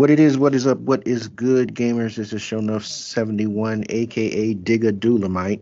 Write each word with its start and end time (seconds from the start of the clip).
What 0.00 0.08
it 0.08 0.18
is, 0.18 0.38
what 0.38 0.54
is 0.54 0.66
up, 0.66 0.78
what 0.78 1.06
is 1.06 1.28
good, 1.28 1.74
gamers? 1.74 2.16
This 2.16 2.32
is 2.32 2.40
Show 2.40 2.58
Enough 2.58 2.86
71, 2.86 3.84
aka 3.90 4.54
Digga 4.54 4.98
Doolamite. 4.98 5.60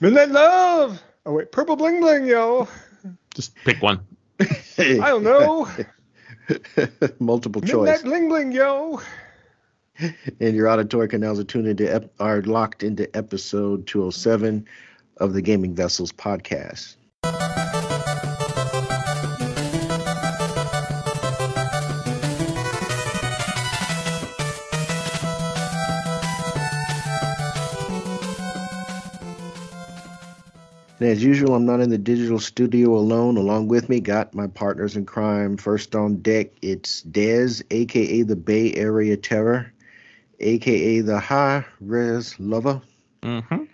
Midnight 0.00 0.30
Love! 0.30 1.02
Oh, 1.26 1.34
wait, 1.34 1.52
Purple 1.52 1.76
Bling 1.76 2.00
Bling, 2.00 2.24
yo! 2.24 2.66
Just 3.34 3.54
pick 3.56 3.82
one. 3.82 4.00
I 4.40 4.54
don't 5.00 5.22
know. 5.22 5.68
Multiple 7.18 7.60
Midnight 7.60 7.96
choice. 7.96 8.02
Bling 8.04 8.30
Bling, 8.30 8.52
yo! 8.52 9.02
And 9.98 10.56
your 10.56 10.68
auditory 10.68 11.08
canals 11.08 11.38
are 11.38 11.44
tuned 11.44 11.68
into, 11.68 11.94
ep- 11.94 12.14
are 12.18 12.40
locked 12.40 12.82
into 12.82 13.14
episode 13.14 13.86
207 13.86 14.66
of 15.18 15.34
the 15.34 15.42
Gaming 15.42 15.74
Vessels 15.74 16.10
podcast. 16.10 16.96
And 30.98 31.10
as 31.10 31.22
usual, 31.22 31.54
I'm 31.54 31.66
not 31.66 31.80
in 31.80 31.90
the 31.90 31.98
digital 31.98 32.38
studio 32.38 32.94
alone. 32.96 33.36
Along 33.36 33.68
with 33.68 33.90
me, 33.90 34.00
got 34.00 34.34
my 34.34 34.46
partners 34.46 34.96
in 34.96 35.04
crime. 35.04 35.58
First 35.58 35.94
on 35.94 36.22
deck, 36.22 36.52
it's 36.62 37.02
Dez, 37.02 37.62
aka 37.70 38.22
the 38.22 38.36
Bay 38.36 38.72
Area 38.72 39.16
Terror, 39.18 39.70
aka 40.40 41.00
the 41.00 41.20
High 41.20 41.66
Res 41.80 42.38
Lover, 42.40 42.80
Mm-hmm. 43.22 43.64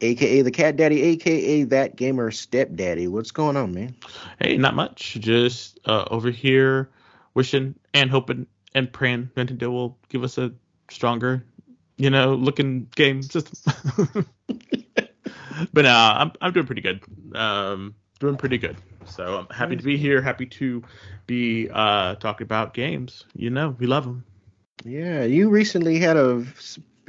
aka 0.00 0.42
the 0.42 0.50
Cat 0.50 0.76
Daddy, 0.76 1.02
aka 1.02 1.64
that 1.64 1.96
gamer 1.96 2.30
stepdaddy. 2.30 3.08
What's 3.08 3.30
going 3.30 3.58
on, 3.58 3.74
man? 3.74 3.94
Hey, 4.40 4.56
not 4.56 4.74
much. 4.74 5.18
Just 5.20 5.80
uh, 5.84 6.04
over 6.10 6.30
here 6.30 6.88
wishing 7.34 7.74
and 7.92 8.10
hoping 8.10 8.46
and 8.74 8.90
praying 8.90 9.30
Nintendo 9.36 9.70
will 9.70 9.98
give 10.08 10.24
us 10.24 10.38
a 10.38 10.52
stronger, 10.90 11.44
you 11.98 12.08
know, 12.08 12.34
looking 12.34 12.88
game 12.94 13.20
system. 13.20 14.26
but 15.72 15.86
uh, 15.86 16.14
I'm 16.18 16.32
I'm 16.40 16.52
doing 16.52 16.66
pretty 16.66 16.82
good. 16.82 17.00
Um, 17.34 17.94
doing 18.20 18.36
pretty 18.36 18.58
good. 18.58 18.76
So 19.06 19.38
I'm 19.38 19.56
happy 19.56 19.76
to 19.76 19.82
be 19.82 19.96
here. 19.96 20.22
Happy 20.22 20.46
to 20.46 20.82
be 21.26 21.68
uh 21.72 22.14
talking 22.16 22.44
about 22.44 22.74
games. 22.74 23.24
You 23.34 23.50
know, 23.50 23.76
we 23.78 23.86
love 23.86 24.04
them. 24.04 24.24
Yeah, 24.84 25.24
you 25.24 25.48
recently 25.50 25.98
had 25.98 26.16
a 26.16 26.44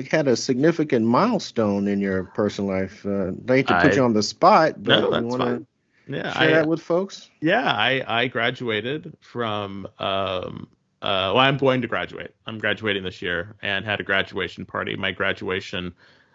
had 0.09 0.27
a 0.27 0.35
significant 0.35 1.05
milestone 1.05 1.87
in 1.87 1.99
your 2.01 2.23
personal 2.23 2.71
life. 2.71 3.05
Uh, 3.05 3.31
I 3.47 3.55
hate 3.57 3.67
to 3.67 3.79
put 3.79 3.91
I- 3.91 3.95
you 3.95 4.03
on 4.03 4.13
the 4.13 4.23
spot, 4.23 4.81
but 4.81 4.99
No, 4.99 5.05
you 5.05 5.11
that's 5.11 5.23
want 5.25 5.41
to. 5.41 5.67
Yeah, 6.05 6.33
share 6.33 6.49
I, 6.49 6.51
that 6.53 6.67
with 6.67 6.81
folks? 6.81 7.29
Yeah, 7.39 7.63
I 7.63 8.03
I 8.05 8.27
graduated 8.27 9.15
from 9.21 9.87
um 9.99 10.67
uh 11.01 11.31
well 11.33 11.39
I'm 11.39 11.57
going 11.57 11.81
to 11.81 11.87
graduate. 11.87 12.33
I'm 12.45 12.57
graduating 12.59 13.03
this 13.03 13.21
year 13.21 13.55
and 13.61 13.85
had 13.85 13.99
a 14.01 14.03
graduation 14.03 14.65
party. 14.65 14.95
My 14.97 15.11
graduation 15.11 15.93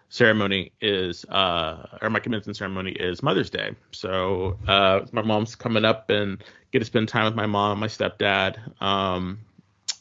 ceremony 0.09 0.73
is 0.81 1.25
uh 1.27 1.99
or 2.01 2.11
my 2.11 2.21
commencement 2.21 2.57
ceremony 2.57 2.93
is 2.93 3.23
Mother's 3.23 3.51
Day. 3.51 3.75
So 3.93 4.59
uh 4.67 5.01
my 5.13 5.23
mom's 5.23 5.55
coming 5.55 5.85
up 5.85 6.11
and 6.11 6.43
get 6.73 6.81
to 6.81 6.85
spend 6.85 7.09
time 7.09 7.25
with 7.25 7.35
my 7.35 7.47
mom, 7.47 7.81
my 7.81 7.89
stepdad. 7.89 8.83
Um 8.83 9.41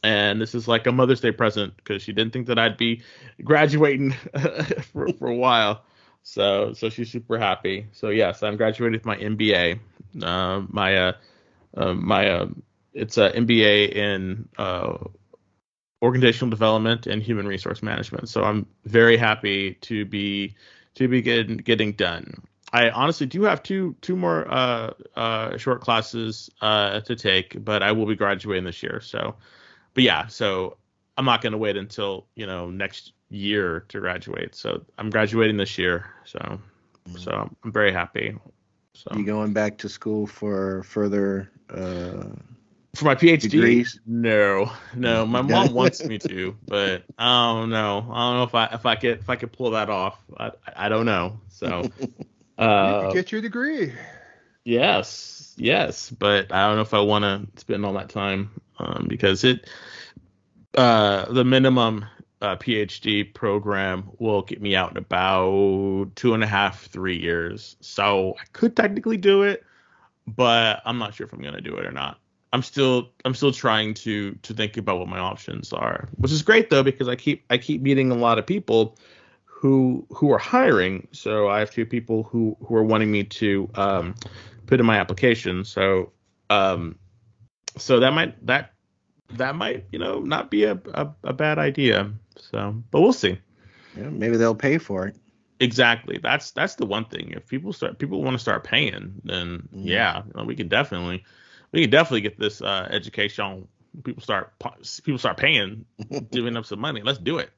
and 0.04 0.40
this 0.40 0.56
is 0.56 0.68
like 0.68 0.88
a 0.88 0.92
Mother's 0.92 1.22
Day 1.22 1.32
present 1.32 1.76
because 1.76 2.02
she 2.02 2.14
didn't 2.14 2.32
think 2.32 2.48
that 2.48 2.60
I'd 2.60 2.78
be 2.78 3.02
graduating 3.44 4.12
for, 4.94 5.12
for 5.14 5.28
a 5.28 5.36
while. 5.36 5.84
So 6.24 6.74
so 6.74 6.90
she's 6.90 7.12
super 7.12 7.38
happy. 7.38 7.88
So 7.94 8.10
yes, 8.10 8.44
I'm 8.44 8.58
graduating 8.58 8.94
with 8.94 9.06
my 9.06 9.18
MBA. 9.18 9.80
Uh, 10.22 10.62
my 10.70 10.98
uh, 10.98 11.14
uh, 11.76 11.94
my 11.94 12.30
uh, 12.30 12.48
it's 12.94 13.18
a 13.18 13.32
MBA 13.32 13.94
in 13.94 14.48
uh, 14.58 14.98
organizational 16.02 16.50
development 16.50 17.08
and 17.08 17.22
human 17.22 17.48
resource 17.48 17.82
management. 17.82 18.30
So 18.30 18.44
I'm 18.44 18.66
very 18.86 19.18
happy 19.18 19.76
to 19.82 20.06
be 20.06 20.56
to 20.96 21.08
be 21.08 21.22
getting 21.22 21.58
getting 21.58 21.94
done. 21.94 22.44
I 22.74 22.90
honestly 22.90 23.26
do 23.26 23.44
have 23.44 23.64
two 23.64 23.96
two 24.02 24.16
more 24.16 24.50
uh, 24.52 24.94
uh, 25.16 25.58
short 25.58 25.82
classes 25.82 26.50
uh, 26.62 27.00
to 27.02 27.16
take, 27.16 27.64
but 27.64 27.82
I 27.82 27.92
will 27.92 28.06
be 28.06 28.16
graduating 28.16 28.66
this 28.66 28.84
year. 28.84 29.00
So, 29.02 29.36
but 29.94 30.04
yeah, 30.04 30.28
so 30.28 30.78
I'm 31.18 31.26
not 31.26 31.42
going 31.42 31.54
to 31.54 31.58
wait 31.58 31.78
until 31.78 32.28
you 32.36 32.46
know 32.46 32.70
next 32.70 33.14
year 33.30 33.86
to 33.90 34.00
graduate. 34.00 34.56
So 34.56 34.84
I'm 34.98 35.10
graduating 35.10 35.58
this 35.58 35.78
year. 35.78 36.06
So 36.26 36.60
so 37.18 37.50
I'm 37.64 37.72
very 37.72 37.92
happy. 37.92 38.36
So 38.94 39.12
You 39.16 39.26
going 39.26 39.54
back 39.54 39.78
to 39.80 39.90
school 39.90 40.28
for 40.28 40.84
further? 40.84 41.52
For 42.98 43.06
my 43.06 43.14
PhD, 43.14 43.52
Degrees? 43.52 44.00
no, 44.08 44.72
no. 44.96 45.24
My 45.28 45.44
mom 45.44 45.74
wants 45.74 46.04
me 46.04 46.18
to, 46.18 46.58
but 46.68 47.04
I 47.20 47.54
don't 47.54 47.70
know. 47.70 48.00
I 48.12 48.30
don't 48.30 48.38
know 48.38 48.44
if 48.44 48.56
I 48.56 48.66
if 48.74 48.88
I 48.88 48.96
could 48.96 49.20
if 49.20 49.30
I 49.30 49.36
could 49.36 49.52
pull 49.52 49.70
that 49.72 49.92
off. 49.92 50.18
I 50.36 50.52
I 50.76 50.90
don't 50.90 51.06
know. 51.06 51.40
So, 51.50 51.84
you 52.00 52.12
uh, 52.58 53.02
could 53.02 53.14
get 53.14 53.32
your 53.32 53.42
degree. 53.42 53.94
yes, 54.66 55.54
yes, 55.58 56.10
but 56.10 56.52
I 56.52 56.66
don't 56.66 56.78
know 56.78 56.82
if 56.82 56.96
I 56.96 57.02
want 57.02 57.24
to 57.24 57.62
spend 57.62 57.86
all 57.86 57.94
that 57.94 58.10
time 58.10 58.50
um, 58.80 59.06
because 59.08 59.44
it 59.44 59.70
uh, 60.76 61.32
the 61.32 61.46
minimum 61.46 62.04
uh, 62.42 62.56
PhD 62.56 63.32
program 63.32 64.10
will 64.18 64.42
get 64.42 64.60
me 64.60 64.76
out 64.76 64.90
in 64.90 64.98
about 64.98 66.16
two 66.16 66.34
and 66.34 66.44
a 66.44 66.48
half 66.48 66.88
three 66.88 67.20
years. 67.20 67.76
So 67.80 68.34
I 68.42 68.46
could 68.54 68.76
technically 68.76 69.18
do 69.18 69.44
it, 69.44 69.64
but 70.26 70.82
I'm 70.84 70.98
not 70.98 71.14
sure 71.14 71.28
if 71.28 71.34
I'm 71.34 71.44
gonna 71.44 71.62
do 71.62 71.76
it 71.76 71.86
or 71.86 71.92
not. 71.92 72.18
I'm 72.54 72.62
still 72.64 73.10
I'm 73.26 73.34
still 73.36 73.52
trying 73.52 73.94
to 73.96 74.34
to 74.34 74.54
think 74.54 74.78
about 74.78 75.00
what 75.00 75.08
my 75.08 75.20
options 75.20 75.74
are, 75.74 76.08
which 76.18 76.32
is 76.32 76.42
great 76.42 76.70
though 76.70 76.84
because 76.84 77.08
I 77.08 77.16
keep 77.16 77.44
I 77.50 77.58
keep 77.58 77.82
meeting 77.82 78.12
a 78.12 78.16
lot 78.16 78.40
of 78.40 78.46
people 78.46 78.98
who 79.46 80.06
who 80.12 80.32
are 80.32 80.38
hiring. 80.38 81.08
So 81.12 81.50
I 81.50 81.60
have 81.60 81.72
two 81.72 81.86
people 81.86 82.24
who 82.24 82.56
who 82.66 82.76
are 82.76 82.84
wanting 82.84 83.12
me 83.12 83.24
to 83.24 83.70
um, 83.76 84.16
put 84.66 84.80
in 84.80 84.86
my 84.86 84.98
application. 84.98 85.66
So 85.66 86.12
um, 86.50 86.98
so 87.78 88.00
that 88.00 88.12
might 88.14 88.46
that 88.46 88.74
that 89.34 89.56
might 89.56 89.86
you 89.92 90.00
know 90.00 90.20
not 90.20 90.50
be 90.50 90.64
a, 90.64 90.80
a, 90.94 91.10
a 91.26 91.34
bad 91.34 91.60
idea. 91.60 92.12
So 92.38 92.82
but 92.92 93.02
we'll 93.02 93.14
see. 93.14 93.40
yeah, 93.98 94.10
maybe 94.10 94.38
they'll 94.38 94.56
pay 94.56 94.78
for 94.78 95.08
it. 95.08 95.16
Exactly. 95.60 96.20
That's 96.20 96.52
that's 96.52 96.76
the 96.76 96.86
one 96.86 97.06
thing. 97.06 97.34
If 97.36 97.48
people 97.48 97.74
start 97.74 98.00
people 98.00 98.22
want 98.22 98.36
to 98.36 98.40
start 98.40 98.64
paying, 98.64 99.20
then 99.24 99.68
Mm. 99.74 99.86
yeah, 99.86 100.22
know, 100.36 100.44
we 100.44 100.56
can 100.56 100.68
definitely 100.68 101.26
we 101.72 101.82
can 101.82 101.90
definitely 101.90 102.22
get 102.22 102.40
this 102.40 102.62
uh, 102.62 102.88
education. 102.92 103.68
People 104.04 104.22
start 104.24 104.54
people 105.04 105.18
start 105.18 105.38
paying, 105.38 105.86
giving 106.32 106.56
up 106.58 106.66
some 106.66 106.80
money. 106.80 107.02
Let's 107.02 107.20
do 107.20 107.38
it. 107.40 107.52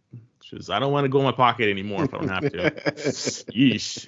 Because 0.49 0.69
I 0.69 0.79
don't 0.79 0.91
want 0.91 1.05
to 1.05 1.09
go 1.09 1.19
in 1.19 1.25
my 1.25 1.31
pocket 1.31 1.69
anymore 1.69 2.05
if 2.05 2.13
I 2.13 2.17
don't 2.17 2.27
have 2.29 2.49
to. 2.51 2.71
Yeesh. 3.53 4.07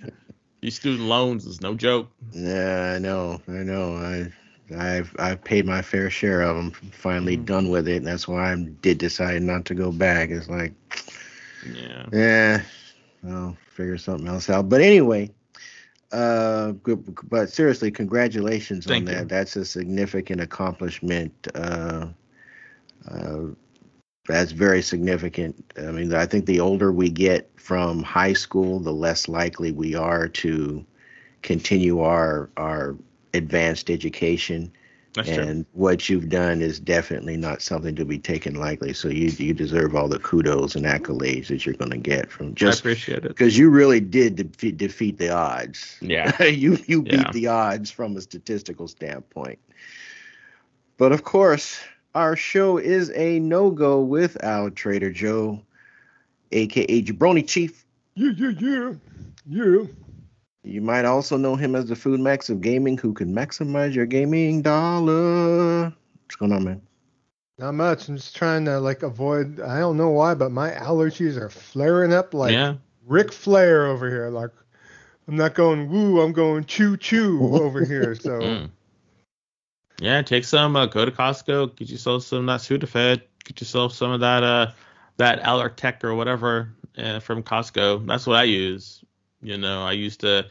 These 0.62 0.76
student 0.76 1.08
loans 1.08 1.46
is 1.46 1.62
no 1.62 1.74
joke. 1.76 2.10
Yeah, 2.32 2.94
I 2.96 3.00
know, 3.00 3.42
I 3.48 3.52
know. 3.64 3.96
I, 3.96 4.32
I've 4.76 5.16
I've 5.20 5.44
paid 5.44 5.66
my 5.66 5.82
fair 5.82 6.10
share 6.10 6.42
of 6.42 6.56
them. 6.56 6.72
Finally 6.72 7.38
Mhm. 7.38 7.46
done 7.46 7.70
with 7.70 7.88
it. 7.88 7.98
And 7.98 8.08
that's 8.08 8.28
why 8.28 8.52
I 8.52 8.56
did 8.56 8.98
decide 8.98 9.42
not 9.44 9.66
to 9.66 9.76
go 9.76 9.92
back. 9.92 10.30
It's 10.30 10.50
like, 10.50 10.74
Yeah. 11.62 12.06
yeah, 12.12 12.62
I'll 13.28 13.58
figure 13.76 13.98
something 13.98 14.28
else 14.28 14.50
out. 14.50 14.70
But 14.70 14.82
anyway, 14.82 15.32
uh, 16.12 16.74
but 17.24 17.50
seriously, 17.50 17.92
congratulations 17.92 18.86
Thank 18.86 19.08
on 19.08 19.14
you. 19.14 19.20
that. 19.20 19.30
That's 19.30 19.56
a 19.56 19.66
significant 19.66 20.42
accomplishment. 20.42 21.48
Uh, 21.56 22.08
uh, 23.10 23.40
that's 24.28 24.52
very 24.52 24.82
significant. 24.82 25.74
I 25.78 25.92
mean, 25.92 26.14
I 26.14 26.26
think 26.26 26.46
the 26.46 26.60
older 26.60 26.92
we 26.92 27.10
get 27.10 27.50
from 27.56 28.04
high 28.04 28.34
school, 28.34 28.80
the 28.80 28.94
less 28.94 29.28
likely 29.28 29.72
we 29.72 29.96
are 29.96 30.28
to 30.28 30.86
continue 31.42 32.02
our 32.02 32.50
our 32.58 32.96
advanced 33.34 33.90
education. 33.90 34.72
That's 35.14 35.28
true. 35.28 35.44
and 35.44 35.66
what 35.74 36.08
you've 36.08 36.30
done 36.30 36.62
is 36.62 36.80
definitely 36.80 37.36
not 37.36 37.62
something 37.62 37.96
to 37.96 38.06
be 38.06 38.18
taken 38.18 38.56
lightly. 38.56 38.94
So 38.94 39.10
you 39.10 39.30
you 39.38 39.54
deserve 39.54 39.94
all 39.94 40.08
the 40.08 40.20
kudos 40.20 40.76
and 40.76 40.86
accolades 40.86 41.48
that 41.48 41.66
you're 41.66 41.76
going 41.76 41.92
to 41.92 41.98
get 41.98 42.32
from 42.32 42.48
I 42.48 42.52
just 42.52 42.80
appreciate 42.80 43.26
it. 43.26 43.28
because 43.28 43.58
you 43.58 43.70
really 43.70 44.00
did 44.00 44.38
defeat, 44.38 44.78
defeat 44.78 45.18
the 45.18 45.30
odds. 45.30 45.98
Yeah. 46.00 46.42
you 46.44 46.78
you 46.88 47.02
beat 47.04 47.32
the 47.34 47.48
odds 47.48 47.92
from 47.92 48.16
a 48.16 48.22
statistical 48.22 48.88
standpoint. 48.88 49.60
But 50.98 51.12
of 51.12 51.24
course, 51.24 51.80
our 52.16 52.36
show 52.38 52.78
is 52.78 53.12
a 53.12 53.40
no 53.40 53.70
go 53.72 54.02
without 54.02 54.76
Trader 54.76 55.12
Joe, 55.12 55.62
aka 56.54 57.02
Jabroni 57.02 57.46
Chief. 57.46 57.86
Yeah, 58.16 58.32
yeah, 58.38 58.52
yeah. 58.60 58.94
Yeah. 59.50 59.84
You 60.64 60.82
might 60.82 61.06
also 61.06 61.38
know 61.38 61.56
him 61.56 61.76
as 61.76 61.86
the 61.86 61.96
Food 61.96 62.20
Max 62.20 62.50
of 62.50 62.62
gaming, 62.62 62.98
who 62.98 63.14
can 63.14 63.34
maximize 63.34 63.94
your 63.94 64.06
gaming 64.06 64.62
dollar. 64.62 65.86
What's 65.86 66.36
going 66.38 66.52
on, 66.52 66.64
man? 66.64 66.82
Not 67.58 67.74
much. 67.74 68.08
I'm 68.08 68.18
just 68.18 68.36
trying 68.36 68.66
to 68.66 68.80
like 68.80 69.04
avoid. 69.04 69.60
I 69.60 69.80
don't 69.80 69.98
know 69.98 70.10
why, 70.10 70.34
but 70.34 70.52
my 70.52 70.72
allergies 70.72 71.38
are 71.38 71.50
flaring 71.50 72.14
up 72.14 72.34
like 72.34 72.54
yeah. 72.54 72.76
Ric 73.06 73.32
Flair 73.32 73.88
over 73.88 74.10
here. 74.10 74.30
Like 74.30 74.52
I'm 75.28 75.36
not 75.36 75.54
going 75.54 75.90
woo. 75.90 76.22
I'm 76.22 76.32
going 76.32 76.66
choo 76.66 76.98
choo 76.98 77.40
over 77.54 77.84
here. 77.86 78.16
So 78.16 78.40
Mm. 78.40 78.70
Yeah, 80.00 80.22
take 80.24 80.46
some. 80.46 80.76
Uh, 80.76 80.88
go 80.88 81.06
to 81.06 81.12
Costco. 81.12 81.76
Get 81.76 81.90
yourself 81.90 82.24
some 82.24 82.48
that 82.48 82.62
Sudafed. 82.62 83.22
Get 83.44 83.62
yourself 83.62 83.94
some 83.94 84.12
of 84.12 84.20
that 84.22 84.44
uh 84.44 84.72
that 85.18 85.42
Allertech 85.44 86.04
or 86.04 86.16
whatever 86.16 86.74
uh, 86.98 87.20
from 87.20 87.44
Costco. 87.44 88.08
That's 88.08 88.26
what 88.26 88.38
I 88.38 88.44
use. 88.44 89.04
You 89.42 89.58
know, 89.58 89.84
I 89.84 89.94
used 89.94 90.22
the 90.22 90.48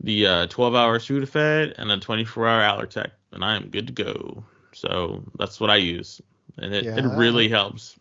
the 0.00 0.26
uh, 0.26 0.46
12 0.46 0.74
hour 0.76 0.98
Sudafed 0.98 1.74
and 1.76 1.90
a 1.90 1.98
24 1.98 2.46
hour 2.48 2.62
Allertech, 2.84 3.10
and 3.32 3.44
I 3.44 3.56
am 3.56 3.68
good 3.68 3.88
to 3.88 3.92
go. 3.92 4.44
So 4.72 5.24
that's 5.38 5.58
what 5.60 5.70
I 5.70 5.76
use, 5.76 6.20
and 6.56 6.72
it, 6.72 6.86
it 6.86 7.04
Yeah. 7.04 7.16
really 7.16 7.48
helps. 7.48 7.96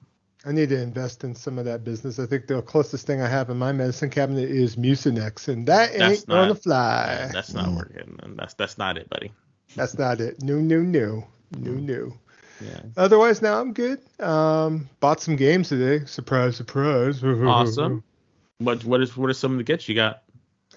I 0.46 0.52
need 0.52 0.70
to 0.70 0.80
invest 0.80 1.24
in 1.24 1.34
some 1.34 1.58
of 1.58 1.66
that 1.66 1.84
business. 1.84 2.20
I 2.20 2.26
think 2.28 2.46
the 2.48 2.62
closest 2.62 3.08
thing 3.08 3.22
I 3.22 3.28
have 3.28 3.50
in 3.50 3.58
my 3.58 3.72
medicine 3.72 4.10
cabinet 4.12 4.50
is 4.50 4.76
Mucinex, 4.76 5.48
and 5.48 5.68
that 5.68 5.98
That's 5.98 6.20
ain't 6.20 6.28
gonna 6.28 6.48
not- 6.50 6.62
fly. 6.64 7.30
That's 7.34 7.54
not 7.54 7.72
working, 7.72 8.20
and 8.22 8.38
that's 8.38 8.54
that's 8.54 8.78
not 8.78 8.98
it, 8.98 9.10
buddy. 9.10 9.32
That's 9.76 9.98
not 9.98 10.22
it. 10.22 10.42
No, 10.44 10.56
no, 10.60 10.80
no, 10.82 11.28
no, 11.58 11.72
Mm. 11.72 11.82
no. 11.84 12.14
Yeah. 12.64 12.80
Otherwise, 12.96 13.42
now 13.42 13.60
I'm 13.60 13.74
good. 13.74 14.00
Um, 14.20 14.88
bought 15.00 15.20
some 15.22 15.36
games 15.36 15.70
today. 15.70 16.06
Surprise, 16.06 16.56
surprise. 16.56 17.22
Awesome. 17.24 18.04
What 18.60 18.84
what 18.86 19.02
is 19.02 19.18
what 19.18 19.30
are 19.30 19.34
some 19.34 19.52
of 19.54 19.58
the 19.58 19.64
gets 19.64 19.90
you 19.90 19.96
got? 19.96 20.24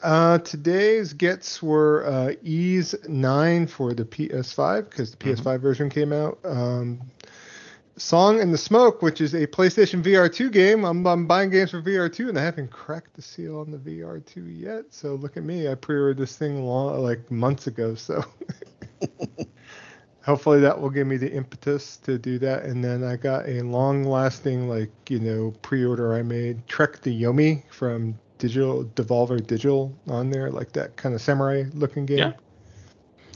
Uh, 0.03 0.39
today's 0.39 1.13
gets 1.13 1.63
were 1.63 2.07
uh, 2.07 2.33
Ys 2.43 2.95
9 3.09 3.67
for 3.67 3.93
the 3.93 4.05
PS5 4.05 4.89
because 4.91 5.11
the 5.11 5.17
Mhm. 5.19 5.37
PS5 5.37 5.61
version 5.61 5.91
came 5.91 6.13
out. 6.13 6.39
Um, 6.45 7.01
Song 7.97 8.41
in 8.41 8.51
the 8.51 8.57
Smoke, 8.57 9.03
which 9.03 9.21
is 9.21 9.35
a 9.35 9.47
PlayStation 9.47 10.03
VR2 10.03 10.51
game. 10.51 10.85
I'm, 10.85 11.07
I'm 11.07 11.27
buying 11.27 11.51
games 11.51 11.73
for 11.73 11.83
VR2 11.83 12.31
and 12.31 12.39
I 12.39 12.43
haven't 12.43 12.71
cracked 12.71 13.15
the 13.15 13.21
seal 13.21 13.61
on 13.61 13.71
the 13.71 13.77
VR2 13.79 14.59
yet. 14.59 14.85
So 14.89 15.17
look 15.17 15.37
at 15.37 15.43
me. 15.43 15.69
I 15.69 15.75
pre-ordered 15.75 16.17
this 16.17 16.35
thing 16.37 16.65
long, 16.65 17.03
like 17.03 17.31
months 17.31 17.67
ago. 17.67 17.95
So 17.95 18.25
hopefully 20.25 20.61
that 20.61 20.81
will 20.81 20.89
give 20.89 21.07
me 21.07 21.19
the 21.19 21.31
impetus 21.31 21.99
to 21.99 22.17
do 22.19 22.39
that. 22.39 22.63
And 22.65 22.83
then 22.83 23.05
I 23.05 23.17
got 23.17 23.47
a 23.47 23.61
long-lasting, 23.61 24.67
like 24.69 24.91
you 25.11 25.19
know, 25.19 25.53
pre-order 25.61 26.15
I 26.15 26.23
made 26.23 26.67
Trek 26.69 27.01
to 27.03 27.11
Yomi 27.11 27.65
from 27.71 28.19
Digital 28.41 28.85
Devolver 28.97 29.47
Digital 29.47 29.95
on 30.09 30.31
there, 30.31 30.51
like 30.51 30.73
that 30.73 30.97
kind 30.97 31.15
of 31.15 31.21
samurai-looking 31.23 32.07
game. 32.07 32.19
Yeah. 32.19 32.33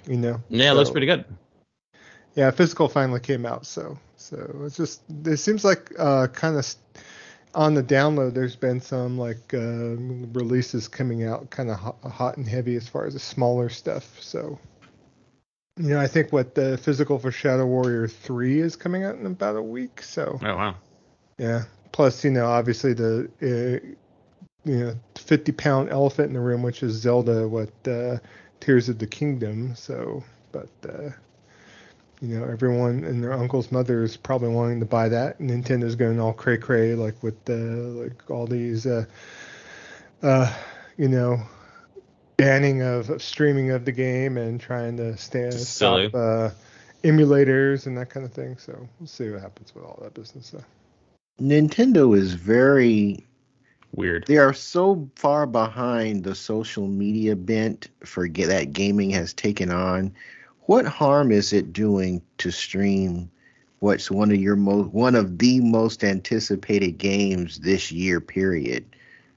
You 0.08 0.16
know. 0.16 0.42
Yeah, 0.48 0.72
it 0.72 0.74
looks 0.74 0.90
pretty 0.90 1.06
good. 1.06 1.24
yeah, 2.34 2.50
physical 2.50 2.88
finally 2.88 3.20
came 3.20 3.46
out, 3.46 3.64
so 3.66 3.96
so 4.16 4.36
it's 4.64 4.76
just 4.76 5.02
it 5.24 5.36
seems 5.36 5.64
like 5.64 5.92
uh, 5.98 6.26
kind 6.28 6.56
of 6.56 6.66
on 7.54 7.74
the 7.74 7.82
download. 7.82 8.34
There's 8.34 8.56
been 8.56 8.80
some 8.80 9.16
like 9.18 9.54
uh, 9.54 9.96
releases 10.34 10.88
coming 10.88 11.24
out, 11.24 11.50
kind 11.50 11.70
of 11.70 11.78
hot, 11.78 11.96
hot 12.02 12.36
and 12.36 12.48
heavy 12.48 12.74
as 12.76 12.88
far 12.88 13.06
as 13.06 13.12
the 13.14 13.20
smaller 13.20 13.68
stuff. 13.68 14.18
So 14.20 14.58
you 15.78 15.90
know, 15.90 16.00
I 16.00 16.06
think 16.06 16.32
what 16.32 16.54
the 16.54 16.78
physical 16.78 17.18
for 17.18 17.30
Shadow 17.30 17.66
Warrior 17.66 18.08
three 18.08 18.60
is 18.60 18.76
coming 18.76 19.04
out 19.04 19.16
in 19.16 19.26
about 19.26 19.56
a 19.56 19.62
week. 19.62 20.02
So 20.02 20.38
Oh 20.42 20.56
wow. 20.56 20.76
yeah, 21.38 21.64
plus 21.92 22.24
you 22.24 22.30
know 22.30 22.46
obviously 22.46 22.92
the 22.94 23.28
uh, 23.42 23.94
you 24.64 24.78
know 24.78 24.94
50 25.16 25.52
pound 25.52 25.90
elephant 25.90 26.28
in 26.28 26.34
the 26.34 26.40
room, 26.40 26.62
which 26.62 26.82
is 26.82 26.92
Zelda, 26.94 27.46
what 27.48 27.70
uh, 27.86 28.18
Tears 28.60 28.88
of 28.88 28.98
the 28.98 29.06
Kingdom. 29.06 29.74
So 29.74 30.22
but. 30.52 30.68
Uh, 30.88 31.10
you 32.20 32.38
know, 32.38 32.46
everyone 32.46 33.04
and 33.04 33.22
their 33.22 33.34
uncle's 33.34 33.70
mother 33.70 34.02
is 34.02 34.16
probably 34.16 34.48
wanting 34.48 34.80
to 34.80 34.86
buy 34.86 35.08
that. 35.10 35.38
Nintendo's 35.40 35.94
going 35.94 36.18
all 36.18 36.32
cray 36.32 36.56
cray, 36.56 36.94
like 36.94 37.22
with 37.22 37.44
the 37.44 37.54
like 37.54 38.30
all 38.30 38.46
these, 38.46 38.86
uh, 38.86 39.04
uh, 40.22 40.50
you 40.96 41.08
know, 41.08 41.38
banning 42.36 42.82
of, 42.82 43.10
of 43.10 43.22
streaming 43.22 43.70
of 43.70 43.84
the 43.84 43.92
game 43.92 44.38
and 44.38 44.60
trying 44.60 44.96
to 44.96 45.16
stand 45.16 45.54
It's 45.54 45.68
stop 45.68 46.14
uh, 46.14 46.50
emulators 47.02 47.86
and 47.86 47.98
that 47.98 48.10
kind 48.10 48.24
of 48.24 48.32
thing. 48.32 48.56
So 48.58 48.88
we'll 48.98 49.06
see 49.06 49.30
what 49.30 49.40
happens 49.40 49.74
with 49.74 49.84
all 49.84 49.98
that 50.02 50.14
business. 50.14 50.46
So. 50.46 50.64
Nintendo 51.40 52.16
is 52.16 52.32
very 52.32 53.26
Weird. 53.94 54.26
they 54.26 54.38
are 54.38 54.52
so 54.52 55.08
far 55.16 55.46
behind 55.46 56.24
the 56.24 56.34
social 56.34 56.86
media 56.88 57.36
bent 57.36 57.88
for 58.04 58.26
ga- 58.26 58.46
that 58.46 58.72
gaming 58.72 59.10
has 59.10 59.32
taken 59.32 59.70
on. 59.70 60.14
What 60.66 60.86
harm 60.86 61.30
is 61.30 61.52
it 61.52 61.72
doing 61.72 62.22
to 62.38 62.50
stream 62.50 63.30
what's 63.80 64.10
one 64.10 64.30
of 64.30 64.36
your 64.38 64.56
most 64.56 64.88
one 64.92 65.14
of 65.14 65.38
the 65.38 65.60
most 65.60 66.02
anticipated 66.04 66.98
games 66.98 67.60
this 67.60 67.92
year 67.92 68.20
period, 68.20 68.84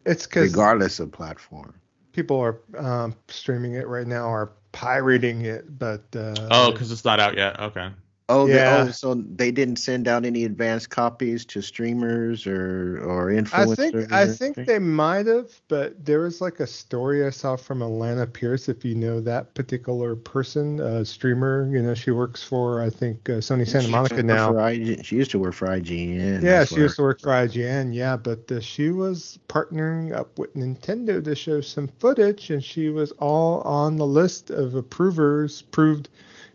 It's 0.05 0.25
because 0.25 0.51
regardless 0.51 0.99
of 0.99 1.11
platform? 1.11 1.73
people 2.13 2.39
are 2.39 2.59
um, 2.77 3.15
streaming 3.27 3.73
it 3.73 3.87
right 3.87 4.07
now 4.07 4.27
are 4.27 4.51
pirating 4.71 5.41
it, 5.41 5.77
but 5.77 6.03
uh, 6.15 6.47
Oh, 6.51 6.71
because 6.71 6.91
it's 6.91 7.05
not 7.05 7.19
out 7.19 7.35
yet. 7.37 7.59
Okay. 7.59 7.89
Oh, 8.29 8.45
they- 8.45 8.55
Yeah. 8.55 8.85
oh, 8.89 8.91
so 8.91 9.13
they 9.37 9.51
didn't 9.51 9.77
send 9.77 10.05
out 10.05 10.25
any 10.25 10.43
advanced 10.43 10.89
copies 10.89 11.45
to 11.45 11.61
streamers 11.61 12.45
or 12.45 12.99
or 13.05 13.27
influencers. 13.31 13.77
I 13.79 14.01
think 14.01 14.11
I 14.11 14.27
think 14.27 14.67
they 14.67 14.79
might 14.79 15.27
have, 15.27 15.49
but 15.69 16.03
there 16.05 16.19
was 16.19 16.41
like 16.41 16.59
a 16.59 16.67
story 16.67 17.25
I 17.25 17.29
saw 17.29 17.55
from 17.55 17.79
Alana 17.79 18.31
Pierce. 18.31 18.67
If 18.67 18.83
you 18.83 18.95
know 18.95 19.21
that 19.21 19.53
particular 19.55 20.17
person, 20.17 20.81
uh, 20.81 21.05
streamer, 21.05 21.69
you 21.71 21.81
know 21.81 21.93
she 21.93 22.11
works 22.11 22.43
for 22.43 22.81
I 22.81 22.89
think 22.89 23.29
uh, 23.29 23.33
Sony 23.39 23.65
Santa 23.65 23.87
Monica 23.87 24.21
now. 24.21 24.57
IG 24.57 25.05
she 25.05 25.15
used 25.15 25.31
to 25.31 25.39
work 25.39 25.53
for 25.53 25.67
IGN. 25.67 26.43
Yeah, 26.43 26.65
she 26.65 26.75
used 26.75 26.97
to 26.97 27.03
work 27.03 27.21
for 27.21 27.29
IGN. 27.29 27.93
Yeah, 27.93 28.17
but 28.17 28.51
uh, 28.51 28.59
she 28.59 28.89
was 28.89 29.39
partnering 29.47 30.13
up 30.13 30.37
with 30.37 30.53
Nintendo 30.53 31.23
to 31.23 31.33
show 31.33 31.61
some 31.61 31.87
footage, 31.99 32.49
and 32.49 32.61
she 32.61 32.89
was 32.89 33.11
all 33.19 33.61
on 33.61 33.95
the 33.95 34.05
list 34.05 34.49
of 34.49 34.75
approvers, 34.75 35.61
proved 35.61 36.09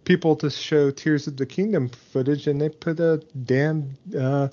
people 0.04 0.34
to 0.36 0.50
show 0.50 0.90
Tears 0.90 1.26
of 1.26 1.36
the 1.36 1.46
Kingdom 1.46 1.88
footage, 1.88 2.46
and 2.46 2.60
they 2.60 2.68
put 2.68 2.98
a 3.00 3.18
damn 3.44 3.90
uh, 4.18 4.48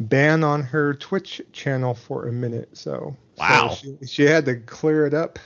ban 0.00 0.44
on 0.44 0.62
her 0.62 0.94
Twitch 0.94 1.40
channel 1.52 1.94
for 1.94 2.28
a 2.28 2.32
minute. 2.32 2.68
So, 2.76 3.16
Wow. 3.38 3.70
so 3.70 3.96
she, 4.00 4.06
she 4.06 4.22
had 4.24 4.44
to 4.46 4.56
clear 4.56 5.06
it 5.06 5.14
up. 5.14 5.38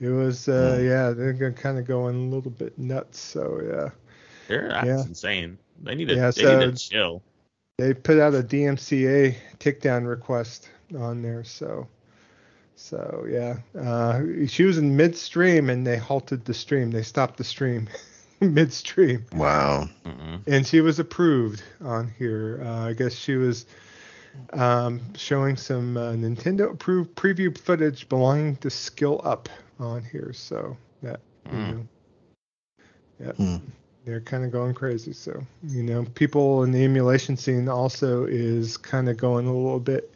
It 0.00 0.08
was, 0.08 0.48
uh, 0.48 0.76
Hmm. 0.78 0.86
yeah, 0.86 1.10
they're 1.10 1.32
gonna 1.32 1.52
kind 1.52 1.78
of 1.78 1.84
going 1.86 2.16
a 2.16 2.34
little 2.34 2.50
bit 2.50 2.76
nuts. 2.78 3.18
So, 3.20 3.60
yeah. 3.64 3.90
They're, 4.48 4.68
that's 4.68 4.86
Yeah. 4.86 5.04
insane. 5.06 5.58
They 5.82 5.94
need 5.94 6.08
to 6.08 6.14
Yeah, 6.16 6.30
they 6.30 6.42
so- 6.42 6.58
need 6.60 6.76
to 6.76 6.88
chill. 6.90 7.22
they 7.78 7.94
put 7.94 8.18
out 8.18 8.34
a 8.34 8.42
DMCA 8.42 9.36
takedown 9.58 10.06
request 10.08 10.68
on 10.96 11.22
there. 11.22 11.44
So, 11.44 11.86
so 12.74 13.26
yeah, 13.28 13.58
uh, 13.80 14.20
she 14.46 14.64
was 14.64 14.78
in 14.78 14.96
midstream 14.96 15.70
and 15.70 15.86
they 15.86 15.96
halted 15.96 16.44
the 16.44 16.54
stream. 16.54 16.90
They 16.90 17.02
stopped 17.02 17.36
the 17.38 17.44
stream 17.44 17.88
midstream, 18.54 19.24
Wow. 19.34 19.88
Mm-mm. 20.04 20.40
and 20.46 20.66
she 20.66 20.80
was 20.80 20.98
approved 20.98 21.62
on 21.82 22.08
here. 22.18 22.60
Uh, 22.64 22.88
I 22.88 22.92
guess 22.92 23.14
she 23.14 23.36
was 23.36 23.66
um, 24.52 25.00
showing 25.16 25.56
some 25.56 25.96
uh, 25.96 26.12
Nintendo 26.12 26.72
approved 26.72 27.14
preview 27.14 27.56
footage 27.56 28.08
belonging 28.08 28.56
to 28.56 28.70
Skill 28.70 29.20
Up 29.24 29.48
on 29.80 30.04
here. 30.04 30.32
So 30.32 30.76
that 31.02 31.20
you 31.50 31.58
Mm. 31.58 31.70
know, 31.70 31.86
yeah 33.20 33.32
Hmm. 33.32 33.56
they're 34.04 34.20
kind 34.20 34.44
of 34.44 34.50
going 34.52 34.74
crazy. 34.74 35.12
So, 35.12 35.44
you 35.64 35.82
know, 35.82 36.04
people 36.14 36.64
in 36.64 36.72
the 36.72 36.84
emulation 36.84 37.36
scene 37.36 37.68
also 37.68 38.24
is 38.24 38.76
kind 38.76 39.08
of 39.08 39.16
going 39.16 39.46
a 39.46 39.54
little 39.54 39.80
bit 39.80 40.11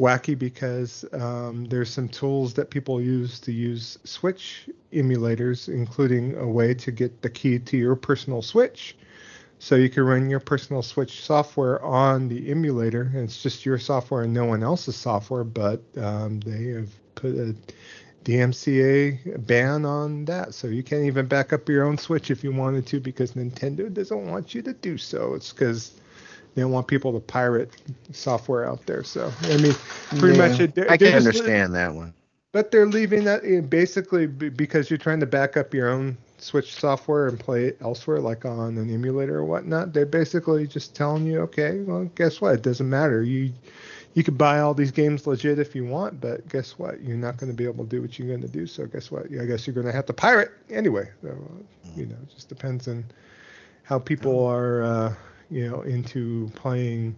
wacky 0.00 0.36
because 0.36 1.04
um, 1.12 1.66
there's 1.66 1.90
some 1.90 2.08
tools 2.08 2.54
that 2.54 2.70
people 2.70 3.00
use 3.00 3.38
to 3.40 3.52
use 3.52 3.98
Switch 4.04 4.68
emulators, 4.92 5.68
including 5.68 6.34
a 6.36 6.46
way 6.48 6.72
to 6.74 6.90
get 6.90 7.20
the 7.20 7.28
key 7.28 7.58
to 7.58 7.76
your 7.76 7.94
personal 7.94 8.40
Switch. 8.40 8.96
So 9.58 9.74
you 9.74 9.90
can 9.90 10.04
run 10.04 10.30
your 10.30 10.40
personal 10.40 10.82
Switch 10.82 11.22
software 11.22 11.84
on 11.84 12.28
the 12.28 12.50
emulator, 12.50 13.12
it's 13.14 13.42
just 13.42 13.66
your 13.66 13.78
software 13.78 14.22
and 14.22 14.32
no 14.32 14.46
one 14.46 14.62
else's 14.62 14.96
software. 14.96 15.44
But 15.44 15.82
um, 15.98 16.40
they 16.40 16.68
have 16.68 16.88
put 17.14 17.34
a 17.34 17.54
DMCA 18.24 19.46
ban 19.46 19.84
on 19.84 20.24
that, 20.24 20.54
so 20.54 20.66
you 20.68 20.82
can't 20.82 21.04
even 21.04 21.26
back 21.26 21.52
up 21.52 21.68
your 21.68 21.84
own 21.84 21.98
Switch 21.98 22.30
if 22.30 22.42
you 22.42 22.52
wanted 22.52 22.86
to, 22.86 23.00
because 23.00 23.34
Nintendo 23.34 23.92
doesn't 23.92 24.30
want 24.30 24.54
you 24.54 24.62
to 24.62 24.72
do 24.72 24.96
so. 24.96 25.34
It's 25.34 25.52
because 25.52 26.00
they 26.54 26.62
don't 26.62 26.72
want 26.72 26.86
people 26.88 27.12
to 27.12 27.20
pirate 27.20 27.70
software 28.12 28.64
out 28.68 28.84
there. 28.86 29.02
So 29.04 29.32
I 29.42 29.56
mean, 29.58 29.74
pretty 30.18 30.36
Yeah, 30.38 30.48
much, 30.48 30.60
it, 30.60 30.78
I 30.90 30.96
can 30.96 31.12
just- 31.12 31.26
understand 31.26 31.74
that 31.74 31.94
one. 31.94 32.12
but 32.52 32.70
they're 32.70 32.86
leaving 32.86 33.24
that 33.24 33.44
in 33.44 33.66
basically 33.66 34.26
b- 34.26 34.48
because 34.48 34.90
you're 34.90 34.98
trying 34.98 35.20
to 35.20 35.26
back 35.26 35.56
up 35.56 35.72
your 35.74 35.88
own 35.88 36.16
Switch 36.38 36.74
software 36.74 37.28
and 37.28 37.38
play 37.38 37.66
it 37.66 37.76
elsewhere, 37.82 38.18
like 38.18 38.46
on 38.46 38.78
an 38.78 38.88
emulator 38.92 39.36
or 39.38 39.44
whatnot. 39.44 39.92
They're 39.92 40.06
basically 40.06 40.66
just 40.66 40.94
telling 40.96 41.26
you, 41.26 41.40
okay, 41.42 41.80
well, 41.80 42.04
guess 42.14 42.40
what? 42.40 42.54
It 42.54 42.62
doesn't 42.62 42.88
matter. 42.88 43.22
You 43.22 43.52
you 44.14 44.24
could 44.24 44.38
buy 44.38 44.58
all 44.60 44.72
these 44.74 44.90
games 44.90 45.26
legit 45.26 45.58
if 45.60 45.74
you 45.76 45.84
want, 45.84 46.20
but 46.20 46.48
guess 46.48 46.78
what? 46.78 47.00
You're 47.02 47.16
not 47.18 47.36
going 47.36 47.52
to 47.52 47.56
be 47.56 47.64
able 47.64 47.84
to 47.84 47.90
do 47.90 48.00
what 48.02 48.18
you're 48.18 48.26
going 48.26 48.40
to 48.40 48.48
do. 48.48 48.66
So 48.66 48.86
guess 48.86 49.10
what? 49.10 49.26
I 49.26 49.44
guess 49.44 49.66
you're 49.66 49.74
going 49.74 49.86
to 49.86 49.92
have 49.92 50.06
to 50.06 50.12
pirate 50.12 50.50
anyway. 50.70 51.08
So, 51.22 51.28
you 51.94 52.06
know, 52.06 52.16
it 52.22 52.34
just 52.34 52.48
depends 52.48 52.88
on 52.88 53.04
how 53.84 53.98
people 54.00 54.44
are, 54.46 54.82
uh, 54.82 55.14
you 55.50 55.68
know, 55.68 55.82
into 55.82 56.50
playing 56.54 57.16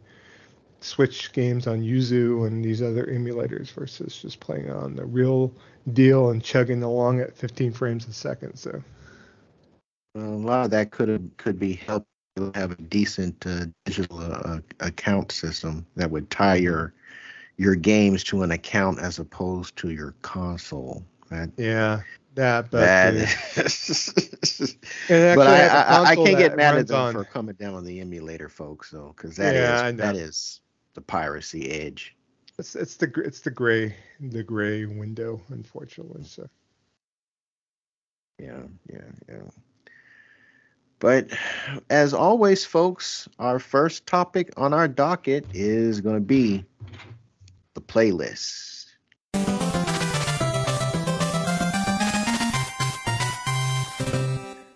Switch 0.80 1.32
games 1.32 1.66
on 1.66 1.80
Yuzu 1.82 2.46
and 2.46 2.64
these 2.64 2.82
other 2.82 3.06
emulators 3.06 3.70
versus 3.70 4.16
just 4.20 4.40
playing 4.40 4.70
on 4.70 4.96
the 4.96 5.04
real 5.04 5.52
deal 5.92 6.30
and 6.30 6.42
chugging 6.42 6.82
along 6.82 7.20
at 7.20 7.36
15 7.36 7.72
frames 7.72 8.06
a 8.08 8.12
second. 8.12 8.56
So 8.56 8.82
a 10.16 10.20
lot 10.20 10.64
of 10.64 10.70
that 10.72 10.90
could 10.90 11.08
have 11.08 11.36
could 11.36 11.58
be 11.58 11.74
helped 11.74 12.06
have 12.54 12.72
a 12.72 12.76
decent 12.76 13.46
uh, 13.46 13.66
digital 13.84 14.18
uh, 14.20 14.58
account 14.80 15.30
system 15.30 15.86
that 15.96 16.10
would 16.10 16.30
tie 16.30 16.56
your 16.56 16.94
your 17.58 17.74
games 17.74 18.24
to 18.24 18.42
an 18.42 18.50
account 18.50 18.98
as 18.98 19.18
opposed 19.18 19.76
to 19.76 19.90
your 19.90 20.14
console. 20.22 21.04
That, 21.30 21.50
yeah, 21.56 22.00
that. 22.34 22.70
But, 22.70 23.14
but 25.36 25.46
I, 25.46 25.66
I, 25.66 26.02
I, 26.02 26.16
can't 26.16 26.38
get 26.38 26.56
mad 26.56 26.76
at 26.76 26.88
them 26.88 27.00
on. 27.00 27.12
for 27.14 27.24
coming 27.24 27.54
down 27.54 27.74
on 27.74 27.84
the 27.84 28.00
emulator, 28.00 28.48
folks, 28.48 28.90
though, 28.90 29.14
because 29.16 29.36
that 29.36 29.54
yeah, 29.54 29.86
is 29.88 29.96
that 29.96 30.16
is 30.16 30.60
the 30.94 31.00
piracy 31.00 31.70
edge. 31.70 32.16
It's 32.58 32.74
it's 32.76 32.96
the 32.96 33.12
it's 33.24 33.40
the 33.40 33.50
gray 33.50 33.96
the 34.20 34.42
gray 34.42 34.84
window, 34.84 35.40
unfortunately. 35.48 36.24
So. 36.24 36.48
Yeah, 38.38 38.62
yeah, 38.92 39.10
yeah. 39.28 39.50
But 40.98 41.30
as 41.90 42.14
always, 42.14 42.64
folks, 42.64 43.28
our 43.38 43.58
first 43.58 44.06
topic 44.06 44.52
on 44.56 44.72
our 44.72 44.86
docket 44.86 45.46
is 45.52 46.00
going 46.00 46.14
to 46.14 46.20
be 46.20 46.64
the 47.74 47.80
playlist. 47.80 48.81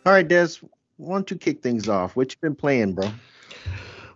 All 0.06 0.12
right, 0.12 0.26
Des, 0.26 0.50
want 0.98 1.26
to 1.26 1.34
kick 1.34 1.64
things 1.64 1.88
off? 1.88 2.14
What 2.14 2.30
you 2.30 2.36
been 2.40 2.54
playing, 2.54 2.92
bro? 2.92 3.10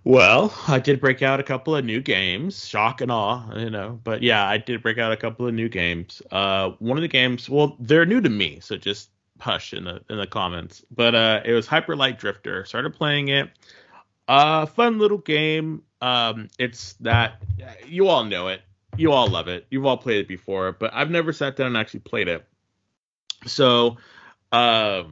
Well, 0.05 0.55
I 0.69 0.79
did 0.79 1.01
break 1.01 1.21
out 1.21 1.41
a 1.41 1.43
couple 1.43 1.75
of 1.75 1.85
new 1.85 2.01
games, 2.01 2.65
shock 2.65 3.01
and 3.01 3.11
awe, 3.11 3.53
you 3.57 3.71
know. 3.71 3.99
But 4.05 4.23
yeah, 4.23 4.47
I 4.47 4.57
did 4.57 4.85
break 4.85 4.99
out 4.99 5.11
a 5.11 5.17
couple 5.17 5.49
of 5.49 5.53
new 5.53 5.69
games. 5.69 6.23
Uh, 6.31 6.71
one 6.79 6.97
of 6.97 7.03
the 7.03 7.09
games, 7.09 7.51
well, 7.51 7.77
they're 7.81 8.07
new 8.07 8.21
to 8.21 8.29
me, 8.29 8.61
so 8.61 8.77
just 8.77 9.11
hush 9.41 9.73
in 9.73 9.83
the 9.83 10.01
in 10.09 10.19
the 10.19 10.29
comments. 10.29 10.85
But 10.95 11.17
uh, 11.17 11.41
it 11.45 11.53
was 11.55 11.67
Hyper 11.67 11.97
Light 11.97 12.21
Drifter. 12.21 12.65
Started 12.65 12.95
playing 12.95 13.27
it. 13.27 13.51
Uh, 14.29 14.67
fun 14.67 15.01
little 15.01 15.19
game. 15.19 15.83
Um, 16.01 16.51
it's 16.57 16.93
that 17.01 17.43
you 17.85 18.07
all 18.07 18.23
know 18.23 18.47
it. 18.47 18.63
You 18.97 19.11
all 19.11 19.27
love 19.27 19.49
it. 19.49 19.67
You've 19.73 19.87
all 19.87 19.97
played 19.97 20.21
it 20.21 20.29
before, 20.29 20.71
but 20.71 20.93
I've 20.95 21.11
never 21.11 21.33
sat 21.33 21.57
down 21.57 21.67
and 21.67 21.77
actually 21.77 22.01
played 22.01 22.29
it. 22.29 22.47
So, 23.45 23.97
uh, 24.53 25.03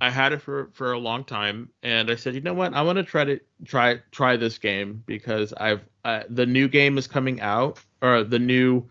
I 0.00 0.10
had 0.10 0.32
it 0.32 0.42
for 0.42 0.70
for 0.72 0.92
a 0.92 0.98
long 0.98 1.24
time, 1.24 1.70
and 1.82 2.10
I 2.10 2.16
said, 2.16 2.34
you 2.34 2.40
know 2.40 2.54
what, 2.54 2.74
I 2.74 2.82
want 2.82 2.96
to 2.96 3.04
try 3.04 3.24
to 3.24 3.40
try 3.64 4.00
try 4.10 4.36
this 4.36 4.58
game 4.58 5.02
because 5.06 5.52
I've 5.52 5.82
uh, 6.04 6.24
the 6.28 6.46
new 6.46 6.68
game 6.68 6.98
is 6.98 7.06
coming 7.06 7.40
out, 7.40 7.78
or 8.02 8.24
the 8.24 8.38
new 8.38 8.84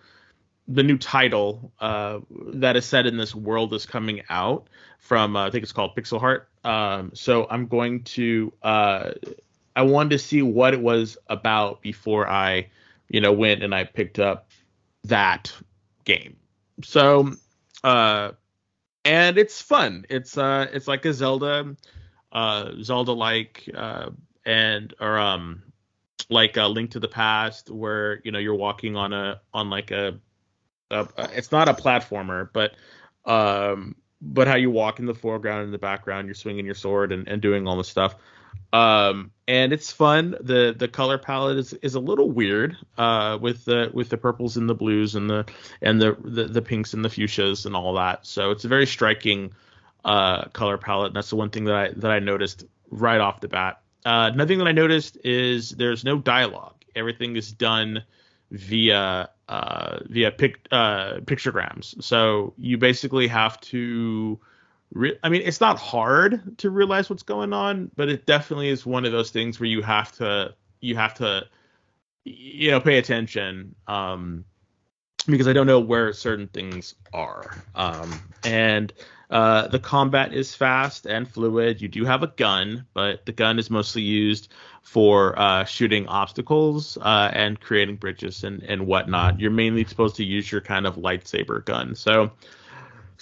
the 0.68 0.84
new 0.84 0.98
title 0.98 1.72
uh, 1.80 2.20
that 2.54 2.78
is 2.78 2.86
set 2.86 3.06
in 3.06 3.18
this 3.18 3.36
world 3.36 3.74
is 3.74 3.86
coming 3.86 4.22
out 4.30 4.68
from 5.00 5.36
uh, 5.36 5.48
I 5.48 5.52
think 5.52 5.64
it's 5.64 5.74
called 5.74 5.96
Pixel 5.96 6.20
Heart. 6.20 6.48
Um, 6.64 7.12
so 7.14 7.48
I'm 7.50 7.68
going 7.68 8.04
to 8.04 8.54
uh, 8.64 9.12
I 9.76 9.82
wanted 9.82 10.12
to 10.12 10.20
see 10.20 10.42
what 10.42 10.74
it 10.74 10.82
was 10.82 11.18
about 11.28 11.82
before 11.82 12.30
I 12.30 12.70
you 13.10 13.20
know 13.20 13.34
went 13.34 13.62
and 13.62 13.76
I 13.76 13.84
picked 13.84 14.20
up 14.20 14.50
that 15.04 15.54
game. 16.06 16.38
So 16.82 17.34
uh, 17.84 18.32
and 19.06 19.38
it's 19.38 19.62
fun. 19.62 20.06
It's 20.10 20.38
uh 20.38 20.68
it's 20.72 20.88
like 20.88 21.06
a 21.06 21.14
Zelda 21.14 21.76
uh 22.32 22.72
Zelda 22.82 23.12
like 23.12 23.70
uh 23.76 24.10
and 24.46 24.94
or 25.00 25.18
um 25.18 25.64
like 26.30 26.58
a 26.58 26.66
link 26.68 26.92
to 26.92 27.00
the 27.00 27.08
past 27.08 27.70
where 27.70 28.22
you 28.24 28.32
know 28.32 28.40
you're 28.40 28.56
walking 28.56 28.96
on 28.96 29.14
a 29.14 29.42
on 29.54 29.70
like 29.70 29.92
a 29.92 30.20
uh, 30.94 31.06
it's 31.34 31.52
not 31.52 31.68
a 31.68 31.74
platformer, 31.74 32.50
but 32.54 32.76
um, 33.26 33.96
but 34.22 34.48
how 34.48 34.56
you 34.56 34.70
walk 34.70 35.00
in 35.00 35.06
the 35.06 35.14
foreground 35.14 35.64
and 35.64 35.74
the 35.74 35.78
background, 35.78 36.28
you're 36.28 36.36
swinging 36.36 36.66
your 36.66 36.76
sword 36.76 37.12
and, 37.12 37.28
and 37.28 37.42
doing 37.42 37.68
all 37.68 37.78
this 37.78 37.90
stuff. 37.90 38.16
Um, 38.72 39.32
and 39.48 39.74
it's 39.74 39.92
fun. 39.92 40.36
the 40.42 40.74
The 40.78 40.88
color 40.88 41.18
palette 41.18 41.58
is, 41.58 41.74
is 41.74 41.96
a 41.96 42.00
little 42.00 42.30
weird 42.32 42.76
uh, 42.98 43.38
with 43.40 43.66
the 43.66 43.92
with 43.94 44.10
the 44.10 44.18
purples 44.18 44.58
and 44.58 44.70
the 44.70 44.74
blues 44.74 45.16
and 45.16 45.30
the 45.30 45.46
and 45.82 46.02
the, 46.02 46.18
the, 46.24 46.46
the 46.46 46.62
pinks 46.62 46.94
and 46.94 47.04
the 47.06 47.10
fuchsias 47.10 47.66
and 47.66 47.76
all 47.76 47.94
that. 47.96 48.26
So 48.26 48.52
it's 48.52 48.66
a 48.66 48.68
very 48.68 48.88
striking 48.88 49.54
uh, 50.06 50.46
color 50.46 50.78
palette. 50.78 51.08
And 51.08 51.16
that's 51.16 51.30
the 51.30 51.36
one 51.36 51.50
thing 51.50 51.66
that 51.66 51.76
I 51.76 51.90
that 51.98 52.12
I 52.12 52.20
noticed 52.20 52.66
right 52.90 53.22
off 53.22 53.42
the 53.42 53.48
bat. 53.48 53.82
Uh, 54.06 54.32
another 54.34 54.48
thing 54.48 54.60
that 54.60 54.68
I 54.68 54.74
noticed 54.74 55.18
is 55.24 55.70
there's 55.72 56.04
no 56.04 56.18
dialogue. 56.18 56.76
Everything 56.96 57.36
is 57.36 57.52
done 57.52 58.04
via 58.52 59.30
uh, 59.50 60.00
via 60.06 60.32
pic, 60.32 60.68
uh, 60.72 61.16
pictograms. 61.26 62.02
So 62.04 62.54
you 62.58 62.78
basically 62.78 63.28
have 63.28 63.60
to. 63.62 64.40
Re- 64.94 65.18
I 65.24 65.30
mean, 65.30 65.42
it's 65.44 65.60
not 65.60 65.80
hard 65.80 66.58
to 66.60 66.70
realize 66.70 67.10
what's 67.10 67.24
going 67.24 67.52
on, 67.52 67.92
but 67.96 68.10
it 68.10 68.26
definitely 68.26 68.70
is 68.70 68.86
one 68.86 69.06
of 69.06 69.12
those 69.12 69.32
things 69.32 69.60
where 69.60 69.68
you 69.68 69.82
have 69.82 70.12
to 70.14 70.54
you 70.82 70.96
have 70.96 71.16
to 71.16 71.48
you 72.26 72.72
know 72.72 72.80
pay 72.80 72.98
attention 72.98 73.76
um, 73.88 74.46
because 75.28 75.48
I 75.48 75.54
don't 75.54 75.68
know 75.68 75.80
where 75.80 76.14
certain 76.14 76.48
things 76.48 76.96
are. 77.14 77.64
Um, 77.76 78.20
and 78.44 78.94
uh, 79.30 79.68
the 79.68 79.80
combat 79.80 80.32
is 80.32 80.54
fast 80.54 81.08
and 81.08 81.28
fluid. 81.28 81.82
You 81.82 81.88
do 81.88 82.06
have 82.06 82.22
a 82.22 82.28
gun, 82.28 82.86
but 82.94 83.26
the 83.26 83.32
gun 83.32 83.58
is 83.58 83.72
mostly 83.72 84.04
used 84.04 84.54
for 84.84 85.38
uh, 85.40 85.64
shooting 85.64 86.08
obstacles 86.08 86.98
uh, 87.02 87.32
and 87.34 87.60
creating 87.60 87.96
bridges 87.96 88.44
and, 88.44 88.62
and 88.64 88.86
whatnot. 88.86 89.40
You're 89.40 89.50
mainly 89.50 89.86
supposed 89.86 90.18
to 90.18 90.24
use 90.24 90.52
your 90.52 90.62
kind 90.62 90.86
of 90.86 90.98
lightsaber 90.98 91.66
gun. 91.66 91.96
So, 91.96 92.32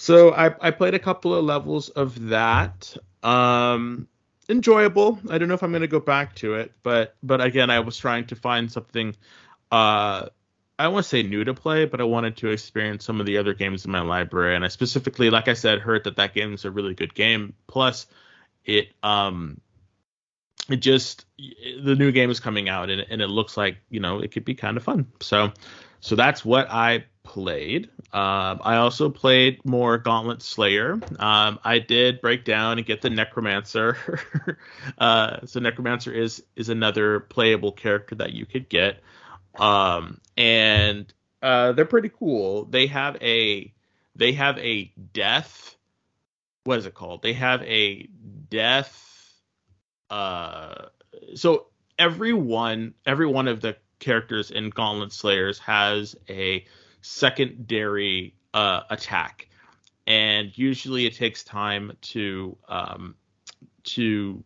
so 0.02 0.32
I, 0.32 0.52
I 0.60 0.72
played 0.72 0.94
a 0.94 0.98
couple 0.98 1.32
of 1.32 1.44
levels 1.44 1.88
of 1.90 2.28
that. 2.30 2.96
Um, 3.22 4.08
enjoyable. 4.48 5.20
I 5.30 5.38
don't 5.38 5.46
know 5.46 5.54
if 5.54 5.62
I'm 5.62 5.70
going 5.70 5.82
to 5.82 5.86
go 5.86 6.00
back 6.00 6.34
to 6.36 6.54
it, 6.54 6.72
but 6.82 7.14
but 7.22 7.40
again, 7.40 7.70
I 7.70 7.78
was 7.78 7.96
trying 7.96 8.26
to 8.26 8.34
find 8.34 8.70
something 8.72 9.14
uh, 9.70 10.26
I 10.76 10.88
want 10.88 11.04
to 11.04 11.08
say 11.08 11.22
new 11.22 11.44
to 11.44 11.54
play, 11.54 11.84
but 11.84 12.00
I 12.00 12.04
wanted 12.04 12.36
to 12.38 12.48
experience 12.48 13.04
some 13.04 13.20
of 13.20 13.26
the 13.26 13.38
other 13.38 13.54
games 13.54 13.84
in 13.84 13.92
my 13.92 14.00
library, 14.00 14.56
and 14.56 14.64
I 14.64 14.68
specifically, 14.68 15.30
like 15.30 15.46
I 15.46 15.54
said, 15.54 15.78
heard 15.78 16.02
that 16.02 16.16
that 16.16 16.34
game 16.34 16.52
is 16.52 16.64
a 16.64 16.70
really 16.72 16.94
good 16.94 17.14
game. 17.14 17.54
Plus, 17.68 18.08
it 18.64 18.88
um, 19.04 19.60
it 20.68 20.78
just 20.78 21.26
the 21.38 21.94
new 21.94 22.10
game 22.10 22.28
is 22.28 22.40
coming 22.40 22.68
out, 22.68 22.90
and, 22.90 23.06
and 23.08 23.22
it 23.22 23.28
looks 23.28 23.56
like 23.56 23.76
you 23.88 24.00
know 24.00 24.18
it 24.18 24.32
could 24.32 24.44
be 24.44 24.56
kind 24.56 24.76
of 24.76 24.82
fun. 24.82 25.06
So, 25.20 25.52
so 26.00 26.16
that's 26.16 26.44
what 26.44 26.68
I 26.68 27.04
played. 27.24 27.88
Um, 28.12 28.60
I 28.62 28.76
also 28.76 29.08
played 29.08 29.64
more 29.64 29.96
Gauntlet 29.98 30.42
Slayer. 30.42 31.00
Um, 31.18 31.58
I 31.64 31.78
did 31.78 32.20
break 32.20 32.44
down 32.44 32.78
and 32.78 32.86
get 32.86 33.00
the 33.00 33.10
Necromancer. 33.10 33.96
uh, 34.98 35.46
so 35.46 35.60
Necromancer 35.60 36.12
is 36.12 36.42
is 36.56 36.68
another 36.68 37.20
playable 37.20 37.72
character 37.72 38.14
that 38.16 38.32
you 38.32 38.46
could 38.46 38.68
get 38.68 39.00
um, 39.58 40.20
and 40.36 41.12
uh, 41.42 41.72
they're 41.72 41.84
pretty 41.84 42.10
cool. 42.10 42.64
They 42.64 42.86
have 42.86 43.16
a 43.20 43.72
they 44.16 44.32
have 44.32 44.58
a 44.58 44.92
death. 45.12 45.76
What 46.64 46.78
is 46.78 46.86
it 46.86 46.94
called? 46.94 47.22
They 47.22 47.32
have 47.34 47.62
a 47.62 48.08
death. 48.50 48.98
Uh, 50.10 50.86
so 51.34 51.66
every 51.98 52.32
one 52.32 52.94
every 53.06 53.26
one 53.26 53.48
of 53.48 53.60
the 53.60 53.76
characters 53.98 54.50
in 54.50 54.70
Gauntlet 54.70 55.12
Slayers 55.12 55.58
has 55.60 56.16
a 56.28 56.64
secondary 57.02 58.34
uh, 58.54 58.82
attack, 58.88 59.48
and 60.06 60.56
usually 60.56 61.06
it 61.06 61.14
takes 61.14 61.44
time 61.44 61.92
to 62.00 62.56
um, 62.68 63.14
to 63.84 64.42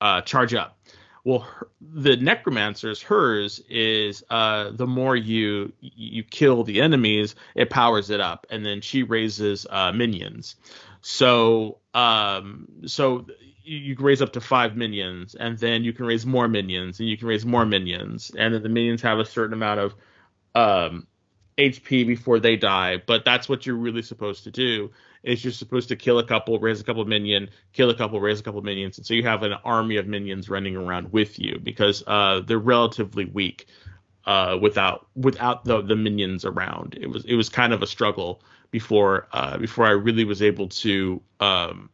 uh, 0.00 0.20
charge 0.22 0.54
up. 0.54 0.78
Well, 1.24 1.40
her, 1.40 1.68
the 1.80 2.16
necromancer's 2.16 3.02
hers 3.02 3.60
is 3.68 4.24
uh, 4.30 4.70
the 4.72 4.86
more 4.86 5.16
you 5.16 5.72
you 5.80 6.22
kill 6.22 6.64
the 6.64 6.80
enemies, 6.80 7.34
it 7.54 7.70
powers 7.70 8.10
it 8.10 8.20
up, 8.20 8.46
and 8.50 8.64
then 8.64 8.80
she 8.80 9.02
raises 9.02 9.66
uh, 9.68 9.92
minions. 9.92 10.56
So 11.02 11.78
um, 11.94 12.68
so 12.86 13.26
you 13.62 13.94
can 13.96 14.04
raise 14.04 14.22
up 14.22 14.32
to 14.32 14.40
five 14.40 14.76
minions, 14.76 15.34
and 15.34 15.58
then 15.58 15.84
you 15.84 15.92
can 15.92 16.06
raise 16.06 16.24
more 16.26 16.48
minions, 16.48 17.00
and 17.00 17.08
you 17.08 17.16
can 17.16 17.28
raise 17.28 17.44
more 17.44 17.66
minions, 17.66 18.30
and 18.36 18.54
then 18.54 18.62
the 18.62 18.68
minions 18.68 19.02
have 19.02 19.18
a 19.18 19.24
certain 19.24 19.52
amount 19.52 19.80
of 19.80 19.94
um, 20.54 21.06
HP 21.58 22.06
before 22.06 22.38
they 22.38 22.56
die. 22.56 23.02
But 23.04 23.24
that's 23.24 23.48
what 23.48 23.66
you're 23.66 23.76
really 23.76 24.02
supposed 24.02 24.44
to 24.44 24.50
do 24.50 24.90
is 25.22 25.44
you're 25.44 25.52
supposed 25.52 25.88
to 25.88 25.96
kill 25.96 26.18
a 26.18 26.24
couple, 26.24 26.58
raise 26.58 26.80
a 26.80 26.84
couple 26.84 27.02
of 27.02 27.08
minion, 27.08 27.50
kill 27.72 27.90
a 27.90 27.94
couple, 27.94 28.20
raise 28.20 28.40
a 28.40 28.42
couple 28.42 28.58
of 28.58 28.64
minions, 28.64 28.96
and 28.96 29.06
so 29.06 29.12
you 29.14 29.22
have 29.22 29.42
an 29.42 29.52
army 29.64 29.96
of 29.96 30.06
minions 30.06 30.48
running 30.48 30.76
around 30.76 31.12
with 31.12 31.38
you 31.38 31.58
because 31.62 32.02
uh, 32.06 32.40
they're 32.40 32.58
relatively 32.58 33.26
weak 33.26 33.66
uh, 34.24 34.56
without 34.60 35.06
without 35.14 35.64
the 35.64 35.82
the 35.82 35.96
minions 35.96 36.44
around. 36.44 36.96
It 37.00 37.08
was 37.08 37.24
it 37.24 37.34
was 37.34 37.48
kind 37.48 37.72
of 37.72 37.82
a 37.82 37.86
struggle 37.86 38.42
before 38.70 39.28
uh, 39.32 39.58
before 39.58 39.86
I 39.86 39.90
really 39.90 40.24
was 40.24 40.42
able 40.42 40.68
to 40.68 41.20
um, 41.40 41.90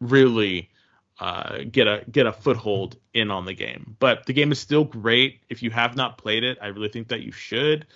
really 0.00 0.70
uh, 1.18 1.58
get 1.70 1.86
a 1.86 2.04
get 2.10 2.26
a 2.26 2.32
foothold 2.32 2.96
in 3.14 3.30
on 3.30 3.44
the 3.44 3.54
game. 3.54 3.96
But 3.98 4.26
the 4.26 4.32
game 4.32 4.52
is 4.52 4.58
still 4.58 4.84
great. 4.84 5.40
If 5.48 5.62
you 5.62 5.70
have 5.70 5.96
not 5.96 6.18
played 6.18 6.44
it, 6.44 6.58
I 6.60 6.68
really 6.68 6.88
think 6.88 7.08
that 7.08 7.22
you 7.22 7.32
should. 7.32 7.86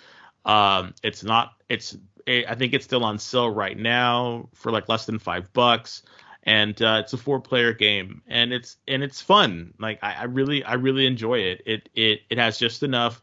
Um, 0.47 0.95
it's 1.03 1.23
not 1.23 1.53
it's 1.69 1.97
I 2.27 2.55
think 2.55 2.73
it's 2.73 2.85
still 2.85 3.05
on 3.05 3.19
sale 3.19 3.49
right 3.49 3.77
now 3.77 4.49
for 4.53 4.71
like 4.71 4.89
less 4.89 5.05
than 5.05 5.19
five 5.19 5.51
bucks. 5.53 6.03
and 6.43 6.81
uh, 6.81 7.01
it's 7.03 7.13
a 7.13 7.17
four 7.17 7.39
player 7.41 7.73
game 7.73 8.21
and 8.27 8.53
it's 8.53 8.77
and 8.87 9.03
it's 9.03 9.21
fun. 9.21 9.73
Like 9.79 9.99
I, 10.01 10.13
I, 10.13 10.23
really 10.23 10.63
i 10.63 10.73
really 10.73 11.05
enjoy 11.05 11.39
it. 11.39 11.61
It 11.65 11.89
it 11.93 12.21
it 12.29 12.37
has 12.37 12.57
just 12.57 12.83
enough 12.83 13.21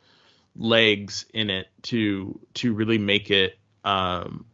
legs 0.57 1.27
in 1.35 1.51
it 1.51 1.69
to 1.83 2.39
to 2.55 2.73
really 2.75 2.99
make 2.99 3.31
it 3.31 3.59
um 3.85 4.45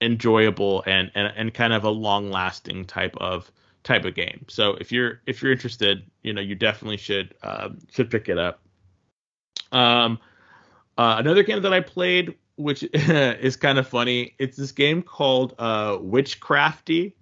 enjoyable 0.00 0.82
and 0.86 1.10
and, 1.14 1.32
and 1.36 1.54
kind 1.54 1.72
of 1.72 1.84
a 1.84 1.90
long 1.90 2.30
lasting 2.30 2.84
type 2.84 3.16
of 3.18 3.50
type 3.82 4.04
of 4.04 4.14
game. 4.14 4.46
So 4.48 4.74
if 4.74 4.92
you're 4.92 5.20
if 5.26 5.42
you're 5.42 5.52
interested 5.52 6.04
you 6.22 6.32
know 6.32 6.40
you 6.40 6.54
definitely 6.54 6.96
should 6.96 7.34
uh, 7.42 7.70
should 7.90 8.10
pick 8.10 8.28
it 8.28 8.38
up. 8.38 8.60
Um 9.72 10.18
uh, 10.98 11.16
another 11.18 11.42
game 11.42 11.62
that 11.62 11.72
i 11.72 11.80
played 11.80 12.34
which 12.56 12.82
is 12.92 13.56
kind 13.56 13.78
of 13.78 13.88
funny. 13.88 14.34
It's 14.38 14.56
this 14.56 14.72
game 14.72 15.02
called 15.02 15.54
uh, 15.58 15.98
Witchcrafty, 15.98 17.12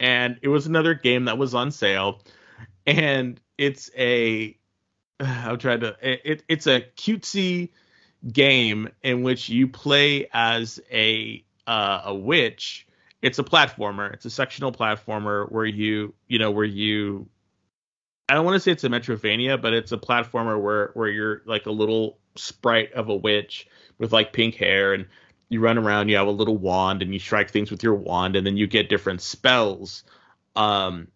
and 0.00 0.38
it 0.42 0.48
was 0.48 0.66
another 0.66 0.94
game 0.94 1.26
that 1.26 1.38
was 1.38 1.54
on 1.54 1.70
sale. 1.70 2.22
And 2.86 3.40
it's 3.56 3.90
a 3.96 4.56
I'm 5.20 5.58
to 5.58 5.96
it, 6.02 6.42
it's 6.48 6.66
a 6.66 6.82
cutesy 6.96 7.70
game 8.32 8.88
in 9.02 9.22
which 9.22 9.48
you 9.48 9.68
play 9.68 10.28
as 10.32 10.80
a 10.90 11.44
uh, 11.66 12.02
a 12.06 12.14
witch. 12.14 12.86
It's 13.22 13.38
a 13.38 13.44
platformer. 13.44 14.12
It's 14.12 14.26
a 14.26 14.30
sectional 14.30 14.72
platformer 14.72 15.50
where 15.50 15.64
you 15.64 16.14
you 16.28 16.38
know 16.38 16.50
where 16.50 16.64
you 16.64 17.28
I 18.28 18.34
don't 18.34 18.44
want 18.44 18.56
to 18.56 18.60
say 18.60 18.72
it's 18.72 18.84
a 18.84 18.88
Metroidvania, 18.88 19.60
but 19.60 19.74
it's 19.74 19.92
a 19.92 19.98
platformer 19.98 20.60
where 20.60 20.90
where 20.94 21.08
you're 21.08 21.42
like 21.46 21.66
a 21.66 21.70
little 21.70 22.18
sprite 22.36 22.92
of 22.92 23.08
a 23.08 23.14
witch 23.14 23.66
with 23.98 24.12
like 24.12 24.32
pink 24.32 24.56
hair 24.56 24.94
and 24.94 25.06
you 25.48 25.60
run 25.60 25.78
around 25.78 26.08
you 26.08 26.16
have 26.16 26.26
a 26.26 26.32
little 26.32 26.56
wand 26.56 27.02
and 27.02 27.12
you 27.12 27.18
strike 27.20 27.50
things 27.50 27.70
with 27.70 27.82
your 27.82 27.94
wand 27.94 28.36
and 28.36 28.46
then 28.46 28.56
you 28.56 28.66
get 28.66 28.88
different 28.88 29.20
spells. 29.20 30.04
Um 30.56 31.08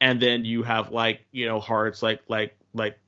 and 0.00 0.20
then 0.20 0.44
you 0.44 0.62
have 0.62 0.90
like 0.90 1.24
you 1.32 1.46
know 1.46 1.60
hearts 1.60 2.02
like 2.02 2.20
like 2.28 2.56
like 2.74 2.98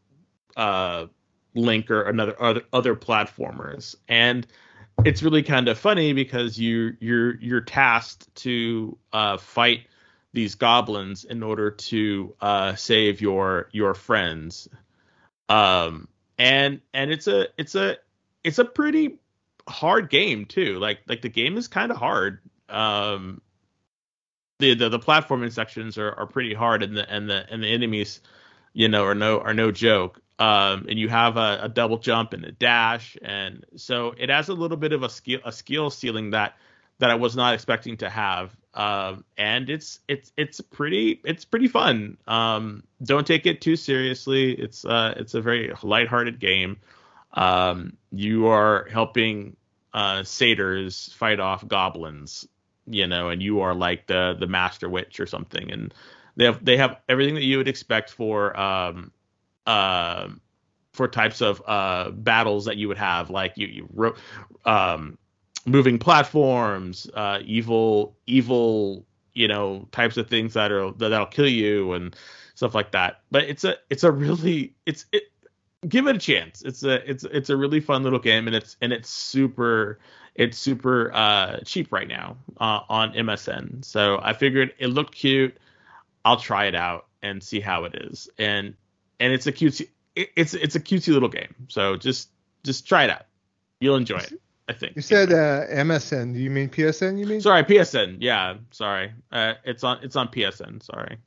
uh 0.57 1.07
link 1.55 1.91
or 1.91 2.03
another 2.03 2.41
other 2.41 2.63
other 2.73 2.95
platformers. 2.95 3.95
And 4.09 4.47
it's 5.05 5.23
really 5.23 5.43
kind 5.43 5.69
of 5.69 5.79
funny 5.79 6.13
because 6.13 6.59
you 6.59 6.97
you're 7.01 7.41
you're 7.41 7.61
tasked 7.61 8.33
to 8.37 8.97
uh 9.13 9.37
fight 9.37 9.87
these 10.33 10.55
goblins 10.55 11.25
in 11.25 11.43
order 11.43 11.71
to 11.71 12.35
uh 12.41 12.75
save 12.75 13.21
your 13.21 13.69
your 13.73 13.95
friends. 13.95 14.69
Um 15.49 16.09
and 16.39 16.81
and 16.93 17.11
it's 17.11 17.27
a 17.27 17.49
it's 17.59 17.75
a 17.75 17.97
it's 18.43 18.59
a 18.59 18.65
pretty 18.65 19.19
hard 19.69 20.11
game 20.11 20.45
too. 20.45 20.79
Like 20.79 21.01
like 21.09 21.23
the 21.23 21.29
game 21.29 21.57
is 21.57 21.69
kind 21.69 21.91
of 21.91 21.97
hard. 21.97 22.41
Um, 22.69 23.41
the, 24.59 24.75
the 24.75 24.89
the 24.89 24.99
platforming 24.99 25.53
sections 25.53 25.99
are, 25.99 26.13
are 26.13 26.27
pretty 26.27 26.55
hard, 26.55 26.83
and 26.83 26.97
the 26.97 27.09
and 27.11 27.29
the 27.29 27.47
and 27.51 27.63
the 27.63 27.69
enemies, 27.69 28.21
you 28.73 28.89
know, 28.89 29.05
are 29.05 29.15
no 29.15 29.41
are 29.41 29.55
no 29.55 29.71
joke. 29.71 30.21
Um, 30.37 30.87
and 30.89 30.99
you 30.99 31.09
have 31.09 31.37
a, 31.37 31.61
a 31.63 31.69
double 31.69 31.99
jump 31.99 32.33
and 32.33 32.45
a 32.45 32.51
dash, 32.51 33.17
and 33.23 33.65
so 33.77 34.15
it 34.19 34.31
has 34.31 34.49
a 34.49 34.55
little 34.55 34.77
bit 34.77 34.93
of 34.93 35.03
a 35.03 35.09
skill 35.09 35.41
a 35.45 35.53
skill 35.53 35.91
ceiling 35.91 36.31
that 36.31 36.57
that 36.99 37.11
I 37.11 37.15
was 37.15 37.37
not 37.37 37.55
expecting 37.55 37.97
to 37.99 38.11
have. 38.11 38.57
Um, 38.75 39.25
and 39.37 39.71
it's 39.71 40.01
it's 40.09 40.33
it's 40.37 40.61
pretty 40.61 41.21
it's 41.25 41.45
pretty 41.45 41.69
fun. 41.69 42.17
Um, 42.27 42.83
don't 43.03 43.27
take 43.27 43.47
it 43.47 43.61
too 43.61 43.77
seriously. 43.77 44.53
It's 44.53 44.85
uh 44.85 45.15
it's 45.17 45.35
a 45.35 45.41
very 45.41 45.73
lighthearted 45.83 46.41
game. 46.41 46.79
Um, 47.35 47.97
you 48.11 48.47
are 48.47 48.89
helping 48.91 49.57
uh, 49.93 50.25
satyrs 50.25 51.13
fight 51.17 51.39
off 51.39 51.67
goblins, 51.67 52.49
you 52.87 53.07
know, 53.07 53.29
and 53.29 53.43
you 53.43 53.61
are 53.61 53.75
like 53.75 54.07
the 54.07 54.37
the 54.39 54.49
master 54.49 54.89
witch 54.89 55.21
or 55.21 55.27
something, 55.27 55.71
and 55.71 55.95
they 56.37 56.45
have 56.45 56.65
they 56.65 56.77
have 56.77 57.01
everything 57.09 57.35
that 57.37 57.45
you 57.45 57.59
would 57.59 57.69
expect 57.69 58.11
for 58.11 58.59
um 58.59 59.13
uh 59.67 60.29
for 60.93 61.09
types 61.09 61.41
of 61.41 61.63
uh 61.67 62.11
battles 62.11 62.65
that 62.65 62.77
you 62.77 62.89
would 62.89 62.99
have, 62.99 63.31
like 63.31 63.57
you 63.57 63.67
you 63.69 64.15
um 64.65 65.17
moving 65.67 65.99
platforms, 65.99 67.09
uh 67.15 67.41
evil 67.45 68.17
evil 68.27 69.07
you 69.35 69.49
know 69.49 69.89
types 69.93 70.17
of 70.17 70.29
things 70.29 70.55
that 70.55 70.71
are 70.71 70.93
that'll 70.93 71.27
kill 71.27 71.49
you 71.49 71.93
and 71.93 72.17
stuff 72.55 72.75
like 72.75 72.93
that. 72.93 73.21
But 73.31 73.45
it's 73.45 73.65
a 73.65 73.77
it's 73.91 74.05
a 74.05 74.11
really 74.11 74.75
it's 74.87 75.07
it 75.13 75.25
give 75.89 76.07
it 76.07 76.17
a 76.17 76.19
chance. 76.19 76.63
It's 76.63 76.83
a 76.83 77.09
it's 77.09 77.25
it's 77.25 77.51
a 77.51 77.57
really 77.57 77.81
fun 77.81 78.03
little 78.03 78.19
game, 78.19 78.47
and 78.47 78.57
it's 78.57 78.77
and 78.81 78.93
it's 78.93 79.09
super 79.09 79.99
it's 80.35 80.59
super 80.59 81.13
uh, 81.15 81.61
cheap 81.65 81.93
right 81.93 82.09
now 82.09 82.37
uh, 82.59 82.81
on 82.89 83.13
MSN. 83.13 83.85
So 83.85 84.19
I 84.23 84.33
figured 84.33 84.73
it 84.79 84.89
looked 84.89 85.15
cute. 85.15 85.57
I'll 86.25 86.39
try 86.39 86.65
it 86.67 86.75
out 86.75 87.07
and 87.23 87.43
see 87.43 87.61
how 87.61 87.85
it 87.85 87.95
is. 87.95 88.29
And 88.39 88.75
and 89.21 89.33
it's 89.33 89.47
a 89.47 89.53
cutesy 89.53 89.89
it, 90.17 90.31
it's 90.37 90.55
it's 90.55 90.75
a 90.75 90.81
cutesy 90.81 91.13
little 91.13 91.29
game. 91.29 91.55
So 91.69 91.97
just 91.97 92.31
just 92.65 92.87
try 92.87 93.05
it 93.05 93.11
out. 93.11 93.27
You'll 93.81 93.97
enjoy 93.97 94.19
it. 94.19 94.41
I 94.69 94.73
think. 94.73 94.97
You 94.97 95.03
said 95.03 95.33
uh, 95.33 95.67
MSN. 95.67 96.33
Do 96.35 96.41
you 96.41 96.51
mean 96.51 96.69
PSN? 96.69 97.19
You 97.19 97.27
mean? 97.27 97.41
Sorry, 97.41 97.63
PSN. 97.65 98.19
Yeah, 98.21 98.55
sorry. 98.71 99.13
Uh, 99.31 99.55
it's 99.65 99.85
on 99.85 99.99
it's 100.03 100.17
on 100.17 100.29
PSN. 100.29 100.83
Sorry. 100.83 101.19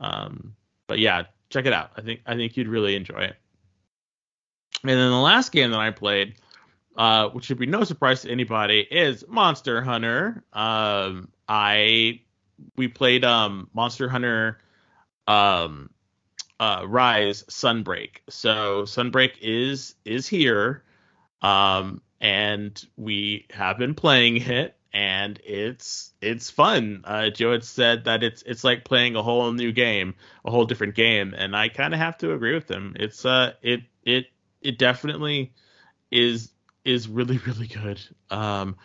Um, 0.00 0.54
but 0.86 0.98
yeah, 0.98 1.24
check 1.48 1.66
it 1.66 1.72
out. 1.72 1.90
I 1.96 2.02
think 2.02 2.20
I 2.26 2.34
think 2.34 2.56
you'd 2.56 2.68
really 2.68 2.96
enjoy 2.96 3.20
it. 3.20 3.36
And 4.82 4.90
then 4.90 5.10
the 5.10 5.16
last 5.16 5.52
game 5.52 5.70
that 5.70 5.80
I 5.80 5.90
played, 5.90 6.34
uh, 6.96 7.30
which 7.30 7.46
should 7.46 7.58
be 7.58 7.66
no 7.66 7.84
surprise 7.84 8.22
to 8.22 8.30
anybody, 8.30 8.80
is 8.80 9.24
Monster 9.26 9.80
Hunter. 9.80 10.44
Um, 10.52 11.28
I 11.48 12.20
we 12.76 12.88
played 12.88 13.24
um, 13.24 13.70
Monster 13.72 14.08
Hunter 14.08 14.58
um, 15.26 15.90
uh, 16.60 16.84
Rise 16.86 17.42
Sunbreak. 17.44 18.18
So 18.28 18.82
Sunbreak 18.82 19.32
is 19.40 19.94
is 20.04 20.26
here, 20.26 20.84
um, 21.42 22.02
and 22.20 22.84
we 22.96 23.46
have 23.50 23.78
been 23.78 23.94
playing 23.94 24.36
it, 24.36 24.76
and 24.92 25.38
it's 25.44 26.12
it's 26.20 26.50
fun. 26.50 27.02
Uh, 27.04 27.30
Joe 27.30 27.52
had 27.52 27.64
said 27.64 28.04
that 28.04 28.22
it's 28.22 28.42
it's 28.42 28.64
like 28.64 28.84
playing 28.84 29.16
a 29.16 29.22
whole 29.22 29.52
new 29.52 29.72
game, 29.72 30.14
a 30.44 30.50
whole 30.50 30.64
different 30.64 30.94
game, 30.94 31.34
and 31.36 31.54
I 31.56 31.68
kind 31.68 31.92
of 31.92 32.00
have 32.00 32.18
to 32.18 32.32
agree 32.32 32.54
with 32.54 32.70
him. 32.70 32.96
It's 32.98 33.24
uh 33.24 33.52
it 33.62 33.82
it 34.04 34.26
it 34.62 34.78
definitely 34.78 35.52
is 36.10 36.50
is 36.84 37.08
really 37.08 37.38
really 37.46 37.66
good. 37.66 38.00
Um, 38.30 38.76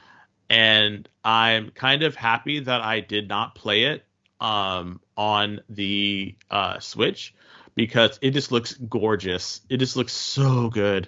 and 0.49 1.07
I'm 1.23 1.69
kind 1.69 2.03
of 2.03 2.15
happy 2.15 2.59
that 2.59 2.81
I 2.81 2.99
did 2.99 3.29
not 3.29 3.55
play 3.55 3.83
it 3.83 4.03
um, 4.41 4.99
on 5.15 5.61
the 5.69 6.35
uh, 6.49 6.79
Switch 6.79 7.33
because 7.75 8.19
it 8.21 8.31
just 8.31 8.51
looks 8.51 8.73
gorgeous. 8.73 9.61
It 9.69 9.77
just 9.77 9.95
looks 9.95 10.11
so 10.11 10.69
good 10.69 11.07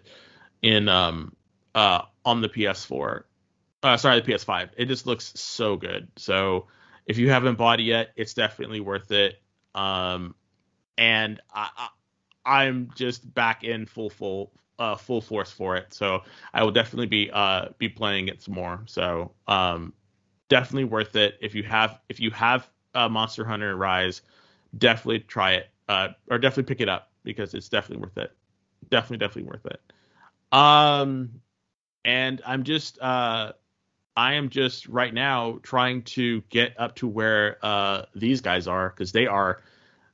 in 0.62 0.88
um 0.88 1.36
uh 1.76 2.04
on 2.26 2.42
the 2.42 2.50
PS4. 2.50 3.24
Uh, 3.82 3.98
sorry, 3.98 4.22
the 4.22 4.32
PS5. 4.32 4.70
It 4.78 4.86
just 4.86 5.06
looks 5.06 5.34
so 5.36 5.76
good. 5.76 6.08
So 6.16 6.68
if 7.06 7.18
you 7.18 7.30
haven't 7.30 7.58
bought 7.58 7.80
it 7.82 7.84
yet, 7.84 8.12
it's 8.16 8.34
definitely 8.34 8.80
worth 8.80 9.12
it. 9.12 9.42
Um, 9.76 10.36
and 10.98 11.42
I, 11.54 11.70
I 11.76 11.90
I'm 12.46 12.92
just 12.96 13.34
back 13.34 13.64
in 13.64 13.86
full 13.86 14.10
full 14.10 14.52
uh, 14.80 14.96
full 14.96 15.22
force 15.22 15.52
for 15.52 15.76
it. 15.76 15.94
So 15.94 16.24
I 16.54 16.64
will 16.64 16.72
definitely 16.72 17.08
be 17.08 17.30
uh, 17.32 17.70
be 17.78 17.90
playing 17.90 18.28
it 18.28 18.42
some 18.42 18.56
more. 18.56 18.84
So 18.86 19.32
um, 19.48 19.94
definitely 20.50 20.86
worth 20.86 21.16
it 21.16 21.38
if 21.42 21.56
you 21.56 21.64
have 21.64 22.00
if 22.10 22.20
you 22.20 22.32
have 22.32 22.70
uh, 22.96 23.10
Monster 23.10 23.46
Hunter 23.46 23.76
Rise, 23.76 24.22
definitely 24.78 25.20
try 25.20 25.54
it 25.54 25.70
uh, 25.90 26.10
or 26.30 26.38
definitely 26.38 26.74
pick 26.74 26.82
it 26.82 26.90
up 26.90 27.12
because 27.24 27.54
it's 27.54 27.70
definitely 27.70 28.04
worth 28.04 28.18
it. 28.18 28.32
Definitely, 28.90 29.18
definitely 29.18 29.50
worth 29.50 29.66
it. 29.66 29.82
Um, 30.52 31.42
and 32.06 32.42
I'm 32.46 32.64
just 32.64 33.00
uh, 33.02 33.54
I 34.16 34.34
am 34.34 34.50
just 34.50 34.88
right 34.88 35.14
now 35.14 35.60
trying 35.64 36.04
to 36.04 36.42
get 36.50 36.80
up 36.80 36.96
to 36.98 37.08
where 37.08 37.58
uh 37.64 38.04
these 38.16 38.42
guys 38.42 38.68
are 38.68 38.90
because 38.90 39.12
they 39.12 39.28
are 39.28 39.62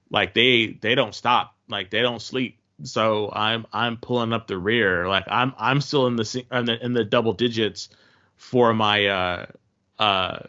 like 0.10 0.34
they 0.34 0.78
they 0.82 0.95
don't 0.95 1.13
stop 1.13 1.56
like 1.67 1.89
they 1.89 2.02
don't 2.02 2.21
sleep 2.21 2.60
so 2.84 3.32
I'm 3.34 3.65
I'm 3.73 3.97
pulling 3.97 4.34
up 4.34 4.47
the 4.47 4.58
rear. 4.58 5.08
Like 5.08 5.25
I'm 5.28 5.54
I'm 5.58 5.82
still 5.82 6.08
in 6.08 6.15
the 6.15 6.45
in 6.52 6.65
the, 6.65 6.86
in 6.86 6.93
the 6.93 7.04
double 7.04 7.34
digits 7.34 7.89
for 8.36 8.73
my 8.73 9.06
uh 9.08 9.45
uh 9.97 10.39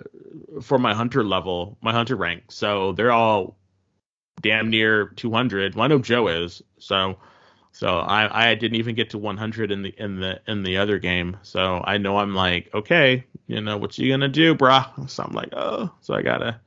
for 0.63 0.79
my 0.79 0.95
hunter 0.95 1.25
level, 1.25 1.77
my 1.81 1.93
hunter 1.93 2.17
rank. 2.17 2.45
So 2.51 2.93
they're 2.93 3.13
all 3.13 3.57
damn 4.41 4.71
near 4.71 5.07
200. 5.07 5.75
Well, 5.75 5.85
I 5.85 5.89
know 5.89 5.99
Joe 5.99 6.29
is. 6.29 6.63
So 6.79 7.19
so 7.73 7.99
I 7.99 8.51
I 8.51 8.55
didn't 8.55 8.77
even 8.77 8.95
get 8.95 9.11
to 9.11 9.19
100 9.19 9.71
in 9.71 9.83
the 9.83 9.95
in 9.97 10.21
the 10.21 10.41
in 10.47 10.63
the 10.63 10.77
other 10.79 10.99
game. 10.99 11.37
So 11.43 11.83
I 11.85 11.99
know 11.99 12.19
I'm 12.19 12.35
like 12.35 12.73
okay, 12.75 13.25
you 13.47 13.61
know 13.61 13.77
what 13.77 13.99
you 13.99 14.11
gonna 14.11 14.29
do, 14.29 14.55
brah? 14.55 15.09
So 15.09 15.23
I'm 15.23 15.33
like 15.33 15.51
oh, 15.53 15.93
so 16.01 16.15
I 16.15 16.23
gotta 16.23 16.61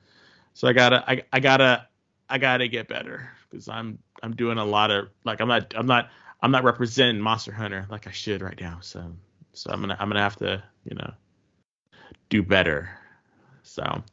so 0.53 0.67
I 0.67 0.73
gotta 0.73 1.03
I 1.09 1.23
I 1.31 1.39
gotta 1.39 1.87
I 2.29 2.37
gotta 2.37 2.67
get 2.67 2.87
better 2.87 3.29
because 3.49 3.67
I'm 3.67 3.99
I'm 4.21 4.35
doing 4.35 4.57
a 4.57 4.65
lot 4.65 4.91
of 4.91 5.09
like 5.23 5.41
I'm 5.41 5.47
not 5.47 5.73
I'm 5.75 5.85
not 5.87 6.09
I'm 6.41 6.51
not 6.51 6.63
representing 6.63 7.21
Monster 7.21 7.51
Hunter 7.51 7.85
like 7.89 8.07
I 8.07 8.11
should 8.11 8.41
right 8.41 8.59
now. 8.59 8.79
So 8.81 9.13
so 9.53 9.71
I'm 9.71 9.81
gonna 9.81 9.97
I'm 9.99 10.09
gonna 10.09 10.21
have 10.21 10.37
to 10.37 10.63
you 10.85 10.95
know 10.95 11.13
do 12.29 12.43
better. 12.43 12.89
So 13.63 14.03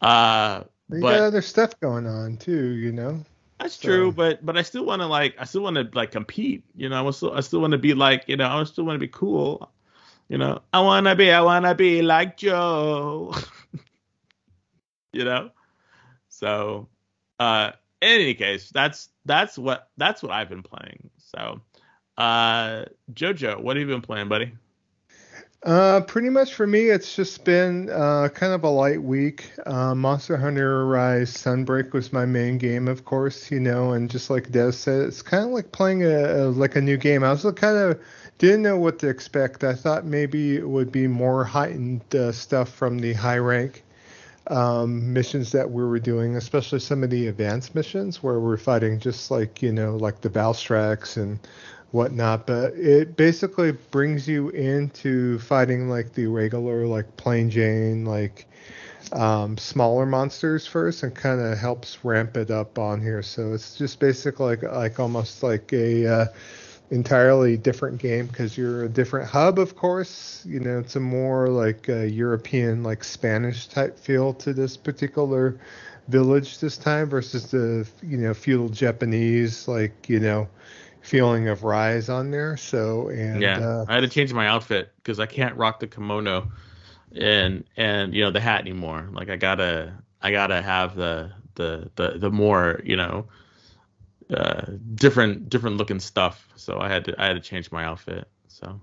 uh 0.00 0.62
You 0.90 1.00
but 1.00 1.18
got 1.18 1.20
other 1.20 1.42
stuff 1.42 1.78
going 1.80 2.06
on 2.06 2.36
too, 2.36 2.70
you 2.70 2.92
know. 2.92 3.24
That's 3.58 3.74
so- 3.74 3.88
true, 3.88 4.12
but 4.12 4.44
but 4.44 4.56
I 4.56 4.62
still 4.62 4.84
want 4.84 5.02
to 5.02 5.06
like 5.06 5.34
I 5.38 5.44
still 5.44 5.62
want 5.62 5.76
to 5.76 5.88
like 5.92 6.10
compete. 6.10 6.64
You 6.74 6.88
know, 6.88 7.06
I 7.06 7.10
still 7.10 7.32
I 7.32 7.40
still 7.40 7.60
want 7.60 7.72
to 7.72 7.78
be 7.78 7.94
like 7.94 8.24
you 8.26 8.36
know 8.36 8.48
I 8.48 8.64
still 8.64 8.84
want 8.84 8.96
to 8.96 9.00
be 9.00 9.08
cool. 9.08 9.70
You 10.28 10.36
know, 10.36 10.60
I 10.74 10.80
wanna 10.80 11.16
be 11.16 11.30
I 11.30 11.40
wanna 11.40 11.74
be 11.74 12.02
like 12.02 12.36
Joe. 12.36 13.34
you 15.12 15.24
know, 15.24 15.50
so 16.28 16.88
uh, 17.38 17.72
in 18.02 18.08
any 18.08 18.34
case, 18.34 18.70
that's 18.70 19.08
that's 19.24 19.56
what 19.58 19.88
that's 19.96 20.22
what 20.22 20.32
I've 20.32 20.48
been 20.48 20.62
playing. 20.62 21.10
So, 21.16 21.60
uh, 22.16 22.84
Jojo, 23.12 23.60
what 23.60 23.76
have 23.76 23.88
you 23.88 23.94
been 23.94 24.02
playing, 24.02 24.28
buddy? 24.28 24.52
Uh, 25.64 26.00
pretty 26.02 26.30
much 26.30 26.54
for 26.54 26.66
me, 26.68 26.84
it's 26.84 27.16
just 27.16 27.44
been 27.44 27.90
uh, 27.90 28.28
kind 28.32 28.52
of 28.52 28.62
a 28.62 28.68
light 28.68 29.02
week. 29.02 29.50
Uh, 29.66 29.92
Monster 29.92 30.36
Hunter 30.36 30.86
Rise 30.86 31.34
Sunbreak 31.36 31.92
was 31.92 32.12
my 32.12 32.24
main 32.24 32.58
game, 32.58 32.86
of 32.86 33.04
course, 33.04 33.50
you 33.50 33.58
know, 33.58 33.92
and 33.92 34.08
just 34.08 34.30
like 34.30 34.52
Des 34.52 34.70
said, 34.72 35.02
it's 35.02 35.20
kind 35.20 35.44
of 35.44 35.50
like 35.50 35.72
playing 35.72 36.04
a, 36.04 36.44
a 36.44 36.44
like 36.50 36.76
a 36.76 36.80
new 36.80 36.96
game. 36.96 37.24
I 37.24 37.32
was 37.32 37.42
kind 37.56 37.76
of 37.76 38.00
didn't 38.38 38.62
know 38.62 38.78
what 38.78 39.00
to 39.00 39.08
expect. 39.08 39.64
I 39.64 39.74
thought 39.74 40.04
maybe 40.04 40.56
it 40.56 40.68
would 40.68 40.92
be 40.92 41.08
more 41.08 41.42
heightened 41.42 42.14
uh, 42.14 42.30
stuff 42.30 42.68
from 42.68 43.00
the 43.00 43.12
high 43.14 43.38
rank 43.38 43.82
um, 44.46 45.12
missions 45.12 45.50
that 45.52 45.70
we 45.70 45.82
were 45.84 45.98
doing, 45.98 46.36
especially 46.36 46.78
some 46.78 47.02
of 47.02 47.10
the 47.10 47.26
advanced 47.26 47.74
missions 47.74 48.22
where 48.22 48.38
we're 48.38 48.56
fighting 48.56 49.00
just 49.00 49.30
like 49.30 49.60
you 49.60 49.72
know 49.72 49.96
like 49.96 50.20
the 50.20 50.30
Valstrax 50.30 51.16
and 51.16 51.40
whatnot. 51.92 52.46
But 52.46 52.74
it 52.74 53.16
basically 53.16 53.72
brings 53.72 54.28
you 54.28 54.50
into 54.50 55.38
fighting 55.40 55.88
like 55.88 56.12
the 56.12 56.26
regular 56.26 56.86
like 56.86 57.16
plain 57.16 57.50
Jane 57.50 58.04
like 58.04 58.46
um, 59.12 59.56
smaller 59.56 60.06
monsters 60.06 60.66
first 60.66 61.02
and 61.02 61.14
kind 61.14 61.40
of 61.40 61.58
helps 61.58 62.04
ramp 62.04 62.36
it 62.36 62.50
up 62.50 62.78
on 62.78 63.00
here. 63.00 63.22
So 63.22 63.52
it's 63.52 63.76
just 63.76 64.00
basically 64.00 64.56
like 64.56 64.62
like 64.62 65.00
almost 65.00 65.42
like 65.42 65.72
a 65.72 66.06
uh, 66.06 66.26
entirely 66.90 67.56
different 67.56 67.98
game 67.98 68.26
because 68.26 68.56
you're 68.56 68.84
a 68.84 68.88
different 68.88 69.28
hub, 69.28 69.58
of 69.58 69.76
course. 69.76 70.44
You 70.46 70.60
know, 70.60 70.78
it's 70.78 70.96
a 70.96 71.00
more 71.00 71.48
like 71.48 71.88
uh, 71.88 72.02
European, 72.02 72.82
like 72.82 73.04
Spanish 73.04 73.66
type 73.66 73.98
feel 73.98 74.34
to 74.34 74.52
this 74.52 74.76
particular 74.76 75.58
village 76.08 76.58
this 76.58 76.78
time 76.78 77.08
versus 77.08 77.50
the 77.50 77.86
you 78.02 78.16
know 78.16 78.32
feudal 78.32 78.70
Japanese 78.70 79.68
like 79.68 80.08
you 80.08 80.18
know 80.18 80.48
feeling 81.08 81.48
of 81.48 81.64
Rise 81.64 82.08
on 82.08 82.30
there. 82.30 82.56
So 82.56 83.08
and 83.08 83.40
yeah, 83.40 83.58
uh, 83.58 83.84
I 83.88 83.94
had 83.94 84.00
to 84.00 84.08
change 84.08 84.32
my 84.32 84.46
outfit 84.46 84.92
because 84.96 85.18
I 85.18 85.26
can't 85.26 85.56
rock 85.56 85.80
the 85.80 85.86
kimono 85.86 86.50
and 87.16 87.64
and 87.76 88.14
you 88.14 88.22
know 88.22 88.30
the 88.30 88.40
hat 88.40 88.60
anymore. 88.60 89.08
Like 89.12 89.30
I 89.30 89.36
gotta 89.36 89.94
I 90.20 90.30
gotta 90.30 90.60
have 90.60 90.94
the 90.94 91.32
the 91.54 91.90
the 91.96 92.18
the 92.18 92.30
more 92.30 92.80
you 92.84 92.96
know 92.96 93.26
uh 94.30 94.66
different 94.94 95.48
different 95.48 95.78
looking 95.78 96.00
stuff. 96.00 96.48
So 96.56 96.78
I 96.78 96.88
had 96.88 97.04
to 97.06 97.20
I 97.20 97.26
had 97.26 97.34
to 97.34 97.40
change 97.40 97.72
my 97.72 97.84
outfit. 97.84 98.28
So 98.48 98.78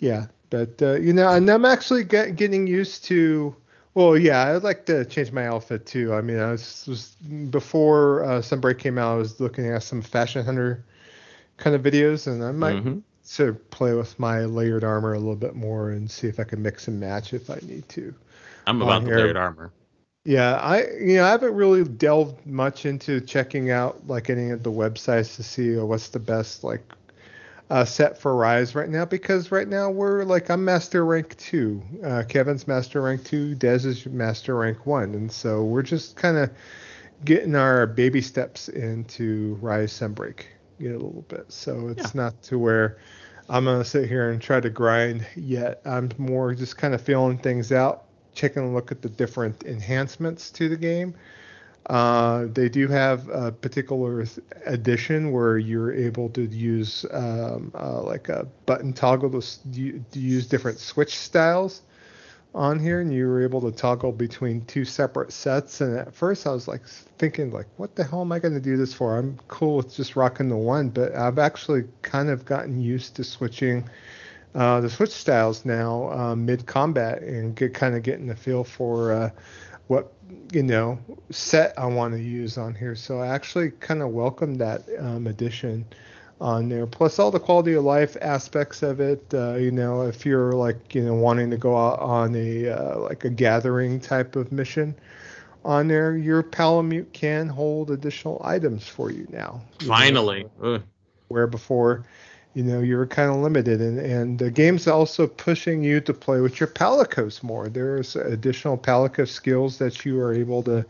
Yeah, 0.00 0.26
but 0.50 0.82
uh, 0.82 0.94
you 0.94 1.12
know, 1.12 1.32
and 1.32 1.48
I'm 1.48 1.64
actually 1.64 2.04
get, 2.04 2.36
getting 2.36 2.66
used 2.66 3.04
to. 3.04 3.54
Well, 3.94 4.16
yeah, 4.16 4.54
I'd 4.54 4.62
like 4.62 4.86
to 4.86 5.04
change 5.04 5.32
my 5.32 5.46
outfit 5.46 5.84
too. 5.84 6.14
I 6.14 6.20
mean, 6.20 6.38
I 6.38 6.52
was, 6.52 6.84
was 6.86 7.08
before 7.50 8.24
uh, 8.24 8.38
Sunbreak 8.40 8.78
came 8.78 8.98
out, 8.98 9.14
I 9.14 9.16
was 9.16 9.40
looking 9.40 9.66
at 9.66 9.82
some 9.82 10.00
Fashion 10.00 10.44
Hunter 10.44 10.84
kind 11.56 11.74
of 11.74 11.82
videos, 11.82 12.26
and 12.26 12.42
I 12.44 12.52
might 12.52 12.84
mhm. 12.84 13.02
sort 13.22 13.48
of 13.48 13.70
play 13.70 13.94
with 13.94 14.18
my 14.18 14.44
layered 14.44 14.84
armor 14.84 15.14
a 15.14 15.18
little 15.18 15.36
bit 15.36 15.56
more 15.56 15.90
and 15.90 16.10
see 16.10 16.28
if 16.28 16.38
I 16.38 16.44
can 16.44 16.62
mix 16.62 16.86
and 16.86 17.00
match 17.00 17.32
if 17.32 17.50
I 17.50 17.58
need 17.62 17.88
to. 17.90 18.14
I'm 18.66 18.80
about 18.80 19.04
the 19.04 19.10
layered 19.10 19.36
armor. 19.36 19.72
Yeah, 20.24 20.56
I 20.56 20.86
you 21.00 21.16
know 21.16 21.24
I 21.24 21.30
haven't 21.30 21.54
really 21.54 21.82
delved 21.82 22.46
much 22.46 22.84
into 22.84 23.20
checking 23.22 23.70
out 23.70 24.06
like 24.06 24.28
any 24.28 24.50
of 24.50 24.62
the 24.62 24.70
websites 24.70 25.36
to 25.36 25.42
see 25.42 25.76
what's 25.76 26.08
the 26.08 26.18
best 26.18 26.62
like 26.62 26.82
uh, 27.70 27.84
set 27.84 28.18
for 28.18 28.34
Rise 28.34 28.74
right 28.74 28.88
now 28.88 29.04
because 29.04 29.52
right 29.52 29.68
now 29.68 29.90
we're 29.90 30.24
like 30.24 30.50
I'm 30.50 30.64
Master 30.64 31.04
Rank 31.04 31.36
two, 31.38 31.82
uh, 32.04 32.24
Kevin's 32.28 32.66
Master 32.66 33.00
Rank 33.02 33.24
two, 33.24 33.54
Dez 33.54 33.86
is 33.86 34.04
Master 34.06 34.56
Rank 34.56 34.86
one, 34.86 35.14
and 35.14 35.30
so 35.30 35.64
we're 35.64 35.82
just 35.82 36.16
kind 36.16 36.36
of 36.36 36.50
getting 37.24 37.54
our 37.54 37.86
baby 37.86 38.20
steps 38.20 38.68
into 38.68 39.56
Rise 39.60 39.92
Sunbreak 39.92 40.44
you 40.80 40.88
know, 40.88 40.96
a 40.96 41.02
little 41.04 41.24
bit. 41.28 41.52
So 41.52 41.88
it's 41.88 42.14
not 42.14 42.42
to 42.44 42.58
where 42.58 42.98
I'm 43.48 43.64
gonna 43.64 43.84
sit 43.84 44.08
here 44.08 44.30
and 44.30 44.40
try 44.40 44.58
to 44.60 44.70
grind 44.70 45.26
yet. 45.36 45.80
I'm 45.84 46.10
more 46.18 46.54
just 46.54 46.76
kind 46.76 46.94
of 46.94 47.00
feeling 47.00 47.38
things 47.38 47.70
out, 47.70 48.04
checking 48.34 48.62
a 48.62 48.72
look 48.72 48.90
at 48.90 49.02
the 49.02 49.08
different 49.08 49.64
enhancements 49.64 50.50
to 50.52 50.68
the 50.68 50.76
game. 50.76 51.14
Uh, 51.86 52.46
they 52.52 52.68
do 52.68 52.86
have 52.88 53.28
a 53.30 53.50
particular 53.50 54.24
edition 54.66 55.32
where 55.32 55.58
you're 55.58 55.92
able 55.92 56.28
to 56.28 56.42
use 56.42 57.04
um, 57.10 57.72
uh, 57.74 58.00
like 58.02 58.28
a 58.28 58.46
button 58.66 58.92
toggle 58.92 59.30
to, 59.30 60.04
to 60.12 60.18
use 60.18 60.46
different 60.46 60.78
switch 60.78 61.18
styles 61.18 61.82
on 62.54 62.78
here, 62.78 63.00
and 63.00 63.12
you 63.12 63.26
were 63.26 63.42
able 63.42 63.60
to 63.60 63.70
toggle 63.70 64.12
between 64.12 64.64
two 64.66 64.84
separate 64.84 65.32
sets. 65.32 65.80
And 65.80 65.96
at 65.96 66.14
first, 66.14 66.46
I 66.46 66.50
was 66.50 66.68
like 66.68 66.84
thinking, 66.86 67.52
like, 67.52 67.66
what 67.76 67.94
the 67.94 68.04
hell 68.04 68.20
am 68.20 68.32
I 68.32 68.38
going 68.38 68.54
to 68.54 68.60
do 68.60 68.76
this 68.76 68.92
for? 68.92 69.16
I'm 69.16 69.38
cool 69.48 69.76
with 69.76 69.94
just 69.94 70.16
rocking 70.16 70.48
the 70.48 70.56
one, 70.56 70.90
but 70.90 71.14
I've 71.14 71.38
actually 71.38 71.84
kind 72.02 72.28
of 72.28 72.44
gotten 72.44 72.80
used 72.80 73.16
to 73.16 73.24
switching 73.24 73.88
uh, 74.54 74.80
the 74.80 74.90
switch 74.90 75.12
styles 75.12 75.64
now 75.64 76.10
uh, 76.10 76.34
mid 76.34 76.66
combat 76.66 77.22
and 77.22 77.54
get 77.54 77.72
kind 77.72 77.94
of 77.94 78.02
getting 78.02 78.26
the 78.26 78.34
feel 78.34 78.64
for 78.64 79.12
uh, 79.12 79.30
what 79.90 80.12
you 80.52 80.62
know 80.62 80.98
set 81.30 81.76
I 81.76 81.86
want 81.86 82.14
to 82.14 82.20
use 82.20 82.56
on 82.56 82.76
here. 82.76 82.94
So 82.94 83.18
I 83.18 83.26
actually 83.26 83.72
kind 83.72 84.02
of 84.02 84.10
welcome 84.10 84.54
that 84.58 84.82
um, 85.00 85.26
addition 85.26 85.84
on 86.40 86.68
there. 86.68 86.86
Plus 86.86 87.18
all 87.18 87.32
the 87.32 87.40
quality 87.40 87.74
of 87.74 87.82
life 87.82 88.16
aspects 88.22 88.84
of 88.84 89.00
it. 89.00 89.22
Uh, 89.34 89.54
you 89.54 89.72
know, 89.72 90.02
if 90.02 90.24
you're 90.24 90.52
like 90.52 90.94
you 90.94 91.02
know 91.02 91.14
wanting 91.14 91.50
to 91.50 91.56
go 91.56 91.76
out 91.76 91.98
on 91.98 92.36
a 92.36 92.68
uh, 92.68 92.98
like 93.00 93.24
a 93.24 93.30
gathering 93.30 93.98
type 93.98 94.36
of 94.36 94.52
mission 94.52 94.94
on 95.64 95.88
there, 95.88 96.16
your 96.16 96.44
Palamute 96.44 97.12
can 97.12 97.48
hold 97.48 97.90
additional 97.90 98.40
items 98.44 98.86
for 98.86 99.10
you 99.10 99.26
now. 99.30 99.60
you 99.80 99.88
Finally. 99.88 100.46
Where 101.26 101.48
before 101.48 102.04
you 102.54 102.62
know 102.64 102.80
you're 102.80 103.06
kind 103.06 103.30
of 103.30 103.36
limited. 103.36 103.80
And 103.80 103.98
and 103.98 104.38
the 104.38 104.50
game's 104.50 104.86
also 104.88 105.26
pushing 105.26 105.82
you 105.84 106.00
to 106.02 106.14
play 106.14 106.40
with 106.40 106.60
your 106.60 106.68
palicos 106.68 107.42
more. 107.42 107.68
There's 107.68 108.16
additional 108.16 108.76
palico 108.78 109.26
skills 109.28 109.78
that 109.78 110.04
you 110.04 110.20
are 110.20 110.32
able 110.32 110.62
to 110.64 110.84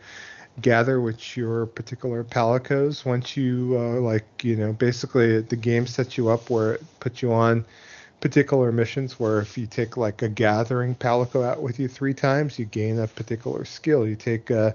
gather 0.60 1.00
with 1.00 1.36
your 1.36 1.66
particular 1.66 2.24
palicos. 2.24 3.04
Once 3.04 3.36
you 3.36 3.76
uh, 3.78 4.00
like 4.00 4.26
you 4.42 4.56
know 4.56 4.72
basically 4.72 5.40
the 5.40 5.56
game 5.56 5.86
sets 5.86 6.16
you 6.16 6.28
up 6.28 6.50
where 6.50 6.74
it 6.74 7.00
puts 7.00 7.22
you 7.22 7.32
on 7.32 7.64
particular 8.20 8.70
missions 8.70 9.18
where 9.18 9.40
if 9.40 9.56
you 9.56 9.66
take 9.66 9.96
like 9.96 10.20
a 10.20 10.28
gathering 10.28 10.94
palico 10.94 11.42
out 11.42 11.62
with 11.62 11.80
you 11.80 11.88
three 11.88 12.12
times 12.12 12.58
you 12.58 12.66
gain 12.66 12.98
a 12.98 13.06
particular 13.06 13.64
skill. 13.64 14.06
You 14.06 14.16
take 14.16 14.50
a 14.50 14.74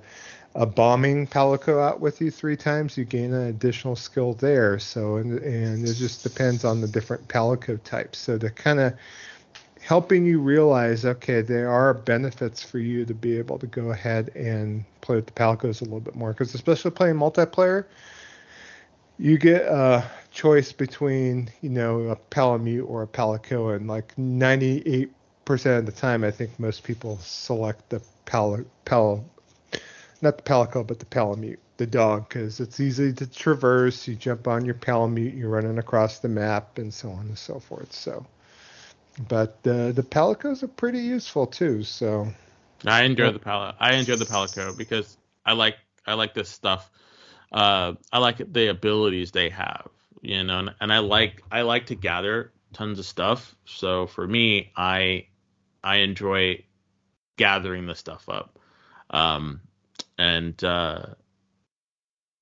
a 0.56 0.66
bombing 0.66 1.28
palico 1.28 1.82
out 1.84 2.00
with 2.00 2.22
you 2.22 2.32
three 2.32 2.56
times, 2.56 2.98
you 2.98 3.04
gain 3.04 3.34
an 3.34 3.48
additional 3.48 3.96
skill 3.96 4.34
there. 4.34 4.80
So 4.80 5.18
and 5.18 5.40
and 5.40 5.88
it 5.88 5.94
just 5.96 6.24
depends 6.24 6.64
on 6.64 6.82
the 6.82 6.88
different 6.88 7.28
palico 7.28 7.82
types. 7.84 8.20
So 8.20 8.38
to 8.38 8.50
kind 8.50 8.80
of 8.80 8.94
helping 9.82 10.26
you 10.26 10.40
realize, 10.40 11.06
okay, 11.06 11.42
there 11.42 11.70
are 11.70 11.94
benefits 11.94 12.64
for 12.64 12.80
you 12.80 13.06
to 13.06 13.14
be 13.14 13.38
able 13.38 13.60
to 13.60 13.68
go 13.68 13.92
ahead 13.92 14.32
and 14.34 14.84
play 15.02 15.18
with 15.18 15.28
the 15.28 15.34
palicos 15.34 15.82
a 15.82 15.84
little 15.84 16.00
bit 16.00 16.16
more. 16.16 16.32
Because 16.32 16.56
especially 16.56 16.92
playing 16.92 17.16
multiplayer, 17.16 17.86
you 19.20 19.38
get 19.38 19.64
a 19.64 20.10
choice 20.32 20.72
between 20.72 21.50
you 21.62 21.70
know 21.70 22.04
a 22.04 22.16
palamute 22.16 22.90
or 22.90 23.04
a 23.04 23.08
palico, 23.08 23.76
and 23.76 23.88
like 23.88 24.16
98% 24.16 25.10
of 25.78 25.86
the 25.86 25.92
time, 25.92 26.24
I 26.24 26.32
think 26.32 26.58
most 26.60 26.84
people 26.86 27.18
select 27.22 27.90
the 27.90 28.02
pal 28.26 28.62
pal 28.86 29.26
not 30.22 30.38
the 30.38 30.44
palico, 30.44 30.86
but 30.86 31.00
the 31.00 31.06
palamute, 31.06 31.60
the 31.78 31.88
dog, 31.88 32.28
because 32.28 32.60
it's 32.60 32.80
easy 32.80 33.14
to 33.14 33.28
traverse. 33.28 34.08
You 34.08 34.16
jump 34.16 34.48
on 34.48 34.66
your 34.66 34.76
palamute, 34.76 35.38
you're 35.38 35.50
running 35.50 35.78
across 35.78 36.20
the 36.20 36.30
map, 36.30 36.78
and 36.78 36.94
so 36.94 37.12
on 37.12 37.28
and 37.28 37.38
so 37.38 37.60
forth. 37.60 37.94
So, 37.94 38.26
but 39.28 39.58
uh, 39.66 39.92
the 39.92 40.06
palicos 40.08 40.64
are 40.64 40.68
pretty 40.68 41.00
useful 41.00 41.48
too. 41.48 41.84
So, 41.84 42.28
I 42.86 43.04
enjoy 43.04 43.32
the 43.32 43.40
pal. 43.40 43.74
I 43.80 43.94
enjoy 43.96 44.16
the 44.16 44.26
palico 44.26 44.76
because 44.76 45.18
I 45.46 45.54
like 45.54 45.76
I 46.06 46.14
like 46.14 46.34
this 46.34 46.50
stuff. 46.50 46.90
Uh, 47.52 47.94
I 48.12 48.20
like 48.20 48.38
the 48.52 48.68
abilities 48.68 49.32
they 49.32 49.50
have, 49.50 49.90
you 50.22 50.44
know, 50.44 50.60
and, 50.60 50.76
and 50.82 50.94
I 50.94 51.00
like 51.00 51.42
I 51.52 51.62
like 51.62 51.88
to 51.88 51.96
gather 51.96 52.52
tons 52.74 53.00
of 53.00 53.06
stuff. 53.06 53.56
So 53.66 54.08
for 54.08 54.28
me, 54.28 54.72
I 54.76 55.28
I 55.84 55.98
enjoy 55.98 56.64
gathering 57.38 57.86
the 57.86 57.96
stuff 57.96 58.28
up, 58.30 58.60
um, 59.10 59.62
and 60.18 60.62
uh, 60.64 61.06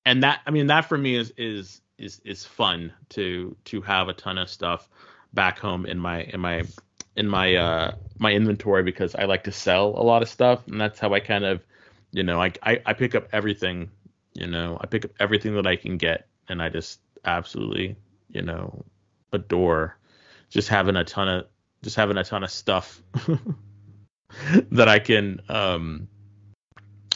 and 0.04 0.22
that 0.22 0.40
I 0.46 0.50
mean 0.50 0.68
that 0.68 0.82
for 0.82 0.98
me 0.98 1.16
is 1.16 1.32
is 1.36 1.80
is 1.98 2.20
is 2.24 2.44
fun 2.44 2.92
to 3.10 3.56
to 3.66 3.80
have 3.82 4.08
a 4.08 4.12
ton 4.12 4.38
of 4.38 4.48
stuff 4.48 4.88
back 5.32 5.58
home 5.58 5.86
in 5.86 5.98
my 5.98 6.22
in 6.22 6.40
my 6.40 6.64
in 7.16 7.28
my 7.28 7.54
uh 7.54 7.94
my 8.18 8.32
inventory 8.32 8.82
because 8.82 9.14
I 9.14 9.24
like 9.24 9.44
to 9.44 9.52
sell 9.52 9.88
a 9.96 10.02
lot 10.02 10.22
of 10.22 10.28
stuff 10.28 10.66
and 10.66 10.80
that's 10.80 10.98
how 10.98 11.14
I 11.14 11.20
kind 11.20 11.44
of 11.44 11.62
you 12.14 12.22
know, 12.22 12.40
I, 12.40 12.52
I 12.62 12.80
I 12.86 12.92
pick 12.92 13.14
up 13.16 13.28
everything. 13.32 13.90
You 14.34 14.46
know, 14.46 14.78
I 14.80 14.86
pick 14.86 15.04
up 15.04 15.10
everything 15.18 15.56
that 15.56 15.66
I 15.66 15.74
can 15.74 15.98
get, 15.98 16.28
and 16.48 16.62
I 16.62 16.68
just 16.68 17.00
absolutely, 17.24 17.96
you 18.28 18.42
know, 18.42 18.84
adore 19.32 19.98
just 20.48 20.68
having 20.68 20.94
a 20.94 21.04
ton 21.04 21.28
of 21.28 21.46
just 21.82 21.96
having 21.96 22.16
a 22.16 22.24
ton 22.24 22.44
of 22.44 22.50
stuff 22.50 23.02
that 24.70 24.88
I 24.88 25.00
can 25.00 25.40
um 25.48 26.08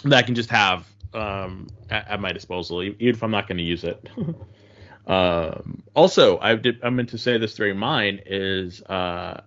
that 0.05 0.17
I 0.17 0.23
can 0.23 0.35
just 0.35 0.51
have 0.51 0.87
um 1.15 1.69
at, 1.91 2.09
at 2.09 2.21
my 2.21 2.33
disposal, 2.33 2.83
even 2.83 2.97
if 3.01 3.23
I'm 3.23 3.31
not 3.31 3.49
going 3.49 3.59
to 3.59 3.65
use 3.65 3.85
it. 3.85 4.09
um, 5.07 5.83
also, 5.95 6.39
I 6.39 6.55
did 6.57 6.83
I 6.83 6.91
meant 6.91 7.11
to 7.11 7.19
say 7.19 7.39
this 7.39 7.55
during 7.55 7.79
mine 7.79 8.21
is 8.27 8.83
uh 8.83 9.43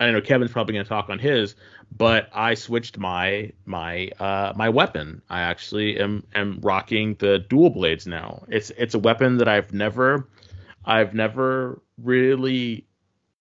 I 0.00 0.10
know 0.10 0.22
Kevin's 0.22 0.50
probably 0.50 0.72
going 0.72 0.84
to 0.84 0.88
talk 0.88 1.10
on 1.10 1.18
his, 1.18 1.54
but 1.94 2.30
I 2.32 2.54
switched 2.54 2.96
my 2.96 3.52
my 3.66 4.10
uh, 4.18 4.54
my 4.56 4.70
weapon. 4.70 5.20
I 5.28 5.42
actually 5.42 6.00
am 6.00 6.24
am 6.34 6.58
rocking 6.62 7.16
the 7.16 7.38
dual 7.38 7.70
blades 7.70 8.06
now. 8.06 8.44
It's 8.48 8.70
it's 8.70 8.94
a 8.94 8.98
weapon 8.98 9.36
that 9.38 9.48
I've 9.48 9.74
never 9.74 10.28
I've 10.84 11.12
never 11.12 11.82
really 12.02 12.86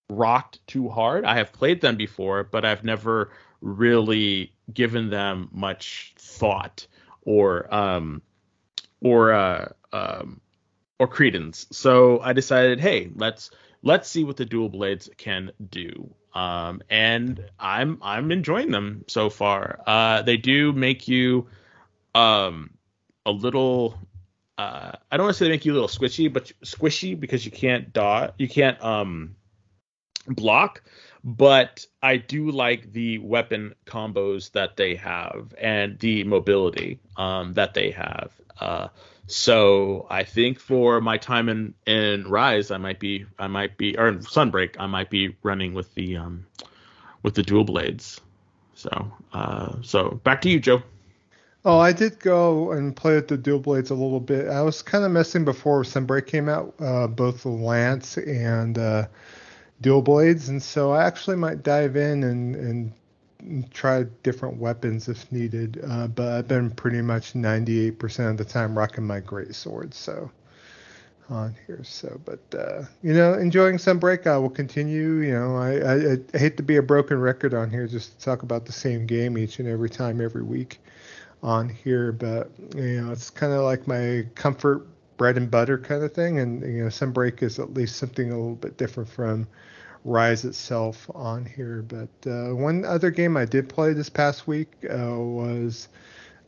rocked 0.10 0.66
too 0.68 0.90
hard. 0.90 1.24
I 1.24 1.38
have 1.38 1.54
played 1.54 1.80
them 1.80 1.96
before, 1.96 2.44
but 2.44 2.66
I've 2.66 2.84
never 2.84 3.32
really 3.62 4.52
given 4.74 5.10
them 5.10 5.50
much 5.52 6.14
thought 6.18 6.88
or 7.22 7.74
um 7.74 8.22
or 9.02 9.34
uh 9.34 9.70
um 9.92 10.42
or 11.00 11.08
credence. 11.08 11.66
So 11.72 12.20
I 12.20 12.34
decided, 12.34 12.80
hey, 12.80 13.10
let's 13.16 13.52
let's 13.82 14.10
see 14.10 14.24
what 14.24 14.38
the 14.38 14.46
dual 14.46 14.70
blades 14.70 15.10
can 15.18 15.52
do. 15.70 16.14
Um, 16.34 16.82
and 16.90 17.44
I'm 17.60 18.00
I'm 18.02 18.32
enjoying 18.32 18.72
them 18.72 19.06
so 19.08 19.30
far. 19.30 19.82
Uh, 19.86 20.22
they 20.22 20.38
do 20.38 20.74
make 20.74 21.08
you 21.08 21.48
um 22.14 22.72
a 23.26 23.32
little 23.32 23.98
uh, 24.58 24.92
I 25.10 25.16
don't 25.16 25.26
want 25.26 25.38
to 25.38 25.40
say 25.40 25.46
they 25.46 25.52
make 25.52 25.64
you 25.64 25.72
a 25.72 25.80
little 25.80 25.88
squishy, 25.88 26.32
but 26.32 26.52
squishy 26.66 27.18
because 27.18 27.46
you 27.46 27.52
can't 27.52 27.94
dot, 27.94 28.36
you 28.38 28.50
can't 28.50 28.82
um 28.84 29.36
block. 30.28 30.84
But 31.24 31.86
I 32.02 32.18
do 32.18 32.52
like 32.52 32.94
the 32.94 33.18
weapon 33.20 33.76
combos 33.86 34.52
that 34.54 34.78
they 34.78 34.96
have 34.96 35.54
and 35.60 36.00
the 36.00 36.24
mobility 36.24 37.00
um, 37.18 37.54
that 37.54 37.74
they 37.74 37.92
have. 37.92 38.32
Uh, 38.60 38.88
so 39.28 40.08
I 40.10 40.24
think 40.24 40.60
for 40.60 41.02
my 41.02 41.18
time 41.18 41.50
in 41.50 41.74
in 41.86 42.28
Rise, 42.28 42.72
I 42.72 42.78
might 42.78 43.00
be 43.00 43.26
I 43.38 43.48
might 43.48 43.78
be 43.78 43.96
or 43.98 44.08
in 44.08 44.20
Sunbreak, 44.20 44.76
I 44.80 44.88
might 44.88 45.12
be 45.12 45.36
running 45.44 45.76
with 45.76 45.94
the 45.94 46.18
um 46.18 46.48
with 47.22 47.36
the 47.36 47.44
dual 47.44 47.64
blades. 47.64 48.20
So 48.74 49.12
uh, 49.32 49.76
so 49.84 50.20
back 50.24 50.42
to 50.42 50.50
you, 50.50 50.60
Joe. 50.60 50.82
Oh, 51.64 51.78
I 51.78 51.92
did 51.92 52.20
go 52.20 52.72
and 52.72 52.96
play 52.96 53.16
with 53.16 53.28
the 53.28 53.38
dual 53.38 53.60
blades 53.60 53.92
a 53.92 53.94
little 53.94 54.22
bit. 54.22 54.48
I 54.48 54.62
was 54.62 54.82
kind 54.82 55.04
of 55.04 55.12
messing 55.12 55.46
before 55.46 55.84
Sunbreak 55.84 56.26
came 56.26 56.48
out, 56.50 56.74
uh, 56.80 57.06
both 57.06 57.44
the 57.44 57.50
Lance 57.50 58.18
and 58.18 58.78
uh, 58.78 59.08
dual 59.82 60.02
blades, 60.02 60.50
and 60.50 60.62
so 60.62 60.92
I 60.92 61.06
actually 61.06 61.38
might 61.38 61.64
dive 61.64 61.96
in 61.96 62.24
and, 62.24 62.56
and 62.56 63.72
try 63.72 64.04
different 64.24 64.58
weapons 64.58 65.08
if 65.08 65.32
needed. 65.32 65.82
Uh, 65.88 66.08
but 66.08 66.28
I've 66.28 66.48
been 66.48 66.72
pretty 66.72 67.02
much 67.02 67.34
98% 67.34 68.30
of 68.30 68.38
the 68.38 68.46
time 68.46 68.78
rocking 68.78 69.06
my 69.06 69.20
great 69.20 69.56
sword, 69.56 69.94
so 69.94 70.30
on 71.30 71.56
here. 71.68 71.84
So, 71.84 72.20
but 72.26 72.40
uh, 72.58 72.84
you 73.04 73.14
know, 73.14 73.34
enjoying 73.34 73.78
Sunbreak. 73.78 74.28
I 74.28 74.38
will 74.38 74.50
continue. 74.50 75.22
You 75.22 75.34
know, 75.34 75.56
I, 75.56 75.76
I, 75.78 76.18
I 76.34 76.38
hate 76.38 76.58
to 76.58 76.64
be 76.64 76.78
a 76.78 76.82
broken 76.82 77.20
record 77.20 77.54
on 77.54 77.70
here, 77.70 77.88
just 77.88 78.20
to 78.20 78.26
talk 78.26 78.44
about 78.44 78.66
the 78.66 78.72
same 78.72 79.06
game 79.06 79.38
each 79.38 79.60
and 79.60 79.68
every 79.68 79.90
time, 79.90 80.22
every 80.22 80.44
week 80.44 80.80
on 81.42 81.70
here, 81.70 82.12
but 82.12 82.52
you 82.76 83.02
know, 83.02 83.12
it's 83.12 83.30
kind 83.30 83.54
of 83.54 83.62
like 83.62 83.88
my 83.88 84.26
comfort 84.36 84.86
bread 85.20 85.38
and 85.38 85.52
butter 85.52 85.78
kind 85.78 86.02
of 86.02 86.14
thing. 86.14 86.40
And 86.40 86.64
you 86.64 86.84
know, 86.84 86.90
Sunbreak 86.90 87.44
is 87.44 87.60
at 87.60 87.76
least 87.76 87.98
something 87.98 88.32
a 88.32 88.36
little 88.36 88.56
bit 88.56 88.78
different 88.78 89.08
from 89.08 89.48
Rise 90.06 90.46
itself 90.46 91.12
on 91.14 91.46
here. 91.46 91.84
But 91.84 92.10
uh, 92.26 92.56
one 92.56 92.86
other 92.86 93.12
game 93.12 93.38
I 93.38 93.46
did 93.46 93.70
play 93.70 93.94
this 93.94 94.10
past 94.10 94.48
week 94.48 94.72
uh, 94.90 95.20
was 95.20 95.90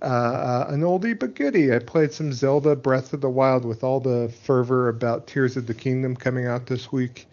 uh, 0.01 0.05
uh 0.05 0.65
an 0.69 0.81
oldie 0.81 1.19
but 1.19 1.35
goodie. 1.35 1.75
I 1.75 1.79
played 1.79 2.13
some 2.13 2.33
Zelda 2.33 2.75
Breath 2.75 3.13
of 3.13 3.21
the 3.21 3.29
Wild 3.29 3.65
with 3.65 3.83
all 3.83 3.99
the 3.99 4.33
fervor 4.43 4.87
about 4.87 5.27
Tears 5.27 5.57
of 5.57 5.67
the 5.67 5.75
Kingdom 5.75 6.15
coming 6.15 6.47
out 6.47 6.65
this 6.65 6.91
week. 6.91 7.27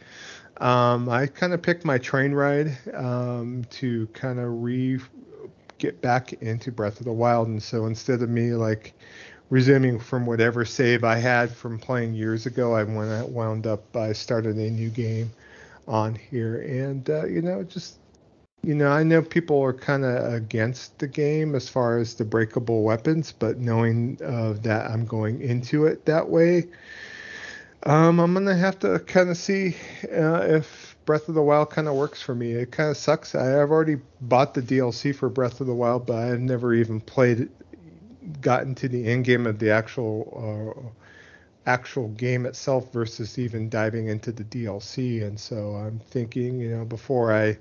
Um, 0.58 1.08
I 1.08 1.28
kind 1.28 1.52
of 1.52 1.62
picked 1.62 1.84
my 1.84 1.98
train 1.98 2.32
ride 2.32 2.76
um, 2.94 3.64
to 3.70 4.08
kind 4.08 4.40
of 4.40 4.60
re 4.60 4.98
get 5.78 6.00
back 6.00 6.32
into 6.34 6.72
Breath 6.72 6.98
of 6.98 7.06
the 7.06 7.12
Wild. 7.12 7.46
And 7.46 7.62
so 7.62 7.86
instead 7.86 8.22
of 8.22 8.28
me 8.28 8.52
like 8.54 8.94
resuming 9.50 9.98
from 9.98 10.26
whatever 10.26 10.64
save 10.64 11.04
I 11.04 11.16
had 11.16 11.50
from 11.50 11.78
playing 11.78 12.14
years 12.14 12.46
ago, 12.46 12.74
I 12.74 12.82
wound 12.84 13.66
up 13.66 13.96
I 13.96 14.12
started 14.12 14.56
a 14.56 14.70
new 14.70 14.90
game 14.90 15.32
on 15.86 16.14
here, 16.14 16.60
and 16.62 17.08
uh, 17.08 17.26
you 17.26 17.42
know 17.42 17.62
just 17.62 17.96
you 18.62 18.74
know 18.74 18.90
I 18.90 19.02
know 19.02 19.22
people 19.22 19.62
are 19.62 19.72
kind 19.72 20.04
of 20.04 20.32
against 20.32 20.98
the 20.98 21.08
game 21.08 21.54
as 21.54 21.68
far 21.68 21.98
as 21.98 22.14
the 22.14 22.24
breakable 22.24 22.82
weapons, 22.82 23.32
but 23.32 23.58
knowing 23.58 24.18
uh, 24.24 24.54
that 24.62 24.90
I'm 24.90 25.06
going 25.06 25.40
into 25.40 25.86
it 25.86 26.04
that 26.06 26.28
way. 26.28 26.68
Um, 27.84 28.18
I'm 28.18 28.34
gonna 28.34 28.56
have 28.56 28.78
to 28.80 28.98
kind 28.98 29.30
of 29.30 29.36
see 29.36 29.76
uh, 30.12 30.40
if 30.42 30.96
Breath 31.08 31.28
of 31.30 31.34
the 31.34 31.42
Wild 31.42 31.70
kind 31.70 31.88
of 31.88 31.94
works 31.94 32.20
for 32.20 32.34
me. 32.34 32.52
It 32.52 32.70
kind 32.70 32.90
of 32.90 32.96
sucks. 32.98 33.34
I, 33.34 33.46
have 33.46 33.70
already 33.70 33.96
bought 34.20 34.52
the 34.52 34.60
DLC 34.60 35.14
for 35.14 35.30
Breath 35.30 35.62
of 35.62 35.66
the 35.66 35.72
Wild, 35.72 36.04
but 36.04 36.16
I've 36.16 36.40
never 36.40 36.74
even 36.74 37.00
played 37.00 37.40
it, 37.40 37.50
gotten 38.40 38.74
to 38.76 38.88
the 38.88 39.06
end 39.06 39.24
game 39.24 39.46
of 39.46 39.58
the 39.58 39.70
actual 39.70 40.74
uh, 40.76 41.68
actual 41.68 42.08
game 42.08 42.46
itself 42.46 42.92
versus 42.92 43.38
even 43.38 43.68
diving 43.68 44.08
into 44.08 44.32
the 44.32 44.44
DLC. 44.44 45.22
And 45.22 45.38
so 45.38 45.74
I'm 45.74 45.98
thinking, 45.98 46.58
you 46.60 46.74
know, 46.74 46.84
before 46.84 47.32
I 47.32 47.58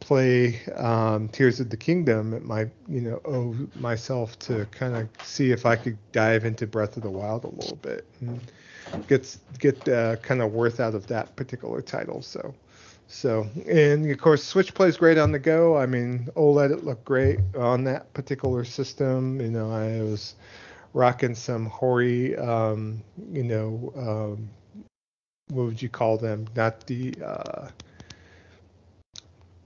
play 0.00 0.62
um, 0.72 1.28
Tears 1.28 1.60
of 1.60 1.68
the 1.68 1.76
Kingdom, 1.76 2.32
it 2.32 2.44
might, 2.44 2.70
you 2.88 3.02
know, 3.02 3.20
owe 3.26 3.54
myself 3.78 4.38
to 4.40 4.66
kind 4.70 4.96
of 4.96 5.08
see 5.22 5.52
if 5.52 5.66
I 5.66 5.76
could 5.76 5.98
dive 6.12 6.44
into 6.44 6.66
Breath 6.66 6.96
of 6.96 7.02
the 7.02 7.10
Wild 7.10 7.44
a 7.44 7.48
little 7.48 7.76
bit. 7.76 8.06
And, 8.20 8.40
gets 9.06 9.38
get 9.58 9.88
uh, 9.88 10.16
kind 10.16 10.42
of 10.42 10.52
worth 10.52 10.80
out 10.80 10.94
of 10.94 11.06
that 11.08 11.34
particular 11.36 11.82
title. 11.82 12.22
So, 12.22 12.54
so 13.10 13.46
and 13.68 14.10
of 14.10 14.18
course 14.18 14.42
Switch 14.42 14.72
plays 14.72 14.96
great 14.96 15.18
on 15.18 15.32
the 15.32 15.38
go. 15.38 15.76
I 15.76 15.86
mean 15.86 16.28
OLED 16.36 16.70
it 16.70 16.84
looked 16.84 17.04
great 17.04 17.40
on 17.56 17.84
that 17.84 18.12
particular 18.14 18.64
system. 18.64 19.40
You 19.40 19.50
know 19.50 19.70
I 19.70 20.00
was 20.02 20.34
rocking 20.92 21.34
some 21.34 21.66
Hori, 21.66 22.36
um, 22.36 23.02
you 23.32 23.44
know, 23.44 23.92
um, 23.96 24.50
what 25.48 25.66
would 25.66 25.82
you 25.82 25.88
call 25.88 26.16
them? 26.16 26.46
Not 26.56 26.86
the 26.86 27.14
uh, 27.24 27.68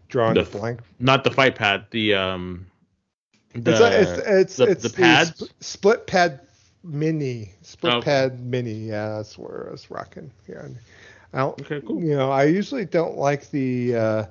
drawing 0.09 0.35
the, 0.35 0.44
blank. 0.44 0.80
Not 0.98 1.24
the 1.24 1.30
fight 1.30 1.54
pad. 1.54 1.87
The 1.90 2.14
um. 2.14 2.66
The, 3.54 3.70
it's, 3.70 4.11
it's, 4.11 4.26
it's, 4.26 4.57
the, 4.57 4.64
it's 4.64 4.83
the 4.83 4.90
pads? 4.90 5.48
split 5.61 6.09
pad 6.09 6.40
mini 6.83 7.52
split 7.62 7.94
oh. 7.94 8.02
pad 8.02 8.40
mini. 8.40 8.72
Yeah, 8.72 9.16
that's 9.16 9.38
where 9.38 9.68
I 9.68 9.70
was 9.70 9.90
rocking. 9.90 10.33
Yeah, 10.48 10.66
I 11.34 11.38
don't. 11.38 11.60
Okay, 11.60 11.80
cool. 11.86 12.00
You 12.00 12.16
know, 12.16 12.30
I 12.30 12.44
usually 12.44 12.84
don't 12.84 13.18
like 13.18 13.50
the 13.50 13.96
uh, 13.96 14.24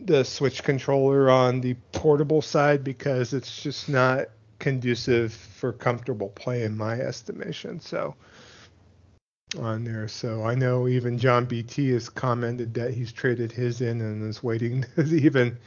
the 0.00 0.24
Switch 0.24 0.62
controller 0.62 1.28
on 1.28 1.60
the 1.60 1.74
portable 1.92 2.40
side 2.40 2.84
because 2.84 3.34
it's 3.34 3.60
just 3.62 3.88
not 3.88 4.28
conducive 4.60 5.32
for 5.32 5.72
comfortable 5.72 6.28
play 6.30 6.62
in 6.62 6.76
my 6.76 6.94
estimation. 7.00 7.80
So 7.80 8.14
on 9.58 9.84
there. 9.84 10.06
So 10.08 10.44
I 10.44 10.54
know 10.54 10.86
even 10.88 11.18
John 11.18 11.46
BT 11.46 11.90
has 11.90 12.08
commented 12.08 12.74
that 12.74 12.92
he's 12.94 13.12
traded 13.12 13.50
his 13.50 13.80
in 13.80 14.00
and 14.00 14.22
is 14.28 14.42
waiting 14.42 14.84
to 14.96 15.02
even 15.02 15.58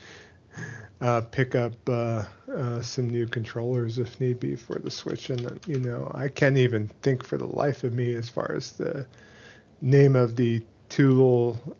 uh, 1.02 1.22
pick 1.22 1.56
up 1.56 1.74
uh, 1.90 2.24
uh, 2.56 2.82
some 2.82 3.10
new 3.10 3.28
controllers 3.28 3.98
if 3.98 4.20
need 4.22 4.40
be 4.40 4.56
for 4.56 4.80
the 4.80 4.92
Switch. 4.92 5.30
And 5.30 5.60
you 5.68 5.80
know, 5.80 6.12
I 6.14 6.28
can't 6.28 6.58
even 6.58 6.90
think 7.02 7.26
for 7.26 7.38
the 7.38 7.48
life 7.48 7.84
of 7.84 7.94
me 7.94 8.14
as 8.14 8.30
far 8.30 8.54
as 8.56 8.72
the 8.74 9.06
name 9.82 10.16
of 10.16 10.36
the 10.36 10.62
two 10.90 11.10
little 11.10 11.78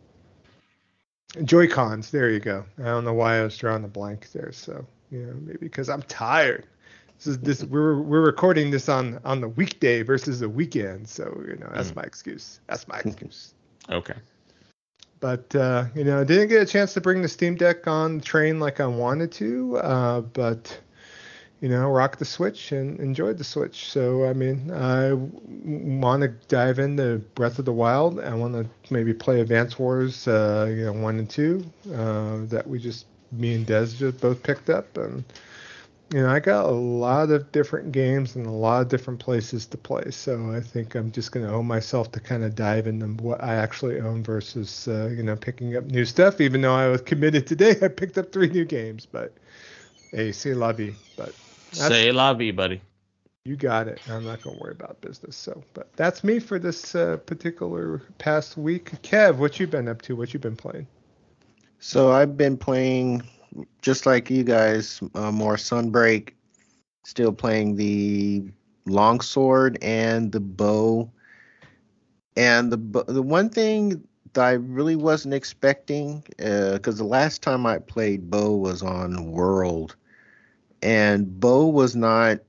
Joy 1.44 1.68
Cons. 1.68 2.10
There 2.10 2.30
you 2.30 2.40
go. 2.40 2.64
I 2.78 2.84
don't 2.84 3.04
know 3.04 3.14
why 3.14 3.38
I 3.38 3.42
was 3.42 3.56
drawing 3.56 3.84
a 3.84 3.88
blank 3.88 4.30
there. 4.32 4.52
So 4.52 4.84
you 5.10 5.26
know, 5.26 5.34
maybe 5.40 5.58
because 5.60 5.88
I'm 5.88 6.02
tired. 6.02 6.66
This 7.16 7.26
is 7.26 7.38
this 7.38 7.64
we're 7.64 8.00
we're 8.00 8.24
recording 8.24 8.70
this 8.70 8.88
on 8.88 9.20
on 9.24 9.40
the 9.40 9.48
weekday 9.48 10.02
versus 10.02 10.40
the 10.40 10.48
weekend. 10.48 11.08
So 11.08 11.24
you 11.46 11.56
know, 11.56 11.70
that's 11.72 11.92
mm. 11.92 11.96
my 11.96 12.02
excuse. 12.02 12.60
That's 12.66 12.86
my 12.88 12.98
excuse. 12.98 13.54
Okay. 13.88 14.16
But 15.20 15.54
uh, 15.54 15.86
you 15.94 16.02
know, 16.02 16.20
I 16.20 16.24
didn't 16.24 16.48
get 16.48 16.62
a 16.62 16.66
chance 16.66 16.94
to 16.94 17.00
bring 17.00 17.22
the 17.22 17.28
Steam 17.28 17.54
Deck 17.54 17.86
on 17.86 18.18
the 18.18 18.24
train 18.24 18.58
like 18.58 18.80
I 18.80 18.86
wanted 18.86 19.30
to. 19.32 19.76
Uh, 19.78 20.20
but 20.20 20.76
you 21.62 21.68
know, 21.68 21.88
rock 21.88 22.18
the 22.18 22.24
Switch 22.24 22.72
and 22.72 22.98
enjoyed 22.98 23.38
the 23.38 23.44
Switch. 23.44 23.88
So 23.88 24.26
I 24.26 24.32
mean, 24.32 24.70
I 24.72 25.12
want 25.14 26.22
to 26.22 26.28
dive 26.48 26.80
into 26.80 27.18
Breath 27.36 27.58
of 27.60 27.64
the 27.64 27.72
Wild. 27.72 28.18
I 28.20 28.34
want 28.34 28.54
to 28.54 28.66
maybe 28.92 29.14
play 29.14 29.40
Advance 29.40 29.78
Wars, 29.78 30.26
uh, 30.26 30.66
you 30.68 30.84
know, 30.84 30.92
one 30.92 31.20
and 31.20 31.30
two 31.30 31.64
uh, 31.94 32.38
that 32.46 32.66
we 32.66 32.80
just 32.80 33.06
me 33.30 33.54
and 33.54 33.64
Des 33.64 33.86
just 33.86 34.20
both 34.20 34.42
picked 34.42 34.68
up 34.70 34.98
and 34.98 35.24
you 36.12 36.20
know, 36.20 36.28
I 36.28 36.40
got 36.40 36.66
a 36.66 36.70
lot 36.70 37.30
of 37.30 37.50
different 37.52 37.92
games 37.92 38.36
and 38.36 38.44
a 38.46 38.50
lot 38.50 38.82
of 38.82 38.88
different 38.88 39.18
places 39.18 39.64
to 39.66 39.78
play. 39.78 40.10
So 40.10 40.50
I 40.52 40.60
think 40.60 40.94
I'm 40.94 41.10
just 41.10 41.32
going 41.32 41.46
to 41.46 41.52
owe 41.52 41.62
myself 41.62 42.12
to 42.12 42.20
kind 42.20 42.44
of 42.44 42.54
dive 42.54 42.86
into 42.86 43.06
what 43.22 43.42
I 43.42 43.54
actually 43.54 43.98
own 43.98 44.22
versus, 44.22 44.86
uh, 44.88 45.08
you 45.16 45.22
know, 45.22 45.36
picking 45.36 45.74
up 45.76 45.84
new 45.84 46.04
stuff. 46.04 46.40
Even 46.40 46.60
though 46.60 46.74
I 46.74 46.88
was 46.88 47.00
committed 47.00 47.46
today, 47.46 47.76
I 47.82 47.88
picked 47.88 48.18
up 48.18 48.30
three 48.30 48.48
new 48.48 48.66
games. 48.66 49.06
But 49.06 49.32
hey, 50.12 50.32
c'est 50.32 50.54
la 50.54 50.72
vie. 50.72 50.96
But 51.16 51.34
say 51.72 52.12
la 52.12 52.34
vie, 52.34 52.52
buddy. 52.52 52.80
You 53.44 53.56
got 53.56 53.88
it. 53.88 54.00
I'm 54.08 54.24
not 54.24 54.40
going 54.42 54.56
to 54.56 54.62
worry 54.62 54.72
about 54.72 55.00
business. 55.00 55.34
So, 55.34 55.64
but 55.74 55.92
that's 55.96 56.22
me 56.22 56.38
for 56.38 56.60
this 56.60 56.94
uh, 56.94 57.16
particular 57.16 58.02
past 58.18 58.56
week. 58.56 58.92
Kev, 59.02 59.36
what 59.36 59.58
you 59.58 59.66
been 59.66 59.88
up 59.88 60.00
to? 60.02 60.14
What 60.14 60.32
you 60.32 60.38
been 60.38 60.54
playing? 60.56 60.86
So 61.80 62.12
I've 62.12 62.36
been 62.36 62.56
playing 62.56 63.22
just 63.80 64.06
like 64.06 64.30
you 64.30 64.44
guys, 64.44 65.02
uh, 65.14 65.32
more 65.32 65.56
Sunbreak. 65.56 66.34
Still 67.04 67.32
playing 67.32 67.74
the 67.74 68.44
longsword 68.86 69.76
and 69.82 70.30
the 70.30 70.38
bow. 70.38 71.10
And 72.36 72.70
the 72.70 73.04
the 73.08 73.22
one 73.22 73.50
thing 73.50 74.06
that 74.34 74.44
I 74.44 74.52
really 74.52 74.96
wasn't 74.96 75.34
expecting, 75.34 76.22
because 76.36 76.94
uh, 76.94 77.02
the 77.02 77.04
last 77.04 77.42
time 77.42 77.66
I 77.66 77.78
played 77.78 78.30
bow 78.30 78.56
was 78.56 78.82
on 78.82 79.32
World, 79.32 79.96
and 80.82 81.40
bow 81.40 81.66
was 81.66 81.96
not. 81.96 82.40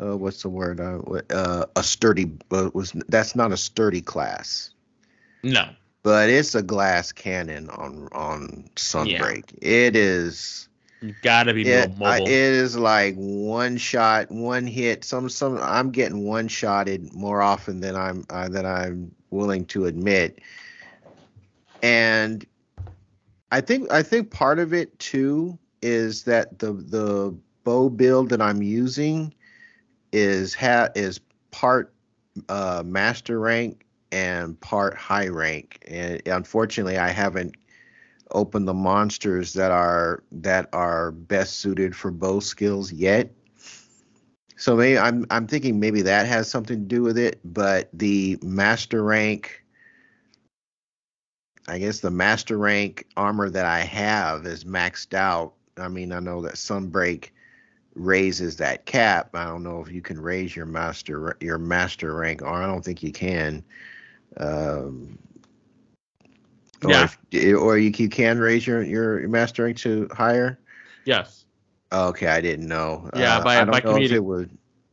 Uh, 0.00 0.16
what's 0.16 0.42
the 0.42 0.48
word? 0.48 0.80
Uh, 0.80 1.00
uh 1.30 1.66
a 1.76 1.82
sturdy 1.82 2.32
uh, 2.50 2.70
was 2.74 2.92
that's 3.08 3.36
not 3.36 3.52
a 3.52 3.56
sturdy 3.56 4.00
class. 4.00 4.70
No 5.42 5.68
but 6.04 6.28
it's 6.28 6.54
a 6.54 6.62
glass 6.62 7.10
cannon 7.10 7.68
on 7.70 8.08
on 8.12 8.68
Sunbreak. 8.76 9.52
Yeah. 9.60 9.68
It 9.68 9.96
is. 9.96 10.68
You 11.00 11.14
gotta 11.22 11.52
be 11.52 11.62
it, 11.62 11.98
mobile. 11.98 12.06
I, 12.06 12.18
it 12.18 12.28
is 12.30 12.76
like 12.76 13.16
one 13.16 13.78
shot, 13.78 14.30
one 14.30 14.66
hit. 14.66 15.02
Some 15.02 15.28
some 15.28 15.58
I'm 15.58 15.90
getting 15.90 16.24
one 16.24 16.46
shotted 16.46 17.12
more 17.14 17.42
often 17.42 17.80
than 17.80 17.96
I'm 17.96 18.24
uh, 18.30 18.48
than 18.48 18.64
I'm 18.64 19.14
willing 19.30 19.64
to 19.66 19.86
admit. 19.86 20.40
And 21.82 22.46
I 23.50 23.62
think 23.62 23.90
I 23.90 24.02
think 24.02 24.30
part 24.30 24.58
of 24.58 24.74
it 24.74 24.98
too 24.98 25.58
is 25.84 26.24
that 26.24 26.58
the 26.58 26.72
the 26.72 27.36
bow 27.62 27.90
build 27.90 28.30
that 28.30 28.40
I'm 28.40 28.62
using 28.62 29.34
is 30.12 30.54
ha 30.54 30.88
is 30.94 31.20
part 31.50 31.92
uh, 32.48 32.82
master 32.86 33.38
rank 33.38 33.84
and 34.10 34.58
part 34.60 34.96
high 34.96 35.28
rank. 35.28 35.84
And 35.86 36.26
unfortunately, 36.26 36.96
I 36.96 37.08
haven't 37.08 37.54
opened 38.30 38.66
the 38.66 38.74
monsters 38.74 39.52
that 39.52 39.70
are 39.70 40.22
that 40.32 40.70
are 40.72 41.10
best 41.12 41.56
suited 41.56 41.94
for 41.94 42.10
bow 42.10 42.40
skills 42.40 42.90
yet. 42.90 43.30
So 44.56 44.76
maybe 44.76 44.98
I'm 44.98 45.26
I'm 45.30 45.46
thinking 45.46 45.80
maybe 45.80 46.00
that 46.02 46.26
has 46.26 46.48
something 46.50 46.78
to 46.80 46.86
do 46.86 47.02
with 47.02 47.18
it. 47.18 47.40
But 47.44 47.90
the 47.92 48.38
master 48.42 49.02
rank, 49.02 49.62
I 51.68 51.78
guess 51.78 52.00
the 52.00 52.10
master 52.10 52.56
rank 52.56 53.06
armor 53.18 53.50
that 53.50 53.66
I 53.66 53.80
have 53.80 54.46
is 54.46 54.64
maxed 54.64 55.12
out. 55.12 55.52
I 55.76 55.88
mean, 55.88 56.12
I 56.12 56.20
know 56.20 56.42
that 56.42 56.54
Sunbreak 56.54 57.30
raises 57.94 58.56
that 58.56 58.86
cap. 58.86 59.30
I 59.34 59.44
don't 59.44 59.62
know 59.62 59.80
if 59.80 59.90
you 59.90 60.02
can 60.02 60.20
raise 60.20 60.54
your 60.54 60.66
master 60.66 61.36
your 61.40 61.58
master 61.58 62.14
rank, 62.14 62.42
or 62.42 62.48
I 62.48 62.66
don't 62.66 62.84
think 62.84 63.02
you 63.02 63.12
can. 63.12 63.64
Um, 64.36 65.18
yeah. 66.86 67.02
Or, 67.02 67.04
if, 67.04 67.56
or 67.56 67.78
you, 67.78 67.92
you 67.96 68.08
can 68.08 68.38
raise 68.38 68.66
your, 68.66 68.82
your 68.82 69.26
mastering 69.28 69.74
to 69.76 70.08
higher. 70.12 70.58
Yes. 71.04 71.44
Okay, 71.92 72.26
I 72.26 72.40
didn't 72.40 72.66
know. 72.66 73.08
Yeah, 73.14 73.38
uh, 73.38 73.44
by 73.44 73.60
I 73.60 73.64
by 73.64 73.80
completing, 73.80 74.24
would, 74.24 74.50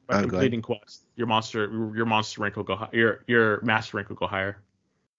by 0.08 0.20
oh, 0.20 0.22
completing 0.22 0.62
quests, 0.62 1.04
your 1.16 1.26
monster 1.26 1.92
your 1.96 2.06
monster 2.06 2.42
rank 2.42 2.56
will 2.56 2.64
go 2.64 2.76
high, 2.76 2.90
your 2.94 3.24
your 3.28 3.62
master 3.62 3.98
rank 3.98 4.10
will 4.10 4.18
go 4.18 4.28
higher. 4.28 4.62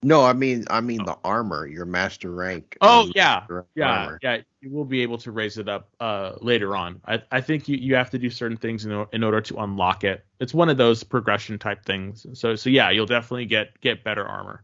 No, 0.03 0.23
I 0.23 0.33
mean 0.33 0.65
I 0.69 0.81
mean 0.81 1.01
oh. 1.01 1.05
the 1.05 1.17
armor, 1.23 1.65
your 1.65 1.85
master 1.85 2.31
rank. 2.31 2.77
Oh 2.81 3.11
yeah, 3.15 3.45
yeah, 3.75 3.89
armor. 3.89 4.19
yeah. 4.21 4.41
You 4.61 4.71
will 4.71 4.85
be 4.85 5.01
able 5.01 5.17
to 5.19 5.31
raise 5.31 5.57
it 5.57 5.67
up 5.67 5.89
uh, 5.99 6.33
later 6.39 6.75
on. 6.75 7.01
I, 7.05 7.21
I 7.31 7.41
think 7.41 7.67
you, 7.67 7.75
you 7.75 7.95
have 7.95 8.09
to 8.11 8.17
do 8.17 8.29
certain 8.29 8.57
things 8.57 8.85
in, 8.85 9.05
in 9.11 9.23
order 9.23 9.41
to 9.41 9.57
unlock 9.57 10.03
it. 10.03 10.25
It's 10.39 10.53
one 10.53 10.69
of 10.69 10.77
those 10.77 11.03
progression 11.03 11.59
type 11.59 11.85
things. 11.85 12.25
So 12.33 12.55
so 12.55 12.69
yeah, 12.69 12.89
you'll 12.89 13.05
definitely 13.05 13.45
get 13.45 13.79
get 13.81 14.03
better 14.03 14.25
armor. 14.25 14.63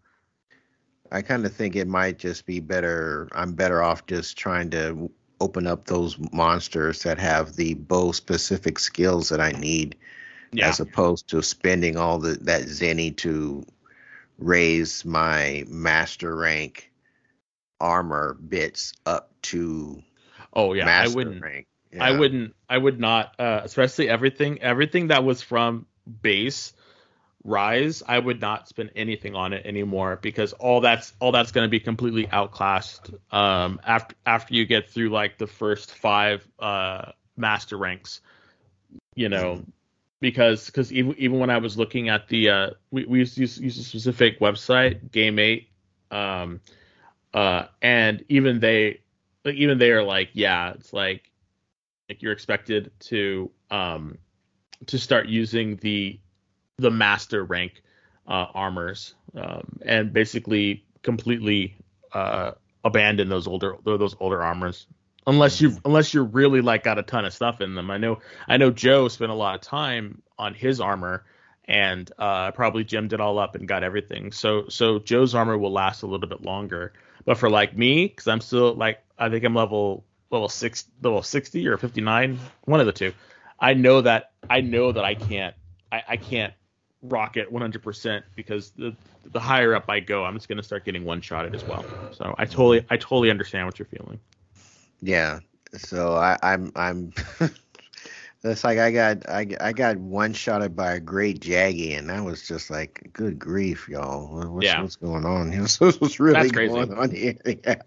I 1.12 1.22
kind 1.22 1.46
of 1.46 1.54
think 1.54 1.76
it 1.76 1.88
might 1.88 2.20
just 2.20 2.46
be 2.46 2.60
better. 2.60 3.28
I'm 3.32 3.54
better 3.54 3.82
off 3.82 4.06
just 4.06 4.38
trying 4.38 4.70
to 4.72 5.10
open 5.42 5.68
up 5.68 5.86
those 5.86 6.18
monsters 6.34 7.04
that 7.04 7.18
have 7.18 7.56
the 7.56 7.74
bow 7.74 8.12
specific 8.12 8.78
skills 8.78 9.30
that 9.30 9.40
I 9.40 9.52
need, 9.52 9.96
yeah. 10.52 10.68
as 10.68 10.80
opposed 10.80 11.30
to 11.30 11.42
spending 11.42 11.98
all 11.98 12.20
the 12.20 12.36
that 12.42 12.64
zenny 12.64 13.16
to 13.18 13.66
raise 14.40 15.04
my 15.04 15.66
master 15.68 16.36
rank 16.36 16.92
armor 17.80 18.36
bits 18.36 18.94
up 19.06 19.32
to 19.42 20.02
oh 20.54 20.74
yeah 20.74 20.88
i 20.88 21.08
wouldn't 21.08 21.42
rank. 21.42 21.68
Yeah. 21.94 22.04
i 22.04 22.12
wouldn't 22.18 22.56
i 22.70 22.78
would 22.78 23.00
not 23.00 23.36
uh, 23.40 23.62
especially 23.64 24.10
everything 24.10 24.62
everything 24.62 25.08
that 25.08 25.24
was 25.24 25.42
from 25.42 25.86
base 26.22 26.74
rise 27.44 28.04
i 28.06 28.20
would 28.20 28.42
not 28.42 28.68
spend 28.68 28.92
anything 28.96 29.36
on 29.36 29.54
it 29.54 29.66
anymore 29.66 30.20
because 30.22 30.52
all 30.54 30.82
that's 30.82 31.14
all 31.20 31.32
that's 31.32 31.52
going 31.52 31.66
to 31.66 31.70
be 31.70 31.80
completely 31.80 32.28
outclassed 32.28 33.12
um 33.32 33.80
after 33.86 34.16
after 34.26 34.54
you 34.54 34.66
get 34.66 34.90
through 34.90 35.10
like 35.10 35.38
the 35.38 35.48
first 35.48 35.96
five 35.96 36.46
uh 36.60 37.12
master 37.38 37.78
ranks 37.78 38.20
you 39.16 39.30
know 39.30 39.56
mm-hmm 39.56 39.70
because 40.20 40.66
because 40.68 40.92
even 40.92 41.16
even 41.18 41.40
when 41.40 41.50
I 41.50 41.58
was 41.58 41.78
looking 41.78 42.10
at 42.10 42.28
the 42.28 42.50
uh, 42.50 42.70
we 42.92 43.06
we 43.06 43.20
used 43.20 43.40
a 43.40 43.70
specific 43.70 44.40
website 44.40 45.10
Game8, 45.10 45.68
um, 46.12 46.62
uh, 47.34 47.66
and 47.82 48.24
even 48.30 48.60
they 48.60 49.02
like 49.46 49.56
even 49.56 49.78
they 49.78 49.92
are 49.92 50.04
like 50.04 50.30
yeah 50.34 50.72
it's 50.72 50.94
like 50.94 51.32
like 52.10 52.22
you're 52.22 52.34
expected 52.34 52.92
to 53.00 53.50
um 53.72 54.18
to 54.88 54.98
start 54.98 55.28
using 55.28 55.78
the 55.78 56.20
the 56.78 56.92
master 56.92 57.44
rank 57.44 57.82
uh, 58.28 58.48
armors 58.54 59.16
um, 59.36 59.80
and 59.86 60.14
basically 60.14 60.86
completely 61.04 61.76
uh, 62.14 62.52
abandon 62.84 63.30
those 63.30 63.48
older 63.48 63.76
those 63.84 64.16
older 64.20 64.42
armors 64.42 64.88
unless 65.28 65.62
you 65.62 65.78
unless 65.86 66.14
you're 66.14 66.24
really 66.24 66.62
like 66.62 66.84
got 66.84 66.98
a 66.98 67.04
ton 67.04 67.26
of 67.26 67.34
stuff 67.34 67.62
in 67.62 67.76
them. 67.76 67.92
I 67.92 67.98
know 67.98 68.20
I 68.48 68.58
know 68.58 68.72
Joe 68.72 69.08
spent 69.08 69.32
a 69.32 69.36
lot 69.36 69.56
of 69.56 69.62
time 69.62 70.22
on 70.38 70.54
his 70.54 70.80
armor 70.80 71.26
and 71.66 72.12
uh, 72.18 72.52
probably 72.52 72.84
gemmed 72.84 73.14
it 73.14 73.22
all 73.22 73.38
up 73.38 73.56
and 73.56 73.68
got 73.68 73.84
everything. 73.84 74.32
So 74.32 74.68
so 74.70 75.00
Joe's 75.00 75.36
armor 75.36 75.58
will 75.58 75.72
last 75.72 76.02
a 76.02 76.08
little 76.08 76.28
bit 76.28 76.44
longer. 76.44 76.94
But 77.26 77.38
for 77.38 77.50
like 77.50 77.78
me, 77.78 78.08
because 78.08 78.28
I'm 78.28 78.42
still 78.42 78.74
like 78.74 79.04
I 79.18 79.30
think 79.30 79.44
I'm 79.44 79.54
level 79.54 80.04
level 80.32 80.50
six 80.50 80.86
level 81.02 81.22
sixty 81.22 81.68
or 81.68 81.78
fifty 81.78 82.02
nine, 82.02 82.40
one 82.66 82.80
of 82.80 82.86
the 82.86 82.94
two. 82.94 83.14
I 83.60 83.74
know 83.74 84.02
that 84.02 84.32
I 84.50 84.62
know 84.62 84.92
that 84.92 85.04
I 85.04 85.16
can't 85.16 85.54
I, 85.92 86.04
I 86.10 86.18
can't 86.18 86.54
rock 87.02 87.38
it 87.38 87.52
100% 87.52 88.24
because 88.36 88.72
the 88.72 88.96
the 89.32 89.40
higher 89.40 89.76
up 89.76 89.86
I 89.90 90.00
go, 90.00 90.26
I'm 90.26 90.34
just 90.34 90.50
gonna 90.50 90.64
start 90.64 90.86
getting 90.86 91.06
one 91.06 91.22
shotted 91.22 91.54
as 91.54 91.64
well. 91.64 91.86
So 92.14 92.34
I 92.38 92.46
totally 92.46 92.86
I 92.90 92.98
totally 92.98 93.30
understand 93.30 93.66
what 93.66 93.78
you're 93.78 93.86
feeling. 93.86 94.20
Yeah. 95.02 95.40
So 95.78 96.16
I, 96.16 96.38
I'm 96.42 96.72
I'm 96.76 97.14
It's 98.44 98.64
like 98.64 98.80
I 98.80 98.92
got 98.92 99.28
I, 99.30 99.48
I 99.60 99.74
got 99.74 99.98
one 99.98 100.32
shotted 100.32 100.74
by 100.74 100.94
a 100.94 101.00
great 101.00 101.42
Jaggy, 101.42 101.98
and 101.98 102.10
that 102.10 102.24
was 102.24 102.48
just 102.48 102.70
like, 102.70 103.10
good 103.12 103.38
grief, 103.38 103.90
y'all. 103.90 104.50
What's, 104.50 104.66
yeah. 104.66 104.82
what's 104.82 104.96
going 104.96 105.26
on? 105.26 105.52
what's 105.80 106.20
really 106.20 106.50
going 106.50 106.94
on 106.94 107.12
here? 107.12 107.36
Yeah. 107.66 107.82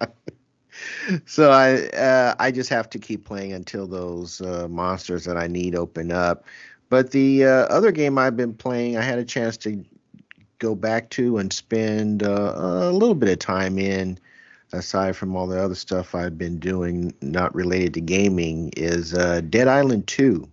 so 1.27 1.51
I 1.51 1.87
uh, 1.97 2.35
I 2.39 2.51
just 2.51 2.69
have 2.71 2.91
to 2.91 2.99
keep 2.99 3.25
playing 3.25 3.53
until 3.53 3.87
those 3.87 4.41
uh, 4.41 4.69
monsters 4.69 5.25
that 5.25 5.37
I 5.39 5.47
need 5.47 5.75
open 5.75 6.13
up. 6.13 6.45
But 6.91 7.13
the 7.13 7.47
uh, 7.47 7.67
other 7.67 7.93
game 7.93 8.19
I've 8.19 8.37
been 8.37 8.55
playing, 8.55 8.99
I 8.99 9.03
had 9.03 9.19
a 9.19 9.25
chance 9.25 9.57
to 9.59 9.83
go 10.59 10.75
back 10.75 11.09
to 11.11 11.39
and 11.39 11.51
spend 11.53 12.23
uh, 12.23 12.53
a 12.57 12.93
little 12.93 13.15
bit 13.15 13.31
of 13.31 13.39
time 13.39 13.79
in 13.79 14.19
aside 14.73 15.17
from 15.17 15.37
all 15.37 15.47
the 15.47 15.63
other 15.63 15.75
stuff 15.75 16.15
I've 16.15 16.39
been 16.39 16.59
doing 16.59 17.15
not 17.21 17.55
related 17.55 17.95
to 17.95 18.01
gaming, 18.01 18.71
is 18.77 19.15
uh, 19.15 19.41
Dead 19.43 19.69
Island 19.69 20.07
2. 20.07 20.49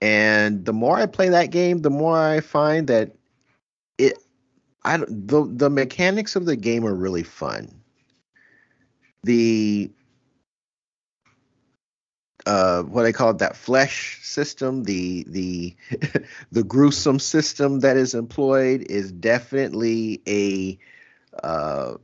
And 0.00 0.64
the 0.64 0.72
more 0.72 0.96
I 0.96 1.06
play 1.06 1.28
that 1.28 1.50
game, 1.50 1.82
the 1.82 1.90
more 1.90 2.18
I 2.18 2.40
find 2.40 2.88
that 2.88 3.12
it, 3.98 4.18
I 4.82 4.96
the 4.96 5.46
the 5.46 5.68
mechanics 5.68 6.36
of 6.36 6.46
the 6.46 6.56
game 6.56 6.86
are 6.86 6.94
really 6.94 7.22
fun. 7.22 7.82
The 9.24 9.90
uh, 12.46 12.82
what 12.84 13.04
I 13.04 13.12
call 13.12 13.30
it, 13.30 13.38
that 13.38 13.56
flesh 13.56 14.20
system, 14.22 14.84
the 14.84 15.24
the 15.28 15.76
the 16.52 16.64
gruesome 16.64 17.18
system 17.18 17.80
that 17.80 17.98
is 17.98 18.14
employed 18.14 18.86
is 18.88 19.12
definitely 19.12 20.22
a 20.26 20.78
uh, 21.44 21.96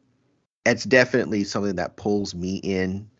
it's 0.66 0.84
definitely 0.84 1.44
something 1.44 1.76
that 1.76 1.96
pulls 1.96 2.34
me 2.34 2.56
in. 2.56 3.10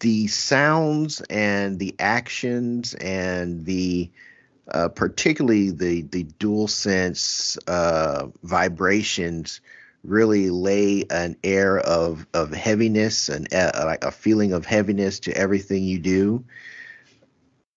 the 0.00 0.26
sounds 0.28 1.20
and 1.30 1.78
the 1.78 1.94
actions 1.98 2.94
and 2.94 3.64
the 3.66 4.10
uh, 4.70 4.88
particularly 4.88 5.70
the 5.70 6.02
the 6.02 6.24
dual 6.24 6.68
sense 6.68 7.58
uh, 7.68 8.26
vibrations 8.42 9.60
really 10.04 10.50
lay 10.50 11.04
an 11.10 11.36
air 11.44 11.78
of 11.80 12.26
of 12.34 12.52
heaviness 12.52 13.28
and 13.28 13.52
uh, 13.54 13.72
like 13.84 14.04
a 14.04 14.12
feeling 14.12 14.52
of 14.52 14.66
heaviness 14.66 15.20
to 15.20 15.36
everything 15.36 15.84
you 15.84 15.98
do 16.00 16.44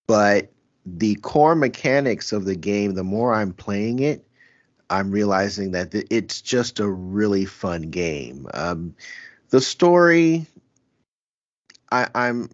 but 0.08 0.52
the 0.86 1.16
core 1.16 1.56
mechanics 1.56 2.32
of 2.32 2.44
the 2.44 2.56
game 2.56 2.94
the 2.94 3.04
more 3.04 3.34
i'm 3.34 3.52
playing 3.52 4.00
it 4.00 4.25
i'm 4.90 5.10
realizing 5.10 5.72
that 5.72 5.94
it's 6.10 6.40
just 6.40 6.80
a 6.80 6.88
really 6.88 7.44
fun 7.44 7.82
game 7.82 8.46
um, 8.54 8.94
the 9.50 9.60
story 9.60 10.46
I, 11.92 12.08
I'm 12.14 12.50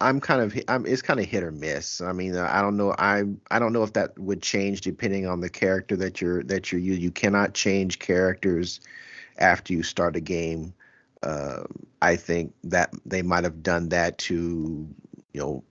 I'm 0.00 0.20
kind 0.20 0.40
of 0.40 0.58
I'm 0.66 0.86
it's 0.86 1.02
kind 1.02 1.20
of 1.20 1.26
hit 1.26 1.42
or 1.42 1.50
miss. 1.50 2.00
I 2.00 2.12
mean, 2.12 2.36
I 2.36 2.62
don't 2.62 2.76
know. 2.76 2.94
I 2.98 3.24
I 3.50 3.58
don't 3.58 3.72
know 3.72 3.82
if 3.82 3.92
that 3.94 4.18
would 4.18 4.40
change 4.40 4.80
depending 4.80 5.26
on 5.26 5.40
the 5.40 5.50
character 5.50 5.96
that 5.96 6.20
you're 6.20 6.42
that 6.44 6.72
you're 6.72 6.80
you. 6.80 6.94
You 6.94 7.10
cannot 7.10 7.52
change 7.52 7.98
characters 7.98 8.80
after 9.38 9.74
you 9.74 9.82
start 9.82 10.16
a 10.16 10.20
game. 10.20 10.72
Uh, 11.22 11.64
I 12.00 12.16
think 12.16 12.54
that 12.64 12.94
they 13.04 13.22
might 13.22 13.44
have 13.44 13.62
done 13.62 13.90
that 13.90 14.16
to 14.18 14.88
you 15.32 15.40
know 15.40 15.62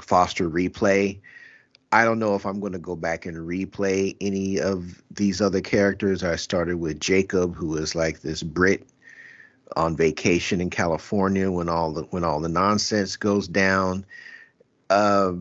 foster 0.00 0.48
replay. 0.48 1.18
I 1.96 2.04
don't 2.04 2.18
know 2.18 2.34
if 2.34 2.44
I'm 2.44 2.60
going 2.60 2.74
to 2.74 2.78
go 2.78 2.94
back 2.94 3.24
and 3.24 3.38
replay 3.38 4.14
any 4.20 4.60
of 4.60 5.02
these 5.10 5.40
other 5.40 5.62
characters. 5.62 6.22
I 6.22 6.36
started 6.36 6.76
with 6.76 7.00
Jacob, 7.00 7.54
who 7.54 7.74
is 7.78 7.94
like 7.94 8.20
this 8.20 8.42
Brit 8.42 8.86
on 9.76 9.96
vacation 9.96 10.60
in 10.60 10.68
California 10.68 11.50
when 11.50 11.70
all 11.70 11.92
the 11.92 12.02
when 12.10 12.22
all 12.22 12.40
the 12.40 12.50
nonsense 12.50 13.16
goes 13.16 13.48
down. 13.48 14.04
Uh, 14.90 15.32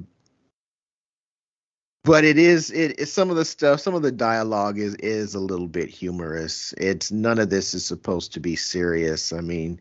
but 2.05 2.23
it 2.23 2.37
is 2.37 2.71
it, 2.71 3.01
it 3.01 3.07
some 3.07 3.29
of 3.29 3.35
the 3.35 3.43
stuff 3.43 3.81
some 3.81 3.93
of 3.93 4.01
the 4.01 4.11
dialogue 4.13 4.79
is 4.79 4.95
is 4.95 5.35
a 5.35 5.39
little 5.39 5.67
bit 5.67 5.89
humorous 5.89 6.73
it's 6.77 7.11
none 7.11 7.37
of 7.37 7.49
this 7.49 7.73
is 7.73 7.85
supposed 7.85 8.31
to 8.33 8.39
be 8.39 8.55
serious 8.55 9.33
i 9.33 9.41
mean 9.41 9.79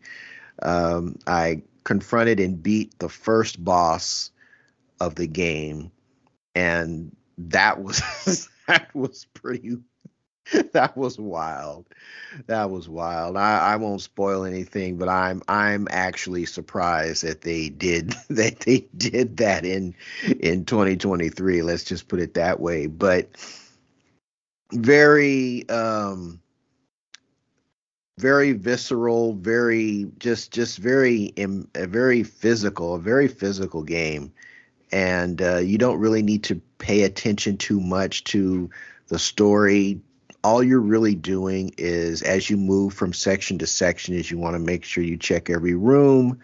um, 0.63 1.15
i 1.27 1.61
confronted 1.83 2.39
and 2.39 2.61
beat 2.61 2.97
the 2.99 3.09
first 3.09 3.63
boss 3.63 4.31
of 4.99 5.15
the 5.15 5.27
game 5.27 5.91
and 6.55 7.15
that 7.37 7.81
was 7.81 8.49
that 8.67 8.93
was 8.95 9.25
pretty 9.33 9.77
that 10.73 10.95
was 10.95 11.17
wild. 11.17 11.87
That 12.47 12.69
was 12.69 12.87
wild. 12.87 13.37
I, 13.37 13.59
I 13.59 13.75
won't 13.77 14.01
spoil 14.01 14.45
anything, 14.45 14.97
but 14.97 15.09
I'm 15.09 15.41
I'm 15.47 15.87
actually 15.89 16.45
surprised 16.45 17.23
that 17.23 17.41
they 17.41 17.69
did 17.69 18.11
that 18.29 18.59
they 18.61 18.87
did 18.97 19.37
that 19.37 19.65
in 19.65 19.95
in 20.39 20.65
2023. 20.65 21.61
Let's 21.61 21.83
just 21.83 22.07
put 22.07 22.19
it 22.19 22.35
that 22.35 22.59
way. 22.59 22.87
But 22.87 23.29
very 24.71 25.67
um 25.69 26.39
very 28.17 28.53
visceral, 28.53 29.33
very 29.33 30.11
just 30.19 30.51
just 30.51 30.77
very 30.77 31.33
a 31.37 31.87
very 31.87 32.23
physical, 32.23 32.95
a 32.95 32.99
very 32.99 33.27
physical 33.27 33.83
game, 33.83 34.31
and 34.95 35.41
uh, 35.41 35.57
you 35.57 35.77
don't 35.77 35.99
really 35.99 36.21
need 36.21 36.45
to 36.45 36.55
pay 36.77 37.03
attention 37.03 37.57
too 37.57 37.81
much 37.81 38.23
to 38.23 38.69
the 39.09 39.19
story. 39.19 39.99
All 40.41 40.63
you're 40.63 40.79
really 40.79 41.15
doing 41.15 41.73
is 41.77 42.21
as 42.21 42.49
you 42.49 42.55
move 42.55 42.93
from 42.93 43.11
section 43.11 43.57
to 43.57 43.67
section 43.67 44.15
is 44.15 44.31
you 44.31 44.37
want 44.37 44.53
to 44.55 44.59
make 44.59 44.85
sure 44.85 45.03
you 45.03 45.17
check 45.17 45.49
every 45.49 45.75
room. 45.75 46.39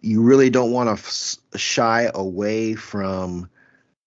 You 0.00 0.22
really 0.22 0.48
don't 0.48 0.72
want 0.72 0.88
to 0.88 0.94
f- 0.94 1.60
shy 1.60 2.10
away 2.14 2.76
from 2.76 3.50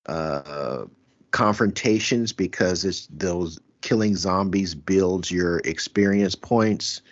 uh, 0.07 0.85
confrontations 1.29 2.33
because 2.33 2.83
it's 2.85 3.05
those 3.11 3.59
killing 3.81 4.15
zombies 4.15 4.73
builds 4.73 5.29
your 5.29 5.59
experience 5.59 6.33
points. 6.33 7.03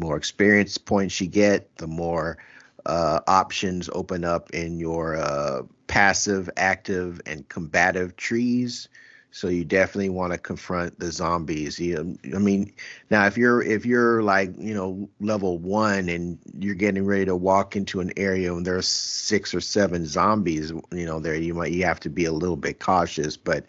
More 0.00 0.16
experience 0.16 0.78
points 0.78 1.20
you 1.20 1.28
get 1.28 1.76
the 1.76 1.86
more 1.86 2.38
uh, 2.86 3.20
options 3.28 3.88
open 3.92 4.24
up 4.24 4.50
in 4.50 4.80
your 4.80 5.16
uh, 5.16 5.62
passive 5.92 6.48
active 6.56 7.20
and 7.26 7.46
combative 7.50 8.16
trees 8.16 8.88
so 9.30 9.48
you 9.48 9.64
definitely 9.64 10.10
want 10.10 10.32
to 10.32 10.38
confront 10.38 10.98
the 10.98 11.10
zombies. 11.10 11.78
You, 11.78 12.18
I 12.34 12.38
mean, 12.38 12.70
now 13.10 13.26
if 13.26 13.38
you're 13.38 13.62
if 13.62 13.86
you're 13.86 14.22
like 14.22 14.52
you 14.58 14.74
know 14.74 15.08
level 15.20 15.58
one 15.58 16.10
and 16.10 16.38
you're 16.58 16.74
getting 16.74 17.06
ready 17.06 17.24
to 17.24 17.34
walk 17.34 17.74
into 17.74 18.00
an 18.00 18.12
area 18.18 18.54
and 18.54 18.66
there's 18.66 18.86
six 18.86 19.54
or 19.54 19.60
seven 19.62 20.04
zombies, 20.04 20.70
you 20.70 21.06
know 21.06 21.18
there 21.18 21.34
you 21.34 21.54
might 21.54 21.72
you 21.72 21.84
have 21.84 22.00
to 22.00 22.10
be 22.10 22.26
a 22.26 22.32
little 22.32 22.56
bit 22.56 22.78
cautious. 22.78 23.38
But 23.38 23.64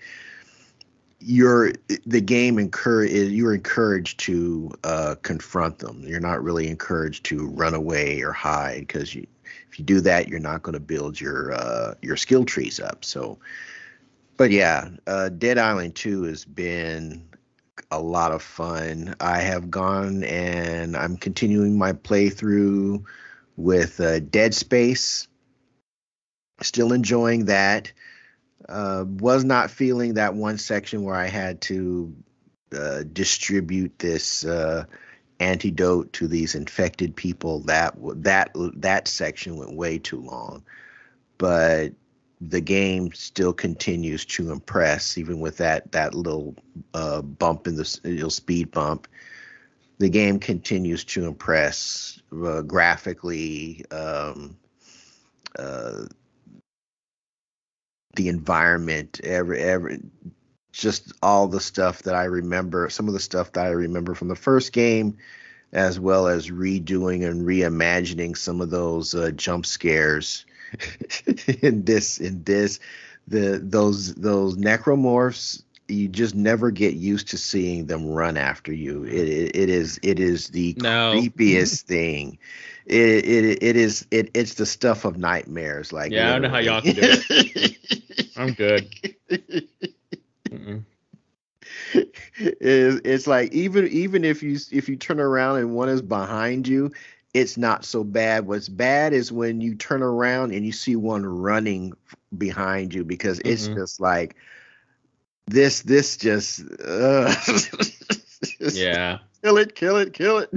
you're 1.22 1.72
the 2.06 2.22
game 2.22 2.60
encourage 2.60 3.12
you're 3.12 3.56
encouraged 3.56 4.20
to 4.22 4.72
uh, 4.84 5.16
confront 5.24 5.80
them. 5.80 6.04
You're 6.06 6.20
not 6.20 6.44
really 6.44 6.68
encouraged 6.68 7.24
to 7.26 7.48
run 7.48 7.74
away 7.74 8.22
or 8.22 8.34
hide 8.34 8.82
because 8.88 9.16
you 9.16 9.26
if 9.74 9.80
you 9.80 9.86
do 9.86 10.02
that 10.02 10.28
you're 10.28 10.40
not 10.40 10.62
going 10.62 10.74
to 10.74 10.80
build 10.80 11.20
your 11.20 11.52
uh, 11.52 11.96
your 12.02 12.16
skill 12.16 12.46
trees 12.46 12.80
up. 12.80 13.04
So 13.04 13.40
but 14.38 14.52
yeah, 14.52 14.90
uh, 15.08 15.30
Dead 15.30 15.58
Island 15.58 15.96
2 15.96 16.24
has 16.24 16.46
been 16.46 17.28
a 17.90 18.00
lot 18.00 18.32
of 18.32 18.44
fun. 18.44 19.16
I 19.20 19.40
have 19.40 19.72
gone 19.72 20.24
and 20.24 20.96
I'm 20.96 21.18
continuing 21.18 21.78
my 21.78 21.94
playthrough 21.94 23.04
with 23.58 24.00
uh, 24.00 24.20
Dead 24.20 24.54
Space. 24.54 25.28
Still 26.62 26.94
enjoying 26.94 27.46
that. 27.46 27.92
Uh, 28.70 29.06
was 29.08 29.44
not 29.44 29.72
feeling 29.72 30.14
that 30.14 30.36
one 30.36 30.58
section 30.58 31.04
where 31.04 31.16
I 31.16 31.28
had 31.28 31.62
to 31.62 32.16
uh, 32.76 33.04
distribute 33.12 33.98
this 34.00 34.46
uh, 34.46 34.86
antidote 35.40 36.12
to 36.14 36.28
these 36.28 36.56
infected 36.56 37.16
people. 37.16 37.60
That 37.62 37.96
that 38.24 38.52
that 38.76 39.08
section 39.08 39.58
went 39.58 39.76
way 39.76 39.98
too 39.98 40.22
long. 40.22 40.64
But 41.38 41.94
the 42.42 42.62
game 42.62 43.12
still 43.14 43.54
continues 43.54 44.26
to 44.26 44.52
impress, 44.52 45.18
even 45.18 45.40
with 45.40 45.58
that 45.58 45.92
that 45.92 46.14
little 46.14 46.56
uh, 46.94 47.22
bump 47.22 47.68
in 47.68 47.76
the 47.76 48.00
little 48.04 48.30
speed 48.30 48.72
bump. 48.72 49.08
The 50.00 50.10
game 50.10 50.40
continues 50.40 51.04
to 51.06 51.26
impress 51.26 52.22
uh, 52.32 52.62
graphically. 52.62 53.86
Um, 53.92 54.58
uh, 55.58 56.06
the 58.16 58.28
environment, 58.28 59.20
every 59.24 59.62
every 59.62 60.00
just 60.74 61.14
all 61.22 61.48
the 61.48 61.62
stuff 61.62 62.02
that 62.04 62.16
I 62.16 62.26
remember, 62.26 62.90
some 62.90 63.08
of 63.08 63.14
the 63.14 63.20
stuff 63.20 63.54
that 63.54 63.66
I 63.66 63.70
remember 63.70 64.16
from 64.16 64.28
the 64.28 64.36
first 64.36 64.74
game, 64.74 65.18
as 65.72 66.00
well 66.00 66.28
as 66.28 66.50
redoing 66.50 67.26
and 67.26 67.46
reimagining 67.46 68.36
some 68.36 68.60
of 68.60 68.70
those 68.70 69.16
uh, 69.16 69.32
jump 69.32 69.66
scares 69.66 70.46
in 71.62 71.86
this 71.86 72.20
in 72.20 72.44
this 72.44 72.80
the 73.28 73.60
those 73.64 74.16
those 74.16 74.58
necromorphs 74.58 75.64
you 75.88 76.08
just 76.08 76.34
never 76.34 76.72
get 76.72 76.96
used 76.96 77.28
to 77.30 77.38
seeing 77.38 77.86
them 77.86 78.08
run 78.08 78.38
after 78.38 78.74
you. 78.74 79.04
It 79.04 79.28
it, 79.28 79.56
it 79.56 79.70
is 79.70 80.00
it 80.02 80.20
is 80.20 80.48
the 80.48 80.76
no. 80.78 81.14
creepiest 81.14 81.82
thing. 81.88 82.40
It, 82.86 83.26
it 83.26 83.64
it 83.64 83.76
is 83.76 84.06
it 84.12 84.32
it's 84.34 84.56
the 84.56 84.66
stuff 84.66 85.06
of 85.06 85.18
nightmares. 85.18 85.94
Like 85.94 86.12
yeah, 86.12 86.36
literally. 86.36 86.36
I 86.36 86.40
don't 86.40 86.42
know 86.42 86.50
how 86.50 86.60
y'all 86.60 86.82
can 86.82 86.96
do 86.96 87.02
it. 87.30 88.32
I'm 88.38 88.54
good. 88.54 88.90
It's, 92.36 93.02
it's 93.04 93.28
like 93.28 93.54
even 93.54 93.88
even 93.88 94.24
if 94.24 94.44
you 94.44 94.58
if 94.72 94.90
you 94.90 94.96
turn 94.96 95.20
around 95.20 95.58
and 95.58 95.74
one 95.74 95.90
is 95.90 96.02
behind 96.02 96.68
you, 96.68 96.92
it's 97.34 97.58
not 97.58 97.86
so 97.86 98.04
bad. 98.04 98.46
What's 98.46 98.70
bad 98.70 99.14
is 99.14 99.32
when 99.32 99.62
you 99.62 99.76
turn 99.76 100.04
around 100.04 100.54
and 100.54 100.66
you 100.66 100.72
see 100.72 100.96
one 100.96 101.26
running 101.26 101.94
behind 102.38 102.94
you 102.94 103.04
because 103.04 103.40
it's 103.40 103.68
mm-hmm. 103.68 103.80
just 103.80 104.00
like 104.00 104.36
this. 105.48 105.82
This 105.82 106.18
just 106.18 106.62
uh, 106.86 107.34
yeah. 108.60 109.20
Kill 109.44 109.58
it! 109.58 109.76
Kill 109.76 109.98
it! 109.98 110.14
Kill 110.14 110.40
it! 110.40 110.50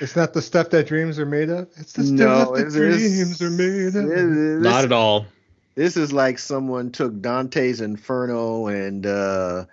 It's 0.00 0.16
not 0.16 0.32
the 0.32 0.42
stuff 0.42 0.70
that 0.70 0.86
dreams 0.86 1.18
are 1.18 1.26
made 1.26 1.50
of. 1.50 1.68
It's 1.76 1.92
the 1.92 2.04
stuff 2.04 2.18
no, 2.18 2.56
that 2.56 2.70
dreams 2.70 3.40
are 3.42 3.50
made 3.50 3.94
of. 3.94 4.62
not 4.62 4.84
at 4.84 4.92
all. 4.92 5.26
This 5.74 5.96
is 5.96 6.12
like 6.12 6.38
someone 6.38 6.90
took 6.90 7.20
Dante's 7.20 7.80
Inferno 7.80 8.66
and 8.66 9.06
uh, 9.06 9.64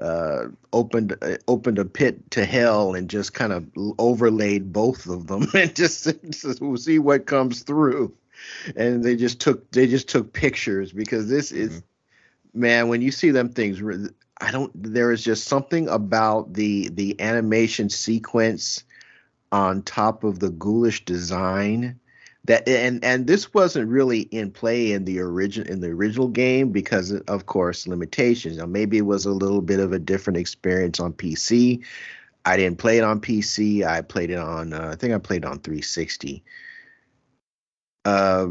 uh, 0.00 0.44
opened 0.72 1.16
uh, 1.20 1.36
opened 1.48 1.78
a 1.78 1.84
pit 1.84 2.30
to 2.32 2.44
hell 2.44 2.94
and 2.94 3.10
just 3.10 3.34
kind 3.34 3.52
of 3.52 3.66
overlaid 3.98 4.72
both 4.72 5.06
of 5.06 5.26
them 5.26 5.48
and 5.54 5.74
just, 5.74 6.08
just 6.30 6.60
we'll 6.60 6.76
see 6.76 6.98
what 6.98 7.26
comes 7.26 7.62
through. 7.62 8.14
And 8.76 9.02
they 9.02 9.16
just 9.16 9.40
took 9.40 9.70
they 9.72 9.88
just 9.88 10.08
took 10.08 10.32
pictures 10.32 10.92
because 10.92 11.28
this 11.28 11.50
is 11.50 11.70
mm-hmm. 11.70 12.60
man 12.60 12.88
when 12.88 13.02
you 13.02 13.10
see 13.10 13.30
them 13.30 13.48
things 13.48 13.82
I 14.40 14.52
don't 14.52 14.70
there 14.80 15.10
is 15.10 15.24
just 15.24 15.48
something 15.48 15.88
about 15.88 16.54
the 16.54 16.88
the 16.90 17.20
animation 17.20 17.90
sequence 17.90 18.84
on 19.50 19.82
top 19.82 20.22
of 20.22 20.38
the 20.38 20.50
ghoulish 20.50 21.04
design 21.04 21.98
that 22.48 22.66
and 22.66 23.04
and 23.04 23.26
this 23.26 23.52
wasn't 23.52 23.88
really 23.88 24.22
in 24.22 24.50
play 24.50 24.92
in 24.92 25.04
the 25.04 25.20
origin 25.20 25.66
in 25.66 25.80
the 25.80 25.88
original 25.88 26.28
game 26.28 26.72
because 26.72 27.12
of 27.12 27.46
course 27.46 27.86
limitations. 27.86 28.56
Now 28.56 28.64
maybe 28.66 28.96
it 28.96 29.06
was 29.06 29.26
a 29.26 29.30
little 29.30 29.60
bit 29.60 29.80
of 29.80 29.92
a 29.92 29.98
different 29.98 30.38
experience 30.38 30.98
on 30.98 31.12
PC. 31.12 31.84
I 32.46 32.56
didn't 32.56 32.78
play 32.78 32.96
it 32.96 33.04
on 33.04 33.20
PC. 33.20 33.86
I 33.86 34.00
played 34.00 34.30
it 34.30 34.38
on 34.38 34.72
uh, 34.72 34.90
I 34.92 34.96
think 34.96 35.12
I 35.12 35.18
played 35.18 35.44
it 35.44 35.48
on 35.48 35.58
360. 35.58 36.42
Uh, 38.06 38.48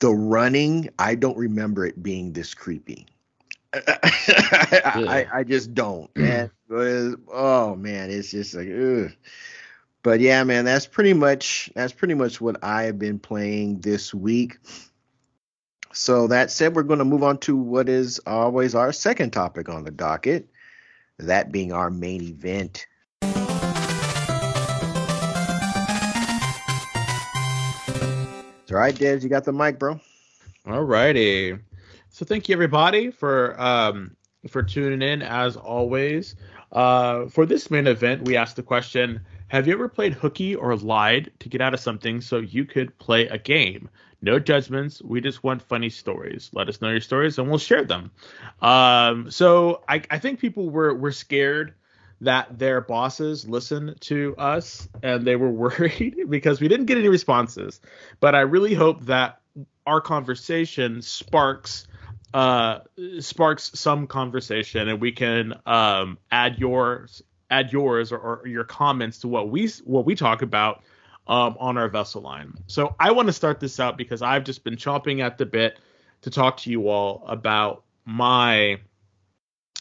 the 0.00 0.10
running, 0.10 0.90
I 0.98 1.14
don't 1.14 1.38
remember 1.38 1.86
it 1.86 2.02
being 2.02 2.34
this 2.34 2.52
creepy. 2.52 3.06
I, 3.72 5.26
I, 5.32 5.44
just 5.44 5.72
don't, 5.72 6.14
man. 6.14 6.50
oh 6.70 7.74
man, 7.76 8.10
it's 8.10 8.30
just 8.30 8.52
like, 8.52 8.68
ugh. 8.68 9.10
But 10.02 10.20
yeah, 10.20 10.42
man, 10.44 10.64
that's 10.64 10.86
pretty 10.86 11.12
much 11.12 11.70
that's 11.74 11.92
pretty 11.92 12.14
much 12.14 12.40
what 12.40 12.62
I've 12.64 12.98
been 12.98 13.18
playing 13.18 13.80
this 13.80 14.12
week. 14.12 14.58
So 15.92 16.26
that 16.28 16.50
said, 16.50 16.74
we're 16.74 16.82
going 16.82 16.98
to 17.00 17.04
move 17.04 17.22
on 17.22 17.38
to 17.38 17.56
what 17.56 17.88
is 17.88 18.18
always 18.26 18.74
our 18.74 18.92
second 18.92 19.30
topic 19.32 19.68
on 19.68 19.84
the 19.84 19.90
docket, 19.90 20.48
that 21.18 21.52
being 21.52 21.72
our 21.72 21.90
main 21.90 22.22
event. 22.22 22.86
All 28.70 28.78
right, 28.78 28.94
Dez, 28.94 29.22
you 29.22 29.28
got 29.28 29.44
the 29.44 29.52
mic, 29.52 29.78
bro. 29.78 30.00
All 30.66 30.82
righty. 30.82 31.58
So 32.08 32.24
thank 32.24 32.48
you 32.48 32.54
everybody 32.54 33.10
for 33.10 33.60
um, 33.60 34.16
for 34.48 34.62
tuning 34.62 35.02
in 35.06 35.20
as 35.22 35.56
always. 35.56 36.34
Uh, 36.72 37.26
for 37.26 37.44
this 37.44 37.70
main 37.70 37.86
event, 37.86 38.24
we 38.24 38.34
asked 38.36 38.56
the 38.56 38.62
question: 38.62 39.20
Have 39.52 39.66
you 39.66 39.74
ever 39.74 39.86
played 39.86 40.14
hooky 40.14 40.54
or 40.54 40.74
lied 40.76 41.30
to 41.40 41.50
get 41.50 41.60
out 41.60 41.74
of 41.74 41.80
something 41.80 42.22
so 42.22 42.38
you 42.38 42.64
could 42.64 42.98
play 42.98 43.26
a 43.26 43.36
game? 43.36 43.90
No 44.22 44.38
judgments. 44.38 45.02
We 45.02 45.20
just 45.20 45.44
want 45.44 45.60
funny 45.60 45.90
stories. 45.90 46.48
Let 46.54 46.70
us 46.70 46.80
know 46.80 46.88
your 46.88 47.02
stories 47.02 47.36
and 47.36 47.50
we'll 47.50 47.58
share 47.58 47.84
them. 47.84 48.12
Um, 48.62 49.30
so 49.30 49.82
I, 49.86 50.04
I 50.10 50.20
think 50.20 50.40
people 50.40 50.70
were 50.70 50.94
were 50.94 51.12
scared 51.12 51.74
that 52.22 52.58
their 52.58 52.80
bosses 52.80 53.46
listened 53.46 54.00
to 54.00 54.34
us 54.38 54.88
and 55.02 55.26
they 55.26 55.36
were 55.36 55.50
worried 55.68 56.30
because 56.30 56.58
we 56.58 56.68
didn't 56.68 56.86
get 56.86 56.96
any 56.96 57.10
responses. 57.10 57.78
But 58.20 58.34
I 58.34 58.40
really 58.40 58.72
hope 58.72 59.04
that 59.04 59.42
our 59.86 60.00
conversation 60.00 61.02
sparks 61.02 61.86
uh, 62.32 62.78
sparks 63.20 63.72
some 63.74 64.06
conversation, 64.06 64.88
and 64.88 64.98
we 64.98 65.12
can 65.12 65.60
um, 65.66 66.16
add 66.30 66.58
yours, 66.58 67.22
add 67.52 67.72
yours 67.72 68.10
or, 68.12 68.18
or, 68.18 68.46
your 68.46 68.64
comments 68.64 69.18
to 69.18 69.28
what 69.28 69.50
we 69.50 69.68
what 69.84 70.04
we 70.04 70.14
talk 70.14 70.42
about 70.42 70.82
um, 71.26 71.56
on 71.60 71.76
our 71.76 71.88
vessel 71.88 72.22
line. 72.22 72.54
So 72.66 72.96
I 72.98 73.12
want 73.12 73.26
to 73.26 73.32
start 73.32 73.60
this 73.60 73.78
out 73.78 73.96
because 73.96 74.22
I've 74.22 74.44
just 74.44 74.64
been 74.64 74.76
chomping 74.76 75.22
at 75.22 75.38
the 75.38 75.46
bit 75.46 75.78
to 76.22 76.30
talk 76.30 76.58
to 76.58 76.70
you 76.70 76.88
all 76.88 77.24
about 77.26 77.84
my 78.04 78.80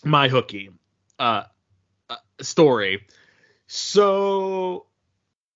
my 0.03 0.28
hooky 0.28 0.69
uh, 1.17 1.43
uh, 2.09 2.15
story. 2.41 3.05
So 3.67 4.86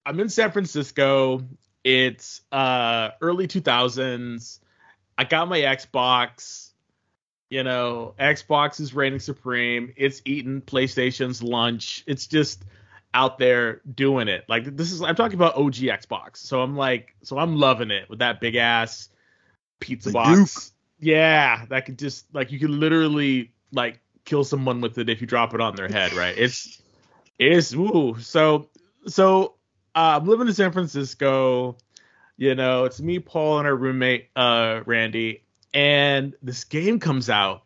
I'm 0.05 0.19
in 0.19 0.29
San 0.29 0.51
Francisco. 0.51 1.41
It's 1.83 2.41
uh, 2.51 3.09
early 3.21 3.47
2000s. 3.47 4.59
I 5.17 5.23
got 5.23 5.47
my 5.47 5.59
Xbox 5.59 6.64
you 7.49 7.63
know, 7.63 8.15
Xbox 8.19 8.79
is 8.79 8.93
reigning 8.93 9.19
supreme. 9.19 9.93
It's 9.95 10.21
eating 10.25 10.61
PlayStation's 10.61 11.43
lunch. 11.43 12.03
It's 12.07 12.27
just 12.27 12.63
out 13.13 13.37
there 13.37 13.81
doing 13.93 14.27
it. 14.27 14.43
Like 14.49 14.75
this 14.75 14.91
is 14.91 15.01
I'm 15.01 15.15
talking 15.15 15.35
about 15.35 15.55
OG 15.55 15.75
Xbox. 15.75 16.37
So 16.37 16.61
I'm 16.61 16.75
like 16.75 17.15
so 17.23 17.37
I'm 17.37 17.57
loving 17.57 17.91
it 17.91 18.09
with 18.09 18.19
that 18.19 18.41
big 18.41 18.55
ass 18.55 19.09
pizza 19.79 20.09
the 20.09 20.13
box. 20.13 20.35
Duke. 20.35 20.73
Yeah, 20.99 21.65
that 21.69 21.85
could 21.85 21.97
just 21.97 22.33
like 22.33 22.51
you 22.51 22.59
could 22.59 22.69
literally 22.69 23.51
like 23.71 23.99
kill 24.25 24.43
someone 24.43 24.81
with 24.81 24.97
it 24.97 25.09
if 25.09 25.21
you 25.21 25.27
drop 25.27 25.53
it 25.53 25.61
on 25.61 25.75
their 25.75 25.87
head, 25.87 26.13
right? 26.13 26.35
It's 26.37 26.81
it's 27.39 27.73
ooh. 27.73 28.17
So 28.19 28.69
so 29.07 29.55
uh, 29.95 30.19
I'm 30.19 30.27
living 30.27 30.47
in 30.47 30.53
San 30.53 30.71
Francisco. 30.71 31.77
You 32.37 32.53
know, 32.53 32.83
it's 32.83 32.99
me, 32.99 33.19
Paul, 33.19 33.59
and 33.59 33.67
our 33.67 33.75
roommate 33.75 34.29
uh 34.35 34.81
Randy, 34.85 35.44
and 35.75 36.33
this 36.41 36.63
game 36.63 36.99
comes 36.99 37.29
out 37.29 37.63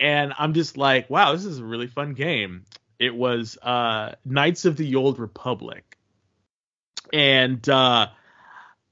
and 0.00 0.32
i'm 0.38 0.54
just 0.54 0.76
like 0.78 1.10
wow 1.10 1.32
this 1.32 1.44
is 1.44 1.58
a 1.58 1.64
really 1.64 1.88
fun 1.88 2.14
game. 2.14 2.64
It 2.98 3.14
was 3.14 3.58
uh 3.60 4.14
knights 4.24 4.64
of 4.64 4.76
the 4.76 4.94
old 4.94 5.18
republic. 5.18 5.98
And 7.12 7.68
uh 7.68 8.06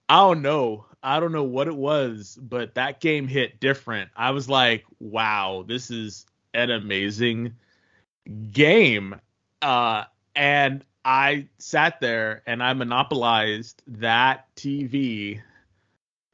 i 0.09 0.17
don't 0.17 0.43
know. 0.43 0.87
I 1.05 1.19
don't 1.19 1.33
know 1.33 1.45
what 1.45 1.69
it 1.69 1.77
was 1.77 2.39
but 2.41 2.75
that 2.75 3.01
game 3.01 3.29
hit 3.29 3.61
different. 3.61 4.11
I 4.17 4.33
was 4.33 4.49
like 4.49 4.85
wow 4.99 5.65
this 5.67 5.91
is 5.91 6.27
an 6.53 6.71
amazing 6.71 7.55
game. 8.51 9.17
Uh 9.63 10.05
and 10.35 10.85
i 11.05 11.47
sat 11.59 12.01
there 12.01 12.43
and 12.47 12.63
i 12.63 12.73
monopolized 12.73 13.83
that 13.87 14.47
tv 14.57 15.41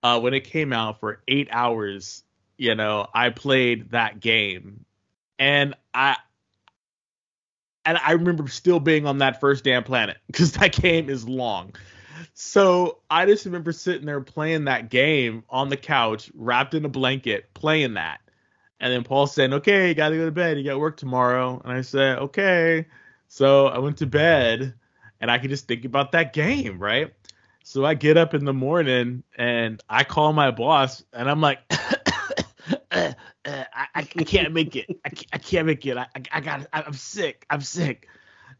uh, 0.02 0.20
when 0.20 0.34
it 0.34 0.44
came 0.44 0.72
out 0.72 1.00
for 1.00 1.22
eight 1.28 1.48
hours, 1.50 2.22
you 2.56 2.74
know, 2.74 3.06
I 3.14 3.30
played 3.30 3.90
that 3.90 4.20
game, 4.20 4.84
and 5.38 5.74
I 5.94 6.16
and 7.84 7.98
I 7.98 8.12
remember 8.12 8.46
still 8.48 8.80
being 8.80 9.06
on 9.06 9.18
that 9.18 9.40
first 9.40 9.64
damn 9.64 9.82
planet 9.82 10.18
because 10.26 10.52
that 10.52 10.72
game 10.72 11.08
is 11.08 11.28
long. 11.28 11.74
So 12.34 12.98
I 13.10 13.26
just 13.26 13.44
remember 13.44 13.72
sitting 13.72 14.06
there 14.06 14.20
playing 14.20 14.64
that 14.64 14.90
game 14.90 15.44
on 15.48 15.68
the 15.68 15.76
couch, 15.76 16.30
wrapped 16.34 16.74
in 16.74 16.84
a 16.84 16.88
blanket, 16.88 17.52
playing 17.54 17.94
that. 17.94 18.20
And 18.80 18.92
then 18.92 19.04
Paul 19.04 19.26
said, 19.26 19.52
"Okay, 19.52 19.88
you 19.88 19.94
gotta 19.94 20.16
go 20.16 20.24
to 20.24 20.30
bed. 20.32 20.58
You 20.58 20.64
got 20.64 20.78
work 20.78 20.96
tomorrow." 20.96 21.60
And 21.64 21.72
I 21.72 21.80
said, 21.80 22.18
"Okay." 22.18 22.86
So 23.28 23.66
I 23.66 23.78
went 23.78 23.98
to 23.98 24.06
bed, 24.06 24.74
and 25.20 25.30
I 25.30 25.38
could 25.38 25.50
just 25.50 25.66
think 25.66 25.84
about 25.84 26.12
that 26.12 26.32
game, 26.32 26.78
right? 26.78 27.12
So 27.68 27.84
I 27.84 27.92
get 27.92 28.16
up 28.16 28.32
in 28.32 28.46
the 28.46 28.54
morning 28.54 29.24
and 29.36 29.82
I 29.90 30.02
call 30.02 30.32
my 30.32 30.50
boss 30.50 31.04
and 31.12 31.28
I'm 31.28 31.42
like, 31.42 31.58
I, 32.90 33.14
I, 33.94 34.02
can't 34.04 34.54
make 34.54 34.74
it. 34.74 34.86
I 35.04 35.10
can't, 35.10 35.26
I 35.34 35.36
can't 35.36 35.66
make 35.66 35.84
it. 35.84 35.98
I, 35.98 36.06
I 36.32 36.40
got. 36.40 36.66
I'm 36.72 36.94
sick. 36.94 37.44
I'm 37.50 37.60
sick. 37.60 38.08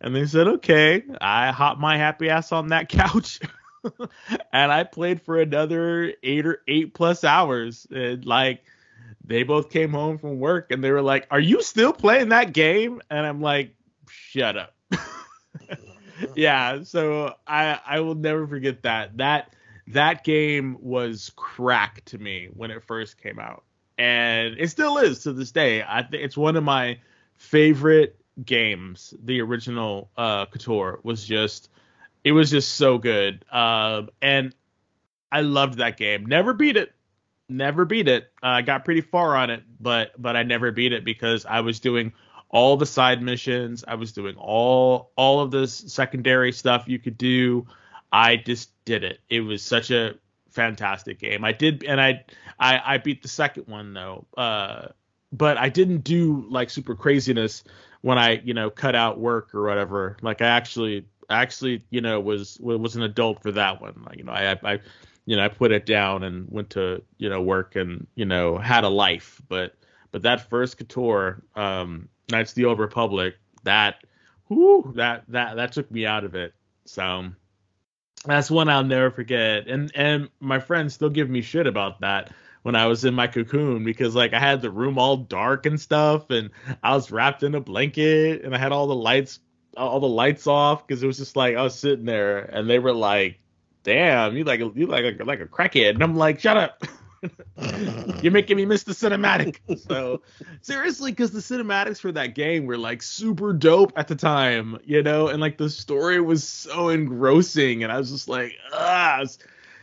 And 0.03 0.15
they 0.15 0.27
said, 0.27 0.47
okay. 0.47 1.05
I 1.23 1.53
hopped 1.53 1.81
my 1.81 1.97
happy 1.97 2.29
ass 2.29 2.53
on 2.53 2.69
that 2.69 2.89
couch, 2.91 3.41
and 4.53 4.71
I 4.71 4.85
played 4.85 5.23
for 5.23 5.41
another 5.41 6.13
eight 6.23 6.45
or 6.45 6.61
eight 6.69 6.93
plus 6.93 7.25
hours. 7.25 7.87
And 7.91 8.27
like, 8.27 8.63
they 9.25 9.43
both 9.43 9.71
came 9.71 9.93
home 9.93 10.19
from 10.19 10.39
work 10.39 10.71
and 10.71 10.85
they 10.85 10.91
were 10.91 11.01
like, 11.01 11.27
"Are 11.31 11.41
you 11.41 11.63
still 11.63 11.95
playing 11.95 12.29
that 12.29 12.53
game?" 12.53 13.01
And 13.09 13.27
I'm 13.27 13.41
like, 13.41 13.75
"Shut 14.11 14.59
up." 14.59 14.75
yeah, 16.37 16.83
so 16.83 17.35
I 17.47 17.79
I 17.87 18.01
will 18.01 18.14
never 18.14 18.47
forget 18.47 18.83
that. 18.83 19.16
That 19.19 19.55
that 19.89 20.25
game 20.25 20.77
was 20.81 21.33
crack 21.37 22.05
to 22.07 22.19
me 22.19 22.49
when 22.53 22.71
it 22.71 22.83
first 22.85 23.21
came 23.21 23.39
out. 23.39 23.64
And 23.97 24.57
it 24.59 24.69
still 24.69 24.99
is 24.99 25.21
to 25.25 25.33
this 25.33 25.51
day. 25.51 25.83
I 25.83 26.03
think 26.03 26.23
it's 26.23 26.37
one 26.37 26.57
of 26.57 26.62
my 26.62 27.01
favorite 27.37 28.16
games. 28.45 29.14
The 29.25 29.41
original 29.41 30.11
uh 30.16 30.47
KOTOR 30.47 31.05
was 31.05 31.25
just 31.25 31.71
it 32.25 32.33
was 32.33 32.51
just 32.51 32.75
so 32.75 32.99
good. 32.99 33.45
Uh, 33.51 34.03
and 34.21 34.55
I 35.31 35.43
loved 35.43 35.79
that 35.79 35.97
game. 35.97 36.27
Never 36.27 36.53
beat 36.53 36.77
it. 36.77 36.93
Never 37.49 37.85
beat 37.85 38.09
it. 38.09 38.31
I 38.43 38.59
uh, 38.59 38.61
got 38.61 38.85
pretty 38.85 39.01
far 39.01 39.35
on 39.37 39.51
it, 39.51 39.62
but 39.81 40.12
but 40.21 40.37
I 40.37 40.43
never 40.43 40.71
beat 40.71 40.93
it 40.93 41.05
because 41.05 41.47
I 41.47 41.61
was 41.61 41.81
doing 41.81 42.12
all 42.51 42.76
the 42.76 42.86
side 42.86 43.22
missions. 43.22 43.84
I 43.86 43.94
was 43.94 44.12
doing 44.12 44.36
all 44.36 45.12
all 45.16 45.40
of 45.40 45.51
this 45.51 45.74
secondary 45.74 46.53
stuff 46.53 46.84
you 46.86 46.99
could 46.99 47.18
do. 47.18 47.66
I 48.11 48.36
just 48.36 48.70
did 48.84 49.05
it. 49.05 49.20
It 49.28 49.40
was 49.40 49.62
such 49.62 49.90
a 49.90 50.14
fantastic 50.51 51.18
game. 51.18 51.44
I 51.44 51.53
did, 51.53 51.84
and 51.84 52.01
I 52.01 52.24
I, 52.59 52.80
I 52.94 52.99
beat 52.99 53.22
the 53.22 53.28
second 53.28 53.66
one 53.66 53.94
though. 53.94 54.26
Uh, 54.36 54.88
but 55.32 55.59
I 55.59 55.68
didn't 55.68 56.05
do 56.05 56.46
like 56.49 56.70
super 56.70 56.94
craziness 56.94 57.64
when 58.01 58.18
I 58.18 58.40
you 58.44 58.55
know 58.55 58.70
cut 58.70 58.94
out 58.94 59.18
work 59.18 59.55
or 59.55 59.64
whatever. 59.64 60.16
Like 60.22 60.40
I 60.42 60.46
actually 60.46 61.07
actually 61.30 61.84
you 61.90 62.01
know 62.01 62.20
was 62.20 62.59
was 62.61 62.96
an 62.96 63.03
adult 63.03 63.42
for 63.42 63.53
that 63.53 63.80
one. 63.80 64.03
Like 64.07 64.18
you 64.18 64.24
know 64.24 64.32
I 64.32 64.59
I 64.62 64.80
you 65.26 65.36
know 65.36 65.44
I 65.44 65.49
put 65.49 65.72
it 65.72 65.84
down 65.84 66.22
and 66.22 66.46
went 66.51 66.70
to 66.70 67.03
you 67.18 67.28
know 67.28 67.42
work 67.42 67.76
and 67.76 68.07
you 68.14 68.24
know 68.24 68.57
had 68.59 68.84
a 68.84 68.88
life. 68.88 69.42
But 69.49 69.74
but 70.11 70.22
that 70.22 70.49
first 70.49 70.78
KOTOR, 70.78 71.42
um, 71.55 72.09
Knights 72.31 72.53
of 72.53 72.57
the 72.57 72.64
Old 72.64 72.79
Republic, 72.79 73.37
that 73.64 73.97
whoo, 74.49 74.93
that 74.97 75.24
that 75.29 75.57
that 75.57 75.72
took 75.72 75.91
me 75.91 76.07
out 76.07 76.24
of 76.24 76.35
it. 76.35 76.55
So 76.87 77.31
that's 78.24 78.51
one 78.51 78.68
I'll 78.68 78.85
never 78.85 79.11
forget. 79.11 79.68
And 79.68 79.91
and 79.95 80.29
my 80.41 80.59
friends 80.59 80.95
still 80.95 81.11
give 81.11 81.31
me 81.31 81.43
shit 81.43 81.66
about 81.66 82.01
that 82.01 82.33
when 82.62 82.74
I 82.74 82.87
was 82.87 83.05
in 83.05 83.14
my 83.14 83.26
cocoon 83.26 83.85
because 83.85 84.14
like 84.14 84.35
I 84.35 84.41
had 84.41 84.62
the 84.62 84.70
room 84.70 84.99
all 84.99 85.16
dark 85.16 85.66
and 85.66 85.81
stuff 85.81 86.31
and 86.31 86.51
I 86.83 86.95
was 86.95 87.11
wrapped 87.11 87.43
in 87.43 87.55
a 87.55 87.61
blanket 87.61 88.45
and 88.45 88.55
I 88.55 88.59
had 88.59 88.72
all 88.72 88.87
the 88.87 88.95
lights 88.95 89.41
all 89.76 90.01
the 90.01 90.09
lights 90.09 90.47
off 90.47 90.87
because 90.87 91.03
it 91.03 91.07
was 91.07 91.18
just 91.18 91.37
like 91.37 91.57
I 91.57 91.62
was 91.62 91.79
sitting 91.79 92.05
there 92.05 92.39
and 92.39 92.68
they 92.68 92.79
were 92.79 92.93
like 92.93 93.39
damn, 93.89 94.37
you 94.37 94.45
like 94.45 94.61
you 94.61 94.87
like 94.87 95.18
a, 95.18 95.24
like 95.24 95.41
a 95.41 95.47
crackhead, 95.47 95.91
and 95.91 96.03
I'm 96.03 96.14
like, 96.14 96.41
shut 96.41 96.57
up. 96.57 96.85
You're 98.23 98.33
making 98.33 98.57
me 98.57 98.64
miss 98.64 98.85
the 98.85 98.93
cinematic. 98.93 99.59
So 99.89 100.23
seriously, 100.61 101.12
because 101.12 101.31
the 101.31 101.41
cinematics 101.41 102.01
for 102.01 102.12
that 102.12 102.35
game 102.35 102.66
were 102.66 102.79
like 102.79 103.03
super 103.03 103.53
dope 103.53 103.93
at 103.97 104.09
the 104.09 104.14
time, 104.14 104.79
you 104.85 105.03
know, 105.03 105.29
and 105.29 105.41
like 105.41 105.59
the 105.59 105.71
story 105.71 106.21
was 106.21 106.47
so 106.47 106.89
engrossing, 106.89 107.83
and 107.83 107.93
I 107.93 107.99
was 107.99 108.11
just 108.11 108.29
like, 108.29 108.53
ah, 108.73 109.25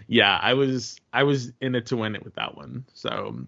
yeah, 0.08 0.40
I 0.42 0.54
was 0.54 1.00
I 1.14 1.24
was 1.24 1.52
in 1.62 1.76
it 1.76 1.88
to 1.88 1.98
win 1.98 2.16
it 2.16 2.24
with 2.24 2.36
that 2.36 2.56
one. 2.56 2.86
So 2.94 3.46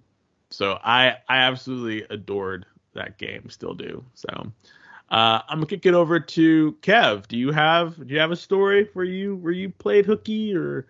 so 0.50 0.80
I 0.84 1.18
I 1.28 1.38
absolutely 1.38 2.06
adored 2.10 2.66
that 2.94 3.18
game, 3.18 3.50
still 3.50 3.74
do. 3.74 4.04
So 4.14 4.30
uh, 5.10 5.42
I'm 5.48 5.60
gonna 5.60 5.68
kick 5.68 5.86
it 5.86 5.94
over 5.94 6.20
to 6.20 6.78
Kev. 6.82 7.28
Do 7.28 7.38
you 7.38 7.52
have 7.52 7.96
do 8.06 8.14
you 8.14 8.20
have 8.20 8.32
a 8.32 8.36
story 8.36 8.90
where 8.94 9.06
you 9.06 9.36
where 9.36 9.54
you 9.54 9.70
played 9.70 10.06
hooky 10.06 10.56
or 10.56 10.88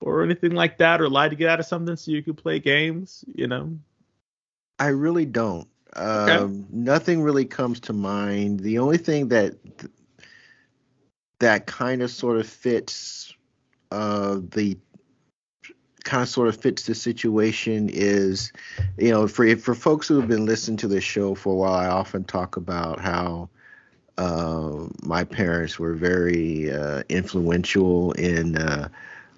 or 0.00 0.22
anything 0.22 0.52
like 0.52 0.78
that, 0.78 1.00
or 1.00 1.08
lied 1.08 1.30
to 1.30 1.36
get 1.36 1.48
out 1.48 1.60
of 1.60 1.66
something 1.66 1.96
so 1.96 2.10
you 2.10 2.22
could 2.22 2.36
play 2.36 2.58
games? 2.58 3.24
You 3.34 3.46
know. 3.46 3.78
I 4.78 4.88
really 4.88 5.26
don't. 5.26 5.68
Okay. 5.96 6.36
Um, 6.36 6.66
nothing 6.70 7.22
really 7.22 7.44
comes 7.44 7.80
to 7.80 7.92
mind. 7.92 8.60
The 8.60 8.78
only 8.78 8.98
thing 8.98 9.28
that 9.28 9.56
that 11.40 11.66
kind 11.66 12.02
of 12.02 12.10
sort 12.10 12.38
of 12.38 12.46
fits 12.46 13.34
uh, 13.90 14.40
the 14.50 14.76
kind 16.04 16.22
of 16.22 16.28
sort 16.28 16.48
of 16.48 16.56
fits 16.56 16.86
the 16.86 16.94
situation 16.94 17.90
is, 17.92 18.52
you 18.96 19.10
know, 19.10 19.28
for 19.28 19.56
for 19.56 19.74
folks 19.74 20.08
who 20.08 20.18
have 20.20 20.28
been 20.28 20.46
listening 20.46 20.76
to 20.78 20.88
this 20.88 21.04
show 21.04 21.34
for 21.34 21.52
a 21.52 21.56
while, 21.56 21.74
I 21.74 21.86
often 21.86 22.24
talk 22.24 22.56
about 22.56 23.00
how 23.00 23.48
uh, 24.16 24.86
my 25.02 25.24
parents 25.24 25.78
were 25.78 25.94
very 25.94 26.70
uh, 26.72 27.02
influential 27.08 28.12
in 28.12 28.56
uh, 28.56 28.88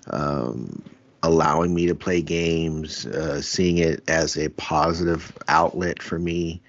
um, 0.08 0.82
allowing 1.22 1.74
me 1.74 1.86
to 1.86 1.94
play 1.94 2.22
games, 2.22 3.06
uh, 3.06 3.40
seeing 3.40 3.78
it 3.78 4.02
as 4.08 4.36
a 4.36 4.48
positive 4.50 5.36
outlet 5.48 6.02
for 6.02 6.18
me 6.18 6.60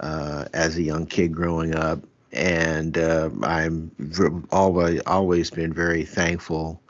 uh, 0.00 0.46
as 0.52 0.76
a 0.76 0.82
young 0.82 1.06
kid 1.06 1.32
growing 1.34 1.74
up. 1.74 2.00
And 2.32 2.98
uh, 2.98 3.30
I'm 3.42 3.92
always 4.50 5.00
always 5.06 5.50
been 5.50 5.72
very 5.72 6.04
thankful 6.04 6.82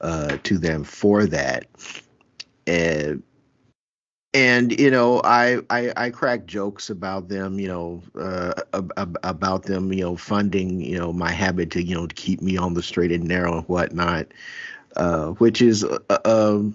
uh, 0.00 0.38
to 0.44 0.58
them 0.58 0.84
for 0.84 1.26
that. 1.26 1.66
And 2.66 3.22
and 4.34 4.78
you 4.78 4.90
know 4.90 5.20
I, 5.24 5.60
I 5.70 5.92
i 5.96 6.10
crack 6.10 6.46
jokes 6.46 6.90
about 6.90 7.28
them 7.28 7.58
you 7.58 7.68
know 7.68 8.02
uh, 8.18 8.52
ab- 8.96 9.18
about 9.22 9.64
them 9.64 9.92
you 9.92 10.02
know 10.02 10.16
funding 10.16 10.80
you 10.80 10.98
know 10.98 11.12
my 11.12 11.30
habit 11.30 11.70
to 11.72 11.82
you 11.82 11.94
know 11.94 12.06
to 12.06 12.14
keep 12.14 12.42
me 12.42 12.56
on 12.56 12.74
the 12.74 12.82
straight 12.82 13.12
and 13.12 13.24
narrow 13.24 13.58
and 13.58 13.68
whatnot 13.68 14.26
uh, 14.98 15.28
which 15.32 15.62
is 15.62 15.84
uh, 15.84 16.18
um, 16.24 16.74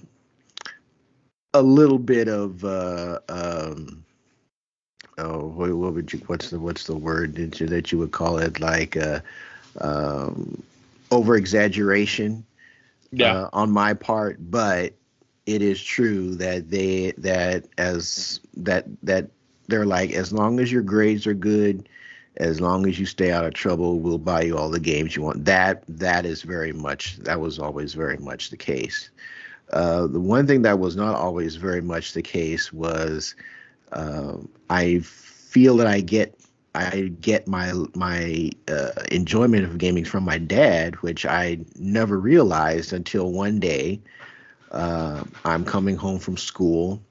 a 1.54 1.62
little 1.62 2.00
bit 2.00 2.28
of 2.28 2.64
uh, 2.64 3.20
um, 3.30 4.04
oh 5.18 5.48
what, 5.48 5.72
what, 5.74 5.94
would 5.94 6.12
you 6.12 6.20
what's 6.28 6.50
the 6.50 6.60
what's 6.60 6.86
the 6.86 6.96
word 6.96 7.36
that 7.36 7.60
you, 7.60 7.68
that 7.68 7.92
you 7.92 7.98
would 7.98 8.12
call 8.12 8.38
it 8.38 8.60
like 8.60 8.98
uh, 8.98 9.20
um, 9.82 10.62
over 11.12 11.36
exaggeration 11.36 12.46
yeah. 13.16 13.42
Uh, 13.42 13.50
on 13.54 13.70
my 13.70 13.94
part 13.94 14.38
but 14.40 14.94
it 15.46 15.62
is 15.62 15.84
true 15.84 16.34
that 16.36 16.72
they 16.72 17.12
that 17.20 17.66
as 17.78 18.40
that 18.58 18.86
that 19.04 19.28
they're 19.68 19.86
like 19.86 20.12
as 20.12 20.34
long 20.34 20.60
as 20.60 20.72
your 20.72 20.82
grades 20.82 21.28
are 21.28 21.36
good 21.36 21.88
as 22.38 22.60
long 22.60 22.88
as 22.88 23.00
you 23.00 23.06
stay 23.06 23.32
out 23.32 23.46
of 23.46 23.54
trouble, 23.54 24.00
we'll 24.00 24.18
buy 24.18 24.42
you 24.42 24.58
all 24.58 24.70
the 24.70 24.80
games 24.80 25.16
you 25.16 25.22
want. 25.22 25.46
That 25.46 25.84
that 25.88 26.26
is 26.26 26.42
very 26.42 26.74
much 26.74 27.18
that 27.18 27.40
was 27.40 27.60
always 27.60 27.94
very 27.94 28.18
much 28.18 28.50
the 28.50 28.58
case. 28.58 29.10
Uh, 29.72 30.08
the 30.08 30.20
one 30.20 30.46
thing 30.46 30.62
that 30.64 30.80
was 30.80 30.96
not 30.96 31.16
always 31.16 31.56
very 31.56 31.82
much 31.82 32.14
the 32.14 32.22
case 32.22 32.72
was 32.74 33.36
uh, 33.92 34.38
I 34.70 35.00
feel 35.00 35.78
that 35.78 35.88
I 35.88 36.02
get 36.02 36.40
I 36.76 37.12
get 37.22 37.48
my 37.48 37.72
my 37.96 38.50
uh, 38.68 38.92
enjoyment 39.12 39.64
of 39.66 39.78
gaming 39.78 40.06
from 40.06 40.24
my 40.24 40.38
dad, 40.38 40.96
which 40.98 41.26
I 41.26 41.60
never 41.76 42.20
realized 42.20 42.94
until 42.94 43.32
one 43.32 43.60
day 43.60 44.02
uh, 44.72 45.24
I'm 45.46 45.64
coming 45.64 45.96
home 45.96 46.20
from 46.20 46.38
school. 46.38 47.02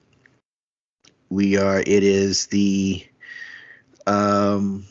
We 1.30 1.56
are. 1.56 1.80
It 1.80 2.02
is 2.02 2.46
the 2.48 3.06
um, 4.06 4.84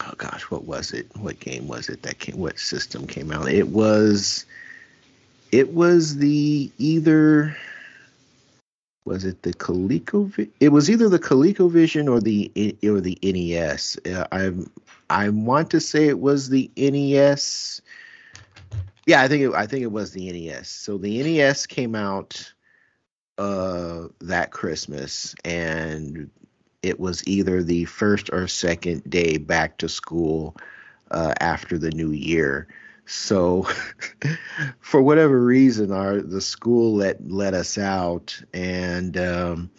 oh 0.00 0.12
gosh, 0.16 0.42
what 0.50 0.64
was 0.64 0.92
it? 0.92 1.06
What 1.16 1.40
game 1.40 1.68
was 1.68 1.88
it 1.88 2.02
that 2.02 2.18
came? 2.18 2.36
What 2.36 2.58
system 2.58 3.06
came 3.06 3.32
out? 3.32 3.48
It 3.48 3.68
was, 3.68 4.44
it 5.52 5.72
was 5.72 6.16
the 6.16 6.70
either, 6.78 7.56
was 9.04 9.24
it 9.24 9.42
the 9.42 9.52
Coleco? 9.52 10.48
It 10.60 10.68
was 10.70 10.90
either 10.90 11.08
the 11.08 11.18
ColecoVision 11.18 12.10
or 12.10 12.20
the 12.20 12.50
or 12.84 13.00
the 13.00 13.18
NES. 13.22 13.98
Uh, 14.06 14.26
I 14.32 14.52
I 15.08 15.28
want 15.28 15.70
to 15.70 15.80
say 15.80 16.08
it 16.08 16.18
was 16.18 16.48
the 16.48 16.70
NES. 16.76 17.80
Yeah, 19.06 19.22
I 19.22 19.28
think 19.28 19.44
it, 19.44 19.54
I 19.54 19.66
think 19.66 19.82
it 19.82 19.92
was 19.92 20.10
the 20.10 20.32
NES. 20.32 20.68
So 20.68 20.98
the 20.98 21.22
NES 21.22 21.66
came 21.66 21.94
out 21.94 22.52
uh 23.38 24.08
that 24.22 24.50
Christmas 24.50 25.34
and 25.44 26.30
it 26.82 27.00
was 27.00 27.26
either 27.26 27.62
the 27.62 27.84
first 27.84 28.30
or 28.32 28.46
second 28.48 29.08
day 29.08 29.38
back 29.38 29.78
to 29.78 29.88
school 29.88 30.56
uh, 31.10 31.34
after 31.40 31.78
the 31.78 31.90
new 31.90 32.10
year. 32.10 32.68
So, 33.06 33.68
for 34.80 35.00
whatever 35.00 35.40
reason, 35.40 35.92
our 35.92 36.20
the 36.20 36.40
school 36.40 36.94
let 36.96 37.28
let 37.28 37.54
us 37.54 37.78
out 37.78 38.40
and 38.52 39.16
um, 39.16 39.70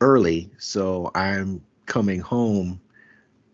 early. 0.00 0.50
So 0.58 1.10
I'm 1.14 1.62
coming 1.86 2.20
home 2.20 2.80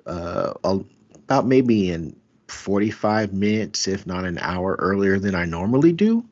uh, 0.07 0.55
about 0.65 1.47
maybe 1.47 1.91
in 1.91 2.17
45 2.49 3.33
minutes, 3.33 3.89
if 3.89 4.07
not 4.07 4.25
an 4.25 4.39
hour 4.39 4.77
earlier 4.79 5.19
than 5.19 5.35
I 5.35 5.45
normally 5.45 5.93
do. 5.93 6.25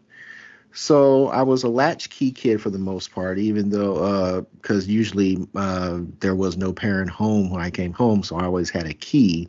So 0.73 1.29
I 1.29 1.43
was 1.43 1.64
a 1.64 1.68
latchkey 1.68 2.31
kid 2.31 2.61
for 2.62 2.71
the 2.71 2.79
most 2.79 3.12
part, 3.12 3.39
even 3.39 3.71
though 3.71 4.47
because 4.61 4.87
uh, 4.87 4.91
usually 4.91 5.39
uh, 5.57 6.01
there 6.21 6.37
was 6.37 6.57
no 6.57 6.73
parent 6.73 7.11
home 7.11 7.51
when 7.51 7.61
I 7.61 7.71
came 7.71 7.93
home, 7.93 8.23
so 8.23 8.37
I 8.37 8.45
always 8.45 8.71
had 8.71 8.87
a 8.87 8.95
key. 8.95 9.49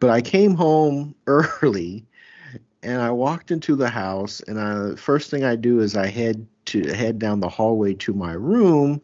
But 0.00 0.10
I 0.10 0.20
came 0.20 0.54
home 0.54 1.14
early, 1.26 2.04
and 2.82 3.00
I 3.00 3.10
walked 3.10 3.50
into 3.50 3.76
the 3.76 3.88
house, 3.88 4.40
and 4.40 4.60
I 4.60 4.94
first 4.96 5.30
thing 5.30 5.44
I 5.44 5.56
do 5.56 5.80
is 5.80 5.96
I 5.96 6.06
head 6.06 6.46
to 6.66 6.82
head 6.92 7.18
down 7.18 7.40
the 7.40 7.48
hallway 7.48 7.94
to 7.94 8.12
my 8.12 8.32
room. 8.32 9.00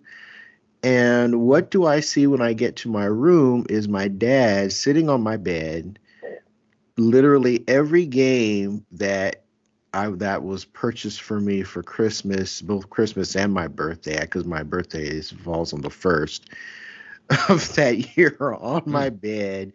And 0.82 1.42
what 1.42 1.70
do 1.70 1.84
I 1.84 2.01
see 2.01 2.26
when 2.26 2.40
I 2.40 2.55
get 2.55 2.76
to 2.76 2.90
my 2.90 3.05
room 3.05 3.66
is 3.68 3.86
my 3.86 4.09
dad 4.09 4.72
sitting 4.72 5.11
on 5.11 5.22
my 5.22 5.36
bed. 5.36 5.98
Literally 6.96 7.64
every 7.68 8.07
game 8.07 8.86
that 8.92 9.44
I 9.93 10.09
that 10.09 10.43
was 10.43 10.64
purchased 10.64 11.20
for 11.22 11.41
me 11.41 11.62
for 11.62 11.82
Christmas, 11.82 12.62
both 12.62 12.91
Christmas 12.91 13.34
and 13.34 13.53
my 13.53 13.68
birthday, 13.68 14.20
because 14.20 14.45
my 14.45 14.62
birthday 14.62 15.05
is, 15.05 15.30
falls 15.30 15.72
on 15.72 15.80
the 15.80 15.91
first 15.91 16.51
of 17.49 17.74
that 17.74 18.16
year 18.16 18.36
on 18.41 18.82
my 18.86 19.11
mm. 19.11 19.20
bed. 19.20 19.72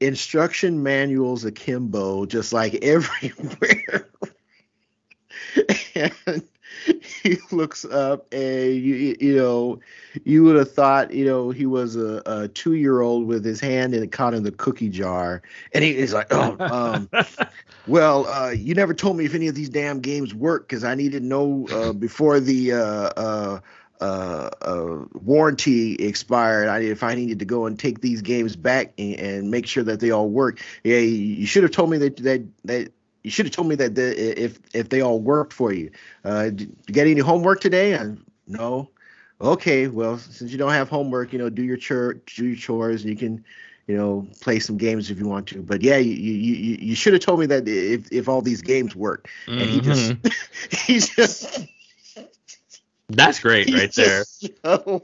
Instruction 0.00 0.82
manuals 0.82 1.44
akimbo, 1.44 2.26
just 2.26 2.52
like 2.52 2.74
everywhere. 2.82 4.08
and 5.94 6.42
he 7.22 7.38
looks 7.50 7.84
up 7.84 8.32
and 8.32 8.74
you 8.74 9.16
you 9.20 9.36
know 9.36 9.80
you 10.24 10.42
would 10.44 10.56
have 10.56 10.72
thought 10.72 11.12
you 11.12 11.24
know 11.24 11.50
he 11.50 11.66
was 11.66 11.96
a, 11.96 12.22
a 12.26 12.48
two 12.48 12.74
year 12.74 13.00
old 13.00 13.26
with 13.26 13.44
his 13.44 13.60
hand 13.60 13.94
in 13.94 14.08
caught 14.10 14.34
in 14.34 14.42
the 14.42 14.52
cookie 14.52 14.88
jar 14.88 15.42
and 15.72 15.84
he, 15.84 15.94
he's 15.94 16.12
like 16.12 16.26
oh 16.30 16.56
um, 16.60 17.10
well 17.86 18.26
uh, 18.26 18.50
you 18.50 18.74
never 18.74 18.94
told 18.94 19.16
me 19.16 19.24
if 19.24 19.34
any 19.34 19.48
of 19.48 19.54
these 19.54 19.68
damn 19.68 20.00
games 20.00 20.34
work 20.34 20.68
because 20.68 20.84
I 20.84 20.94
needed 20.94 21.22
to 21.22 21.26
know 21.26 21.66
uh, 21.72 21.92
before 21.92 22.40
the 22.40 22.72
uh, 22.72 22.78
uh, 22.80 23.60
uh, 24.00 24.50
uh, 24.62 25.04
warranty 25.12 25.94
expired. 25.94 26.68
I, 26.68 26.80
if 26.80 27.02
I 27.02 27.14
needed 27.14 27.38
to 27.40 27.44
go 27.44 27.66
and 27.66 27.78
take 27.78 28.00
these 28.00 28.22
games 28.22 28.56
back 28.56 28.92
and, 28.96 29.14
and 29.16 29.50
make 29.50 29.66
sure 29.66 29.84
that 29.84 30.00
they 30.00 30.10
all 30.10 30.28
work, 30.28 30.60
yeah, 30.84 30.98
you 30.98 31.46
should 31.46 31.62
have 31.64 31.72
told 31.72 31.90
me 31.90 31.98
that 31.98 32.16
that 32.18 32.46
that 32.64 32.92
you 33.22 33.30
should 33.30 33.46
have 33.46 33.54
told 33.54 33.68
me 33.68 33.74
that 33.76 33.94
the, 33.94 34.42
if 34.42 34.58
if 34.74 34.88
they 34.88 35.00
all 35.00 35.20
worked 35.20 35.52
for 35.52 35.72
you. 35.72 35.90
Uh, 36.24 36.44
did 36.44 36.60
you 36.60 36.94
get 36.94 37.06
any 37.06 37.20
homework 37.20 37.60
today? 37.60 37.92
And 37.92 38.24
no. 38.46 38.90
Okay, 39.40 39.88
well, 39.88 40.18
since 40.18 40.52
you 40.52 40.58
don't 40.58 40.72
have 40.72 40.88
homework, 40.90 41.32
you 41.32 41.38
know, 41.38 41.48
do 41.48 41.62
your 41.62 41.78
church, 41.78 42.34
do 42.36 42.46
your 42.46 42.56
chores, 42.56 43.02
and 43.02 43.10
you 43.10 43.16
can, 43.16 43.42
you 43.86 43.96
know, 43.96 44.28
play 44.42 44.58
some 44.58 44.76
games 44.76 45.10
if 45.10 45.18
you 45.18 45.26
want 45.26 45.46
to. 45.48 45.62
But 45.62 45.82
yeah, 45.82 45.96
you 45.96 46.12
you 46.12 46.76
you, 46.80 46.94
should 46.94 47.14
have 47.14 47.22
told 47.22 47.40
me 47.40 47.46
that 47.46 47.66
if 47.66 48.12
if 48.12 48.28
all 48.28 48.42
these 48.42 48.60
games 48.60 48.94
work. 48.94 49.30
Mm-hmm. 49.46 49.60
And 49.60 49.70
he 49.70 49.80
just 49.80 50.10
mm-hmm. 50.12 51.16
just 51.16 51.58
That's 53.08 53.40
great 53.40 53.72
right 53.72 53.92
there. 53.92 54.24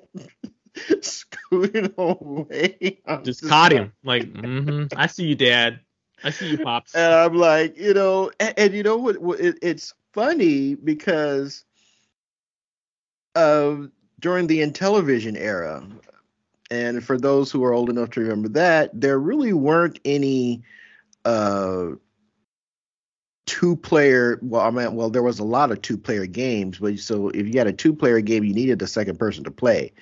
Away. 1.50 3.00
Just, 3.08 3.24
just 3.24 3.48
caught 3.48 3.72
him. 3.72 3.92
Like, 4.04 4.24
mm-hmm. 4.24 4.98
I 4.98 5.06
see 5.06 5.24
you, 5.24 5.34
Dad. 5.34 5.80
I 6.26 6.30
see 6.30 6.50
you, 6.50 6.58
pops. 6.58 6.94
And 6.94 7.14
I'm 7.14 7.34
like, 7.34 7.78
you 7.78 7.94
know, 7.94 8.32
and, 8.40 8.54
and 8.56 8.74
you 8.74 8.82
know 8.82 8.96
what? 8.96 9.18
what 9.18 9.38
it, 9.38 9.58
it's 9.62 9.94
funny 10.12 10.74
because 10.74 11.64
uh, 13.36 13.76
during 14.18 14.48
the 14.48 14.60
Intellivision 14.60 15.36
era, 15.38 15.86
and 16.68 17.04
for 17.04 17.16
those 17.16 17.52
who 17.52 17.62
are 17.62 17.72
old 17.72 17.90
enough 17.90 18.10
to 18.10 18.20
remember 18.20 18.48
that, 18.48 18.90
there 18.92 19.20
really 19.20 19.52
weren't 19.52 20.00
any 20.04 20.64
uh, 21.24 21.90
two 23.46 23.76
player 23.76 24.40
well 24.42 24.62
i 24.62 24.70
mean 24.70 24.96
well 24.96 25.08
there 25.08 25.22
was 25.22 25.38
a 25.38 25.44
lot 25.44 25.70
of 25.70 25.80
two 25.80 25.96
player 25.96 26.26
games 26.26 26.80
but 26.80 26.98
so 26.98 27.28
if 27.28 27.46
you 27.46 27.56
had 27.56 27.68
a 27.68 27.72
two 27.72 27.94
player 27.94 28.20
game 28.20 28.42
you 28.42 28.52
needed 28.52 28.82
a 28.82 28.88
second 28.88 29.20
person 29.20 29.44
to 29.44 29.52
play 29.52 29.92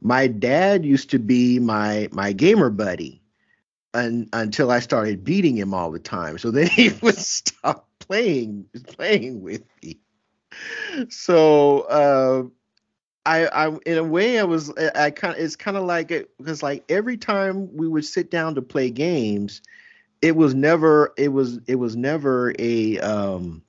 my 0.00 0.26
dad 0.26 0.82
used 0.82 1.10
to 1.10 1.18
be 1.18 1.58
my 1.58 2.08
my 2.10 2.32
gamer 2.32 2.70
buddy 2.70 3.20
un, 3.96 4.28
until 4.32 4.70
i 4.70 4.80
started 4.80 5.24
beating 5.24 5.56
him 5.56 5.74
all 5.74 5.90
the 5.90 5.98
time. 5.98 6.38
So 6.38 6.50
then 6.50 6.66
he 6.70 6.90
would 7.02 7.18
stop 7.18 7.88
playing 7.98 8.66
playing 8.94 9.42
with 9.42 9.62
me. 9.82 9.98
So 11.08 11.80
uh 11.80 12.44
I, 13.26 13.46
I, 13.46 13.76
in 13.84 13.98
a 13.98 14.04
way, 14.04 14.38
I 14.38 14.44
was, 14.44 14.72
I 14.94 15.10
kind 15.10 15.34
of, 15.34 15.40
it's 15.42 15.56
kind 15.56 15.76
of 15.76 15.82
like 15.82 16.12
it 16.12 16.30
because 16.38 16.62
like 16.62 16.84
every 16.88 17.16
time 17.16 17.74
we 17.76 17.88
would 17.88 18.04
sit 18.04 18.30
down 18.30 18.54
to 18.54 18.62
play 18.62 18.88
games, 18.90 19.62
it 20.22 20.36
was 20.36 20.54
never 20.54 21.12
it 21.16 21.28
was 21.28 21.58
it 21.66 21.74
was 21.74 21.96
never 21.96 22.54
a 22.58 22.98
um 23.00 23.62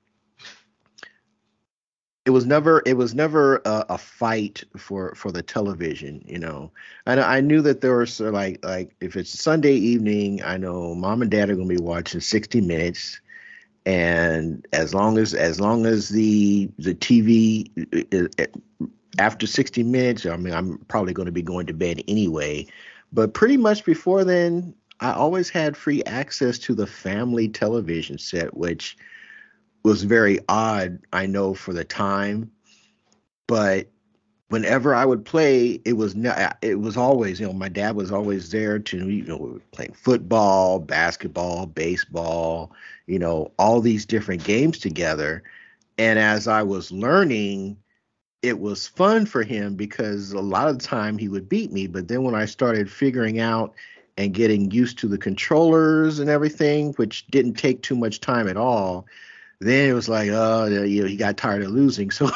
it 2.28 2.32
was 2.32 2.46
never 2.46 2.84
it 2.86 2.98
was 2.98 3.16
never 3.16 3.62
a, 3.64 3.86
a, 3.92 3.98
fight 3.98 4.62
for 4.76 5.16
for 5.16 5.32
the 5.32 5.42
television 5.42 6.22
you 6.28 6.38
know? 6.38 6.70
And 7.06 7.22
i 7.22 7.40
knew 7.40 7.62
that 7.62 7.80
there 7.80 7.98
was 7.98 8.20
uh, 8.20 8.32
like 8.32 8.64
like 8.66 8.94
if 9.00 9.16
it's 9.16 9.40
sunday 9.40 9.76
evening 9.76 10.44
i 10.44 10.58
know 10.58 10.94
mom 10.94 11.22
and 11.22 11.32
dad 11.32 11.50
are 11.50 11.56
going 11.56 11.70
to 11.70 11.76
be 11.76 11.82
watching 11.82 12.20
60 12.20 12.62
minutes. 12.62 13.22
And 13.86 14.68
as 14.74 14.94
long 14.94 15.18
as 15.18 15.34
as 15.34 15.62
long 15.62 15.86
as 15.86 16.10
the 16.10 16.70
the 16.78 16.94
tv 16.94 17.72
uh, 18.14 18.44
uh, 18.44 18.86
after 19.18 19.48
60 19.48 19.84
minutes 19.84 20.26
i 20.26 20.36
mean 20.36 20.54
i'm 20.54 20.80
probably 20.90 21.14
going 21.14 21.28
to 21.28 21.32
be 21.32 21.42
going 21.42 21.66
to 21.68 21.74
bed 21.74 22.04
anyway. 22.10 22.68
But 23.14 23.34
pretty 23.34 23.56
much 23.56 23.86
before 23.86 24.26
then 24.26 24.76
I 25.00 25.14
always 25.14 25.50
had 25.50 25.78
free 25.78 26.04
access 26.04 26.60
to 26.60 26.76
the 26.76 26.88
family 26.88 27.48
television 27.48 28.18
set, 28.18 28.58
which 28.58 28.98
was 29.84 30.04
very 30.04 30.40
odd, 30.50 31.00
I 31.14 31.26
know, 31.26 31.54
for 31.54 31.74
the 31.74 31.84
time. 31.84 32.52
But 33.48 33.88
whenever 34.50 34.94
I 34.94 35.06
would 35.06 35.26
play, 35.26 35.82
it 35.86 35.94
was 35.94 36.16
not, 36.16 36.38
uh, 36.38 36.54
it 36.62 36.80
was 36.80 36.98
always, 36.98 37.40
you 37.40 37.48
know, 37.48 37.54
my 37.54 37.70
dad 37.70 37.96
was 37.96 38.12
always 38.12 38.52
there 38.52 38.80
to, 38.80 39.10
you 39.10 39.24
know, 39.24 39.38
we 39.38 39.52
were 39.52 39.62
playing 39.72 39.94
football, 39.94 40.80
basketball, 40.80 41.66
baseball, 41.66 42.72
you 43.08 43.20
know, 43.20 43.52
all 43.58 43.82
these 43.82 44.06
different 44.06 44.44
games 44.44 44.78
together. 44.78 45.44
And 45.98 46.20
as 46.20 46.48
I 46.48 46.64
was 46.64 46.92
learning, 46.92 47.78
it 48.42 48.60
was 48.60 48.88
fun 48.88 49.26
for 49.26 49.44
him 49.44 49.76
because 49.76 50.32
a 50.32 50.40
lot 50.40 50.68
of 50.68 50.78
the 50.78 50.86
time 50.86 51.18
he 51.18 51.28
would 51.28 51.50
beat 51.50 51.72
me. 51.72 51.88
But 51.88 52.08
then 52.08 52.24
when 52.24 52.36
I 52.36 52.46
started 52.46 52.92
figuring 52.92 53.40
out 53.40 53.74
and 54.18 54.34
getting 54.34 54.72
used 54.72 54.98
to 55.00 55.08
the 55.08 55.18
controllers 55.18 56.20
and 56.20 56.30
everything, 56.30 56.94
which 56.94 57.28
didn't 57.28 57.54
take 57.54 57.82
too 57.82 57.96
much 57.96 58.20
time 58.20 58.48
at 58.48 58.58
all. 58.58 59.06
Then 59.60 59.90
it 59.90 59.94
was 59.94 60.08
like, 60.08 60.30
oh, 60.32 60.66
you 60.68 61.02
know, 61.02 61.08
he 61.08 61.18
got 61.18 61.38
tired 61.38 61.64
of 61.64 61.72
losing, 61.72 62.12
so 62.12 62.30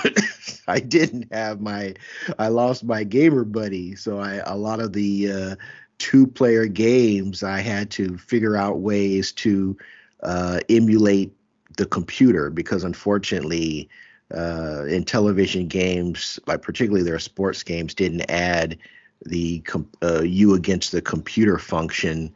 I 0.68 0.80
didn't 0.80 1.32
have 1.34 1.62
my, 1.62 1.94
I 2.40 2.48
lost 2.48 2.84
my 2.84 3.04
gamer 3.04 3.44
buddy. 3.44 3.96
So 3.96 4.20
I 4.20 4.42
a 4.46 4.56
lot 4.56 4.80
of 4.80 4.94
the 4.94 5.32
uh, 5.32 5.56
two-player 6.00 6.66
games, 6.66 7.44
I 7.44 7.60
had 7.60 7.92
to 7.92 8.18
figure 8.18 8.56
out 8.56 8.80
ways 8.80 9.32
to 9.34 9.78
uh, 10.24 10.60
emulate 10.70 11.32
the 11.78 11.86
computer 11.86 12.50
because 12.50 12.84
unfortunately, 12.84 13.88
uh, 14.34 14.86
Intellivision 14.88 15.68
games, 15.68 16.40
like 16.48 16.62
particularly 16.62 17.04
their 17.04 17.20
sports 17.20 17.64
games, 17.64 17.94
didn't 17.94 18.30
add 18.32 18.78
the 19.26 19.64
uh, 20.02 20.22
you 20.22 20.56
against 20.56 20.92
the 20.92 21.02
computer 21.02 21.58
function 21.60 22.34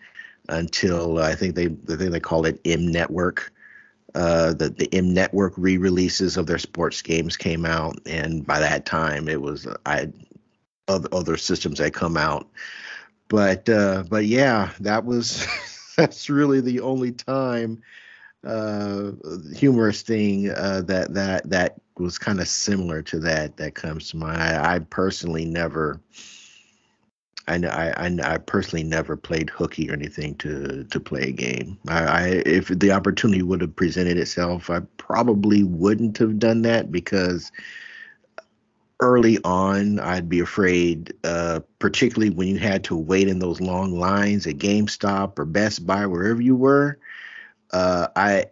until 0.50 1.18
I 1.20 1.34
think 1.36 1.56
they 1.56 1.66
I 1.66 1.96
think 1.98 2.12
they 2.12 2.20
call 2.20 2.46
it 2.46 2.60
M 2.66 2.88
Network. 2.92 3.52
Uh, 4.16 4.54
the 4.54 4.70
the 4.70 4.90
M 4.94 5.14
Network 5.14 5.54
re-releases 5.58 6.38
of 6.38 6.48
their 6.48 6.58
sports 6.58 7.02
games 7.02 7.36
came 7.36 7.66
out, 7.66 8.00
and 8.06 8.48
by 8.48 8.60
that 8.60 8.86
time 8.86 9.28
it 9.28 9.42
was 9.42 9.68
I 9.86 10.10
other 10.88 11.10
other 11.12 11.38
systems 11.38 11.80
had 11.80 11.94
come 11.94 12.18
out. 12.18 12.48
But 13.28 13.68
uh, 13.68 14.04
but 14.10 14.26
yeah, 14.26 14.72
that 14.80 15.04
was 15.06 15.46
that's 15.98 16.30
really 16.30 16.62
the 16.62 16.80
only 16.80 17.12
time 17.12 17.82
uh, 18.46 19.12
humorous 19.56 20.02
thing 20.02 20.50
uh, 20.50 20.84
that 20.86 21.14
that 21.14 21.50
that 21.50 21.82
was 21.98 22.18
kind 22.18 22.40
of 22.40 22.48
similar 22.48 23.02
to 23.02 23.20
that 23.20 23.58
that 23.58 23.76
comes 23.76 24.10
to 24.10 24.18
mind. 24.18 24.42
I, 24.42 24.76
I 24.76 24.80
personally 24.80 25.46
never 25.46 26.00
I, 27.48 27.58
I, 27.58 28.18
I 28.24 28.38
personally 28.40 28.84
never 28.84 29.16
played 29.16 29.50
hooky 29.50 29.90
or 29.90 29.94
anything 29.94 30.36
to 30.36 30.84
to 30.86 31.00
play 31.00 31.30
a 31.30 31.32
game. 31.32 31.78
I, 31.88 32.04
I 32.04 32.28
if 32.46 32.68
the 32.68 32.92
opportunity 32.92 33.44
would 33.44 33.62
have 33.62 33.76
presented 33.76 34.18
itself, 34.18 34.70
I 34.70 34.80
probably 34.98 35.64
wouldn't 35.64 36.18
have 36.18 36.40
done 36.40 36.64
that 36.64 36.92
because 36.92 37.52
early 39.00 39.38
on 39.44 40.00
I'd 40.00 40.30
be 40.30 40.40
afraid, 40.40 41.14
uh, 41.24 41.60
particularly 41.80 42.34
when 42.34 42.48
you 42.48 42.58
had 42.58 42.84
to 42.86 42.96
wait 42.96 43.28
in 43.28 43.40
those 43.40 43.62
long 43.62 44.00
lines 44.00 44.48
at 44.48 44.58
GameStop 44.58 45.38
or 45.38 45.46
Best 45.46 45.86
Buy, 45.86 46.06
wherever 46.06 46.42
you 46.42 46.56
were. 46.56 46.98
Uh, 47.72 48.08
I 48.16 48.46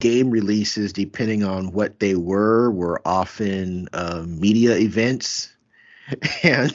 game 0.00 0.30
releases, 0.30 0.92
depending 0.92 1.44
on 1.44 1.72
what 1.72 1.98
they 1.98 2.14
were, 2.14 2.70
were 2.70 3.00
often 3.06 3.88
uh, 3.92 4.22
media 4.26 4.76
events 4.76 5.53
and 6.42 6.74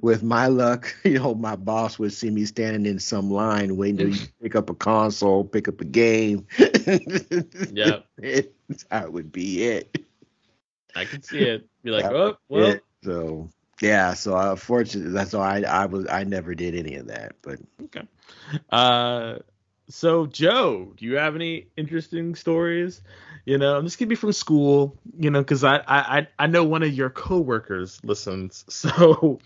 with 0.00 0.22
my 0.22 0.46
luck, 0.46 0.94
you 1.04 1.18
know, 1.18 1.34
my 1.34 1.56
boss 1.56 1.98
would 1.98 2.12
see 2.12 2.30
me 2.30 2.44
standing 2.44 2.86
in 2.86 2.98
some 2.98 3.30
line 3.30 3.76
waiting 3.76 4.12
to 4.12 4.28
pick 4.42 4.56
up 4.56 4.70
a 4.70 4.74
console, 4.74 5.44
pick 5.44 5.68
up 5.68 5.80
a 5.80 5.84
game. 5.84 6.46
yeah, 6.58 8.00
that 8.18 9.08
would 9.12 9.32
be 9.32 9.64
it. 9.64 10.04
I 10.94 11.04
can 11.04 11.22
see 11.22 11.40
it. 11.40 11.68
Be 11.82 11.90
like, 11.90 12.06
oh, 12.06 12.36
well. 12.48 12.70
It. 12.70 12.84
So 13.04 13.48
yeah, 13.80 14.14
so 14.14 14.36
unfortunately, 14.36 15.12
that's 15.12 15.32
why 15.32 15.60
I, 15.60 15.82
I 15.82 15.86
was 15.86 16.06
I 16.10 16.24
never 16.24 16.54
did 16.54 16.74
any 16.74 16.94
of 16.96 17.06
that. 17.08 17.36
But 17.42 17.60
okay. 17.84 18.02
Uh, 18.70 19.36
so 19.88 20.26
Joe, 20.26 20.92
do 20.96 21.04
you 21.04 21.16
have 21.16 21.34
any 21.34 21.68
interesting 21.76 22.34
stories? 22.34 23.02
You 23.46 23.58
know, 23.58 23.80
this 23.80 23.94
could 23.94 24.08
be 24.08 24.16
from 24.16 24.32
school. 24.32 24.98
You 25.16 25.30
know, 25.30 25.40
because 25.40 25.62
I 25.62 25.80
I 25.86 26.26
I 26.38 26.46
know 26.48 26.64
one 26.64 26.82
of 26.82 26.92
your 26.92 27.08
coworkers 27.08 28.02
listens, 28.04 28.64
so 28.68 29.38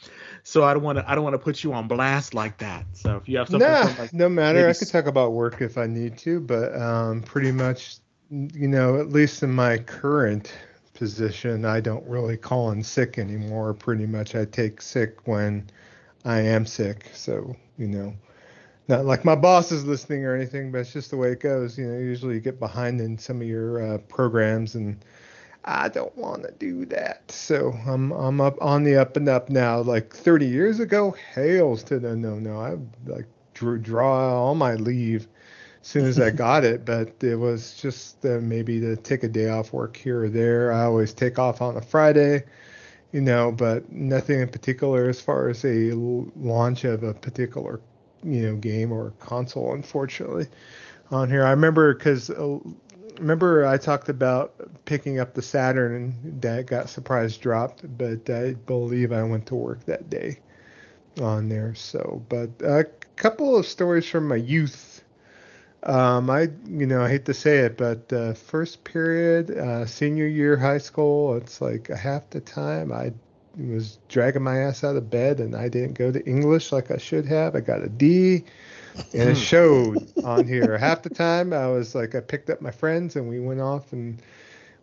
so 0.42 0.64
I 0.64 0.72
don't 0.72 0.82
want 0.82 0.98
to 0.98 1.08
I 1.08 1.14
don't 1.14 1.22
want 1.22 1.34
to 1.34 1.38
put 1.38 1.62
you 1.62 1.74
on 1.74 1.86
blast 1.86 2.32
like 2.32 2.58
that. 2.58 2.86
So 2.94 3.18
if 3.18 3.28
you 3.28 3.36
have 3.36 3.48
something, 3.48 3.68
nah, 3.68 3.94
like, 3.98 4.12
no 4.14 4.28
matter. 4.28 4.66
I 4.66 4.72
could 4.72 4.88
talk 4.88 5.06
about 5.06 5.32
work 5.32 5.60
if 5.60 5.76
I 5.76 5.86
need 5.86 6.16
to, 6.18 6.40
but 6.40 6.74
um, 6.80 7.20
pretty 7.22 7.52
much, 7.52 7.98
you 8.30 8.68
know, 8.68 8.98
at 8.98 9.10
least 9.10 9.42
in 9.42 9.52
my 9.52 9.76
current 9.76 10.50
position, 10.94 11.66
I 11.66 11.80
don't 11.80 12.06
really 12.08 12.38
call 12.38 12.70
in 12.70 12.82
sick 12.82 13.18
anymore. 13.18 13.74
Pretty 13.74 14.06
much, 14.06 14.34
I 14.34 14.46
take 14.46 14.80
sick 14.80 15.28
when 15.28 15.68
I 16.24 16.40
am 16.40 16.64
sick. 16.64 17.10
So 17.12 17.54
you 17.76 17.86
know 17.86 18.14
not 18.90 19.06
like 19.06 19.24
my 19.24 19.36
boss 19.36 19.72
is 19.72 19.86
listening 19.86 20.24
or 20.24 20.34
anything, 20.34 20.70
but 20.70 20.78
it's 20.78 20.92
just 20.92 21.10
the 21.10 21.16
way 21.16 21.32
it 21.32 21.40
goes. 21.40 21.78
You 21.78 21.86
know, 21.86 21.98
usually 21.98 22.34
you 22.34 22.40
get 22.40 22.58
behind 22.58 23.00
in 23.00 23.16
some 23.16 23.40
of 23.40 23.46
your 23.46 23.94
uh, 23.94 23.98
programs, 23.98 24.74
and 24.74 25.02
I 25.64 25.88
don't 25.88 26.14
want 26.16 26.42
to 26.42 26.50
do 26.52 26.84
that. 26.86 27.30
So 27.30 27.72
I'm 27.86 28.10
I'm 28.10 28.40
up 28.40 28.58
on 28.60 28.82
the 28.84 28.96
up 28.96 29.16
and 29.16 29.28
up 29.28 29.48
now. 29.48 29.80
Like 29.80 30.14
30 30.14 30.46
years 30.46 30.80
ago, 30.80 31.16
hails 31.34 31.82
to 31.84 31.98
the 31.98 32.16
no 32.16 32.38
no. 32.38 32.60
I 32.60 32.76
like 33.10 33.26
drew, 33.54 33.78
draw 33.78 34.34
all 34.34 34.54
my 34.54 34.74
leave 34.74 35.28
as 35.80 35.86
soon 35.86 36.04
as 36.04 36.18
I 36.20 36.30
got 36.46 36.64
it, 36.64 36.84
but 36.84 37.14
it 37.22 37.36
was 37.36 37.74
just 37.80 38.26
uh, 38.26 38.40
maybe 38.42 38.80
to 38.80 38.96
take 38.96 39.22
a 39.22 39.28
day 39.28 39.48
off 39.48 39.72
work 39.72 39.96
here 39.96 40.24
or 40.24 40.28
there. 40.28 40.72
I 40.72 40.82
always 40.82 41.14
take 41.14 41.38
off 41.38 41.62
on 41.62 41.76
a 41.76 41.82
Friday 41.82 42.42
you 43.12 43.20
know, 43.20 43.50
but 43.50 43.90
nothing 43.90 44.40
in 44.40 44.48
particular 44.48 45.08
as 45.08 45.20
far 45.20 45.48
as 45.48 45.64
a 45.64 45.90
launch 46.36 46.84
of 46.84 47.02
a 47.02 47.12
particular 47.12 47.80
you 48.22 48.42
know 48.42 48.56
game 48.56 48.92
or 48.92 49.12
console 49.20 49.74
unfortunately 49.74 50.46
on 51.10 51.28
here. 51.30 51.44
I 51.44 51.50
remember 51.50 51.94
because 51.94 52.30
uh, 52.30 52.58
remember 53.18 53.66
i 53.66 53.76
talked 53.76 54.08
about 54.08 54.54
picking 54.86 55.18
up 55.20 55.34
the 55.34 55.42
saturn 55.42 55.94
and 56.24 56.42
that 56.42 56.66
got 56.66 56.88
surprise 56.88 57.36
dropped 57.36 57.84
but 57.98 58.30
i 58.30 58.52
believe 58.66 59.12
i 59.12 59.22
went 59.22 59.44
to 59.46 59.54
work 59.54 59.84
that 59.84 60.08
day 60.08 60.38
on 61.20 61.48
there. 61.48 61.74
So 61.74 62.22
but 62.28 62.50
a 62.62 62.84
couple 63.16 63.56
of 63.56 63.66
stories 63.66 64.06
from 64.08 64.28
my 64.28 64.36
youth. 64.36 65.02
Um, 65.82 66.28
I, 66.28 66.50
you 66.68 66.86
know, 66.86 67.02
I 67.02 67.08
hate 67.08 67.24
to 67.26 67.34
say 67.34 67.58
it, 67.60 67.78
but 67.78 68.12
uh, 68.12 68.34
first 68.34 68.84
period, 68.84 69.50
uh, 69.50 69.86
senior 69.86 70.26
year 70.26 70.56
high 70.56 70.78
school, 70.78 71.36
it's 71.36 71.60
like 71.62 71.88
half 71.88 72.28
the 72.30 72.40
time 72.40 72.92
I 72.92 73.12
was 73.58 73.98
dragging 74.08 74.42
my 74.42 74.58
ass 74.58 74.84
out 74.84 74.96
of 74.96 75.10
bed 75.10 75.40
and 75.40 75.54
I 75.54 75.68
didn't 75.68 75.94
go 75.94 76.12
to 76.12 76.24
English 76.26 76.72
like 76.72 76.90
I 76.90 76.98
should 76.98 77.26
have. 77.26 77.54
I 77.56 77.60
got 77.60 77.82
a 77.82 77.88
D 77.88 78.44
and 79.12 79.30
it 79.30 79.36
hmm. 79.36 79.42
showed 79.42 80.12
on 80.24 80.46
here. 80.46 80.76
Half 80.78 81.02
the 81.02 81.10
time 81.10 81.52
I 81.52 81.66
was 81.66 81.94
like 81.94 82.14
I 82.14 82.20
picked 82.20 82.50
up 82.50 82.60
my 82.60 82.70
friends 82.70 83.16
and 83.16 83.28
we 83.28 83.40
went 83.40 83.60
off 83.60 83.92
and 83.92 84.20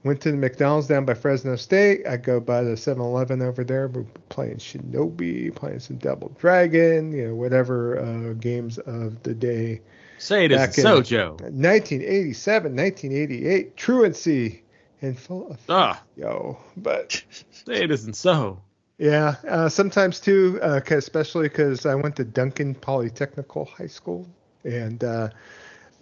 went 0.03 0.21
to 0.21 0.31
the 0.31 0.37
McDonald's 0.37 0.87
down 0.87 1.05
by 1.05 1.13
Fresno 1.13 1.55
State. 1.55 2.07
I 2.07 2.17
go 2.17 2.39
by 2.39 2.63
the 2.63 2.71
7-Eleven 2.71 3.41
over 3.41 3.63
there. 3.63 3.87
We're 3.87 4.05
playing 4.29 4.57
Shinobi, 4.57 5.53
playing 5.53 5.79
some 5.79 5.97
Double 5.97 6.29
Dragon, 6.39 7.11
you 7.11 7.27
know, 7.27 7.35
whatever 7.35 7.99
uh, 7.99 8.33
games 8.33 8.77
of 8.79 9.21
the 9.23 9.33
day. 9.33 9.81
Say 10.17 10.45
it 10.45 10.51
isn't 10.51 10.73
so, 10.73 11.01
Joe. 11.01 11.31
1987, 11.31 12.75
1988, 12.75 13.77
truancy 13.77 14.63
and 15.01 15.17
full 15.17 15.49
of 15.49 15.59
Ah, 15.69 16.01
yo. 16.15 16.57
But 16.75 17.23
say 17.51 17.83
it 17.83 17.91
isn't 17.91 18.15
so. 18.15 18.59
yeah, 18.97 19.35
uh, 19.47 19.69
sometimes 19.69 20.19
too, 20.19 20.59
uh, 20.61 20.79
'cause- 20.79 20.97
especially 20.99 21.49
because 21.49 21.85
I 21.85 21.95
went 21.95 22.15
to 22.17 22.23
Duncan 22.25 22.75
Polytechnical 22.75 23.67
High 23.67 23.87
School, 23.87 24.27
and 24.63 25.03
uh, 25.03 25.29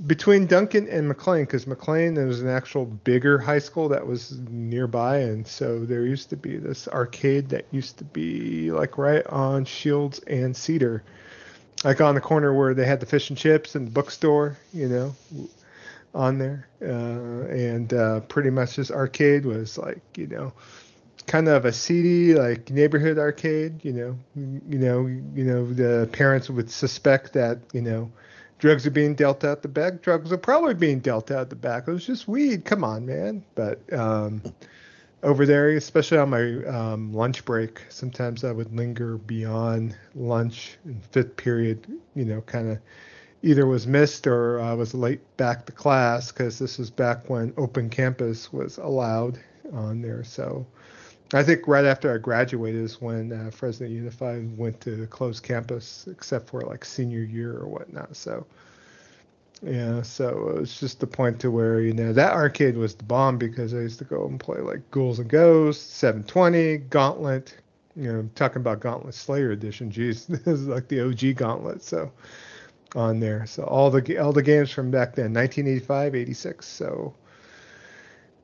between 0.08 0.46
Duncan 0.46 0.88
and 0.90 1.10
McLane, 1.10 1.44
because 1.44 1.66
McLane 1.66 2.16
there 2.16 2.26
was 2.28 2.42
an 2.42 2.50
actual 2.50 2.86
bigger 2.86 3.38
high 3.38 3.60
school 3.60 3.88
that 3.90 4.06
was 4.06 4.38
nearby, 4.50 5.20
and 5.20 5.48
so 5.48 5.80
there 5.86 6.06
used 6.06 6.30
to 6.32 6.36
be 6.38 6.58
this 6.58 6.88
arcade 6.90 7.50
that 7.50 7.66
used 7.72 7.98
to 8.00 8.04
be 8.04 8.72
like 8.72 8.98
right 8.98 9.26
on 9.28 9.64
Shields 9.66 10.20
and 10.28 10.56
Cedar, 10.56 11.02
like 11.86 12.02
on 12.02 12.16
the 12.16 12.22
corner 12.22 12.54
where 12.54 12.74
they 12.74 12.86
had 12.86 13.00
the 13.00 13.06
fish 13.06 13.30
and 13.30 13.38
chips 13.38 13.76
and 13.76 13.88
the 13.88 13.92
bookstore, 13.92 14.58
you 14.74 14.88
know, 14.90 15.16
on 16.16 16.40
there, 16.40 16.68
uh, 16.82 17.48
and 17.54 17.94
uh, 17.94 18.22
pretty 18.22 18.50
much 18.50 18.78
this 18.78 18.90
arcade 18.90 19.46
was 19.46 19.78
like, 19.78 20.02
you 20.18 20.28
know 20.28 20.54
kind 21.28 21.48
of 21.48 21.66
a 21.66 21.74
seedy 21.74 22.36
like 22.36 22.70
neighborhood 22.70 23.18
arcade 23.18 23.84
you 23.84 23.92
know 23.92 24.16
you 24.36 24.78
know 24.78 25.08
you 25.08 25.44
know 25.44 25.66
the 25.74 26.08
parents 26.12 26.52
would 26.52 26.70
suspect 26.70 27.34
that 27.34 27.58
you 27.74 27.82
know 27.82 28.12
drugs 28.60 28.86
are 28.86 28.92
being 28.92 29.16
dealt 29.16 29.44
out 29.44 29.62
the 29.62 29.68
back. 29.68 30.02
Drugs 30.02 30.32
are 30.32 30.38
probably 30.38 30.74
being 30.74 31.00
dealt 31.00 31.30
out 31.32 31.50
the 31.50 31.56
back. 31.56 31.88
It 31.88 31.92
was 31.92 32.06
just 32.06 32.28
weed. 32.28 32.66
Come 32.66 32.84
on 32.84 33.06
man. 33.06 33.44
But 33.56 33.82
um 33.94 34.42
over 35.24 35.46
there 35.46 35.70
especially 35.70 36.20
on 36.20 36.30
my 36.30 36.64
um, 36.66 37.12
lunch 37.12 37.44
break 37.46 37.82
sometimes 37.90 38.44
i 38.44 38.52
would 38.52 38.72
linger 38.76 39.18
beyond 39.18 39.98
lunch 40.14 40.78
and 40.86 41.04
fifth 41.06 41.36
period 41.36 41.88
you 42.14 42.24
know 42.24 42.42
kind 42.42 42.70
of 42.70 42.78
either 43.46 43.66
was 43.66 43.86
missed 43.88 44.28
or 44.28 44.60
I 44.60 44.74
was 44.74 44.94
late 44.94 45.22
back 45.38 45.66
to 45.68 45.72
class 45.72 46.32
because 46.32 46.60
this 46.60 46.78
was 46.78 46.90
back 46.90 47.30
when 47.30 47.54
open 47.58 47.90
campus 47.90 48.52
was 48.52 48.78
allowed 48.80 49.40
on 49.72 50.02
there 50.02 50.24
so 50.24 50.66
I 51.34 51.44
think 51.44 51.68
right 51.68 51.86
after 51.86 52.14
I 52.14 52.18
graduated 52.18 52.82
is 52.82 53.02
when 53.02 53.32
uh, 53.32 53.50
Fresno 53.52 53.88
Unified 53.88 54.58
went 54.58 54.80
to 54.82 55.08
closed 55.08 55.44
campus, 55.44 56.08
except 56.12 56.50
for 56.50 56.62
like 56.62 56.86
senior 56.86 57.24
year 57.24 57.58
or 57.58 57.68
whatnot. 57.68 58.16
So, 58.16 58.46
yeah, 59.64 60.04
so 60.04 60.50
it 60.50 60.60
was 60.60 60.80
just 60.80 61.00
the 61.00 61.08
point 61.08 61.40
to 61.40 61.50
where 61.50 61.82
you 61.82 61.94
know 61.94 62.14
that 62.14 62.34
arcade 62.34 62.78
was 62.78 62.94
the 62.94 63.04
bomb 63.04 63.38
because 63.38 63.74
I 63.74 63.80
used 63.80 64.00
to 64.00 64.06
go 64.06 64.28
and 64.28 64.40
play 64.40 64.60
like 64.60 64.90
Ghouls 64.92 65.20
and 65.20 65.30
Ghosts, 65.30 65.84
720, 65.94 66.78
Gauntlet. 66.90 67.56
You 67.96 68.12
know, 68.12 68.30
talking 68.36 68.58
about 68.58 68.82
Gauntlet 68.82 69.16
Slayer 69.16 69.52
Edition. 69.52 69.90
Geez, 69.92 70.28
this 70.28 70.46
is 70.46 70.68
like 70.68 70.88
the 70.90 71.02
OG 71.02 71.38
Gauntlet. 71.38 71.82
So 71.82 72.12
on 72.96 73.20
there, 73.20 73.46
so 73.46 73.64
all 73.64 73.90
the 73.92 74.18
all 74.18 74.34
the 74.34 74.44
games 74.44 74.72
from 74.72 74.92
back 74.92 75.16
then, 75.16 75.34
1985, 75.34 76.16
86. 76.16 76.66
So 76.68 77.14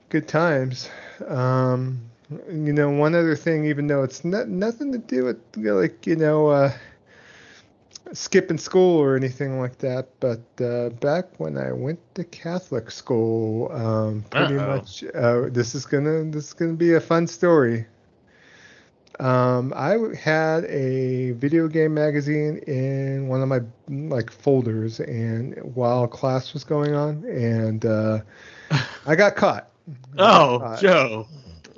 good 0.09 0.27
times. 0.27 0.89
Um, 1.27 2.01
you 2.49 2.73
know, 2.73 2.89
one 2.89 3.15
other 3.15 3.35
thing, 3.35 3.65
even 3.65 3.87
though 3.87 4.03
it's 4.03 4.23
not 4.23 4.47
nothing 4.47 4.91
to 4.93 4.97
do 4.97 5.25
with 5.25 5.37
like 5.57 6.05
you 6.07 6.15
know 6.15 6.47
uh, 6.47 6.71
skipping 8.13 8.57
school 8.57 8.97
or 8.99 9.15
anything 9.15 9.59
like 9.59 9.77
that, 9.79 10.09
but 10.19 10.41
uh, 10.63 10.89
back 10.89 11.39
when 11.39 11.57
I 11.57 11.71
went 11.71 11.99
to 12.15 12.23
Catholic 12.23 12.91
school, 12.91 13.71
um, 13.71 14.23
pretty 14.29 14.57
Uh-oh. 14.57 14.67
much 14.67 15.03
uh, 15.15 15.49
this 15.49 15.75
is 15.75 15.85
gonna 15.85 16.23
this 16.25 16.47
is 16.47 16.53
gonna 16.53 16.73
be 16.73 16.93
a 16.93 17.01
fun 17.01 17.27
story. 17.27 17.85
Um, 19.19 19.73
I 19.75 19.91
w- 19.93 20.15
had 20.15 20.65
a 20.65 21.31
video 21.31 21.67
game 21.67 21.93
magazine 21.93 22.57
in 22.67 23.27
one 23.27 23.41
of 23.41 23.47
my 23.49 23.59
like 23.89 24.31
folders, 24.31 24.99
and 24.99 25.55
while 25.75 26.07
class 26.07 26.53
was 26.53 26.63
going 26.63 26.95
on, 26.95 27.23
and 27.25 27.85
uh, 27.85 28.19
I 29.05 29.15
got 29.15 29.35
caught. 29.35 29.69
I 30.13 30.17
got 30.17 30.41
Oh, 30.53 30.59
caught. 30.59 30.79
Joe. 30.79 31.27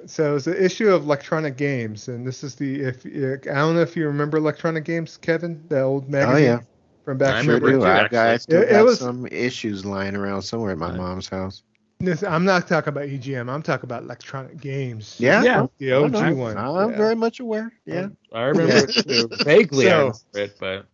So 0.06 0.36
it's 0.36 0.48
an 0.48 0.58
issue 0.58 0.90
of 0.90 1.04
electronic 1.04 1.58
games, 1.58 2.08
and 2.08 2.26
this 2.28 2.44
is 2.44 2.56
the 2.56 2.82
if 2.82 3.06
I 3.06 3.54
don't 3.56 3.76
know 3.76 3.82
if 3.82 3.96
you 3.98 4.06
remember 4.06 4.38
electronic 4.38 4.84
games, 4.86 5.18
Kevin, 5.18 5.64
the 5.70 5.82
old 5.82 6.10
magazine 6.10 6.36
Oh 6.36 6.38
yeah, 6.56 6.60
from 7.06 7.18
back. 7.18 7.36
I 7.36 7.40
in 7.40 7.46
sure 7.46 7.60
the 7.60 7.68
do. 7.72 7.78
it 7.78 7.80
too, 7.80 7.86
I've 7.86 8.12
got, 8.12 8.28
I 8.28 8.38
still 8.38 8.62
It- 8.62 8.70
it 8.70 8.72
got 8.72 8.86
was- 8.86 9.00
some 9.00 9.26
issues 9.28 9.86
lying 9.86 10.16
around 10.16 10.42
somewhere 10.44 10.72
at 10.72 10.78
my 10.78 10.90
Right. 10.90 10.98
mom's 10.98 11.30
house. 11.30 11.64
This- 12.04 12.24
I'm 12.24 12.44
not 12.46 12.68
talking 12.68 12.90
about 12.90 13.08
EGM. 13.08 13.50
I'm 13.50 13.62
talking 13.62 13.86
about 13.86 14.04
electronic 14.04 14.60
games. 14.60 15.16
Yeah, 15.20 15.44
Yeah. 15.44 15.68
the 15.78 15.94
OG 15.94 16.12
no, 16.12 16.36
one. 16.36 16.58
I'm 16.58 16.92
yeah. 16.92 16.98
very 16.98 17.16
much 17.16 17.40
aware. 17.40 17.72
Yeah, 17.86 18.10
I 18.34 18.44
remember 18.44 18.76
it 18.76 18.92
too. 19.08 19.30
Vaguely, 19.44 19.88
I 19.88 19.90
So- 19.90 19.98
remember 20.00 20.20
it, 20.36 20.58
but 20.60 20.86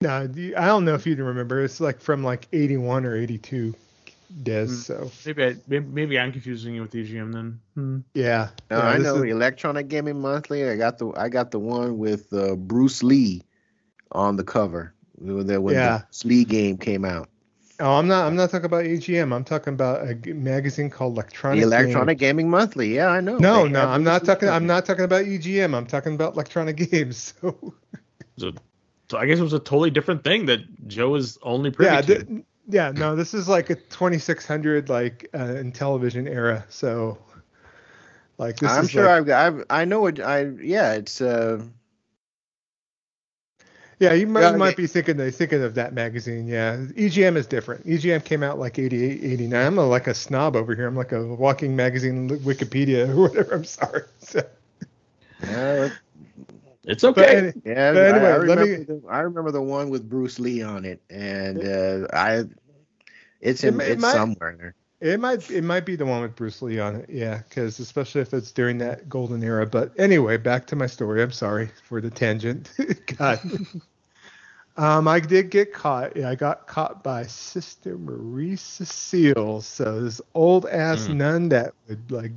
No, 0.00 0.26
the- 0.28 0.54
I 0.56 0.66
don't 0.66 0.84
know 0.84 0.94
if 0.94 1.06
you 1.06 1.16
remember. 1.16 1.62
It's 1.64 1.80
like 1.80 2.00
from 2.00 2.22
like 2.22 2.46
81 2.52 3.04
or 3.04 3.16
82, 3.16 3.74
Dez. 4.44 4.68
Hmm. 4.68 4.74
So 4.74 5.10
maybe, 5.26 5.44
I, 5.44 5.56
maybe 5.66 5.86
maybe 5.86 6.18
I'm 6.20 6.30
confusing 6.30 6.74
you 6.74 6.82
with 6.82 6.92
EGM 6.94 7.32
then. 7.32 7.60
Hmm. 7.74 7.98
yeah. 8.14 8.50
no, 8.70 8.78
Yeah, 8.78 8.82
I 8.86 8.98
know 8.98 9.16
is- 9.22 9.32
Electronic 9.32 9.88
Gaming 9.88 10.20
Monthly. 10.20 10.68
I 10.68 10.76
got 10.76 10.98
the 10.98 11.10
I 11.16 11.28
got 11.28 11.50
the 11.50 11.58
one 11.58 11.98
with 11.98 12.32
uh, 12.32 12.54
Bruce 12.54 13.02
Lee 13.02 13.42
on 14.12 14.36
the 14.36 14.44
cover 14.44 14.94
when 15.16 15.46
the, 15.48 15.60
when 15.60 15.74
Yeah. 15.74 16.02
the 16.22 16.28
Lee 16.28 16.44
game 16.44 16.76
came 16.78 17.04
out. 17.04 17.28
Oh, 17.80 17.92
I'm 17.92 18.08
not. 18.08 18.26
I'm 18.26 18.34
not 18.36 18.50
talking 18.50 18.66
about 18.66 18.84
EGM. 18.84 19.32
I'm 19.32 19.44
talking 19.44 19.72
about 19.74 20.06
a 20.08 20.14
g- 20.14 20.32
magazine 20.32 20.90
called 20.90 21.14
Electronic. 21.14 21.60
The 21.60 21.66
Electronic 21.66 22.18
Games. 22.18 22.28
Gaming 22.28 22.50
Monthly. 22.50 22.94
Yeah, 22.94 23.08
I 23.08 23.20
know. 23.20 23.38
No, 23.38 23.64
They 23.64 23.70
no, 23.70 23.86
I'm 23.86 24.02
not 24.02 24.22
Lee 24.22 24.26
talking. 24.26 24.48
I'm 24.48 24.66
not 24.66 24.84
talking 24.84 25.04
about 25.04 25.26
EGM. 25.26 25.74
I'm 25.76 25.86
talking 25.86 26.14
about 26.14 26.34
electronic 26.34 26.76
games. 26.76 27.34
So 27.42 27.74
So, 28.38 28.52
so 29.10 29.18
I 29.18 29.26
guess 29.26 29.38
it 29.38 29.42
was 29.42 29.52
a 29.52 29.58
totally 29.58 29.90
different 29.90 30.24
thing 30.24 30.46
that 30.46 30.60
Joe 30.88 31.14
is 31.14 31.38
only 31.42 31.70
privy 31.70 31.94
yeah, 31.94 32.02
to. 32.02 32.24
th- 32.24 32.44
yeah. 32.68 32.90
No, 32.90 33.14
this 33.16 33.34
is 33.34 33.48
like 33.48 33.70
a 33.70 33.76
2600 33.76 34.88
like 34.88 35.28
uh, 35.34 35.38
Intellivision 35.38 36.28
era. 36.28 36.64
So 36.68 37.18
like 38.38 38.56
this 38.58 38.70
I'm 38.70 38.84
is 38.84 38.90
sure 38.90 39.04
like, 39.04 39.28
I've. 39.28 39.54
I've, 39.60 39.64
I 39.70 39.84
know 39.84 40.06
it. 40.06 40.20
I 40.20 40.46
yeah. 40.46 40.94
It's 40.94 41.20
uh. 41.20 41.62
Yeah, 44.00 44.12
you 44.12 44.28
might, 44.28 44.52
you 44.52 44.56
might 44.58 44.76
be 44.76 44.86
thinking 44.86 45.20
of, 45.20 45.34
thinking 45.34 45.62
of 45.62 45.74
that 45.74 45.92
magazine. 45.92 46.46
Yeah, 46.46 46.76
EGM 46.76 47.36
is 47.36 47.46
different. 47.48 47.84
EGM 47.84 48.24
came 48.24 48.44
out 48.44 48.58
like 48.58 48.78
88, 48.78 49.24
89. 49.24 49.66
I'm 49.66 49.76
a, 49.78 49.84
like 49.86 50.06
a 50.06 50.14
snob 50.14 50.54
over 50.54 50.74
here. 50.74 50.86
I'm 50.86 50.94
like 50.94 51.10
a 51.10 51.26
walking 51.34 51.74
magazine 51.74 52.28
Wikipedia 52.30 53.08
or 53.08 53.22
whatever. 53.28 53.54
I'm 53.54 53.64
sorry. 53.64 54.02
So, 54.20 54.40
uh, 55.48 55.88
It's 56.84 57.04
okay. 57.04 57.36
any- 57.36 57.52
Yeah, 57.64 57.92
But 57.92 58.14
anyway, 58.14 58.28
I, 58.30 58.34
I 58.34 58.36
let 58.38 58.58
remember 58.58 58.64
me- 58.78 58.84
the, 58.84 59.02
I 59.08 59.20
remember 59.20 59.50
the 59.50 59.62
one 59.62 59.88
with 59.90 60.08
Bruce 60.08 60.38
Lee 60.38 60.62
on 60.62 60.84
it, 60.84 61.00
and 61.10 61.64
uh, 61.64 62.06
I 62.12 62.44
it's 63.40 63.62
in, 63.64 63.76
might- 63.76 63.88
it 63.88 63.92
it's 63.92 64.02
might- 64.02 64.12
somewhere 64.12 64.56
there. 64.58 64.74
It 65.00 65.20
might 65.20 65.50
it 65.50 65.62
might 65.62 65.84
be 65.86 65.96
the 65.96 66.06
one 66.06 66.22
with 66.22 66.34
Bruce 66.36 66.60
Lee 66.62 66.78
on 66.80 66.96
it. 66.96 67.10
Yeah, 67.10 67.38
because 67.48 67.78
especially 67.78 68.20
if 68.22 68.34
it's 68.34 68.50
during 68.52 68.78
that 68.78 69.08
golden 69.08 69.42
era. 69.42 69.66
But 69.66 69.92
anyway, 69.98 70.36
back 70.36 70.66
to 70.68 70.76
my 70.76 70.86
story. 70.86 71.22
I'm 71.22 71.32
sorry 71.32 71.70
for 71.84 72.00
the 72.00 72.10
tangent. 72.10 72.70
God. 73.18 73.40
Um, 74.76 75.08
I 75.08 75.18
did 75.18 75.50
get 75.50 75.72
caught. 75.72 76.16
Yeah, 76.16 76.30
I 76.30 76.36
got 76.36 76.68
caught 76.68 77.02
by 77.02 77.24
Sister 77.26 77.98
Marie 77.98 78.54
Cecile. 78.54 79.60
So 79.60 80.02
this 80.02 80.20
old 80.34 80.66
ass 80.66 81.08
Mm. 81.08 81.16
nun 81.16 81.48
that 81.48 81.74
would 81.88 82.12
like. 82.12 82.30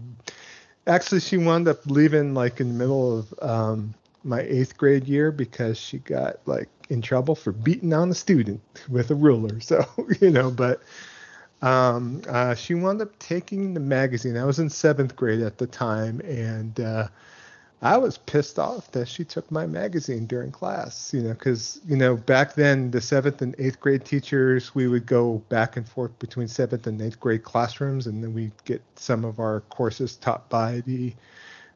Actually, 0.88 1.20
she 1.22 1.38
wound 1.38 1.68
up 1.68 1.86
leaving 1.86 2.34
like 2.34 2.60
in 2.60 2.70
the 2.70 2.74
middle 2.74 3.20
of 3.20 3.34
um, 3.44 3.94
my 4.24 4.42
eighth 4.42 4.76
grade 4.76 5.08
year 5.08 5.32
because 5.32 5.78
she 5.78 6.00
got 6.00 6.38
like 6.48 6.68
in 6.90 7.00
trouble 7.04 7.36
for 7.36 7.52
beating 7.52 7.94
on 7.94 8.10
a 8.10 8.16
student 8.16 8.60
with 8.90 9.12
a 9.12 9.16
ruler. 9.16 9.60
So 9.60 9.86
you 10.20 10.32
know, 10.32 10.50
but 10.50 10.82
um, 11.62 12.22
uh, 12.28 12.56
she 12.56 12.74
wound 12.74 13.02
up 13.02 13.18
taking 13.20 13.74
the 13.74 13.80
magazine. 13.80 14.38
I 14.38 14.46
was 14.46 14.60
in 14.60 14.70
seventh 14.70 15.16
grade 15.16 15.42
at 15.42 15.58
the 15.58 15.68
time, 15.68 16.20
and 16.22 16.80
uh, 16.80 17.08
I 17.84 17.98
was 17.98 18.18
pissed 18.18 18.58
off 18.58 18.92
that 18.92 19.08
she 19.08 19.24
took 19.24 19.50
my 19.52 19.68
magazine 19.68 20.26
during 20.26 20.52
class. 20.52 21.14
You 21.14 21.22
know, 21.22 21.34
because 21.34 21.80
you 21.86 21.96
know 21.96 22.16
back 22.16 22.56
then 22.56 22.92
the 22.92 23.02
seventh 23.02 23.42
and 23.42 23.56
eighth 23.60 23.80
grade 23.80 24.06
teachers 24.06 24.74
we 24.74 24.88
would 24.88 25.06
go 25.06 25.40
back 25.50 25.78
and 25.78 25.88
forth 25.88 26.18
between 26.20 26.48
seventh 26.48 26.88
and 26.88 27.02
eighth 27.02 27.20
grade 27.20 27.44
classrooms, 27.44 28.08
and 28.08 28.24
then 28.24 28.34
we 28.34 28.52
get 28.66 28.82
some 28.96 29.24
of 29.24 29.40
our 29.40 29.62
courses 29.70 30.16
taught 30.16 30.50
by 30.50 30.82
the 30.82 31.14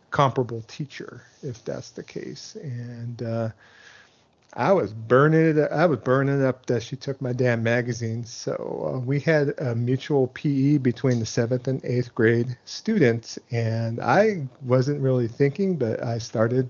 comparable 0.10 0.64
teacher, 0.68 1.24
if 1.44 1.64
that's 1.66 1.92
the 1.92 2.04
case. 2.04 2.56
And 2.62 3.22
uh, 3.22 3.50
I 4.58 4.72
was 4.72 4.94
burning 4.94 5.58
it. 5.58 5.72
I 5.72 5.86
was 5.86 6.00
burning 6.00 6.44
up 6.44 6.66
that 6.68 6.82
she 6.82 6.96
took 6.96 7.22
my 7.22 7.34
damn 7.34 7.62
magazine. 7.62 8.24
So 8.24 8.94
uh, 8.96 9.00
we 9.00 9.20
had 9.20 9.54
a 9.60 9.76
mutual 9.76 10.28
PE 10.28 10.78
between 10.78 11.20
the 11.20 11.26
seventh 11.26 11.68
and 11.68 11.84
eighth 11.84 12.16
grade 12.16 12.58
students, 12.64 13.38
and 13.52 14.00
I 14.00 14.48
wasn't 14.62 15.02
really 15.02 15.28
thinking, 15.28 15.76
but 15.76 16.02
I 16.02 16.20
started 16.20 16.70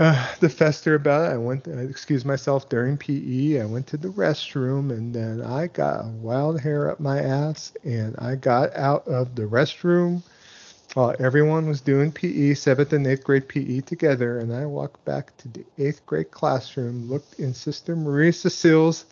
uh, 0.00 0.26
the 0.40 0.48
fester 0.48 0.96
about 0.96 1.30
it. 1.30 1.34
I 1.34 1.36
went, 1.36 1.68
I 1.68 1.82
excused 1.82 2.26
myself 2.26 2.68
during 2.68 2.96
PE. 2.96 3.60
I 3.60 3.66
went 3.66 3.86
to 3.88 3.96
the 3.96 4.08
restroom, 4.08 4.90
and 4.90 5.14
then 5.14 5.42
I 5.42 5.68
got 5.68 6.04
a 6.04 6.08
wild 6.08 6.60
hair 6.60 6.90
up 6.90 6.98
my 6.98 7.20
ass, 7.20 7.72
and 7.84 8.16
I 8.18 8.34
got 8.34 8.74
out 8.74 9.06
of 9.06 9.36
the 9.36 9.42
restroom 9.42 10.22
while 10.94 11.14
everyone 11.18 11.68
was 11.68 11.80
doing 11.80 12.10
PE, 12.12 12.54
seventh 12.54 12.92
and 12.92 13.06
eighth 13.06 13.24
grade 13.24 13.48
PE 13.48 13.80
together, 13.80 14.38
and 14.38 14.52
I 14.52 14.66
walked 14.66 15.04
back 15.04 15.36
to 15.38 15.48
the 15.48 15.64
eighth 15.78 16.04
grade 16.06 16.30
classroom, 16.30 17.08
looked 17.08 17.38
in 17.38 17.54
Sister 17.54 17.94
Marie 17.94 18.32
Cecile's 18.32 19.04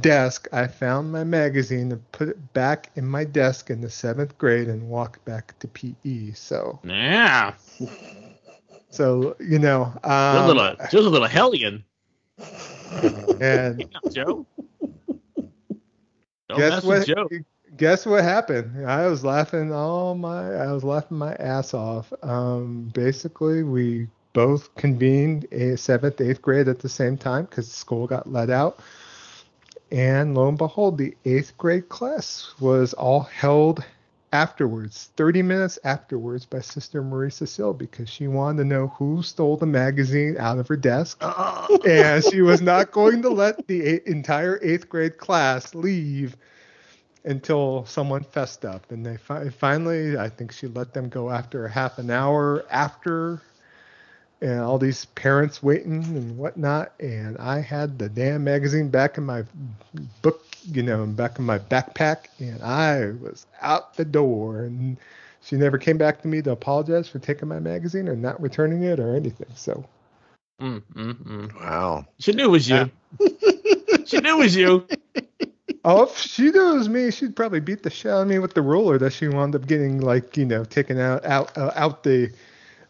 desk. 0.00 0.48
I 0.52 0.66
found 0.66 1.10
my 1.12 1.24
magazine 1.24 1.92
and 1.92 2.12
put 2.12 2.28
it 2.28 2.52
back 2.52 2.90
in 2.96 3.06
my 3.06 3.24
desk 3.24 3.70
in 3.70 3.80
the 3.80 3.90
seventh 3.90 4.36
grade 4.38 4.68
and 4.68 4.88
walked 4.88 5.24
back 5.24 5.58
to 5.60 5.68
PE. 5.68 6.32
So 6.32 6.80
Yeah. 6.84 7.54
so 8.90 9.36
you 9.40 9.58
know, 9.58 9.92
Just 9.94 10.06
a 10.06 10.38
um, 10.40 10.46
little, 10.46 10.76
just 10.76 10.94
a 10.94 11.00
little 11.00 11.28
hellion. 11.28 11.84
and 13.40 13.84
Joe. 14.12 14.46
Don't 16.48 16.58
guess 16.58 16.70
mess 16.70 16.84
what? 16.84 16.98
with 16.98 17.06
Joe. 17.08 17.28
Guess 17.76 18.06
what 18.06 18.24
happened? 18.24 18.86
I 18.88 19.06
was 19.06 19.24
laughing 19.24 19.72
all 19.72 20.14
my 20.14 20.54
I 20.54 20.72
was 20.72 20.84
laughing 20.84 21.18
my 21.18 21.34
ass 21.34 21.74
off. 21.74 22.12
Um, 22.22 22.90
basically, 22.94 23.62
we 23.62 24.08
both 24.32 24.74
convened 24.76 25.46
a 25.52 25.76
seventh, 25.76 26.20
eighth 26.20 26.40
grade 26.40 26.68
at 26.68 26.78
the 26.78 26.88
same 26.88 27.16
time 27.16 27.44
because 27.44 27.70
school 27.70 28.06
got 28.06 28.30
let 28.30 28.50
out. 28.50 28.78
And 29.90 30.34
lo 30.34 30.48
and 30.48 30.58
behold, 30.58 30.98
the 30.98 31.16
eighth 31.24 31.56
grade 31.58 31.88
class 31.88 32.54
was 32.60 32.92
all 32.94 33.20
held 33.20 33.84
afterwards, 34.32 35.10
30 35.16 35.42
minutes 35.42 35.78
afterwards, 35.84 36.44
by 36.44 36.60
Sister 36.60 37.02
Marie 37.02 37.30
Cecile 37.30 37.72
because 37.72 38.08
she 38.08 38.26
wanted 38.26 38.58
to 38.58 38.68
know 38.68 38.88
who 38.88 39.22
stole 39.22 39.56
the 39.56 39.66
magazine 39.66 40.36
out 40.38 40.58
of 40.58 40.68
her 40.68 40.76
desk. 40.76 41.22
and 41.86 42.24
she 42.24 42.42
was 42.42 42.60
not 42.60 42.90
going 42.90 43.22
to 43.22 43.28
let 43.28 43.66
the 43.66 43.82
eight, 43.82 44.06
entire 44.06 44.58
eighth 44.62 44.88
grade 44.88 45.18
class 45.18 45.74
leave 45.74 46.36
until 47.26 47.84
someone 47.86 48.22
fessed 48.22 48.64
up. 48.64 48.90
And 48.90 49.04
they 49.04 49.16
fi- 49.16 49.50
finally, 49.50 50.16
I 50.16 50.28
think 50.28 50.52
she 50.52 50.68
let 50.68 50.94
them 50.94 51.08
go 51.08 51.30
after 51.30 51.66
a 51.66 51.70
half 51.70 51.98
an 51.98 52.10
hour 52.10 52.64
after, 52.70 53.42
and 54.40 54.60
all 54.60 54.78
these 54.78 55.04
parents 55.06 55.62
waiting 55.62 56.02
and 56.04 56.38
whatnot. 56.38 56.92
And 57.00 57.36
I 57.38 57.60
had 57.60 57.98
the 57.98 58.08
damn 58.08 58.44
magazine 58.44 58.88
back 58.88 59.18
in 59.18 59.24
my 59.24 59.44
book, 60.22 60.44
you 60.70 60.82
know, 60.82 61.04
back 61.06 61.38
in 61.38 61.44
my 61.44 61.58
backpack, 61.58 62.28
and 62.38 62.62
I 62.62 63.10
was 63.20 63.46
out 63.60 63.94
the 63.96 64.04
door. 64.04 64.64
And 64.64 64.96
she 65.42 65.56
never 65.56 65.78
came 65.78 65.98
back 65.98 66.22
to 66.22 66.28
me 66.28 66.40
to 66.42 66.52
apologize 66.52 67.08
for 67.08 67.18
taking 67.18 67.48
my 67.48 67.58
magazine 67.58 68.08
or 68.08 68.16
not 68.16 68.40
returning 68.40 68.82
it 68.84 69.00
or 69.00 69.14
anything. 69.14 69.48
So 69.54 69.84
Mm, 70.60 70.82
mm, 70.94 71.14
mm. 71.14 71.60
Wow. 71.60 72.06
She 72.18 72.32
knew 72.32 72.44
it 72.46 72.50
was 72.50 72.68
you. 72.68 72.90
she 74.06 74.20
knew 74.20 74.36
it 74.36 74.38
was 74.38 74.56
you. 74.56 74.86
Oh, 75.88 76.02
if 76.02 76.18
she 76.18 76.50
knew 76.50 76.72
it 76.72 76.78
was 76.78 76.88
me, 76.88 77.12
she'd 77.12 77.36
probably 77.36 77.60
beat 77.60 77.84
the 77.84 77.90
shit 77.90 78.10
out 78.10 78.22
of 78.22 78.28
me 78.28 78.40
with 78.40 78.54
the 78.54 78.60
ruler 78.60 78.98
that 78.98 79.12
she 79.12 79.28
wound 79.28 79.54
up 79.54 79.68
getting, 79.68 80.00
like 80.00 80.36
you 80.36 80.44
know, 80.44 80.64
taken 80.64 80.98
out 80.98 81.24
out 81.24 81.56
uh, 81.56 81.70
out 81.76 82.02
the 82.02 82.32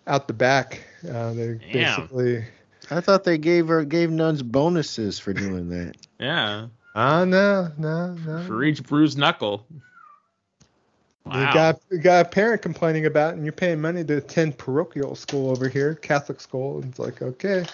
out 0.06 0.26
the 0.26 0.32
back. 0.32 0.80
Uh, 1.06 1.34
they 1.34 1.54
Damn. 1.54 1.72
basically. 1.72 2.44
I 2.90 3.02
thought 3.02 3.24
they 3.24 3.36
gave 3.36 3.68
her 3.68 3.84
gave 3.84 4.10
nuns 4.10 4.42
bonuses 4.42 5.18
for 5.18 5.34
doing 5.34 5.68
that. 5.68 5.96
Yeah. 6.18 6.68
Ah, 6.94 7.26
no, 7.26 7.70
no, 7.76 8.14
no. 8.14 8.42
For 8.46 8.64
each 8.64 8.82
bruised 8.82 9.18
knuckle. 9.18 9.66
Wow. 11.26 11.40
You 11.40 11.52
got 11.52 11.80
you 11.90 11.98
got 11.98 12.24
a 12.24 12.28
parent 12.30 12.62
complaining 12.62 13.04
about, 13.04 13.34
it 13.34 13.36
and 13.36 13.44
you're 13.44 13.52
paying 13.52 13.78
money 13.78 14.04
to 14.04 14.16
attend 14.16 14.56
parochial 14.56 15.16
school 15.16 15.50
over 15.50 15.68
here, 15.68 15.96
Catholic 15.96 16.40
school. 16.40 16.76
And 16.76 16.86
it's 16.86 16.98
like, 16.98 17.20
okay. 17.20 17.66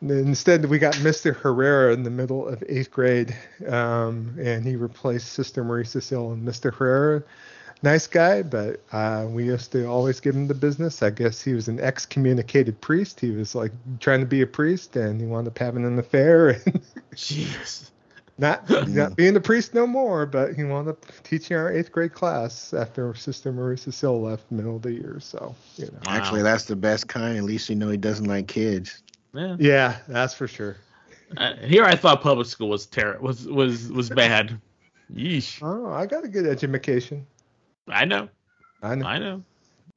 And 0.00 0.10
then 0.10 0.18
instead, 0.18 0.64
we 0.66 0.78
got 0.78 0.94
Mr. 0.94 1.34
Herrera 1.34 1.92
in 1.92 2.04
the 2.04 2.10
middle 2.10 2.46
of 2.46 2.62
eighth 2.68 2.90
grade, 2.90 3.36
um, 3.66 4.36
and 4.40 4.64
he 4.64 4.76
replaced 4.76 5.32
Sister 5.32 5.64
Marie 5.64 5.84
Cecile 5.84 6.32
and 6.32 6.46
Mr. 6.46 6.72
Herrera. 6.72 7.22
Nice 7.82 8.06
guy, 8.08 8.42
but 8.42 8.80
uh, 8.92 9.26
we 9.28 9.44
used 9.44 9.70
to 9.72 9.86
always 9.86 10.18
give 10.18 10.34
him 10.34 10.48
the 10.48 10.54
business. 10.54 11.02
I 11.02 11.10
guess 11.10 11.42
he 11.42 11.54
was 11.54 11.68
an 11.68 11.78
excommunicated 11.78 12.80
priest. 12.80 13.20
He 13.20 13.30
was 13.30 13.54
like 13.54 13.72
trying 14.00 14.20
to 14.20 14.26
be 14.26 14.42
a 14.42 14.46
priest, 14.46 14.96
and 14.96 15.20
he 15.20 15.26
wound 15.26 15.46
up 15.46 15.58
having 15.58 15.84
an 15.84 15.98
affair. 15.98 16.60
And 17.10 17.16
Jeez. 17.16 17.90
not 18.36 18.68
not 18.88 19.16
being 19.16 19.34
a 19.34 19.40
priest 19.40 19.74
no 19.74 19.86
more, 19.86 20.26
but 20.26 20.54
he 20.54 20.62
wound 20.62 20.88
up 20.88 21.04
teaching 21.24 21.56
our 21.56 21.72
eighth 21.72 21.90
grade 21.90 22.12
class 22.12 22.72
after 22.72 23.12
Sister 23.14 23.50
Marie 23.50 23.76
Cecile 23.76 24.20
left 24.20 24.48
middle 24.52 24.76
of 24.76 24.82
the 24.82 24.92
year. 24.92 25.18
So 25.20 25.56
you 25.76 25.86
know, 25.86 25.98
Wow. 26.06 26.12
Actually, 26.12 26.42
that's 26.42 26.64
the 26.64 26.76
best 26.76 27.08
kind. 27.08 27.36
At 27.36 27.44
least 27.44 27.68
you 27.68 27.74
know 27.74 27.88
he 27.88 27.96
doesn't 27.96 28.26
like 28.26 28.46
kids. 28.46 29.02
Yeah. 29.34 29.56
yeah, 29.58 29.96
that's 30.08 30.34
for 30.34 30.48
sure. 30.48 30.76
Uh, 31.36 31.54
here 31.56 31.84
I 31.84 31.94
thought 31.94 32.22
public 32.22 32.46
school 32.46 32.70
was 32.70 32.86
ter- 32.86 33.18
was 33.18 33.46
was 33.46 33.90
was 33.92 34.08
bad. 34.08 34.58
Yeesh. 35.14 35.62
Oh, 35.62 35.92
I 35.92 36.06
got 36.06 36.24
a 36.24 36.28
good 36.28 36.46
education. 36.46 37.26
I 37.88 38.04
know. 38.04 38.28
I 38.82 38.94
know. 38.94 39.06
I 39.06 39.18
know. 39.18 39.42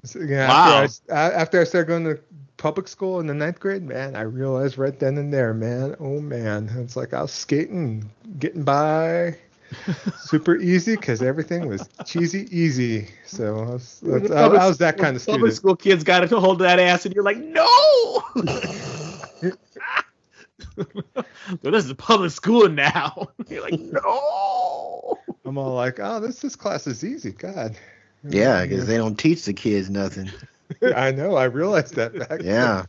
So, 0.03 0.19
yeah, 0.19 0.47
Wow. 0.47 0.83
after, 0.83 1.13
I, 1.13 1.31
after 1.31 1.61
I 1.61 1.63
started 1.63 1.87
going 1.87 2.03
to 2.05 2.19
public 2.57 2.87
school 2.87 3.19
in 3.19 3.27
the 3.27 3.33
ninth 3.33 3.59
grade, 3.59 3.83
man, 3.83 4.15
I 4.15 4.21
realized 4.21 4.77
right 4.77 4.97
then 4.97 5.17
and 5.17 5.31
there, 5.33 5.53
man, 5.53 5.95
oh 5.99 6.19
man, 6.19 6.69
it's 6.77 6.95
like 6.95 7.13
I 7.13 7.21
was 7.21 7.31
skating, 7.31 8.09
getting 8.39 8.63
by, 8.63 9.37
super 10.17 10.57
easy 10.57 10.95
because 10.95 11.21
everything 11.21 11.67
was 11.67 11.87
cheesy 12.05 12.47
easy. 12.51 13.09
So 13.25 13.57
I 13.57 13.71
was, 13.71 13.99
that's, 14.03 14.31
I, 14.31 14.45
I 14.47 14.67
was 14.67 14.77
that 14.79 14.97
kind 14.97 15.15
of 15.15 15.21
student. 15.21 15.41
Public 15.41 15.55
school 15.55 15.75
kids 15.75 16.03
got 16.03 16.27
to 16.27 16.39
hold 16.39 16.59
that 16.59 16.79
ass, 16.79 17.05
and 17.05 17.13
you're 17.13 17.23
like, 17.23 17.37
no. 17.37 18.23
so 19.41 21.71
this 21.71 21.85
is 21.85 21.93
public 21.93 22.31
school 22.31 22.69
now. 22.69 23.27
You're 23.49 23.61
like, 23.61 23.79
no. 23.79 25.17
I'm 25.45 25.57
all 25.57 25.73
like, 25.73 25.99
oh, 25.99 26.19
this 26.19 26.39
this 26.39 26.55
class 26.55 26.87
is 26.87 27.03
easy. 27.03 27.31
God. 27.31 27.75
Yeah, 28.23 28.63
because 28.63 28.87
they 28.87 28.97
don't 28.97 29.17
teach 29.17 29.45
the 29.45 29.53
kids 29.53 29.89
nothing. 29.89 30.29
I 30.95 31.11
know. 31.11 31.35
I 31.35 31.45
realized 31.45 31.95
that 31.95 32.17
back. 32.17 32.39
then. 32.39 32.45
Yeah, 32.45 32.85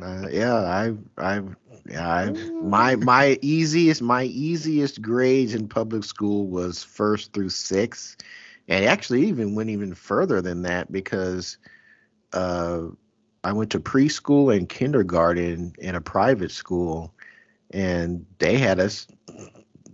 uh, 0.00 0.26
yeah. 0.30 0.54
I, 0.54 0.92
I, 1.16 1.42
yeah. 1.88 2.08
I, 2.08 2.30
my, 2.30 2.96
my 2.96 3.38
easiest, 3.42 4.02
my 4.02 4.24
easiest 4.24 5.00
grades 5.00 5.54
in 5.54 5.68
public 5.68 6.04
school 6.04 6.48
was 6.48 6.82
first 6.82 7.32
through 7.32 7.50
sixth, 7.50 8.16
and 8.68 8.84
actually 8.84 9.28
even 9.28 9.54
went 9.54 9.70
even 9.70 9.94
further 9.94 10.42
than 10.42 10.62
that 10.62 10.90
because, 10.90 11.58
uh, 12.32 12.82
I 13.44 13.52
went 13.52 13.70
to 13.72 13.80
preschool 13.80 14.56
and 14.56 14.68
kindergarten 14.68 15.74
in 15.78 15.94
a 15.94 16.00
private 16.00 16.50
school, 16.50 17.12
and 17.70 18.24
they 18.38 18.58
had 18.58 18.78
us. 18.78 19.06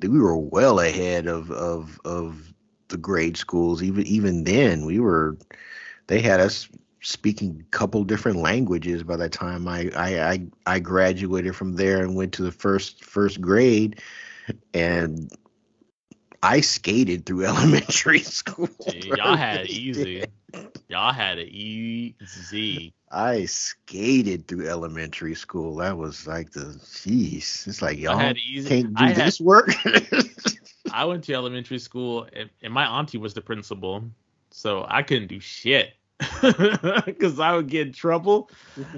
We 0.00 0.18
were 0.20 0.36
well 0.36 0.80
ahead 0.80 1.26
of 1.26 1.50
of 1.50 2.00
of 2.04 2.52
the 2.88 2.98
grade 2.98 3.36
schools. 3.36 3.82
Even 3.82 4.06
even 4.06 4.44
then, 4.44 4.84
we 4.84 5.00
were. 5.00 5.36
They 6.08 6.20
had 6.20 6.40
us 6.40 6.68
speaking 7.00 7.60
a 7.60 7.70
couple 7.76 8.02
different 8.04 8.38
languages 8.38 9.02
by 9.02 9.16
the 9.16 9.28
time 9.28 9.68
I, 9.68 9.90
I 9.94 10.30
I 10.30 10.46
I 10.66 10.78
graduated 10.78 11.54
from 11.54 11.74
there 11.74 12.02
and 12.02 12.16
went 12.16 12.32
to 12.34 12.42
the 12.42 12.52
first 12.52 13.04
first 13.04 13.40
grade 13.40 14.00
and 14.74 15.30
I 16.42 16.60
skated 16.60 17.26
through 17.26 17.44
elementary 17.46 18.20
school. 18.20 18.68
Y'all 18.94 19.36
had 19.36 19.62
it 19.62 19.70
easy. 19.70 20.24
Y'all 20.88 21.12
had 21.12 21.38
it 21.38 21.48
easy. 21.48 22.94
I 23.10 23.46
skated 23.46 24.46
through 24.46 24.68
elementary 24.68 25.34
school. 25.34 25.76
That 25.76 25.96
was 25.96 26.26
like 26.26 26.50
the 26.52 26.60
jeez. 26.84 27.66
It's 27.66 27.82
like 27.82 27.98
y'all 27.98 28.18
had 28.18 28.36
easy. 28.36 28.68
can't 28.68 28.94
do 28.94 29.04
I 29.04 29.08
had- 29.12 29.26
this 29.26 29.40
work. 29.40 29.70
I 30.92 31.04
went 31.04 31.24
to 31.24 31.34
elementary 31.34 31.78
school, 31.78 32.26
and, 32.32 32.48
and 32.62 32.72
my 32.72 32.84
auntie 32.86 33.18
was 33.18 33.34
the 33.34 33.42
principal, 33.42 34.04
so 34.50 34.86
I 34.88 35.02
couldn't 35.02 35.28
do 35.28 35.38
shit 35.38 35.92
because 36.40 37.38
I 37.38 37.54
would 37.54 37.68
get 37.68 37.88
in 37.88 37.92
trouble. 37.92 38.50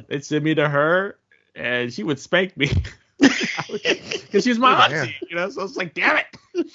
They'd 0.06 0.24
send 0.24 0.44
me 0.44 0.54
to 0.54 0.68
her, 0.68 1.18
and 1.56 1.92
she 1.92 2.04
would 2.04 2.20
spank 2.20 2.56
me 2.56 2.70
because 3.18 4.44
she 4.44 4.50
was 4.50 4.58
my 4.60 4.72
Oh, 4.88 4.94
auntie, 4.94 5.16
you 5.28 5.34
know. 5.34 5.50
So 5.50 5.62
it's 5.64 5.76
like, 5.76 5.94
damn 5.94 6.18
it. 6.18 6.66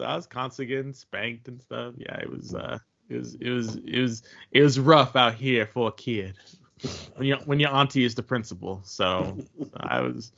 So 0.00 0.06
I 0.06 0.16
was 0.16 0.26
constantly 0.26 0.74
getting 0.74 0.94
spanked 0.94 1.46
and 1.48 1.60
stuff. 1.60 1.92
Yeah, 1.98 2.16
it 2.16 2.30
was, 2.30 2.54
uh, 2.54 2.78
it 3.10 3.18
was, 3.18 3.34
it 3.34 3.50
was, 3.50 3.76
it 3.76 4.00
was, 4.00 4.22
it 4.50 4.62
was 4.62 4.80
rough 4.80 5.14
out 5.14 5.34
here 5.34 5.66
for 5.66 5.88
a 5.88 5.92
kid 5.92 6.36
when 7.16 7.28
your 7.28 7.36
when 7.44 7.60
your 7.60 7.68
auntie 7.70 8.04
is 8.04 8.14
the 8.14 8.22
principal. 8.22 8.80
So 8.82 9.36
I 9.76 10.00
was, 10.00 10.32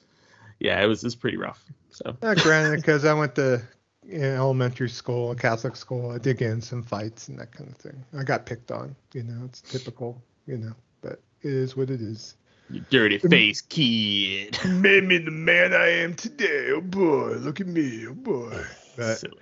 yeah, 0.59 0.83
it 0.83 0.87
was, 0.87 1.05
it 1.05 1.07
was 1.07 1.15
pretty 1.15 1.37
rough. 1.37 1.65
So. 1.91 2.17
Uh, 2.23 2.35
granted, 2.35 2.79
because 2.79 3.05
I 3.05 3.15
went 3.15 3.37
to 3.37 3.63
you 4.05 4.19
know, 4.19 4.35
elementary 4.35 4.89
school, 4.89 5.31
a 5.31 5.37
Catholic 5.37 5.77
school, 5.77 6.11
I 6.11 6.19
did 6.19 6.39
get 6.39 6.51
in 6.51 6.61
some 6.61 6.83
fights 6.83 7.29
and 7.29 7.39
that 7.39 7.53
kind 7.53 7.71
of 7.71 7.77
thing. 7.77 8.05
I 8.19 8.25
got 8.25 8.47
picked 8.47 8.73
on. 8.73 8.97
You 9.15 9.23
know, 9.23 9.45
it's 9.45 9.61
typical. 9.61 10.21
You 10.49 10.59
know, 10.59 10.73
but 11.03 11.21
it 11.43 11.53
is 11.53 11.77
what 11.77 11.89
it 11.89 12.01
is. 12.01 12.35
You 12.69 12.83
dirty 12.91 13.19
face 13.19 13.61
kid. 13.61 14.59
Made 14.67 15.05
me 15.05 15.19
the 15.19 15.31
man 15.31 15.73
I 15.73 15.89
am 15.89 16.15
today. 16.15 16.71
Oh 16.71 16.81
boy, 16.81 17.35
look 17.35 17.61
at 17.61 17.69
me. 17.69 18.09
Oh 18.09 18.15
boy. 18.15 18.65
But 18.97 19.19
Silly. 19.19 19.35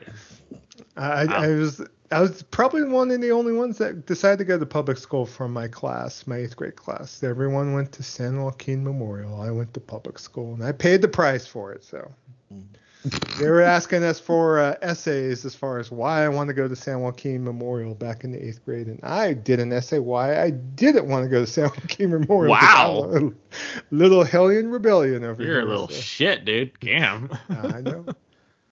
I, 0.96 1.24
I 1.24 1.48
was 1.48 1.82
I 2.12 2.20
was 2.20 2.42
probably 2.42 2.84
one 2.84 3.10
of 3.10 3.20
the 3.20 3.30
only 3.30 3.52
ones 3.52 3.78
that 3.78 4.06
decided 4.06 4.38
to 4.38 4.44
go 4.44 4.58
to 4.58 4.66
public 4.66 4.98
school 4.98 5.24
from 5.24 5.52
my 5.52 5.68
class, 5.68 6.26
my 6.26 6.38
eighth 6.38 6.56
grade 6.56 6.76
class. 6.76 7.22
Everyone 7.22 7.72
went 7.72 7.92
to 7.92 8.02
San 8.02 8.42
Joaquin 8.42 8.82
Memorial. 8.82 9.40
I 9.40 9.50
went 9.50 9.72
to 9.74 9.80
public 9.80 10.18
school, 10.18 10.54
and 10.54 10.64
I 10.64 10.72
paid 10.72 11.02
the 11.02 11.08
price 11.08 11.46
for 11.46 11.72
it. 11.72 11.84
So 11.84 12.10
they 13.38 13.48
were 13.48 13.62
asking 13.62 14.02
us 14.02 14.18
for 14.18 14.58
uh, 14.58 14.74
essays 14.82 15.44
as 15.44 15.54
far 15.54 15.78
as 15.78 15.90
why 15.90 16.24
I 16.24 16.28
want 16.28 16.48
to 16.48 16.54
go 16.54 16.66
to 16.66 16.74
San 16.74 17.00
Joaquin 17.00 17.44
Memorial 17.44 17.94
back 17.94 18.24
in 18.24 18.32
the 18.32 18.44
eighth 18.44 18.64
grade, 18.64 18.88
and 18.88 18.98
I 19.04 19.32
did 19.32 19.60
an 19.60 19.72
essay 19.72 20.00
why 20.00 20.42
I 20.42 20.50
didn't 20.50 21.08
want 21.08 21.24
to 21.24 21.28
go 21.30 21.40
to 21.40 21.46
San 21.46 21.64
Joaquin 21.64 22.10
Memorial. 22.10 22.50
Wow, 22.50 23.32
little 23.92 24.24
hellion 24.24 24.68
rebellion 24.70 25.22
over 25.22 25.42
You're 25.42 25.52
here. 25.52 25.60
You're 25.60 25.68
a 25.68 25.70
little 25.70 25.88
so. 25.88 25.94
shit, 25.94 26.44
dude. 26.44 26.72
Damn. 26.80 27.30
I 27.48 27.80
know. 27.80 28.04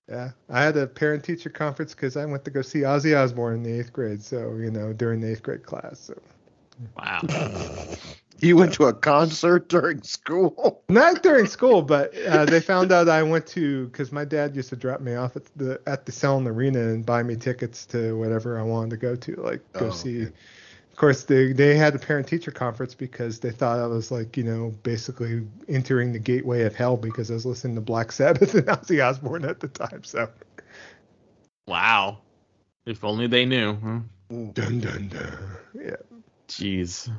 Yeah, 0.08 0.30
I 0.48 0.62
had 0.62 0.76
a 0.76 0.86
parent 0.86 1.22
teacher 1.22 1.50
conference 1.50 1.94
because 1.94 2.16
I 2.16 2.24
went 2.24 2.44
to 2.46 2.50
go 2.50 2.62
see 2.62 2.80
Ozzy 2.80 3.16
Osbourne 3.16 3.56
in 3.56 3.62
the 3.62 3.78
eighth 3.78 3.92
grade. 3.92 4.22
So 4.22 4.56
you 4.56 4.70
know, 4.70 4.92
during 4.92 5.20
the 5.20 5.30
eighth 5.30 5.42
grade 5.42 5.64
class. 5.64 6.00
So. 6.00 6.20
Wow. 6.96 7.20
you 8.40 8.56
went 8.56 8.72
to 8.74 8.84
a 8.84 8.92
concert 8.92 9.68
during 9.68 10.00
school? 10.02 10.82
Not 10.88 11.22
during 11.22 11.46
school, 11.46 11.82
but 11.82 12.16
uh, 12.26 12.44
they 12.44 12.60
found 12.60 12.92
out 12.92 13.08
I 13.08 13.22
went 13.22 13.46
to 13.48 13.86
because 13.88 14.12
my 14.12 14.24
dad 14.24 14.54
used 14.54 14.68
to 14.70 14.76
drop 14.76 15.00
me 15.00 15.14
off 15.14 15.36
at 15.36 15.44
the 15.56 15.80
at 15.86 16.06
the 16.06 16.12
Selland 16.12 16.46
Arena 16.46 16.78
and 16.78 17.04
buy 17.04 17.22
me 17.22 17.36
tickets 17.36 17.84
to 17.86 18.16
whatever 18.18 18.58
I 18.58 18.62
wanted 18.62 18.90
to 18.90 18.96
go 18.96 19.16
to, 19.16 19.36
like 19.36 19.60
go 19.72 19.88
oh, 19.88 19.90
see. 19.90 20.22
Okay 20.22 20.26
of 20.26 20.32
course 20.98 21.24
they 21.24 21.52
they 21.52 21.76
had 21.76 21.94
a 21.94 21.98
parent 21.98 22.26
teacher 22.26 22.50
conference 22.50 22.92
because 22.92 23.38
they 23.38 23.52
thought 23.52 23.78
I 23.78 23.86
was 23.86 24.10
like 24.10 24.36
you 24.36 24.42
know 24.42 24.74
basically 24.82 25.46
entering 25.68 26.12
the 26.12 26.18
gateway 26.18 26.64
of 26.64 26.74
hell 26.74 26.96
because 26.96 27.30
I 27.30 27.34
was 27.34 27.46
listening 27.46 27.76
to 27.76 27.80
Black 27.80 28.12
Sabbath 28.12 28.54
and 28.56 28.66
Ozzy 28.66 29.02
Osbourne 29.04 29.44
at 29.44 29.60
the 29.60 29.68
time. 29.68 30.04
So. 30.04 30.28
Wow. 31.66 32.18
If 32.84 33.04
only 33.04 33.26
they 33.26 33.44
knew. 33.44 33.74
Huh? 33.74 34.00
Dun 34.28 34.80
dun 34.80 35.08
dun. 35.08 35.38
Yeah. 35.74 35.96
Jeez. 36.48 37.10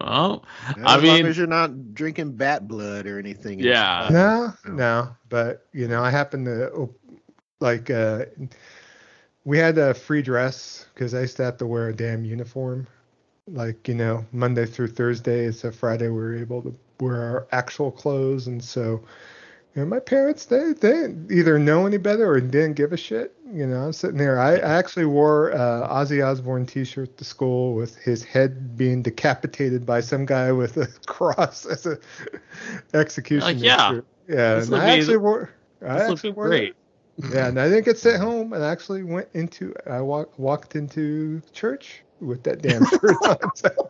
Well, 0.00 0.44
as 0.68 0.76
I 0.84 1.00
mean, 1.00 1.22
long 1.22 1.26
as 1.26 1.36
you're 1.36 1.46
not 1.48 1.94
drinking 1.94 2.36
bat 2.36 2.68
blood 2.68 3.06
or 3.06 3.18
anything. 3.18 3.58
Yeah. 3.58 4.08
No, 4.12 4.54
no. 4.72 5.16
But 5.28 5.66
you 5.72 5.88
know, 5.88 6.02
I 6.02 6.10
happen 6.10 6.44
to 6.44 6.94
like 7.58 7.90
uh 7.90 8.26
we 9.44 9.58
had 9.58 9.78
a 9.78 9.94
free 9.94 10.22
dress 10.22 10.86
because 10.94 11.12
I 11.12 11.22
used 11.22 11.36
to 11.38 11.44
have 11.44 11.56
to 11.56 11.66
wear 11.66 11.88
a 11.88 11.96
damn 11.96 12.24
uniform 12.24 12.86
like 13.52 13.88
you 13.88 13.94
know 13.94 14.24
Monday 14.32 14.66
through 14.66 14.88
Thursday. 14.88 15.50
So 15.52 15.70
Friday 15.70 16.08
we 16.08 16.16
were 16.16 16.36
able 16.36 16.62
to 16.62 16.74
wear 16.98 17.22
our 17.22 17.46
actual 17.52 17.90
clothes, 17.90 18.46
and 18.46 18.62
so 18.62 19.02
you 19.74 19.82
know 19.82 19.86
my 19.86 20.00
parents 20.00 20.46
they 20.46 20.72
they 20.72 21.14
either 21.30 21.58
know 21.58 21.86
any 21.86 21.96
better 21.96 22.30
or 22.30 22.40
didn't 22.40 22.74
give 22.74 22.92
a 22.92 22.96
shit. 22.96 23.34
You 23.52 23.66
know 23.66 23.80
I'm 23.80 23.92
sitting 23.92 24.18
there. 24.18 24.38
I, 24.38 24.56
I 24.56 24.78
actually 24.78 25.06
wore 25.06 25.52
uh, 25.52 25.88
Ozzy 25.88 26.24
Osbourne 26.24 26.66
T-shirt 26.66 27.16
to 27.16 27.24
school 27.24 27.74
with 27.74 27.96
his 27.96 28.24
head 28.24 28.76
being 28.76 29.02
decapitated 29.02 29.84
by 29.84 30.00
some 30.00 30.26
guy 30.26 30.52
with 30.52 30.76
a 30.76 30.86
cross 31.06 31.66
as 31.66 31.86
a 31.86 31.98
execution. 32.94 33.46
Like 33.46 33.62
yeah, 33.62 34.00
yeah. 34.28 34.54
This 34.54 34.68
and 34.68 34.76
I 34.76 34.96
actually 34.96 35.18
wore. 35.18 35.50
I 35.82 36.00
actually 36.00 36.32
wore 36.32 36.48
great. 36.48 36.74
Yeah, 37.16 37.48
and 37.48 37.60
I 37.60 37.68
didn't 37.68 37.84
get 37.84 37.98
sent 37.98 38.22
home, 38.22 38.52
and 38.52 38.64
I 38.64 38.70
actually 38.70 39.02
went 39.02 39.28
into. 39.34 39.74
I 39.86 40.00
walk, 40.00 40.38
walked 40.38 40.76
into 40.76 41.42
church 41.52 42.02
with 42.20 42.42
that 42.44 42.62
damn 42.62 42.84
shirt 42.90 43.16
on. 43.22 43.36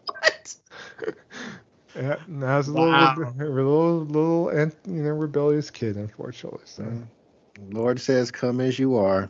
what? 0.06 0.54
Yeah, 1.96 2.16
and 2.28 2.44
I 2.44 2.56
was 2.56 2.68
a 2.68 2.72
wow. 2.72 3.16
little, 3.16 3.34
a 3.34 3.50
little, 3.50 4.04
little, 4.04 4.72
you 4.86 5.02
know, 5.02 5.10
rebellious 5.10 5.70
kid, 5.70 5.96
unfortunately. 5.96 6.60
So, 6.64 6.86
Lord 7.70 8.00
says, 8.00 8.30
"Come 8.30 8.60
as 8.60 8.78
you 8.78 8.96
are." 8.96 9.28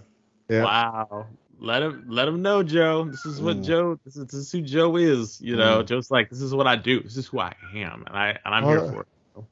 Yeah. 0.51 0.65
Wow. 0.65 1.27
Let 1.59 1.83
him, 1.83 2.05
let 2.09 2.29
him 2.29 2.43
know, 2.43 2.63
Joe. 2.63 3.05
This 3.05 3.25
is 3.25 3.41
what 3.41 3.59
mm. 3.59 3.65
Joe. 3.65 3.99
This 4.05 4.17
is, 4.17 4.27
this 4.27 4.35
is 4.35 4.53
who 4.53 4.63
Joe 4.63 4.97
is. 4.97 5.41
You 5.41 5.57
know, 5.57 5.83
mm. 5.83 5.87
Joe's 5.87 6.11
like, 6.11 6.31
this 6.31 6.41
is 6.41 6.55
what 6.55 6.67
I 6.67 6.77
do. 6.77 7.03
This 7.03 7.17
is 7.17 7.27
who 7.27 7.39
I 7.39 7.55
am, 7.75 8.05
and 8.07 8.17
I, 8.17 8.39
and 8.45 8.55
I'm 8.55 8.65
here 8.65 8.81
for 8.81 9.03
it. 9.03 9.09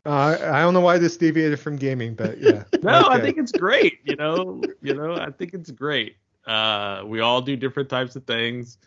Uh, 0.06 0.36
I 0.40 0.60
don't 0.60 0.74
know 0.74 0.80
why 0.80 0.98
this 0.98 1.16
deviated 1.16 1.60
from 1.60 1.76
gaming, 1.76 2.14
but 2.14 2.38
yeah. 2.40 2.64
no, 2.82 3.00
okay. 3.00 3.08
I 3.10 3.20
think 3.20 3.38
it's 3.38 3.52
great. 3.52 3.98
You 4.04 4.16
know, 4.16 4.62
you 4.82 4.94
know, 4.94 5.14
I 5.14 5.30
think 5.30 5.54
it's 5.54 5.70
great. 5.70 6.16
Uh, 6.46 7.02
we 7.04 7.20
all 7.20 7.42
do 7.42 7.56
different 7.56 7.88
types 7.88 8.16
of 8.16 8.24
things 8.24 8.78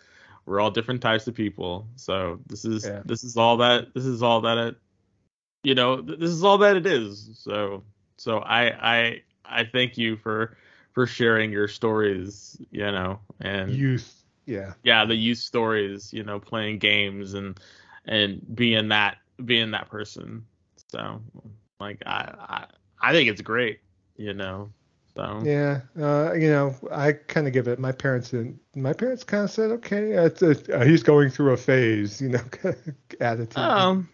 we're 0.45 0.59
all 0.59 0.71
different 0.71 1.01
types 1.01 1.27
of 1.27 1.35
people. 1.35 1.87
So 1.95 2.39
this 2.47 2.65
is 2.65 2.85
yeah. 2.85 3.01
this 3.05 3.23
is 3.23 3.37
all 3.37 3.57
that 3.57 3.93
this 3.93 4.05
is 4.05 4.23
all 4.23 4.41
that 4.41 4.57
it 4.57 4.75
you 5.63 5.75
know 5.75 6.01
this 6.01 6.29
is 6.29 6.43
all 6.43 6.57
that 6.59 6.75
it 6.75 6.85
is. 6.85 7.31
So 7.35 7.83
so 8.17 8.39
I 8.39 8.93
I 8.93 9.21
I 9.45 9.63
thank 9.63 9.97
you 9.97 10.17
for 10.17 10.57
for 10.93 11.07
sharing 11.07 11.51
your 11.51 11.67
stories, 11.67 12.57
you 12.71 12.91
know, 12.91 13.19
and 13.39 13.71
youth. 13.71 14.17
Yeah. 14.45 14.73
Yeah, 14.83 15.05
the 15.05 15.15
youth 15.15 15.37
stories, 15.37 16.11
you 16.11 16.23
know, 16.23 16.39
playing 16.39 16.79
games 16.79 17.33
and 17.33 17.59
and 18.05 18.41
being 18.55 18.89
that 18.89 19.17
being 19.45 19.71
that 19.71 19.89
person. 19.89 20.45
So 20.91 21.21
like 21.79 22.01
I 22.05 22.33
I, 22.39 22.65
I 23.01 23.11
think 23.13 23.29
it's 23.29 23.41
great, 23.41 23.79
you 24.17 24.33
know. 24.33 24.71
So 25.15 25.41
yeah, 25.43 25.81
uh, 25.99 26.33
you 26.33 26.49
know, 26.49 26.75
I 26.91 27.13
kind 27.13 27.47
of 27.47 27.53
give 27.53 27.67
it. 27.67 27.79
My 27.79 27.91
parents 27.91 28.31
didn't. 28.31 28.59
My 28.75 28.93
parents 28.93 29.23
kind 29.23 29.43
of 29.43 29.51
said, 29.51 29.71
okay, 29.71 30.11
it's 30.11 30.41
a, 30.41 30.77
uh, 30.77 30.85
he's 30.85 31.03
going 31.03 31.29
through 31.29 31.51
a 31.51 31.57
phase, 31.57 32.21
you 32.21 32.29
know, 32.29 32.43
attitude. 33.19 33.57
Um, 33.57 34.09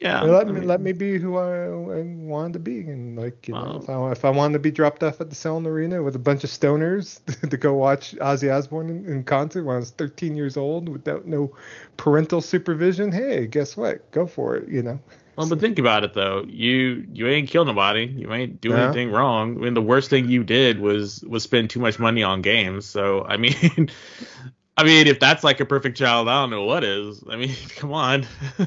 yeah. 0.00 0.22
let 0.22 0.46
I 0.46 0.50
me 0.50 0.60
mean, 0.60 0.68
let 0.68 0.80
me 0.80 0.92
be 0.92 1.18
who 1.18 1.36
I, 1.36 1.64
I, 1.66 2.02
wanted 2.02 2.54
to 2.54 2.58
be, 2.60 2.80
and 2.80 3.18
like 3.18 3.48
you 3.48 3.54
know, 3.54 3.80
if 3.82 3.90
I 3.90 4.12
if 4.12 4.24
I 4.24 4.30
wanted 4.30 4.54
to 4.54 4.58
be 4.60 4.70
dropped 4.70 5.02
off 5.02 5.20
at 5.20 5.28
the 5.28 5.36
Selland 5.36 5.66
Arena 5.66 6.02
with 6.02 6.16
a 6.16 6.20
bunch 6.20 6.44
of 6.44 6.50
stoners 6.50 7.20
to 7.50 7.56
go 7.56 7.74
watch 7.74 8.14
Ozzy 8.16 8.50
Osbourne 8.50 8.90
in, 8.90 9.06
in 9.06 9.24
concert 9.24 9.64
when 9.64 9.76
I 9.76 9.80
was 9.80 9.90
13 9.90 10.36
years 10.36 10.56
old 10.56 10.88
without 10.88 11.26
no 11.26 11.54
parental 11.96 12.40
supervision, 12.40 13.12
hey, 13.12 13.46
guess 13.46 13.76
what? 13.76 14.10
Go 14.12 14.26
for 14.26 14.56
it, 14.56 14.68
you 14.68 14.82
know. 14.82 14.98
Well, 15.38 15.48
but 15.48 15.60
think 15.60 15.78
about 15.78 16.02
it 16.02 16.14
though. 16.14 16.44
You 16.48 17.06
you 17.12 17.28
ain't 17.28 17.48
killed 17.48 17.68
nobody. 17.68 18.06
You 18.06 18.32
ain't 18.32 18.60
doing 18.60 18.76
anything 18.76 19.12
wrong. 19.12 19.56
I 19.56 19.60
mean, 19.60 19.74
the 19.74 19.80
worst 19.80 20.10
thing 20.10 20.28
you 20.28 20.42
did 20.42 20.80
was 20.80 21.22
was 21.22 21.44
spend 21.44 21.70
too 21.70 21.78
much 21.78 22.00
money 22.00 22.24
on 22.24 22.42
games. 22.42 22.86
So 22.86 23.24
I 23.24 23.36
mean, 23.36 23.88
I 24.76 24.82
mean, 24.82 25.06
if 25.06 25.20
that's 25.20 25.44
like 25.44 25.60
a 25.60 25.64
perfect 25.64 25.96
child, 25.96 26.28
I 26.28 26.42
don't 26.42 26.50
know 26.50 26.64
what 26.64 26.82
is. 26.82 27.22
I 27.30 27.36
mean, 27.36 27.54
come 27.76 27.92
on. 27.92 28.26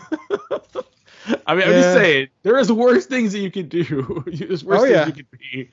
I 1.45 1.55
mean, 1.55 1.59
yeah. 1.59 1.65
I'm 1.65 1.73
just 1.73 1.93
saying 1.93 2.29
there 2.43 2.57
is 2.57 2.71
worse 2.71 3.05
things 3.05 3.33
that 3.33 3.39
you 3.39 3.51
could 3.51 3.67
do. 3.67 4.23
There's 4.27 4.63
worse 4.63 4.79
oh, 4.79 4.85
yeah. 4.85 5.03
things 5.03 5.17
you 5.17 5.25
can 5.25 5.39
be. 5.41 5.71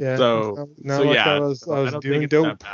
Yeah. 0.00 0.16
So, 0.16 0.70
not, 0.78 0.96
so 0.96 1.04
like 1.04 1.14
yeah, 1.14 1.34
I 1.34 1.38
was, 1.38 1.68
I 1.68 1.78
was 1.78 1.94
doing 2.00 2.26
dope. 2.26 2.64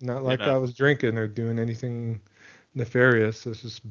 Not 0.00 0.22
like 0.22 0.38
you 0.38 0.46
know? 0.46 0.54
I 0.54 0.58
was 0.58 0.72
drinking 0.72 1.18
or 1.18 1.26
doing 1.26 1.58
anything 1.58 2.20
nefarious. 2.76 3.44
It's 3.44 3.62
just 3.62 3.82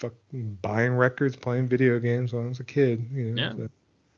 fucking 0.00 0.58
buying 0.62 0.92
records, 0.92 1.36
playing 1.36 1.68
video 1.68 1.98
games 2.00 2.32
when 2.32 2.46
I 2.46 2.48
was 2.48 2.60
a 2.60 2.64
kid. 2.64 3.06
You 3.12 3.34
know, 3.34 3.42
yeah. 3.42 3.52
So. 3.56 3.68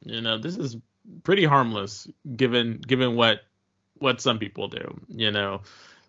You 0.04 0.20
know, 0.20 0.38
this 0.38 0.56
is 0.56 0.76
pretty 1.24 1.44
harmless 1.44 2.08
given 2.36 2.78
given 2.78 3.16
what 3.16 3.42
what 3.98 4.20
some 4.20 4.38
people 4.38 4.68
do. 4.68 5.00
You 5.08 5.30
know. 5.30 5.62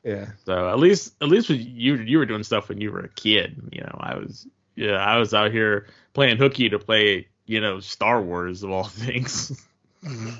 Yeah. 0.04 0.28
So 0.46 0.70
at 0.70 0.80
least 0.80 1.16
at 1.22 1.28
least 1.28 1.50
you 1.50 1.96
you 1.96 2.18
were 2.18 2.26
doing 2.26 2.44
stuff 2.44 2.70
when 2.70 2.80
you 2.80 2.92
were 2.92 3.02
a 3.02 3.10
kid. 3.10 3.70
You 3.72 3.82
know, 3.82 3.98
I 4.00 4.18
was 4.18 4.48
yeah 4.76 4.98
I 4.98 5.18
was 5.18 5.34
out 5.34 5.52
here 5.52 5.88
playing 6.14 6.38
hooky 6.38 6.70
to 6.70 6.80
play 6.80 7.28
you 7.46 7.60
know 7.60 7.80
Star 7.80 8.22
Wars 8.22 8.64
of 8.64 8.72
all 8.72 8.84
things. 8.84 9.66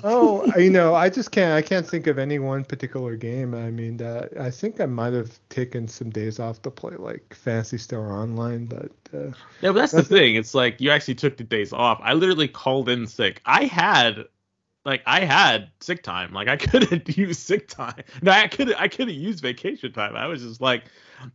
Oh, 0.04 0.50
you 0.56 0.70
know, 0.70 0.94
I 0.94 1.08
just 1.08 1.30
can't. 1.30 1.52
I 1.52 1.62
can't 1.62 1.86
think 1.86 2.06
of 2.06 2.18
any 2.18 2.38
one 2.38 2.64
particular 2.64 3.16
game. 3.16 3.54
I 3.54 3.70
mean, 3.70 3.96
that 3.98 4.36
I 4.38 4.50
think 4.50 4.80
I 4.80 4.86
might 4.86 5.12
have 5.12 5.38
taken 5.48 5.88
some 5.88 6.10
days 6.10 6.38
off 6.38 6.62
to 6.62 6.70
play 6.70 6.96
like 6.96 7.34
Phantasy 7.34 7.78
Star 7.78 8.12
Online, 8.12 8.66
but 8.66 8.92
uh, 9.12 9.26
yeah, 9.26 9.32
but 9.62 9.74
that's, 9.74 9.92
that's 9.92 10.08
the 10.08 10.16
thing. 10.16 10.36
It's 10.36 10.54
like 10.54 10.80
you 10.80 10.90
actually 10.90 11.14
took 11.16 11.36
the 11.36 11.44
days 11.44 11.72
off. 11.72 12.00
I 12.02 12.14
literally 12.14 12.48
called 12.48 12.88
in 12.88 13.06
sick. 13.06 13.40
I 13.44 13.64
had 13.64 14.24
like 14.84 15.02
I 15.06 15.24
had 15.24 15.70
sick 15.80 16.02
time. 16.02 16.32
Like 16.32 16.48
I 16.48 16.56
couldn't 16.58 17.16
use 17.16 17.38
sick 17.38 17.68
time. 17.68 18.02
No, 18.22 18.32
I 18.32 18.48
couldn't. 18.48 18.76
I 18.80 18.88
couldn't 18.88 19.14
use 19.14 19.40
vacation 19.40 19.92
time. 19.92 20.16
I 20.16 20.26
was 20.26 20.42
just 20.42 20.60
like, 20.60 20.84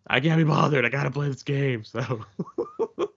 I 0.08 0.20
can't 0.20 0.38
be 0.38 0.44
bothered. 0.44 0.86
I 0.86 0.90
gotta 0.90 1.12
play 1.12 1.28
this 1.28 1.44
game. 1.44 1.84
So 1.84 2.26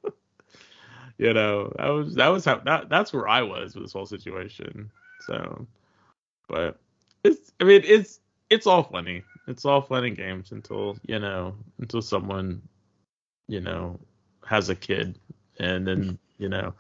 you 1.23 1.33
know, 1.33 1.73
that 1.79 1.89
was 1.89 2.15
that 2.17 2.29
was 2.29 2.45
how 2.45 2.57
that 2.65 2.89
that's 2.89 3.13
where 3.13 3.29
I 3.29 3.43
was 3.43 3.77
with 3.77 3.85
this 3.85 3.93
whole 3.93 4.07
situation. 4.07 4.91
So, 5.21 5.69
but 6.49 6.81
it's 7.23 7.53
I 7.61 7.65
mean 7.65 7.83
it's 7.85 8.19
it's 8.51 8.67
all 8.67 8.83
funny. 8.83 9.23
It's 9.47 9.65
all 9.65 9.83
fun 9.83 10.05
and 10.05 10.17
games 10.17 10.51
until 10.51 10.99
you 11.07 11.21
know 11.21 11.55
until 11.79 12.03
someone 12.03 12.63
you 13.47 13.61
know 13.61 14.01
has 14.45 14.69
a 14.69 14.75
kid 14.75 15.17
and 15.61 15.87
then 15.87 16.19
you 16.39 16.49
know 16.49 16.75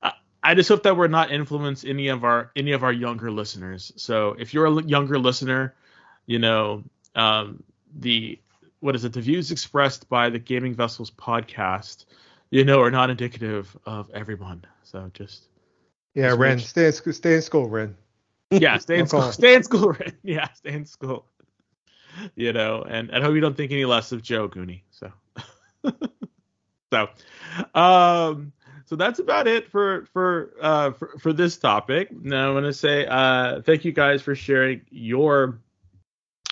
I, 0.00 0.12
I 0.44 0.54
just 0.54 0.68
hope 0.68 0.84
that 0.84 0.96
we're 0.96 1.08
not 1.08 1.32
influence 1.32 1.84
any 1.84 2.06
of 2.06 2.22
our 2.22 2.52
any 2.54 2.70
of 2.70 2.84
our 2.84 2.92
younger 2.92 3.32
listeners. 3.32 3.92
So 3.96 4.36
if 4.38 4.54
you're 4.54 4.66
a 4.66 4.82
younger 4.84 5.18
listener, 5.18 5.74
you 6.26 6.38
know 6.38 6.84
um, 7.16 7.64
the 7.98 8.38
what 8.78 8.94
is 8.94 9.04
it? 9.04 9.12
The 9.12 9.20
views 9.20 9.50
expressed 9.50 10.08
by 10.08 10.30
the 10.30 10.38
Gaming 10.38 10.74
Vessels 10.74 11.10
podcast, 11.10 12.04
you 12.50 12.64
know, 12.64 12.80
are 12.80 12.90
not 12.90 13.10
indicative 13.10 13.76
of 13.86 14.10
everyone. 14.12 14.64
So 14.82 15.10
just 15.14 15.48
yeah, 16.14 16.34
Ren, 16.36 16.58
stay 16.58 16.86
in, 16.86 16.92
stay 16.92 17.34
in 17.34 17.42
school, 17.42 17.68
Ren. 17.68 17.96
Yeah, 18.50 18.78
stay 18.78 19.00
in 19.00 19.06
school. 19.06 19.32
Stay 19.32 19.54
in 19.54 19.62
school, 19.64 19.92
Ren. 19.92 20.12
Yeah, 20.22 20.52
stay 20.52 20.72
in 20.72 20.86
school. 20.86 21.26
you 22.36 22.52
know, 22.52 22.82
and 22.82 23.10
I 23.12 23.20
hope 23.20 23.34
you 23.34 23.40
don't 23.40 23.56
think 23.56 23.72
any 23.72 23.84
less 23.84 24.12
of 24.12 24.22
Joe 24.22 24.48
Goonie. 24.48 24.82
So, 24.90 25.12
so, 26.92 27.08
um, 27.74 28.52
so 28.86 28.96
that's 28.96 29.18
about 29.18 29.48
it 29.48 29.68
for 29.68 30.06
for 30.12 30.54
uh 30.60 30.92
for, 30.92 31.18
for 31.18 31.32
this 31.32 31.56
topic. 31.56 32.10
Now 32.12 32.50
I 32.50 32.54
want 32.54 32.66
to 32.66 32.72
say 32.72 33.06
uh 33.06 33.60
thank 33.62 33.84
you 33.84 33.92
guys 33.92 34.22
for 34.22 34.34
sharing 34.34 34.82
your 34.90 35.60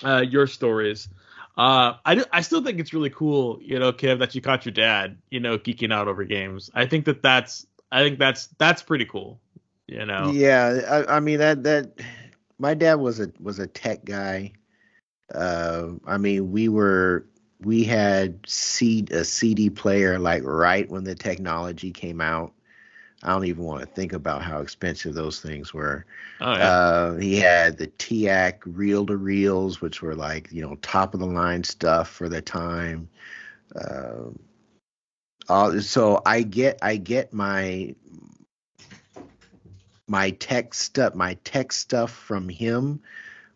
uh 0.03 0.23
your 0.27 0.47
stories. 0.47 1.07
Uh, 1.57 1.93
I, 2.03 2.23
I 2.31 2.41
still 2.41 2.63
think 2.63 2.79
it's 2.79 2.93
really 2.93 3.09
cool, 3.09 3.59
you 3.61 3.79
know, 3.79 3.93
Kev, 3.93 4.19
that 4.19 4.35
you 4.35 4.41
caught 4.41 4.65
your 4.65 4.73
dad, 4.73 5.17
you 5.29 5.39
know, 5.39 5.57
geeking 5.57 5.93
out 5.93 6.07
over 6.07 6.25
games. 6.25 6.69
I 6.73 6.85
think 6.85 7.05
that 7.05 7.21
that's 7.21 7.65
I 7.91 8.03
think 8.03 8.19
that's 8.19 8.47
that's 8.57 8.83
pretty 8.83 9.05
cool, 9.05 9.39
you 9.87 10.05
know. 10.05 10.31
Yeah, 10.33 11.05
I, 11.07 11.17
I 11.17 11.19
mean 11.21 11.39
that 11.39 11.63
that 11.63 11.99
my 12.57 12.73
dad 12.73 12.95
was 12.95 13.19
a 13.19 13.31
was 13.39 13.59
a 13.59 13.67
tech 13.67 14.03
guy. 14.03 14.53
Uh, 15.33 15.93
I 16.05 16.17
mean, 16.17 16.51
we 16.51 16.67
were 16.67 17.25
we 17.61 17.83
had 17.83 18.39
C, 18.45 19.05
a 19.11 19.23
CD 19.23 19.69
player 19.69 20.19
like 20.19 20.43
right 20.43 20.89
when 20.89 21.03
the 21.03 21.15
technology 21.15 21.91
came 21.91 22.21
out. 22.21 22.53
I 23.25 23.29
don't 23.29 23.45
even 23.45 23.63
want 23.63 23.81
to 23.81 23.87
think 23.87 24.13
about 24.13 24.43
how 24.43 24.59
expensive 24.59 25.15
those 25.15 25.41
things 25.41 25.73
were. 25.73 26.05
Oh, 26.39 26.53
yeah. 26.53 26.69
uh, 26.69 27.15
he 27.15 27.37
had 27.37 27.77
the 27.77 27.87
TEAC 27.87 28.59
reel 28.65 29.05
to 29.07 29.17
reels, 29.17 29.81
which 29.81 30.01
were 30.01 30.15
like 30.15 30.51
you 30.51 30.61
know 30.61 30.75
top 30.75 31.13
of 31.13 31.19
the 31.19 31.25
line 31.25 31.63
stuff 31.63 32.07
for 32.09 32.29
the 32.29 32.41
time. 32.41 33.09
Uh, 33.75 34.29
uh, 35.49 35.79
so 35.79 36.21
I 36.25 36.43
get 36.43 36.79
I 36.81 36.97
get 36.97 37.33
my 37.33 37.95
my 40.07 40.29
tech 40.31 40.73
stuff 40.73 41.15
my 41.15 41.33
tech 41.43 41.71
stuff 41.71 42.11
from 42.11 42.47
him 42.47 43.01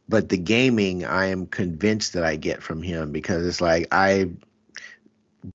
but 0.08 0.30
the 0.30 0.38
gaming 0.38 1.06
i 1.06 1.28
am 1.28 1.46
convinced 1.46 2.14
that 2.14 2.24
i 2.24 2.36
get 2.36 2.64
from 2.64 2.82
him 2.82 3.12
because 3.12 3.46
it's 3.46 3.62
like 3.62 3.88
i 3.92 4.28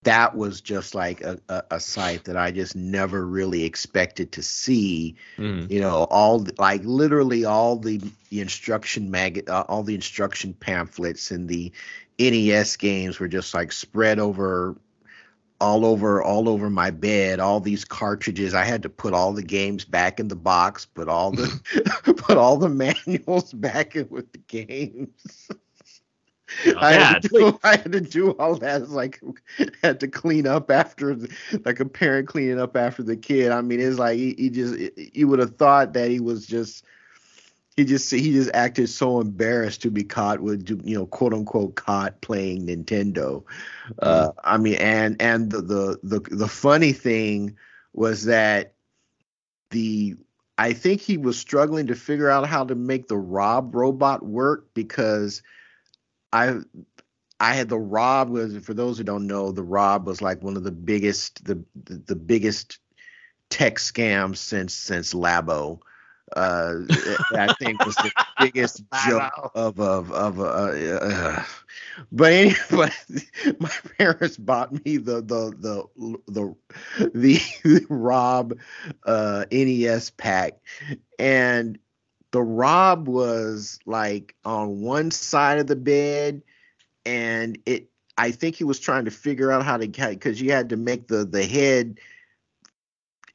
that 0.03 0.35
was 0.35 0.61
just 0.61 0.95
like 0.95 1.21
a, 1.21 1.39
a, 1.49 1.63
a 1.73 1.81
sight 1.81 2.25
that 2.25 2.37
i 2.37 2.51
just 2.51 2.75
never 2.75 3.27
really 3.27 3.65
expected 3.65 4.33
to 4.33 4.43
see 4.43 5.15
mm. 5.37 5.71
you 5.71 5.81
know 5.81 6.05
all 6.11 6.47
like 6.59 6.83
literally 6.85 7.45
all 7.45 7.77
the, 7.77 8.01
the 8.31 8.41
instruction 8.41 9.11
mag 9.11 9.49
uh, 9.49 9.65
all 9.69 9.83
the 9.83 9.95
instruction 9.95 10.55
pamphlets 10.55 11.31
and 11.31 11.49
the 11.49 11.73
nes 12.19 12.77
games 12.77 13.19
were 13.19 13.29
just 13.29 13.53
like 13.55 13.73
spread 13.73 14.19
over 14.19 14.77
all 15.61 15.87
over 15.87 16.23
all 16.23 16.49
over 16.49 16.69
my 16.69 16.91
bed 16.91 17.39
all 17.39 17.61
these 17.61 17.85
cartridges 17.85 18.55
i 18.55 18.65
had 18.65 18.83
to 18.83 18.89
put 18.89 19.15
all 19.15 19.33
the 19.33 19.43
games 19.43 19.85
back 19.85 20.19
in 20.19 20.29
the 20.29 20.37
box 20.37 20.87
put 20.87 21.09
all 21.09 21.31
the 21.31 21.61
put 22.17 22.37
all 22.37 22.57
the 22.57 22.69
manuals 22.69 23.53
back 23.55 23.97
in 23.97 24.09
with 24.09 24.31
the 24.33 24.39
games 24.39 25.51
I, 26.79 26.93
had 26.93 27.23
do, 27.23 27.59
I, 27.65 27.77
had 27.77 27.93
to 27.93 28.01
do, 28.01 28.31
all 28.33 28.57
that. 28.57 28.91
Like 28.91 29.21
had 29.83 30.01
to 30.01 30.09
clean 30.09 30.47
up 30.47 30.71
after, 30.71 31.17
like 31.65 31.81
a 31.81 31.85
parent 31.85 32.29
cleaning 32.29 32.61
up 32.61 32.77
after 32.77 33.03
the 33.03 33.17
kid. 33.17 33.53
I 33.53 33.61
mean, 33.61 33.81
it's 33.81 33.99
like 33.99 34.17
he, 34.17 34.35
he 34.37 34.51
just, 34.51 34.99
you 35.15 35.29
would 35.29 35.39
have 35.39 35.57
thought 35.57 35.93
that 35.95 36.11
he 36.11 36.21
was 36.21 36.47
just 36.47 36.85
he 37.77 37.85
just 37.85 38.11
he 38.11 38.33
just 38.33 38.51
acted 38.55 38.89
so 38.89 39.21
embarrassed 39.21 39.83
to 39.83 39.91
be 39.91 40.05
caught 40.05 40.41
with 40.41 40.69
you 40.85 40.97
know 40.97 41.07
quote 41.07 41.35
unquote 41.35 41.75
caught 41.75 42.21
playing 42.21 42.67
Nintendo. 42.67 43.43
Uh, 43.99 44.29
mm-hmm. 44.29 44.39
I 44.45 44.59
mean, 44.59 44.75
and 44.75 45.21
and 45.21 45.51
the, 45.51 45.61
the 45.61 45.99
the 46.03 46.21
the 46.31 46.49
funny 46.49 46.93
thing 46.93 47.57
was 47.93 48.25
that 48.27 48.75
the 49.71 50.17
I 50.57 50.73
think 50.73 51.01
he 51.01 51.19
was 51.19 51.39
struggling 51.39 51.89
to 51.89 51.97
figure 51.97 52.31
out 52.31 52.47
how 52.47 52.65
to 52.65 52.77
make 52.77 53.09
the 53.09 53.17
Rob 53.17 53.75
robot 53.75 54.25
work 54.25 54.69
because 54.75 55.43
I 56.35 56.59
I 57.41 57.55
had 57.55 57.69
the 57.69 57.79
Rob 57.79 58.29
was 58.29 58.59
for 58.59 58.75
those 58.75 58.99
who 58.99 59.05
don't 59.05 59.27
know 59.27 59.53
the 59.53 59.63
Rob 59.63 60.07
was 60.07 60.21
like 60.21 60.43
one 60.43 60.57
of 60.57 60.65
the 60.65 60.73
biggest 60.73 61.45
the 61.45 61.65
the, 61.85 62.03
the 62.07 62.17
biggest 62.17 62.79
tech 63.51 63.77
scams 63.77 64.39
since 64.39 64.75
since 64.75 65.15
Labo. 65.15 65.81
Uh, 66.35 66.81
I 67.37 67.53
think 67.61 67.85
was 67.85 67.95
the 67.97 68.11
biggest 68.41 68.83
joke 69.07 69.53
of 69.55 69.79
of 69.79 70.11
of 70.11 70.41
uh, 70.41 70.43
uh, 70.43 71.45
but 72.11 72.33
anyway, 72.33 72.91
my 73.61 73.71
parents 73.99 74.37
bought 74.37 74.73
me 74.73 74.97
the 74.97 75.23
the 75.23 75.55
the 75.59 76.17
the 76.29 76.55
the, 77.13 77.41
the 77.65 77.87
Rob 77.89 78.59
uh, 79.05 79.45
NES 79.53 80.11
pack, 80.11 80.55
and 81.19 81.79
the 82.35 82.43
Rob 82.43 83.07
was 83.07 83.79
like 83.87 84.35
on 84.45 84.81
one 84.81 85.13
side 85.13 85.61
of 85.61 85.69
the 85.69 85.77
bed, 85.77 86.43
and 87.07 87.57
it. 87.65 87.89
I 88.19 88.33
think 88.33 88.57
he 88.57 88.65
was 88.65 88.81
trying 88.81 89.05
to 89.05 89.13
figure 89.13 89.53
out 89.53 89.65
how 89.65 89.77
to 89.77 89.87
because 89.87 90.41
you 90.41 90.51
had 90.51 90.71
to 90.71 90.77
make 90.77 91.07
the 91.07 91.25
the 91.25 91.45
head 91.45 92.01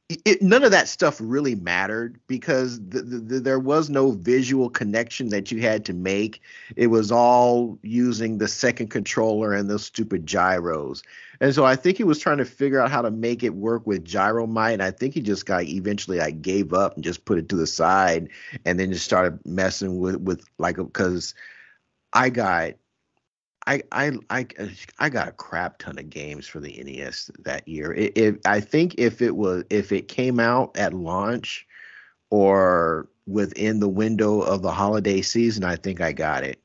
it, 0.10 0.42
none 0.42 0.64
of 0.64 0.72
that 0.72 0.88
stuff 0.88 1.18
really 1.22 1.56
mattered 1.56 2.20
because 2.28 2.80
the, 2.90 3.02
the, 3.02 3.40
there 3.40 3.60
was 3.60 3.90
no 3.90 4.12
visual 4.12 4.70
connection 4.70 5.30
that 5.30 5.52
you 5.52 5.62
had 5.62 5.86
to 5.86 5.94
make. 5.94 6.42
It 6.76 6.88
was 6.88 7.12
all 7.12 7.78
using 7.84 8.38
the 8.38 8.48
second 8.48 8.90
controller 8.90 9.54
and 9.54 9.70
those 9.70 9.86
stupid 9.86 10.26
gyros. 10.26 11.04
And 11.42 11.56
so 11.56 11.66
I 11.66 11.76
think 11.76 11.98
he 11.98 12.04
was 12.04 12.20
trying 12.20 12.40
to 12.40 12.46
figure 12.46 12.82
out 12.82 12.92
how 12.92 13.02
to 13.02 13.12
make 13.12 13.44
it 13.44 13.56
work 13.56 13.88
with 13.88 14.04
Gyromite. 14.04 14.74
And 14.74 14.84
I 14.84 14.92
think 14.92 15.14
he 15.14 15.22
just 15.22 15.46
got 15.46 15.64
eventually 15.64 16.20
I 16.20 16.32
gave 16.32 16.74
up 16.74 16.96
and 16.96 17.04
just 17.04 17.26
put 17.26 17.38
it 17.38 17.50
to 17.50 17.56
the 17.56 17.68
side 17.68 18.30
and 18.66 18.80
then 18.80 18.92
just 18.92 19.06
started 19.06 19.40
messing 19.46 20.00
with 20.00 20.18
with 20.18 20.44
like 20.58 20.76
because 20.76 21.34
I 22.12 22.30
got 22.30 22.74
I, 23.68 23.84
I 23.92 24.18
I 24.30 24.48
I 24.98 25.10
got 25.10 25.28
a 25.28 25.34
crap 25.34 25.78
ton 25.78 26.00
of 26.00 26.10
games 26.10 26.48
for 26.48 26.60
the 26.60 26.82
NES 26.84 27.32
that 27.40 27.68
year. 27.68 27.94
It, 27.94 28.18
it, 28.18 28.42
I 28.46 28.60
think 28.60 28.96
if 28.98 29.22
it 29.22 29.36
was 29.36 29.64
if 29.70 29.92
it 29.92 30.08
came 30.08 30.40
out 30.40 30.76
at 30.78 30.94
launch 30.94 31.68
or 32.32 33.08
within 33.28 33.80
the 33.80 33.88
window 33.88 34.42
of 34.42 34.62
the 34.62 34.72
holiday 34.72 35.22
season, 35.22 35.64
I 35.64 35.76
think 35.76 36.02
I 36.02 36.12
got 36.12 36.44
it. 36.44 36.60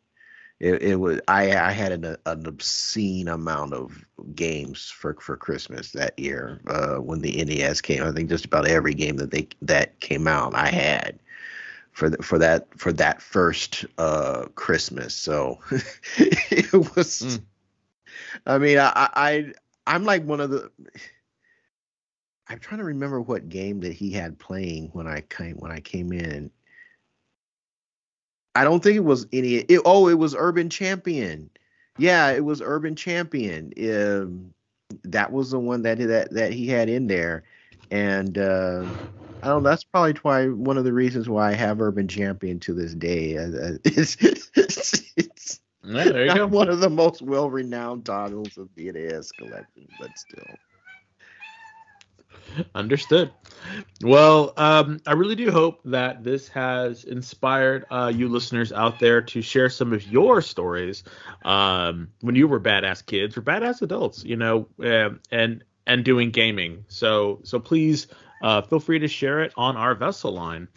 It, 0.64 0.82
it 0.82 0.96
was 0.96 1.20
I 1.28 1.54
I 1.58 1.72
had 1.72 1.92
an, 1.92 2.16
an 2.24 2.46
obscene 2.46 3.28
amount 3.28 3.74
of 3.74 4.02
games 4.34 4.88
for 4.88 5.14
for 5.20 5.36
Christmas 5.36 5.92
that 5.92 6.18
year 6.18 6.58
uh, 6.68 6.96
when 6.96 7.20
the 7.20 7.44
NES 7.44 7.82
came. 7.82 8.02
I 8.02 8.12
think 8.12 8.30
just 8.30 8.46
about 8.46 8.66
every 8.66 8.94
game 8.94 9.16
that 9.18 9.30
they 9.30 9.48
that 9.60 10.00
came 10.00 10.26
out 10.26 10.54
I 10.54 10.68
had 10.68 11.18
for 11.92 12.08
the, 12.08 12.16
for 12.22 12.38
that 12.38 12.66
for 12.78 12.94
that 12.94 13.20
first 13.20 13.84
uh 13.98 14.46
Christmas. 14.54 15.14
So 15.14 15.58
it 16.16 16.72
was. 16.72 17.20
Mm. 17.20 17.42
I 18.46 18.56
mean, 18.56 18.78
I, 18.78 18.90
I 18.94 19.52
I'm 19.86 20.04
like 20.04 20.24
one 20.24 20.40
of 20.40 20.48
the. 20.48 20.70
I'm 22.48 22.58
trying 22.58 22.78
to 22.78 22.84
remember 22.84 23.20
what 23.20 23.50
game 23.50 23.80
that 23.80 23.92
he 23.92 24.12
had 24.12 24.38
playing 24.38 24.88
when 24.94 25.06
I 25.06 25.20
came 25.20 25.56
when 25.56 25.72
I 25.72 25.80
came 25.80 26.10
in. 26.10 26.50
I 28.54 28.64
don't 28.64 28.82
think 28.82 28.96
it 28.96 29.04
was 29.04 29.26
any. 29.32 29.56
It, 29.56 29.80
oh, 29.84 30.08
it 30.08 30.18
was 30.18 30.34
Urban 30.36 30.70
Champion. 30.70 31.50
Yeah, 31.98 32.30
it 32.30 32.44
was 32.44 32.62
Urban 32.62 32.96
Champion. 32.96 33.72
Um, 33.78 34.54
that 35.04 35.32
was 35.32 35.50
the 35.50 35.58
one 35.58 35.82
that 35.82 35.98
that 35.98 36.32
that 36.32 36.52
he 36.52 36.68
had 36.68 36.88
in 36.88 37.06
there, 37.06 37.44
and 37.90 38.38
uh, 38.38 38.84
I 39.42 39.48
don't. 39.48 39.62
That's 39.62 39.84
probably 39.84 40.14
why 40.22 40.48
one 40.48 40.78
of 40.78 40.84
the 40.84 40.92
reasons 40.92 41.28
why 41.28 41.50
I 41.50 41.54
have 41.54 41.80
Urban 41.80 42.08
Champion 42.08 42.60
to 42.60 42.74
this 42.74 42.94
day. 42.94 43.36
Uh, 43.38 43.78
it's, 43.84 44.16
it's, 44.20 44.50
it's 45.16 45.60
yeah, 45.84 46.04
there 46.04 46.26
you 46.26 46.34
go. 46.34 46.46
one 46.46 46.68
of 46.68 46.80
the 46.80 46.88
most 46.88 47.20
well-renowned 47.22 48.06
titles 48.06 48.56
of 48.56 48.68
the 48.74 48.90
NES 48.90 49.32
collection, 49.32 49.86
but 50.00 50.16
still. 50.16 50.44
Understood. 52.74 53.30
Well, 54.02 54.52
um, 54.56 55.00
I 55.06 55.12
really 55.12 55.36
do 55.36 55.50
hope 55.50 55.80
that 55.86 56.22
this 56.22 56.48
has 56.48 57.04
inspired 57.04 57.86
uh, 57.90 58.12
you 58.14 58.28
listeners 58.28 58.72
out 58.72 58.98
there 58.98 59.22
to 59.22 59.42
share 59.42 59.70
some 59.70 59.92
of 59.92 60.06
your 60.06 60.42
stories 60.42 61.04
um, 61.44 62.08
when 62.20 62.34
you 62.34 62.46
were 62.48 62.60
badass 62.60 63.04
kids 63.04 63.36
or 63.36 63.42
badass 63.42 63.82
adults, 63.82 64.24
you 64.24 64.36
know, 64.36 64.68
uh, 64.82 65.10
and 65.30 65.64
and 65.86 66.04
doing 66.04 66.30
gaming. 66.30 66.84
So 66.88 67.40
so 67.44 67.58
please 67.60 68.06
uh, 68.42 68.62
feel 68.62 68.80
free 68.80 68.98
to 69.00 69.08
share 69.08 69.42
it 69.42 69.52
on 69.56 69.76
our 69.76 69.94
vessel 69.94 70.32
line. 70.32 70.68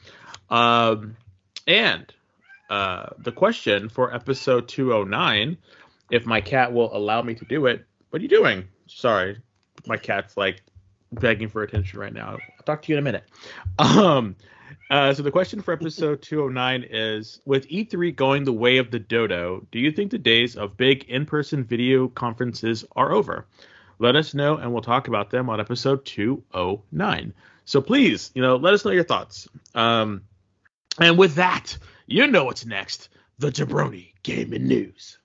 Um, 0.49 1.17
and 1.65 2.11
uh, 2.69 3.07
the 3.17 3.31
question 3.31 3.89
for 3.89 4.13
episode 4.13 4.67
209, 4.69 5.57
if 6.11 6.25
my 6.25 6.41
cat 6.41 6.71
will 6.73 6.95
allow 6.95 7.21
me 7.21 7.35
to 7.35 7.45
do 7.45 7.65
it, 7.65 7.85
what 8.09 8.19
are 8.19 8.23
you 8.23 8.29
doing? 8.29 8.67
Sorry, 8.87 9.41
my 9.85 9.97
cat's 9.97 10.37
like 10.37 10.61
begging 11.11 11.49
for 11.49 11.63
attention 11.63 11.99
right 11.99 12.13
now. 12.13 12.31
I'll 12.31 12.65
talk 12.65 12.81
to 12.83 12.91
you 12.91 12.97
in 12.97 12.99
a 12.99 13.05
minute. 13.05 13.23
Um, 13.79 14.35
uh, 14.89 15.13
so 15.13 15.21
the 15.23 15.31
question 15.31 15.61
for 15.61 15.73
episode 15.73 16.21
209 16.21 16.85
is: 16.89 17.39
With 17.45 17.67
E3 17.69 18.15
going 18.15 18.43
the 18.43 18.53
way 18.53 18.77
of 18.77 18.91
the 18.91 18.99
dodo, 18.99 19.65
do 19.71 19.79
you 19.79 19.91
think 19.91 20.11
the 20.11 20.17
days 20.17 20.55
of 20.55 20.77
big 20.77 21.05
in-person 21.05 21.63
video 21.63 22.07
conferences 22.07 22.85
are 22.95 23.11
over? 23.11 23.45
Let 23.99 24.15
us 24.15 24.33
know, 24.33 24.57
and 24.57 24.73
we'll 24.73 24.81
talk 24.81 25.07
about 25.07 25.29
them 25.29 25.49
on 25.49 25.59
episode 25.59 26.05
209. 26.05 27.33
So 27.65 27.81
please, 27.81 28.31
you 28.33 28.41
know, 28.41 28.55
let 28.55 28.73
us 28.73 28.85
know 28.85 28.91
your 28.91 29.03
thoughts. 29.03 29.47
Um, 29.75 30.23
and 30.99 31.17
with 31.17 31.35
that, 31.35 31.77
you 32.05 32.27
know 32.27 32.45
what's 32.45 32.65
next 32.65 33.09
the 33.39 33.51
Jabroni 33.51 34.13
Gaming 34.23 34.67
News. 34.67 35.17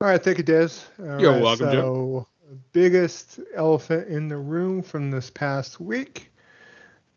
All 0.00 0.06
right, 0.06 0.22
thank 0.22 0.38
you, 0.38 0.44
Dez. 0.44 0.84
All 1.00 1.20
You're 1.20 1.32
right, 1.32 1.42
welcome, 1.42 1.72
so, 1.72 2.28
Biggest 2.72 3.40
elephant 3.52 4.06
in 4.06 4.28
the 4.28 4.36
room 4.36 4.80
from 4.80 5.10
this 5.10 5.28
past 5.28 5.80
week. 5.80 6.30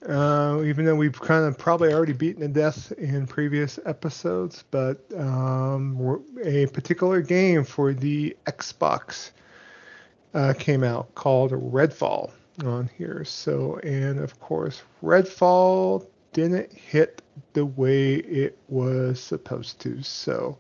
Uh, 0.10 0.64
even 0.66 0.86
though 0.86 0.96
we've 0.96 1.22
kind 1.22 1.46
of 1.46 1.60
probably 1.60 1.94
already 1.94 2.14
beaten 2.14 2.42
to 2.42 2.48
death 2.48 2.92
in 2.94 3.28
previous 3.28 3.78
episodes, 3.86 4.64
but 4.72 5.00
um, 5.16 6.24
a 6.44 6.66
particular 6.68 7.22
game 7.22 7.64
for 7.64 7.94
the 7.94 8.36
Xbox 8.48 9.30
uh, 10.34 10.56
came 10.58 10.84
out 10.84 11.14
called 11.14 11.52
Redfall 11.52 12.32
on 12.66 12.90
here. 12.98 13.24
So, 13.24 13.76
and 13.84 14.20
of 14.20 14.40
course, 14.40 14.82
Redfall 15.04 16.08
didn't 16.34 16.74
hit 16.74 17.22
the 17.54 17.68
way 17.68 18.16
it 18.16 18.58
was 18.70 19.20
supposed 19.20 19.80
to. 19.82 20.02
So, 20.02 20.58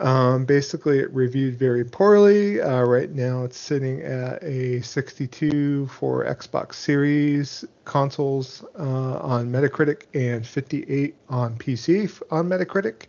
um, 0.00 0.46
basically, 0.46 0.98
it 0.98 1.12
reviewed 1.12 1.58
very 1.58 1.84
poorly. 1.84 2.60
Uh, 2.60 2.82
right 2.82 3.10
now, 3.10 3.44
it's 3.44 3.58
sitting 3.58 4.00
at 4.00 4.42
a 4.42 4.80
62 4.80 5.86
for 5.88 6.24
Xbox 6.24 6.74
Series 6.74 7.64
consoles 7.84 8.64
uh, 8.78 9.18
on 9.18 9.50
Metacritic 9.50 10.04
and 10.14 10.46
58 10.46 11.14
on 11.28 11.54
PC 11.56 12.22
on 12.30 12.48
Metacritic. 12.48 13.04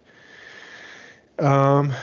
Um, 1.40 1.94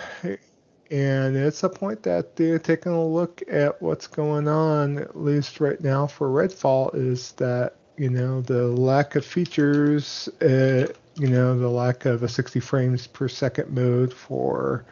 and 0.90 1.36
it's 1.36 1.62
a 1.62 1.69
point 1.69 2.02
that 2.05 2.35
they're 2.36 2.59
taking 2.59 2.93
a 2.93 3.05
look 3.05 3.43
at 3.47 3.81
what's 3.82 4.06
going 4.06 4.48
on, 4.48 4.98
at 4.98 5.20
least 5.20 5.60
right 5.60 5.81
now 5.82 6.06
for 6.06 6.28
Redfall, 6.28 6.94
is 6.94 7.32
that 7.32 7.74
you 7.98 8.09
know 8.09 8.40
the 8.40 8.69
lack 8.69 9.16
of 9.16 9.24
features. 9.24 10.28
Uh, 10.40 10.86
you 11.19 11.28
know, 11.28 11.59
the 11.59 11.69
lack 11.69 12.05
of 12.05 12.23
a 12.23 12.28
60 12.28 12.61
frames 12.61 13.07
per 13.07 13.28
second 13.28 13.70
mode 13.70 14.12
for 14.12 14.85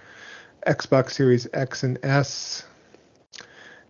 Xbox 0.67 1.13
Series 1.13 1.47
X 1.53 1.85
and 1.85 1.99
S 2.03 2.65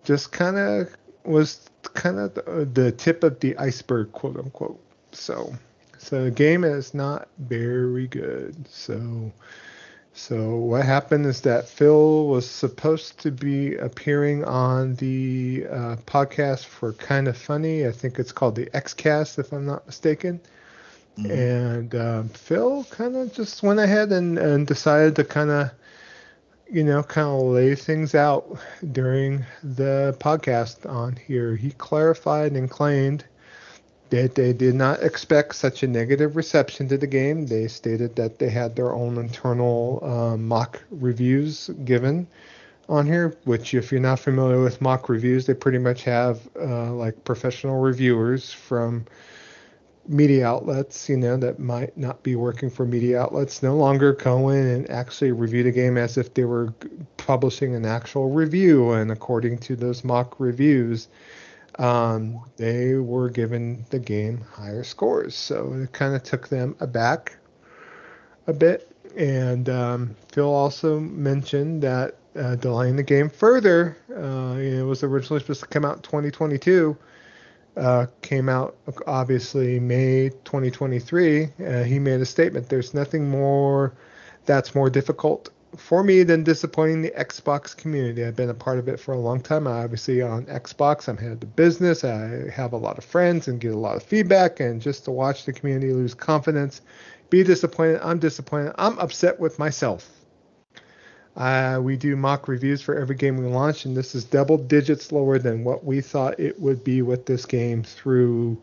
just 0.05 0.33
kind 0.33 0.59
of 0.59 0.95
was 1.25 1.69
kind 1.95 2.19
of 2.19 2.35
the, 2.75 2.93
tip 2.93 3.25
of 3.25 3.41
the 3.41 3.57
iceberg, 3.57 4.13
quote 4.13 4.37
unquote. 4.37 4.81
So, 5.13 5.55
so 5.99 6.25
the 6.25 6.31
game 6.31 6.63
is 6.63 6.95
not 6.95 7.29
very 7.39 8.07
good. 8.07 8.55
So, 8.69 9.33
so 10.13 10.57
what 10.57 10.85
happened 10.85 11.27
is 11.27 11.41
that 11.43 11.69
Phil 11.69 12.27
was 12.27 12.49
supposed 12.49 13.19
to 13.21 13.31
be 13.31 13.75
appearing 13.77 14.45
on 14.45 14.95
the 14.97 15.67
uh, 15.69 15.97
podcast 16.07 16.67
for 16.67 16.93
Kind 16.93 17.29
of 17.29 17.37
Funny. 17.37 17.87
I 17.87 17.93
think 17.93 18.19
it's 18.19 18.33
called 18.33 18.55
the 18.55 18.67
XCast, 18.67 19.39
if 19.39 19.53
I'm 19.53 19.67
not 19.67 19.87
mistaken. 19.87 20.41
Mm-hmm. 21.19 21.31
And 21.31 21.95
um, 21.95 22.29
Phil 22.29 22.85
kind 22.91 23.17
of 23.17 23.33
just 23.33 23.63
went 23.63 23.81
ahead 23.81 24.13
and, 24.13 24.39
and 24.39 24.67
decided 24.67 25.17
to 25.17 25.25
kind 25.25 25.51
of, 25.51 25.71
you 26.71 26.85
know, 26.85 27.03
kind 27.03 27.29
of 27.29 27.43
lay 27.43 27.75
things 27.75 28.15
out 28.15 28.59
during 28.93 29.45
the 29.63 30.17
podcast 30.21 30.89
on 30.89 31.17
here. 31.17 31.57
He 31.57 31.71
clarified 31.73 32.53
and 32.53 32.71
claimed 32.71 33.25
that 34.11 34.35
they 34.35 34.53
did 34.53 34.75
not 34.75 35.03
expect 35.03 35.55
such 35.55 35.83
a 35.83 35.87
negative 35.87 36.37
reception 36.37 36.87
to 36.89 36.99
the 36.99 37.07
game. 37.07 37.47
They 37.47 37.67
stated 37.67 38.15
that 38.17 38.39
they 38.39 38.51
had 38.51 38.77
their 38.77 38.93
own 38.93 39.17
internal 39.17 40.01
uh, 40.03 40.37
mock 40.37 40.83
reviews 40.91 41.71
given 41.85 42.27
on 42.89 43.07
here, 43.07 43.37
which, 43.45 43.75
if 43.75 43.91
you're 43.91 44.01
not 44.01 44.21
familiar 44.21 44.63
with 44.63 44.81
mock 44.81 45.09
reviews, 45.09 45.47
they 45.47 45.55
pretty 45.55 45.79
much 45.79 46.05
have 46.05 46.41
uh, 46.61 46.93
like 46.93 47.25
professional 47.25 47.81
reviewers 47.81 48.53
from 48.53 49.07
media 50.09 50.47
outlets, 50.47 51.09
you 51.09 51.17
know, 51.17 51.37
that 51.37 51.59
might 51.59 51.97
not 51.97 52.23
be 52.23 52.37
working 52.37 52.71
for 52.71 52.87
media 52.87 53.21
outlets 53.21 53.63
no 53.63 53.77
longer 53.77 54.13
go 54.13 54.49
in 54.49 54.67
and 54.67 54.91
actually 54.91 55.33
review 55.33 55.63
the 55.63 55.73
game 55.73 55.97
as 55.97 56.17
if 56.17 56.35
they 56.35 56.45
were 56.45 56.73
publishing 57.17 57.75
an 57.75 57.85
actual 57.85 58.31
review. 58.31 58.93
And 58.93 59.11
according 59.11 59.59
to 59.59 59.77
those 59.77 60.05
mock 60.05 60.39
reviews, 60.39 61.09
um, 61.79 62.41
they 62.57 62.95
were 62.95 63.29
given 63.29 63.85
the 63.91 63.99
game 63.99 64.41
higher 64.53 64.85
scores. 64.85 65.35
So 65.35 65.73
it 65.75 65.93
kind 65.93 66.15
of 66.15 66.23
took 66.23 66.49
them 66.49 66.77
aback 66.81 67.37
a 68.47 68.53
bit. 68.53 68.91
And 69.17 69.69
um, 69.69 70.17
Phil 70.33 70.53
also 70.53 71.01
mentioned 71.01 71.83
that 71.83 72.17
uh, 72.39 72.57
delaying 72.57 72.97
the 72.97 73.03
game 73.03 73.31
further, 73.31 73.97
uh, 74.11 74.59
it 74.59 74.83
was 74.83 75.03
originally 75.03 75.41
supposed 75.41 75.61
to 75.61 75.67
come 75.67 75.85
out 75.85 75.97
in 75.97 76.03
2022 76.03 76.97
uh, 77.77 78.07
came 78.23 78.49
out 78.49 78.77
obviously 79.07 79.79
May 79.79 80.31
2023. 80.45 81.45
Uh, 81.45 81.83
he 81.83 81.99
made 81.99 82.21
a 82.21 82.27
statement. 82.27 82.69
There's 82.69 82.95
nothing 82.95 83.29
more 83.29 83.95
that's 84.47 84.75
more 84.75 84.89
difficult 84.89 85.51
for 85.77 86.03
me 86.03 86.23
than 86.23 86.43
disappointing 86.43 87.03
the 87.03 87.11
Xbox 87.11 87.77
community. 87.77 88.25
I've 88.25 88.37
been 88.37 88.49
a 88.49 88.55
part 88.55 88.79
of 88.79 88.89
it 88.89 88.99
for 88.99 89.13
a 89.13 89.19
long 89.19 89.41
time. 89.41 89.67
I 89.67 89.83
obviously 89.83 90.23
on 90.23 90.47
Xbox, 90.47 91.09
I'm 91.09 91.17
head 91.17 91.33
of 91.33 91.41
the 91.41 91.47
business. 91.47 92.05
I 92.05 92.49
have 92.51 92.73
a 92.73 92.77
lot 92.79 92.99
of 92.99 93.05
friends 93.05 93.49
and 93.49 93.61
get 93.61 93.75
a 93.75 93.79
lot 93.79 93.97
of 93.97 94.03
feedback. 94.03 94.61
And 94.61 94.81
just 94.81 95.05
to 95.05 95.11
watch 95.11 95.45
the 95.45 95.53
community 95.53 95.93
lose 95.93 96.15
confidence, 96.15 96.81
be 97.29 97.43
disappointed, 97.43 98.01
I'm 98.03 98.19
disappointed. 98.19 98.75
I'm 98.79 98.99
upset 98.99 99.39
with 99.39 99.59
myself. 99.59 100.09
Uh, 101.37 101.79
we 101.83 101.97
do 101.97 102.17
mock 102.17 102.49
reviews 102.49 102.81
for 102.81 102.97
every 102.97 103.15
game 103.15 103.37
we 103.37 103.45
launch, 103.47 103.85
and 103.85 103.97
this 103.97 104.15
is 104.15 104.25
double 104.25 104.57
digits 104.57 105.13
lower 105.13 105.39
than 105.39 105.65
what 105.65 105.85
we 105.85 106.01
thought 106.01 106.41
it 106.41 106.59
would 106.61 106.83
be 106.83 107.03
with 107.03 107.27
this 107.27 107.45
game 107.45 107.83
through. 107.83 108.57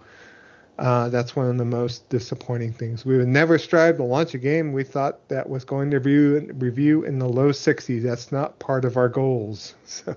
Uh, 0.79 1.07
that's 1.09 1.35
one 1.35 1.47
of 1.47 1.57
the 1.59 1.65
most 1.65 2.09
disappointing 2.09 2.73
things. 2.73 3.05
We 3.05 3.15
would 3.17 3.27
never 3.27 3.59
strive 3.59 3.97
to 3.97 4.03
launch 4.03 4.33
a 4.33 4.39
game 4.39 4.73
we 4.73 4.83
thought 4.83 5.27
that 5.29 5.47
was 5.47 5.63
going 5.63 5.91
to 5.91 5.99
review, 5.99 6.51
review 6.55 7.03
in 7.03 7.19
the 7.19 7.29
low 7.29 7.51
60s. 7.51 8.01
That's 8.01 8.31
not 8.31 8.57
part 8.57 8.83
of 8.85 8.97
our 8.97 9.09
goals. 9.09 9.75
So 9.85 10.15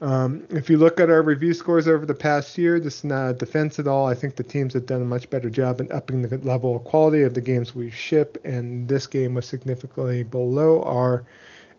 um, 0.00 0.46
if 0.50 0.70
you 0.70 0.78
look 0.78 1.00
at 1.00 1.10
our 1.10 1.22
review 1.22 1.52
scores 1.52 1.88
over 1.88 2.06
the 2.06 2.14
past 2.14 2.56
year, 2.56 2.78
this 2.78 2.98
is 2.98 3.04
not 3.04 3.30
a 3.30 3.34
defense 3.34 3.80
at 3.80 3.88
all. 3.88 4.06
I 4.06 4.14
think 4.14 4.36
the 4.36 4.44
teams 4.44 4.74
have 4.74 4.86
done 4.86 5.02
a 5.02 5.04
much 5.04 5.28
better 5.28 5.50
job 5.50 5.80
in 5.80 5.90
upping 5.90 6.22
the 6.22 6.38
level 6.38 6.76
of 6.76 6.84
quality 6.84 7.22
of 7.22 7.34
the 7.34 7.40
games 7.40 7.74
we 7.74 7.90
ship, 7.90 8.38
and 8.44 8.86
this 8.86 9.08
game 9.08 9.34
was 9.34 9.46
significantly 9.46 10.22
below 10.22 10.82
our 10.82 11.24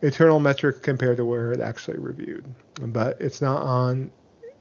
internal 0.01 0.39
metric 0.39 0.83
compared 0.83 1.17
to 1.17 1.25
where 1.25 1.53
it 1.53 1.61
actually 1.61 1.99
reviewed. 1.99 2.45
But 2.81 3.21
it's 3.21 3.41
not 3.41 3.61
on 3.61 4.11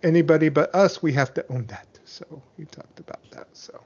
anybody 0.04 0.48
but 0.50 0.72
us. 0.74 1.02
We 1.02 1.12
have 1.14 1.34
to 1.34 1.44
own 1.52 1.66
that. 1.66 1.86
So 2.04 2.42
we 2.56 2.64
talked 2.64 3.00
about 3.00 3.28
that. 3.32 3.48
So. 3.52 3.80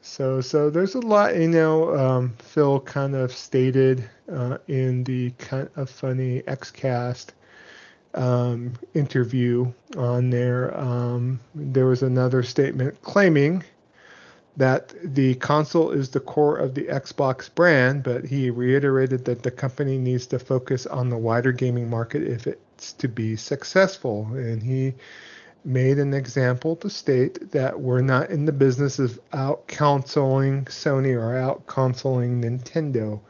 So, 0.00 0.42
so 0.42 0.68
there's 0.68 0.94
a 0.94 1.00
lot, 1.00 1.34
you 1.34 1.48
know. 1.48 1.96
Um, 1.96 2.34
Phil 2.38 2.78
kind 2.80 3.16
of 3.16 3.32
stated 3.32 4.08
uh, 4.30 4.58
in 4.68 5.02
the 5.02 5.30
kind 5.38 5.68
of 5.76 5.88
funny 5.88 6.42
XCast 6.42 7.30
um, 8.14 8.74
interview 8.94 9.72
on 9.96 10.30
there, 10.30 10.76
um, 10.78 11.40
there 11.54 11.86
was 11.86 12.02
another 12.02 12.42
statement 12.42 13.00
claiming 13.02 13.64
that 14.56 14.94
the 15.02 15.34
console 15.36 15.90
is 15.90 16.10
the 16.10 16.20
core 16.20 16.56
of 16.56 16.74
the 16.74 16.84
Xbox 16.84 17.52
brand, 17.52 18.04
but 18.04 18.24
he 18.24 18.50
reiterated 18.50 19.24
that 19.24 19.42
the 19.42 19.50
company 19.50 19.98
needs 19.98 20.26
to 20.28 20.38
focus 20.38 20.86
on 20.86 21.10
the 21.10 21.18
wider 21.18 21.50
gaming 21.50 21.90
market 21.90 22.22
if 22.22 22.46
it's 22.46 22.92
to 22.92 23.08
be 23.08 23.34
successful. 23.34 24.28
And 24.32 24.62
he 24.62 24.94
made 25.64 25.98
an 25.98 26.14
example 26.14 26.76
to 26.76 26.90
state 26.90 27.50
that 27.50 27.80
we're 27.80 28.02
not 28.02 28.30
in 28.30 28.44
the 28.44 28.52
business 28.52 28.98
of 28.98 29.18
out 29.32 29.66
counseling 29.66 30.66
Sony 30.66 31.18
or 31.20 31.36
out 31.36 31.66
counseling 31.66 32.42
Nintendo. 32.42 33.20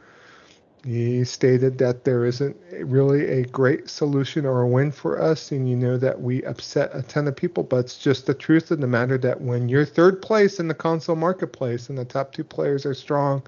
He 0.85 1.23
stated 1.23 1.79
that 1.79 2.03
there 2.03 2.25
isn't 2.25 2.55
really 2.81 3.25
a 3.25 3.45
great 3.45 3.89
solution 3.89 4.45
or 4.45 4.61
a 4.61 4.67
win 4.67 4.91
for 4.91 5.19
us, 5.19 5.51
and 5.51 5.67
you 5.67 5.75
know 5.75 5.97
that 5.97 6.21
we 6.21 6.43
upset 6.43 6.91
a 6.93 7.01
ton 7.01 7.27
of 7.27 7.35
people, 7.35 7.63
but 7.63 7.77
it's 7.77 7.97
just 7.97 8.27
the 8.27 8.35
truth 8.35 8.69
of 8.69 8.81
the 8.81 8.87
matter 8.87 9.17
that 9.17 9.41
when 9.41 9.67
you're 9.67 9.83
third 9.83 10.21
place 10.21 10.59
in 10.59 10.67
the 10.67 10.75
console 10.75 11.15
marketplace 11.15 11.89
and 11.89 11.97
the 11.97 12.05
top 12.05 12.33
two 12.33 12.43
players 12.43 12.85
are 12.85 12.93
strong 12.93 13.41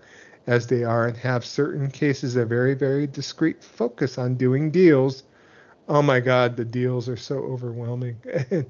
as 0.48 0.66
they 0.66 0.84
are 0.84 1.06
and 1.06 1.16
have 1.16 1.46
certain 1.46 1.92
cases 1.92 2.36
a 2.36 2.46
very, 2.46 2.74
very 2.74 3.06
discreet 3.06 3.64
focus 3.64 4.18
on 4.18 4.34
doing 4.34 4.72
deals, 4.72 5.22
oh 5.88 6.02
my 6.02 6.20
God, 6.20 6.58
the 6.58 6.66
deals 6.66 7.08
are 7.08 7.18
so 7.18 7.36
overwhelming. 7.36 8.18
and 8.50 8.66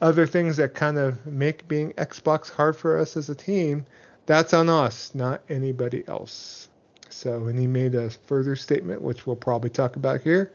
other 0.00 0.26
things 0.26 0.56
that 0.58 0.74
kind 0.74 0.98
of 0.98 1.26
make 1.26 1.66
being 1.66 1.92
Xbox 1.94 2.48
hard 2.48 2.76
for 2.76 2.96
us 2.96 3.16
as 3.16 3.28
a 3.28 3.34
team, 3.34 3.84
that's 4.26 4.54
on 4.54 4.68
us, 4.68 5.12
not 5.14 5.42
anybody 5.48 6.04
else. 6.06 6.68
So, 7.14 7.46
and 7.46 7.58
he 7.58 7.66
made 7.66 7.94
a 7.94 8.10
further 8.10 8.56
statement, 8.56 9.00
which 9.00 9.26
we'll 9.26 9.36
probably 9.36 9.70
talk 9.70 9.96
about 9.96 10.20
here. 10.20 10.52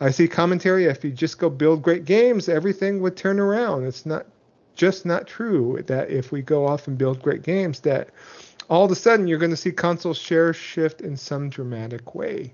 I 0.00 0.10
see 0.10 0.28
commentary. 0.28 0.86
If 0.86 1.04
you 1.04 1.10
just 1.10 1.38
go 1.38 1.48
build 1.48 1.82
great 1.82 2.04
games, 2.04 2.48
everything 2.48 3.00
would 3.00 3.16
turn 3.16 3.38
around. 3.38 3.84
It's 3.84 4.04
not 4.04 4.26
just 4.74 5.04
not 5.04 5.26
true 5.26 5.82
that 5.86 6.10
if 6.10 6.32
we 6.32 6.42
go 6.42 6.66
off 6.66 6.88
and 6.88 6.96
build 6.96 7.22
great 7.22 7.42
games, 7.42 7.80
that 7.80 8.08
all 8.68 8.84
of 8.84 8.90
a 8.90 8.94
sudden 8.94 9.26
you're 9.26 9.38
going 9.38 9.50
to 9.50 9.56
see 9.56 9.72
console 9.72 10.14
share 10.14 10.52
shift 10.54 11.00
in 11.00 11.16
some 11.16 11.50
dramatic 11.50 12.14
way. 12.14 12.52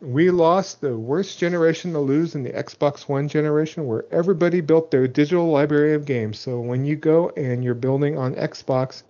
we 0.00 0.30
lost 0.30 0.80
the 0.80 0.96
worst 0.96 1.38
generation 1.38 1.92
to 1.92 1.98
lose 1.98 2.34
in 2.34 2.42
the 2.42 2.50
Xbox 2.50 3.02
One 3.02 3.28
generation 3.28 3.86
where 3.86 4.06
everybody 4.10 4.60
built 4.62 4.90
their 4.90 5.06
digital 5.06 5.50
library 5.50 5.94
of 5.94 6.06
games. 6.06 6.38
So 6.38 6.60
when 6.60 6.84
you 6.86 6.96
go 6.96 7.30
and 7.36 7.62
you're 7.62 7.74
building 7.74 8.16
on 8.16 8.34
Xbox, 8.34 9.02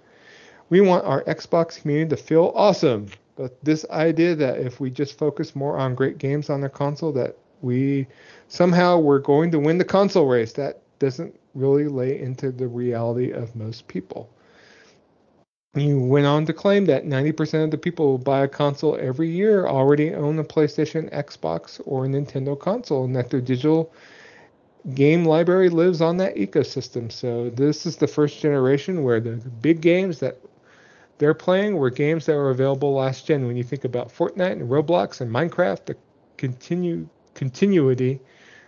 we 0.68 0.80
want 0.80 1.04
our 1.04 1.22
Xbox 1.24 1.80
community 1.80 2.10
to 2.10 2.16
feel 2.16 2.52
awesome. 2.56 3.06
But 3.36 3.62
this 3.64 3.86
idea 3.90 4.34
that 4.34 4.58
if 4.58 4.80
we 4.80 4.90
just 4.90 5.18
focus 5.18 5.56
more 5.56 5.78
on 5.78 5.94
great 5.94 6.18
games 6.18 6.50
on 6.50 6.60
the 6.60 6.68
console, 6.68 7.12
that 7.12 7.36
we 7.62 8.06
somehow 8.48 8.98
we're 8.98 9.18
going 9.18 9.50
to 9.52 9.58
win 9.58 9.78
the 9.78 9.84
console 9.84 10.26
race, 10.26 10.52
that 10.54 10.82
doesn't 10.98 11.38
really 11.54 11.88
lay 11.88 12.20
into 12.20 12.52
the 12.52 12.68
reality 12.68 13.32
of 13.32 13.54
most 13.56 13.88
people. 13.88 14.30
You 15.74 16.00
went 16.00 16.26
on 16.26 16.46
to 16.46 16.52
claim 16.52 16.86
that 16.86 17.04
90% 17.04 17.64
of 17.64 17.70
the 17.70 17.78
people 17.78 18.16
who 18.16 18.24
buy 18.24 18.42
a 18.42 18.48
console 18.48 18.96
every 19.00 19.30
year 19.30 19.68
already 19.68 20.12
own 20.12 20.38
a 20.40 20.44
PlayStation, 20.44 21.12
Xbox, 21.14 21.80
or 21.84 22.06
Nintendo 22.06 22.58
console, 22.58 23.04
and 23.04 23.14
that 23.14 23.30
their 23.30 23.40
digital 23.40 23.92
game 24.94 25.24
library 25.24 25.68
lives 25.68 26.00
on 26.00 26.16
that 26.16 26.34
ecosystem. 26.34 27.12
So 27.12 27.50
this 27.50 27.86
is 27.86 27.96
the 27.96 28.08
first 28.08 28.40
generation 28.40 29.04
where 29.04 29.20
the 29.20 29.36
big 29.62 29.80
games 29.80 30.18
that 30.20 30.40
they're 31.20 31.34
playing 31.34 31.76
were 31.76 31.90
games 31.90 32.24
that 32.26 32.34
were 32.34 32.48
available 32.48 32.94
last 32.94 33.26
gen. 33.26 33.46
When 33.46 33.56
you 33.56 33.62
think 33.62 33.84
about 33.84 34.08
Fortnite 34.08 34.52
and 34.52 34.70
Roblox 34.70 35.20
and 35.20 35.30
Minecraft, 35.30 35.84
the 35.84 35.96
continue 36.38 37.06
continuity 37.34 38.18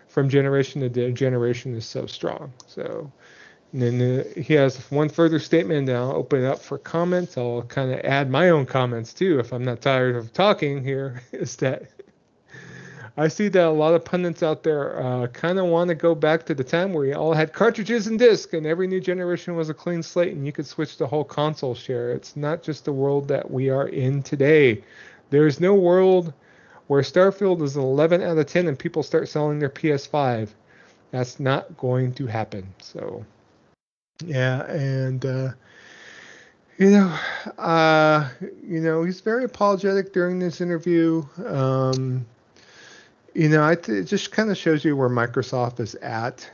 from 0.09 0.29
generation 0.29 0.83
to 0.83 1.13
generation 1.13 1.75
is 1.75 1.87
so 1.87 2.05
strong. 2.05 2.53
So 2.67 3.11
and 3.73 3.81
then 3.81 4.21
uh, 4.21 4.41
he 4.41 4.53
has 4.53 4.77
one 4.91 5.09
further 5.09 5.39
statement, 5.39 5.89
and 5.89 5.97
I'll 5.97 6.15
open 6.15 6.45
it 6.45 6.47
up 6.47 6.59
for 6.59 6.77
comments. 6.77 7.39
I'll 7.39 7.63
kind 7.63 7.91
of 7.91 8.01
add 8.01 8.31
my 8.31 8.51
own 8.51 8.67
comments 8.67 9.15
too, 9.15 9.41
if 9.41 9.51
I'm 9.51 9.65
not 9.65 9.81
tired 9.81 10.15
of 10.15 10.35
talking 10.35 10.85
here. 10.85 11.23
Is 11.33 11.57
that 11.57 11.85
I 13.17 13.29
see 13.29 13.49
that 13.49 13.67
a 13.67 13.71
lot 13.71 13.95
of 13.95 14.05
pundits 14.05 14.43
out 14.43 14.63
there 14.63 15.03
uh, 15.03 15.27
kind 15.27 15.59
of 15.59 15.67
want 15.67 15.89
to 15.89 15.95
go 15.95 16.15
back 16.15 16.47
to 16.47 16.55
the 16.55 16.65
time 16.65 16.95
where 16.95 17.05
you 17.05 17.15
all 17.15 17.35
had 17.35 17.53
cartridges 17.53 18.07
and 18.07 18.19
discs, 18.19 18.55
and 18.55 18.67
every 18.67 18.87
new 18.87 19.01
generation 19.01 19.55
was 19.55 19.69
a 19.69 19.75
clean 19.75 20.03
slate, 20.03 20.33
and 20.33 20.47
you 20.47 20.53
could 20.53 20.67
switch 20.67 20.97
the 20.97 21.07
whole 21.07 21.25
console 21.25 21.75
share. 21.75 22.13
It's 22.13 22.37
not 22.37 22.63
just 22.63 22.87
the 22.87 22.93
world 22.93 23.29
that 23.29 23.51
we 23.51 23.69
are 23.69 23.89
in 23.89 24.23
today. 24.23 24.83
There 25.29 25.47
is 25.47 25.61
no 25.61 25.75
world 25.75 26.33
where 26.87 27.03
Starfield 27.03 27.63
is 27.63 27.77
an 27.77 27.83
11 27.83 28.23
out 28.23 28.39
of 28.39 28.47
10 28.47 28.69
and 28.69 28.79
people 28.79 29.03
start 29.03 29.29
selling 29.29 29.59
their 29.59 29.71
PS5. 29.71 30.49
That's 31.11 31.41
not 31.41 31.77
going 31.77 32.13
to 32.15 32.27
happen. 32.27 32.67
So. 32.81 33.25
Yeah, 34.25 34.65
and 34.65 35.25
uh, 35.25 35.49
you 36.79 36.91
know, 36.91 37.19
uh, 37.59 38.29
you 38.63 38.81
know, 38.81 39.05
he's 39.05 39.21
very 39.21 39.45
apologetic 39.45 40.13
during 40.13 40.39
this 40.39 40.61
interview. 40.61 41.25
Um, 41.47 42.27
you 43.35 43.49
know, 43.49 43.67
it 43.69 44.05
just 44.05 44.33
kind 44.33 44.51
of 44.51 44.57
shows 44.57 44.85
you 44.85 44.97
where 44.97 45.09
Microsoft 45.09 45.81
is 45.81 45.95
at. 45.97 46.49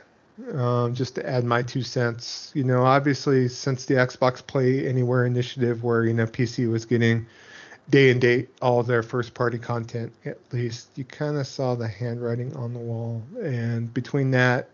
Um, 0.53 0.95
just 0.95 1.15
to 1.15 1.29
add 1.29 1.43
my 1.43 1.61
two 1.61 1.83
cents, 1.83 2.53
you 2.55 2.63
know, 2.63 2.85
obviously 2.85 3.49
since 3.49 3.83
the 3.83 3.95
Xbox 3.95 4.45
Play 4.45 4.87
Anywhere 4.87 5.25
initiative, 5.25 5.83
where 5.83 6.05
you 6.05 6.13
know 6.13 6.25
PC 6.25 6.71
was 6.71 6.85
getting 6.85 7.25
day 7.89 8.09
and 8.09 8.21
date 8.21 8.47
all 8.61 8.81
their 8.81 9.03
first 9.03 9.33
party 9.33 9.57
content, 9.57 10.13
at 10.23 10.37
least 10.53 10.91
you 10.95 11.03
kind 11.03 11.35
of 11.35 11.45
saw 11.45 11.75
the 11.75 11.89
handwriting 11.89 12.55
on 12.55 12.73
the 12.73 12.79
wall. 12.79 13.21
And 13.41 13.93
between 13.93 14.31
that 14.31 14.69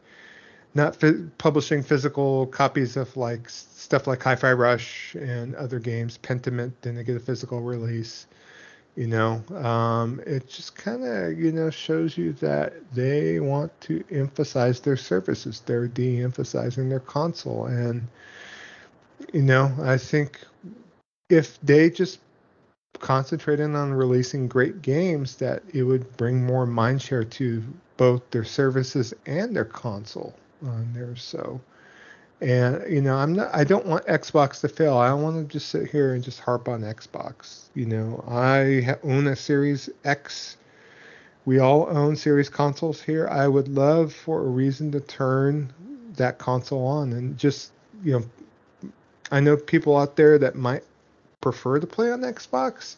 not 0.75 0.95
fi- 0.95 1.23
publishing 1.37 1.81
physical 1.81 2.45
copies 2.47 2.97
of 2.97 3.15
like 3.17 3.49
stuff 3.49 4.07
like 4.07 4.21
Hi-Fi 4.21 4.51
Rush 4.53 5.15
and 5.15 5.55
other 5.55 5.79
games. 5.79 6.17
Pentiment 6.17 6.73
didn't 6.81 7.03
get 7.05 7.15
a 7.15 7.19
physical 7.19 7.61
release. 7.61 8.27
You 8.95 9.07
know, 9.07 9.43
um, 9.57 10.21
it 10.25 10.47
just 10.47 10.75
kind 10.75 11.03
of 11.05 11.37
you 11.37 11.51
know 11.51 11.69
shows 11.69 12.17
you 12.17 12.31
that 12.33 12.73
they 12.93 13.41
want 13.41 13.79
to 13.81 14.03
emphasize 14.09 14.79
their 14.79 14.95
services. 14.95 15.61
They're 15.65 15.87
de-emphasizing 15.87 16.87
their 16.87 17.01
console, 17.01 17.65
and 17.65 18.07
you 19.33 19.41
know, 19.41 19.73
I 19.81 19.97
think 19.97 20.39
if 21.29 21.59
they 21.61 21.89
just 21.89 22.19
concentrated 22.99 23.75
on 23.75 23.93
releasing 23.93 24.47
great 24.47 24.81
games, 24.81 25.35
that 25.37 25.63
it 25.73 25.83
would 25.83 26.15
bring 26.17 26.45
more 26.45 26.65
mindshare 26.65 27.29
to 27.31 27.63
both 27.97 28.29
their 28.31 28.45
services 28.45 29.13
and 29.25 29.55
their 29.55 29.65
console 29.65 30.33
on 30.65 30.91
there. 30.93 31.15
So, 31.15 31.59
and 32.41 32.83
you 32.91 33.01
know, 33.01 33.15
I'm 33.15 33.33
not. 33.33 33.53
I 33.53 33.63
don't 33.63 33.85
want 33.85 34.05
Xbox 34.07 34.61
to 34.61 34.67
fail. 34.67 34.97
I 34.97 35.09
don't 35.09 35.23
want 35.23 35.47
to 35.47 35.51
just 35.51 35.69
sit 35.69 35.89
here 35.89 36.13
and 36.13 36.23
just 36.23 36.39
harp 36.39 36.67
on 36.67 36.81
Xbox. 36.81 37.65
You 37.73 37.85
know, 37.85 38.23
I 38.27 38.97
own 39.03 39.27
a 39.27 39.35
Series 39.35 39.89
X. 40.03 40.57
We 41.45 41.59
all 41.59 41.87
own 41.89 42.15
Series 42.15 42.49
consoles 42.49 43.01
here. 43.01 43.27
I 43.27 43.47
would 43.47 43.67
love 43.67 44.13
for 44.13 44.39
a 44.39 44.47
reason 44.47 44.91
to 44.91 44.99
turn 44.99 45.73
that 46.15 46.37
console 46.37 46.85
on 46.85 47.13
and 47.13 47.37
just 47.37 47.71
you 48.03 48.19
know, 48.19 48.91
I 49.31 49.39
know 49.39 49.57
people 49.57 49.97
out 49.97 50.15
there 50.15 50.37
that 50.37 50.55
might 50.55 50.83
prefer 51.41 51.79
to 51.79 51.87
play 51.87 52.11
on 52.11 52.21
Xbox. 52.21 52.95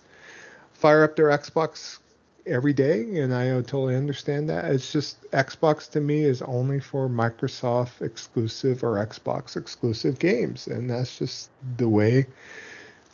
Fire 0.73 1.03
up 1.03 1.15
their 1.15 1.27
Xbox 1.27 1.99
every 2.47 2.73
day, 2.73 3.19
and 3.19 3.33
I 3.33 3.49
totally 3.61 3.95
understand 3.95 4.49
that. 4.49 4.65
It's 4.65 4.91
just 4.91 5.21
Xbox 5.31 5.89
to 5.91 6.01
me 6.01 6.23
is 6.23 6.41
only 6.41 6.79
for 6.79 7.07
Microsoft 7.09 8.01
exclusive 8.01 8.83
or 8.83 8.95
Xbox 9.05 9.57
exclusive 9.57 10.19
games, 10.19 10.67
and 10.67 10.89
that's 10.89 11.17
just 11.19 11.49
the 11.77 11.89
way 11.89 12.25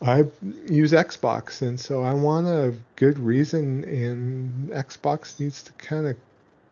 I 0.02 0.26
use 0.70 0.92
Xbox. 0.92 1.62
And 1.62 1.80
so 1.80 2.04
I 2.04 2.14
want 2.14 2.48
a 2.48 2.74
good 2.96 3.20
reason, 3.20 3.84
and 3.86 4.70
Xbox 4.70 5.40
needs 5.40 5.64
to 5.64 5.72
kind 5.74 6.08
of 6.08 6.16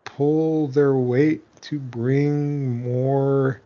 pull 0.04 0.68
their 0.68 0.94
weight 0.94 1.42
to 1.62 1.78
bring 1.78 2.82
more 2.82 3.60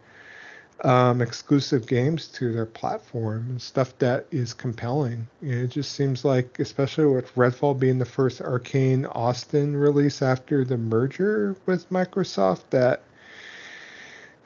um, 0.85 1.23
exclusive 1.23 1.86
games 1.86 2.28
to 2.28 2.53
their 2.53 2.66
platform 2.66 3.47
and 3.48 3.62
stuff 3.62 3.97
that 3.98 4.27
is 4.31 4.53
compelling. 4.53 5.27
it 5.40 5.69
just 5.69 5.93
seems 5.93 6.24
like, 6.24 6.59
especially 6.59 7.07
with 7.07 7.35
Redfall 7.35 7.78
being 7.78 7.98
the 7.98 8.05
first 8.05 8.40
Arcane 8.40 9.07
Austin 9.07 9.77
release 9.77 10.20
after 10.20 10.65
the 10.65 10.77
merger 10.77 11.57
with 11.65 11.89
Microsoft, 11.90 12.65
that 12.70 13.03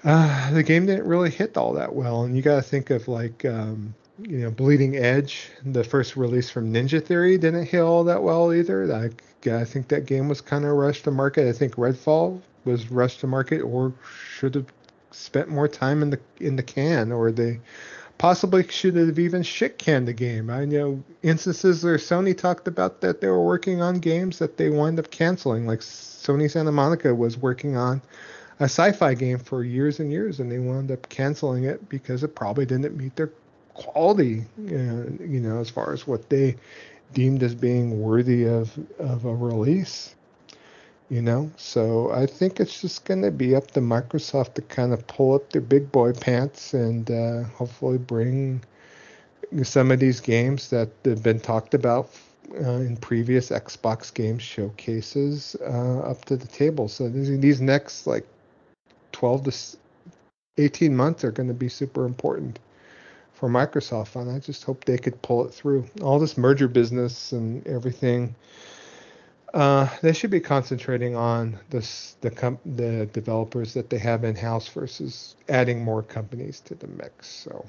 uh, 0.05 0.51
the 0.53 0.63
game 0.63 0.87
didn't 0.87 1.07
really 1.07 1.31
hit 1.31 1.57
all 1.57 1.73
that 1.75 1.95
well. 1.95 2.23
And 2.23 2.37
you 2.37 2.43
got 2.43 2.57
to 2.57 2.63
think 2.63 2.91
of 2.91 3.09
like, 3.09 3.45
um, 3.45 3.95
you 4.23 4.39
know, 4.39 4.51
Bleeding 4.51 4.97
Edge, 4.97 5.51
the 5.65 5.85
first 5.85 6.17
release 6.17 6.49
from 6.49 6.73
Ninja 6.73 7.05
Theory, 7.05 7.39
didn't 7.39 7.67
hit 7.67 7.81
all 7.81 8.05
that 8.05 8.23
well 8.23 8.53
either. 8.53 8.87
Like, 8.87 9.23
I 9.47 9.65
think 9.65 9.89
that 9.89 10.07
game 10.07 10.29
was 10.29 10.41
kind 10.41 10.65
of 10.65 10.73
rushed 10.73 11.05
to 11.05 11.11
market. 11.11 11.49
I 11.49 11.53
think 11.53 11.75
Redfall 11.75 12.41
was 12.65 12.91
rushed 12.91 13.21
to 13.21 13.27
market 13.27 13.63
or 13.63 13.93
should 14.37 14.55
have 14.55 14.67
spent 15.11 15.49
more 15.49 15.69
time 15.69 16.03
in 16.03 16.11
the 16.11 16.21
in 16.39 16.57
the 16.57 16.63
can, 16.63 17.13
or 17.13 17.31
they 17.31 17.61
possibly 18.19 18.67
should 18.69 18.97
have 18.97 19.19
even 19.19 19.43
shit 19.43 19.79
canned 19.79 20.07
the 20.07 20.13
game. 20.13 20.51
I 20.51 20.65
know 20.65 21.03
instances 21.23 21.83
where 21.83 21.97
Sony 21.97 22.37
talked 22.37 22.69
about 22.69 23.01
that 23.01 23.21
they 23.21 23.29
were 23.29 23.45
working 23.45 23.81
on 23.81 23.99
games 23.99 24.39
that 24.39 24.57
they 24.57 24.69
wound 24.69 24.99
up 24.99 25.11
canceling, 25.11 25.67
like 25.67 25.81
Sony 25.81 26.51
Santa 26.51 26.73
Monica 26.73 27.15
was 27.15 27.39
working 27.39 27.77
on 27.77 28.03
a 28.61 28.65
sci-fi 28.65 29.15
game 29.15 29.39
for 29.39 29.65
years 29.65 30.01
and 30.01 30.13
years, 30.13 30.39
and 30.39 30.53
they 30.53 30.59
wound 30.59 30.91
up 30.91 31.09
canceling 31.09 31.65
it 31.65 31.89
because 31.89 32.23
it 32.23 32.35
probably 32.35 32.67
didn't 32.67 32.95
meet 32.95 33.17
their 33.17 33.33
quality, 33.73 34.45
uh, 34.67 35.09
you 35.25 35.41
know, 35.41 35.59
as 35.59 35.71
far 35.71 35.95
as 35.95 36.07
what 36.07 36.29
they 36.29 36.57
deemed 37.15 37.43
as 37.43 37.55
being 37.55 38.03
worthy 38.03 38.47
of 38.47 38.79
of 38.99 39.25
a 39.25 39.35
release 39.35 40.15
you 41.11 41.21
know? 41.21 41.51
So 41.57 42.11
i 42.13 42.25
think 42.25 42.61
it's 42.61 42.81
just 42.81 43.05
going 43.05 43.23
to 43.23 43.31
be 43.31 43.55
up 43.55 43.73
to 43.73 43.81
microsoft 43.81 44.55
to 44.55 44.63
kind 44.63 44.93
of 44.93 45.07
pull 45.07 45.35
up 45.35 45.51
their 45.51 45.61
big 45.61 45.93
boy 45.93 46.13
pants 46.13 46.73
and 46.73 47.11
uh, 47.11 47.43
hopefully 47.59 47.99
bring 47.99 48.63
some 49.65 49.91
of 49.91 49.99
these 49.99 50.21
games 50.21 50.71
that 50.71 50.89
have 51.05 51.23
been 51.23 51.41
talked 51.41 51.75
about 51.75 52.09
uh, 52.55 52.81
in 52.87 52.97
previous 52.97 53.51
xbox 53.51 54.15
game 54.15 54.39
showcases 54.39 55.57
uh, 55.61 56.01
up 56.01 56.25
to 56.25 56.37
the 56.37 56.47
table. 56.47 56.89
So 56.89 57.09
these, 57.09 57.39
these 57.41 57.61
next 57.61 58.07
like 58.07 58.27
12 59.13 59.45
to 59.45 59.53
18 60.59 60.95
months 60.97 61.25
are 61.25 61.33
going 61.33 61.49
to 61.49 61.55
be 61.55 61.69
super 61.69 62.07
important 62.07 62.59
for 63.33 63.49
microsoft 63.49 64.21
and 64.21 64.31
i 64.31 64.39
just 64.39 64.65
hope 64.65 64.85
they 64.85 64.99
could 64.99 65.21
pull 65.23 65.45
it 65.47 65.53
through. 65.53 65.85
All 66.03 66.19
this 66.19 66.37
merger 66.37 66.69
business 66.69 67.33
and 67.33 67.67
everything 67.67 68.35
uh, 69.55 69.89
they 70.03 70.13
should 70.13 70.31
be 70.31 70.41
concentrating 70.41 71.17
on 71.17 71.59
this, 71.71 72.17
the 72.21 72.31
com- 72.31 72.59
the 72.65 73.07
developers 73.07 73.75
that 73.75 73.91
they 73.91 73.99
have 73.99 74.25
in 74.25 74.37
house 74.37 74.69
versus 74.69 75.37
adding 75.49 75.83
more 75.85 76.03
companies 76.03 76.61
to 76.61 76.75
the 76.75 76.87
mix. 76.87 77.29
So, 77.29 77.65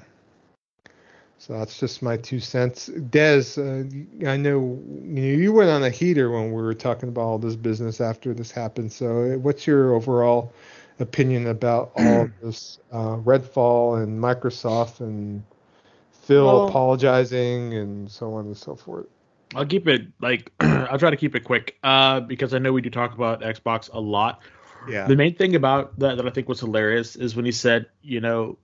so 1.39 1.53
that's 1.53 1.79
just 1.79 2.03
my 2.03 2.17
two 2.17 2.39
cents. 2.39 2.89
Dez, 2.89 3.57
uh, 3.57 4.29
I 4.29 4.37
know 4.37 4.59
you 4.59 5.21
know 5.21 5.37
you 5.37 5.53
went 5.53 5.69
on 5.71 5.83
a 5.83 5.89
heater 5.89 6.29
when 6.29 6.51
we 6.51 6.61
were 6.61 6.75
talking 6.75 7.09
about 7.09 7.21
all 7.21 7.39
this 7.39 7.55
business 7.55 7.99
after 7.99 8.33
this 8.33 8.51
happened. 8.51 8.91
So, 8.91 9.37
what's 9.39 9.65
your 9.65 9.95
overall 9.95 10.53
opinion 10.99 11.47
about 11.47 11.93
all 11.95 12.29
this 12.43 12.77
uh, 12.91 13.17
Redfall 13.17 14.03
and 14.03 14.21
Microsoft 14.21 14.99
and 14.99 15.43
Phil 16.11 16.45
well, 16.45 16.67
apologizing 16.67 17.73
and 17.73 18.09
so 18.09 18.35
on 18.35 18.45
and 18.45 18.57
so 18.57 18.75
forth? 18.75 19.07
I'll 19.55 19.65
keep 19.65 19.87
it 19.87 20.07
like 20.21 20.51
I'll 20.59 20.99
try 20.99 21.09
to 21.09 21.17
keep 21.17 21.35
it 21.35 21.43
quick 21.43 21.77
uh, 21.83 22.21
because 22.21 22.53
I 22.53 22.59
know 22.59 22.73
we 22.73 22.81
do 22.81 22.89
talk 22.89 23.13
about 23.13 23.41
Xbox 23.41 23.91
a 23.91 23.99
lot. 23.99 24.41
Yeah. 24.89 25.07
The 25.07 25.15
main 25.15 25.35
thing 25.35 25.55
about 25.55 25.99
that 25.99 26.17
that 26.17 26.25
I 26.25 26.29
think 26.31 26.47
was 26.49 26.59
hilarious 26.59 27.15
is 27.15 27.35
when 27.35 27.45
he 27.45 27.51
said, 27.51 27.87
you 28.01 28.19
know, 28.19 28.57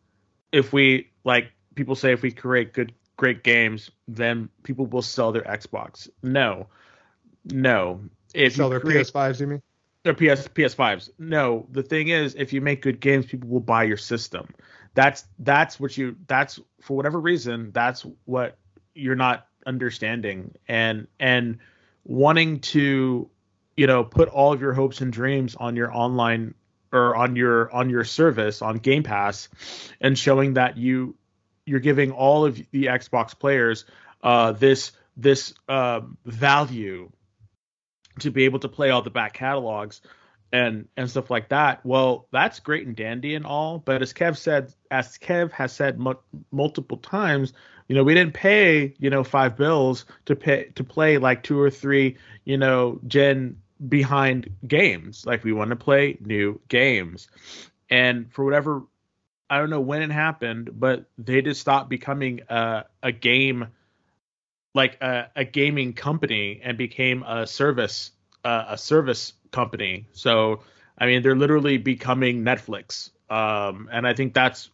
if 0.52 0.74
we 0.74 1.10
like 1.24 1.52
people 1.76 1.96
say 1.96 2.12
if 2.14 2.22
we 2.22 2.32
create 2.32 2.74
good 2.74 2.94
great 3.18 3.44
games, 3.44 3.92
then 4.08 4.50
people 4.64 4.86
will 4.86 5.02
sell 5.02 5.32
their 5.32 5.44
Xbox. 5.44 6.10
No, 6.24 6.68
no. 7.46 8.02
If 8.34 8.56
Sell 8.56 8.70
their 8.70 8.80
create, 8.80 9.08
PS5s, 9.08 9.40
you 9.40 9.48
mean? 9.48 9.62
or 10.06 10.14
PS 10.14 10.48
PS5s. 10.48 11.10
No, 11.18 11.66
the 11.72 11.84
thing 11.84 12.10
is, 12.10 12.36
if 12.36 12.54
you 12.54 12.62
make 12.62 12.82
good 12.82 13.00
games, 13.00 13.26
people 13.26 13.50
will 13.50 13.60
buy 13.60 13.84
your 13.84 13.98
system. 13.98 14.54
That's 14.94 15.26
that's 15.40 15.80
what 15.80 15.98
you 15.98 16.16
that's 16.28 16.60
for 16.82 16.98
whatever 16.98 17.20
reason 17.20 17.72
that's 17.72 18.06
what 18.26 18.58
you're 18.96 19.16
not 19.16 19.48
understanding 19.68 20.56
and 20.68 21.08
and 21.20 21.60
wanting 22.06 22.60
to 22.62 23.30
you 23.76 23.86
know 23.86 24.04
put 24.04 24.30
all 24.30 24.54
of 24.54 24.62
your 24.62 24.74
hopes 24.74 25.02
and 25.02 25.14
dreams 25.14 25.56
on 25.56 25.76
your 25.76 25.94
online 25.94 26.56
or 26.92 27.16
on 27.16 27.36
your 27.36 27.72
on 27.72 27.90
your 27.90 28.04
service 28.04 28.62
on 28.62 28.78
Game 28.78 29.04
Pass 29.04 29.50
and 30.02 30.18
showing 30.18 30.56
that 30.56 30.78
you 30.78 31.16
you're 31.66 31.82
giving 31.82 32.12
all 32.12 32.46
of 32.46 32.56
the 32.72 32.86
Xbox 32.86 33.38
players 33.38 33.86
uh, 34.24 34.54
this 34.54 34.94
this 35.18 35.54
uh, 35.68 36.02
value 36.26 37.12
to 38.20 38.32
be 38.32 38.46
able 38.46 38.60
to 38.60 38.70
play 38.70 38.90
all 38.90 39.02
the 39.02 39.10
back 39.10 39.34
catalogs 39.34 40.02
and 40.52 40.88
and 40.96 41.10
stuff 41.10 41.30
like 41.30 41.50
that. 41.50 41.86
Well, 41.86 42.28
that's 42.32 42.60
great 42.60 42.88
and 42.88 42.96
dandy 42.96 43.36
and 43.36 43.46
all, 43.46 43.80
but 43.80 44.02
as 44.02 44.14
Kev 44.14 44.38
said, 44.38 44.74
as 44.90 45.18
Kev 45.18 45.52
has 45.52 45.74
said 45.74 46.00
mu- 46.00 46.14
multiple 46.52 46.98
times, 46.98 47.54
you 47.88 47.96
know, 47.96 48.04
we 48.04 48.14
didn't 48.14 48.34
pay 48.34 48.94
you 49.00 49.10
know 49.10 49.24
five 49.24 49.58
bills 49.58 50.06
to 50.26 50.36
pay 50.36 50.66
to 50.76 50.84
play 50.84 51.18
like 51.18 51.44
two 51.44 51.60
or 51.60 51.70
three 51.70 52.18
you 52.46 52.58
know 52.58 53.00
gen 53.08 53.58
behind 53.88 54.50
games. 54.68 55.26
Like 55.26 55.44
we 55.44 55.54
want 55.54 55.70
to 55.70 55.76
play 55.76 56.18
new 56.20 56.60
games, 56.68 57.28
and 57.90 58.32
for 58.34 58.44
whatever 58.46 58.84
I 59.50 59.60
don't 59.60 59.70
know 59.70 59.82
when 59.82 60.02
it 60.02 60.12
happened, 60.12 60.72
but 60.80 61.06
they 61.18 61.42
just 61.42 61.62
stopped 61.62 61.90
becoming 61.90 62.42
a 62.50 62.86
a 63.02 63.12
game 63.12 63.68
like 64.74 65.02
a, 65.02 65.30
a 65.36 65.46
gaming 65.46 65.94
company 65.94 66.62
and 66.64 66.78
became 66.78 67.24
a 67.24 67.48
service 67.48 68.12
uh, 68.44 68.66
a 68.70 68.78
service 68.78 69.34
company. 69.52 70.08
So 70.14 70.62
I 70.98 71.06
mean, 71.06 71.22
they're 71.22 71.36
literally 71.36 71.78
becoming 71.78 72.44
Netflix, 72.44 73.12
um, 73.30 73.90
and 73.92 74.08
I 74.08 74.14
think 74.14 74.34
that's 74.34 74.70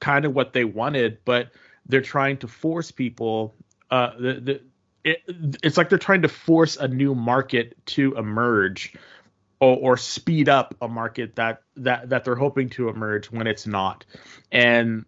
kind 0.00 0.24
of 0.24 0.34
what 0.34 0.52
they 0.52 0.64
wanted. 0.64 1.18
But 1.24 1.50
they're 1.88 2.00
trying 2.00 2.36
to 2.38 2.48
force 2.48 2.90
people. 2.90 3.54
Uh, 3.90 4.10
the, 4.18 4.32
the 4.34 4.60
it, 5.04 5.22
it's 5.62 5.76
like 5.76 5.88
they're 5.88 5.98
trying 5.98 6.22
to 6.22 6.28
force 6.28 6.76
a 6.76 6.88
new 6.88 7.14
market 7.14 7.74
to 7.86 8.14
emerge, 8.16 8.94
or, 9.60 9.76
or 9.76 9.96
speed 9.96 10.48
up 10.48 10.74
a 10.80 10.88
market 10.88 11.36
that 11.36 11.62
that 11.76 12.08
that 12.10 12.24
they're 12.24 12.34
hoping 12.34 12.68
to 12.70 12.88
emerge 12.88 13.30
when 13.30 13.46
it's 13.46 13.66
not, 13.66 14.04
and 14.52 15.04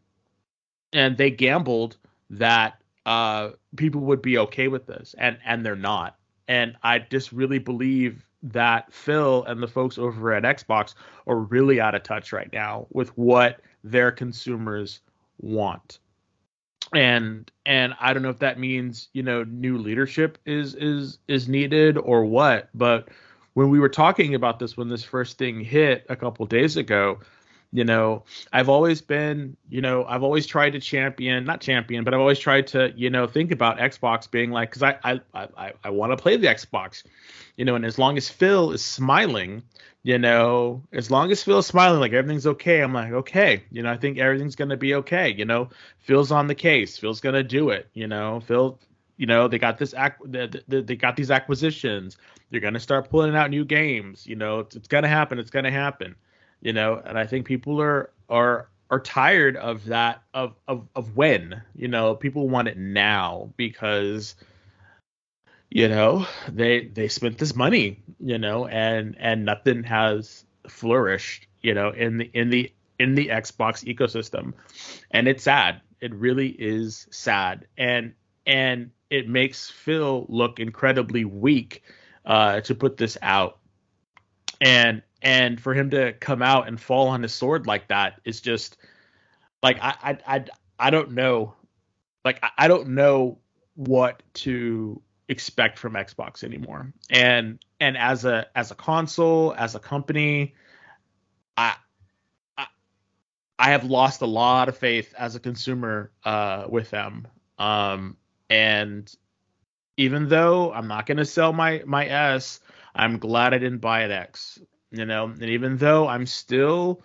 and 0.92 1.16
they 1.16 1.30
gambled 1.30 1.96
that 2.30 2.80
uh, 3.06 3.50
people 3.76 4.00
would 4.02 4.22
be 4.22 4.38
okay 4.38 4.68
with 4.68 4.86
this, 4.86 5.14
and 5.18 5.38
and 5.44 5.64
they're 5.64 5.76
not. 5.76 6.16
And 6.48 6.76
I 6.82 6.98
just 6.98 7.30
really 7.32 7.58
believe 7.58 8.26
that 8.42 8.92
Phil 8.92 9.44
and 9.44 9.62
the 9.62 9.68
folks 9.68 9.98
over 9.98 10.32
at 10.32 10.42
Xbox 10.44 10.94
are 11.26 11.36
really 11.36 11.80
out 11.80 11.94
of 11.94 12.02
touch 12.02 12.32
right 12.32 12.52
now 12.52 12.86
with 12.90 13.16
what 13.16 13.60
their 13.84 14.10
consumers 14.10 15.00
want. 15.38 15.98
And 16.94 17.50
and 17.66 17.94
I 18.00 18.12
don't 18.12 18.22
know 18.22 18.30
if 18.30 18.40
that 18.40 18.58
means, 18.58 19.08
you 19.12 19.22
know, 19.22 19.44
new 19.44 19.78
leadership 19.78 20.38
is 20.44 20.74
is 20.74 21.18
is 21.28 21.48
needed 21.48 21.96
or 21.98 22.24
what, 22.24 22.68
but 22.74 23.08
when 23.54 23.70
we 23.70 23.78
were 23.78 23.88
talking 23.88 24.34
about 24.34 24.58
this 24.58 24.76
when 24.76 24.88
this 24.88 25.04
first 25.04 25.38
thing 25.38 25.60
hit 25.60 26.06
a 26.08 26.16
couple 26.16 26.46
days 26.46 26.76
ago, 26.76 27.18
you 27.72 27.84
know, 27.84 28.24
I've 28.52 28.68
always 28.68 29.00
been, 29.00 29.56
you 29.68 29.80
know, 29.80 30.04
I've 30.04 30.24
always 30.24 30.46
tried 30.46 30.70
to 30.70 30.80
champion, 30.80 31.44
not 31.44 31.60
champion, 31.60 32.02
but 32.02 32.12
I've 32.14 32.20
always 32.20 32.38
tried 32.38 32.66
to, 32.68 32.92
you 32.96 33.10
know, 33.10 33.26
think 33.26 33.52
about 33.52 33.78
Xbox 33.78 34.28
being 34.28 34.50
like, 34.50 34.70
because 34.70 34.82
I, 34.82 34.98
I, 35.04 35.20
I, 35.56 35.72
I 35.84 35.90
want 35.90 36.10
to 36.10 36.16
play 36.16 36.36
the 36.36 36.48
Xbox, 36.48 37.04
you 37.56 37.64
know, 37.64 37.76
and 37.76 37.84
as 37.84 37.96
long 37.96 38.16
as 38.16 38.28
Phil 38.28 38.72
is 38.72 38.84
smiling, 38.84 39.62
you 40.02 40.18
know, 40.18 40.82
as 40.92 41.12
long 41.12 41.30
as 41.30 41.44
Phil's 41.44 41.66
smiling, 41.66 42.00
like 42.00 42.12
everything's 42.12 42.46
okay, 42.46 42.80
I'm 42.80 42.92
like, 42.92 43.12
okay, 43.12 43.62
you 43.70 43.82
know, 43.82 43.92
I 43.92 43.96
think 43.96 44.18
everything's 44.18 44.56
gonna 44.56 44.76
be 44.76 44.94
okay, 44.96 45.30
you 45.30 45.44
know, 45.44 45.68
Phil's 45.98 46.32
on 46.32 46.48
the 46.48 46.54
case, 46.56 46.98
Phil's 46.98 47.20
gonna 47.20 47.44
do 47.44 47.70
it, 47.70 47.88
you 47.94 48.08
know, 48.08 48.40
Phil, 48.40 48.80
you 49.16 49.26
know, 49.26 49.46
they 49.46 49.58
got 49.58 49.78
this 49.78 49.94
ac- 49.94 50.14
they, 50.24 50.48
they, 50.66 50.80
they 50.80 50.96
got 50.96 51.14
these 51.14 51.30
acquisitions, 51.30 52.16
they're 52.50 52.60
gonna 52.60 52.80
start 52.80 53.10
pulling 53.10 53.36
out 53.36 53.50
new 53.50 53.64
games, 53.64 54.26
you 54.26 54.34
know, 54.34 54.60
it's, 54.60 54.74
it's 54.74 54.88
gonna 54.88 55.06
happen, 55.06 55.38
it's 55.38 55.50
gonna 55.50 55.70
happen 55.70 56.16
you 56.60 56.72
know 56.72 57.00
and 57.04 57.18
i 57.18 57.26
think 57.26 57.46
people 57.46 57.80
are 57.80 58.10
are 58.28 58.68
are 58.90 59.00
tired 59.00 59.56
of 59.56 59.84
that 59.86 60.22
of 60.34 60.54
of 60.68 60.86
of 60.94 61.16
when 61.16 61.62
you 61.74 61.88
know 61.88 62.14
people 62.14 62.48
want 62.48 62.68
it 62.68 62.76
now 62.76 63.50
because 63.56 64.34
you 65.70 65.88
know 65.88 66.26
they 66.48 66.86
they 66.86 67.08
spent 67.08 67.38
this 67.38 67.54
money 67.54 68.02
you 68.18 68.38
know 68.38 68.66
and 68.66 69.16
and 69.18 69.44
nothing 69.44 69.82
has 69.84 70.44
flourished 70.68 71.46
you 71.62 71.74
know 71.74 71.90
in 71.90 72.18
the 72.18 72.30
in 72.34 72.50
the 72.50 72.72
in 73.00 73.14
the 73.14 73.28
Xbox 73.28 73.82
ecosystem. 73.82 74.52
And 75.10 75.26
it's 75.26 75.42
sad. 75.42 75.80
It 76.00 76.14
really 76.14 76.48
is 76.48 77.06
sad. 77.10 77.66
And 77.78 78.12
and 78.46 78.90
it 79.08 79.28
makes 79.28 79.70
Phil 79.70 80.26
look 80.28 80.60
incredibly 80.60 81.24
weak 81.24 81.82
uh 82.26 82.60
to 82.60 82.74
put 82.74 82.98
this 82.98 83.16
out. 83.22 83.58
And 84.60 85.02
and 85.22 85.60
for 85.60 85.74
him 85.74 85.90
to 85.90 86.12
come 86.14 86.42
out 86.42 86.68
and 86.68 86.80
fall 86.80 87.08
on 87.08 87.22
his 87.22 87.34
sword 87.34 87.66
like 87.66 87.88
that 87.88 88.20
is 88.24 88.40
just 88.40 88.76
like 89.62 89.78
I 89.80 89.94
I 90.02 90.36
I, 90.36 90.44
I 90.78 90.90
don't 90.90 91.12
know 91.12 91.54
like 92.24 92.38
I, 92.42 92.50
I 92.58 92.68
don't 92.68 92.90
know 92.90 93.38
what 93.74 94.22
to 94.34 95.00
expect 95.28 95.78
from 95.78 95.94
Xbox 95.94 96.44
anymore. 96.44 96.92
And 97.08 97.58
and 97.78 97.96
as 97.96 98.24
a 98.24 98.46
as 98.54 98.70
a 98.70 98.74
console, 98.74 99.54
as 99.56 99.74
a 99.74 99.78
company, 99.78 100.54
I 101.56 101.76
I, 102.58 102.66
I 103.58 103.70
have 103.70 103.84
lost 103.84 104.22
a 104.22 104.26
lot 104.26 104.68
of 104.68 104.76
faith 104.76 105.14
as 105.16 105.36
a 105.36 105.40
consumer 105.40 106.10
uh, 106.24 106.66
with 106.68 106.90
them. 106.90 107.28
Um, 107.58 108.16
and 108.48 109.10
even 109.96 110.28
though 110.28 110.72
I'm 110.72 110.88
not 110.88 111.06
going 111.06 111.18
to 111.18 111.24
sell 111.24 111.52
my 111.52 111.82
my 111.86 112.06
S, 112.06 112.60
I'm 112.94 113.18
glad 113.18 113.54
I 113.54 113.58
didn't 113.58 113.78
buy 113.78 114.02
an 114.02 114.10
X 114.10 114.58
you 114.90 115.04
know 115.04 115.24
and 115.24 115.42
even 115.42 115.76
though 115.76 116.08
i'm 116.08 116.26
still 116.26 117.02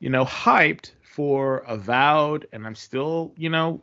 you 0.00 0.10
know 0.10 0.24
hyped 0.24 0.92
for 1.02 1.58
avowed 1.58 2.46
and 2.52 2.66
i'm 2.66 2.74
still 2.74 3.32
you 3.36 3.48
know 3.48 3.82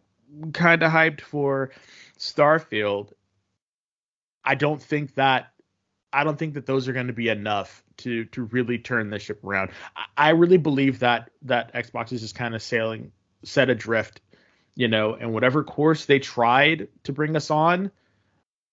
kind 0.53 0.83
of 0.83 0.91
hyped 0.91 1.21
for 1.21 1.71
starfield 2.17 3.11
i 4.43 4.55
don't 4.55 4.81
think 4.81 5.13
that 5.15 5.51
i 6.13 6.23
don't 6.23 6.37
think 6.37 6.53
that 6.53 6.65
those 6.65 6.87
are 6.87 6.93
going 6.93 7.07
to 7.07 7.13
be 7.13 7.29
enough 7.29 7.83
to 7.97 8.25
to 8.25 8.43
really 8.45 8.79
turn 8.79 9.11
the 9.11 9.19
ship 9.19 9.43
around. 9.43 9.69
I, 9.95 10.05
I 10.17 10.29
really 10.29 10.57
believe 10.57 10.99
that 10.99 11.31
that 11.43 11.73
xbox 11.73 12.11
is 12.11 12.21
just 12.21 12.35
kind 12.35 12.55
of 12.55 12.61
sailing 12.61 13.11
set 13.43 13.69
adrift 13.69 14.21
you 14.75 14.87
know 14.87 15.13
and 15.13 15.33
whatever 15.33 15.63
course 15.63 16.05
they 16.05 16.19
tried 16.19 16.87
to 17.03 17.11
bring 17.11 17.35
us 17.35 17.51
on 17.51 17.91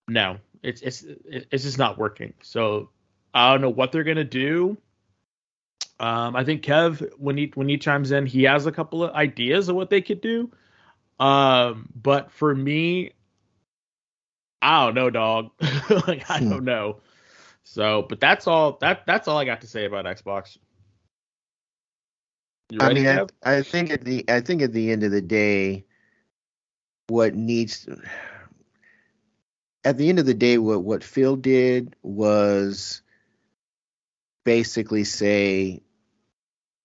no 0.07 0.39
it's 0.63 0.83
it's 0.83 1.05
it's 1.27 1.65
just 1.65 1.79
not 1.79 1.99
working. 1.99 2.35
So 2.43 2.91
I 3.39 3.53
don't 3.53 3.61
know 3.61 3.71
what 3.71 3.93
they're 3.93 4.05
gonna 4.05 4.25
do. 4.25 4.77
Um, 6.01 6.35
I 6.35 6.43
think 6.43 6.63
Kev, 6.63 7.09
when 7.19 7.37
he 7.37 7.53
when 7.55 7.69
he 7.69 7.79
chimes 7.79 8.11
in, 8.11 8.27
he 8.27 8.43
has 8.45 8.67
a 8.67 8.73
couple 8.73 9.05
of 9.05 9.15
ideas 9.15 9.69
of 9.69 9.77
what 9.77 9.91
they 9.91 10.01
could 10.01 10.21
do. 10.21 10.51
Um, 11.21 11.89
but 11.95 12.33
for 12.33 12.53
me, 12.53 13.13
I 14.61 14.85
don't 14.85 14.95
know, 14.95 15.11
dog. 15.11 15.51
like 16.09 16.29
I 16.29 16.41
don't 16.41 16.65
know. 16.65 16.99
So, 17.63 18.07
but 18.09 18.19
that's 18.19 18.49
all 18.49 18.77
that 18.81 19.07
that's 19.07 19.29
all 19.29 19.39
I 19.39 19.45
got 19.45 19.61
to 19.61 19.69
say 19.69 19.85
about 19.85 20.05
Xbox. 20.05 20.59
You 22.71 22.79
I 22.81 22.93
mean, 22.93 23.07
I, 23.07 23.27
I, 23.45 23.63
think 23.63 23.91
at 23.91 24.05
the 24.05 24.25
I 24.29 24.41
think 24.41 24.63
at 24.63 24.73
the 24.73 24.91
end 24.91 25.05
of 25.05 25.13
the 25.13 25.23
day, 25.23 25.85
what 27.07 27.37
needs 27.37 27.85
to, 27.85 28.03
at 29.85 29.97
the 29.97 30.09
end 30.09 30.19
of 30.19 30.27
the 30.27 30.35
day, 30.35 30.59
what 30.59 30.83
what 30.83 31.05
Phil 31.05 31.37
did 31.37 31.95
was 32.03 33.01
basically 34.49 35.05
say 35.05 35.83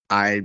I 0.10 0.42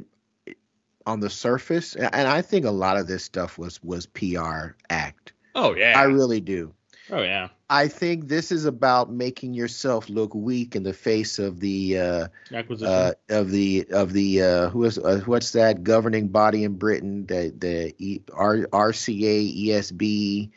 on 1.05 1.19
the 1.19 1.29
surface 1.29 1.97
and 1.97 2.29
I 2.29 2.43
think 2.43 2.65
a 2.65 2.71
lot 2.71 2.97
of 2.97 3.09
this 3.09 3.25
stuff 3.25 3.59
was 3.59 3.83
was 3.83 4.07
PR 4.07 4.77
act. 4.89 5.33
Oh 5.53 5.75
yeah. 5.75 5.95
I 5.99 6.05
really 6.05 6.41
do. 6.41 6.75
Oh 7.11 7.23
yeah. 7.23 7.49
I 7.69 7.89
think 7.89 8.29
this 8.29 8.53
is 8.53 8.67
about 8.67 9.11
making 9.11 9.53
yourself 9.53 10.09
look 10.09 10.33
weak 10.33 10.77
in 10.77 10.85
the 10.85 10.93
face 10.93 11.41
of 11.41 11.59
the 11.59 11.99
uh, 11.99 12.29
acquisition 12.53 12.95
uh, 12.95 13.13
of 13.29 13.51
the 13.51 13.87
of 13.91 14.13
the 14.13 14.43
uh, 14.43 14.69
who 14.69 14.85
is 14.85 14.97
uh, 14.97 15.21
what's 15.27 15.51
that 15.53 15.83
governing 15.83 16.29
body 16.29 16.63
in 16.63 16.77
Britain 16.77 17.27
the 17.27 17.53
the 17.59 17.95
e, 17.99 18.21
R, 18.33 18.59
RCA 18.59 19.67
ESB 19.67 20.51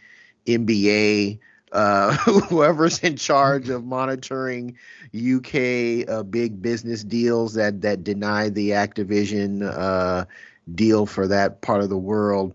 NBA 0.46 1.40
uh, 1.72 2.16
whoever's 2.18 3.00
in 3.00 3.16
charge 3.16 3.70
of 3.70 3.84
monitoring 3.84 4.78
UK 5.16 6.08
uh, 6.10 6.24
big 6.24 6.62
business 6.62 7.04
deals 7.04 7.54
that 7.56 7.82
that 7.82 8.04
deny 8.04 8.50
the 8.50 8.72
Activision 8.72 9.64
uh, 9.64 10.26
deal 10.74 11.06
for 11.06 11.28
that 11.28 11.62
part 11.62 11.82
of 11.82 11.90
the 11.90 11.98
world. 11.98 12.54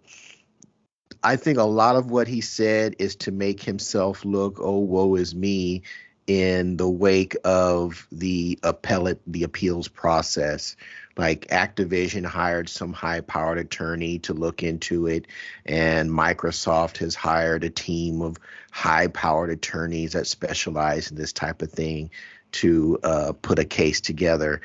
I 1.23 1.37
think 1.37 1.59
a 1.59 1.65
lot 1.65 1.97
of 1.97 2.11
what 2.11 2.29
he 2.29 2.41
said 2.41 2.97
is 2.99 3.17
to 3.17 3.33
make 3.33 3.63
himself 3.63 4.25
look, 4.25 4.59
oh, 4.61 4.79
woe 4.79 5.17
is 5.17 5.35
me, 5.35 5.83
in 6.27 6.77
the 6.77 6.89
wake 6.89 7.37
of 7.45 8.07
the 8.13 8.59
appellate, 8.63 9.21
the 9.27 9.45
appeals 9.45 9.89
process. 9.89 10.77
Like 11.17 11.47
Activision 11.49 12.27
hired 12.27 12.69
some 12.69 12.93
high 12.93 13.23
powered 13.23 13.59
attorney 13.59 14.19
to 14.21 14.35
look 14.35 14.63
into 14.63 15.07
it, 15.07 15.27
and 15.65 16.11
Microsoft 16.11 16.99
has 16.99 17.15
hired 17.15 17.65
a 17.65 17.71
team 17.71 18.21
of 18.21 18.37
high 18.71 19.07
powered 19.07 19.51
attorneys 19.51 20.13
that 20.13 20.27
specialize 20.27 21.11
in 21.11 21.17
this 21.17 21.33
type 21.33 21.63
of 21.63 21.73
thing 21.73 22.11
to 22.53 22.99
uh, 23.03 23.33
put 23.41 23.59
a 23.59 23.65
case 23.65 24.01
together 24.01 24.61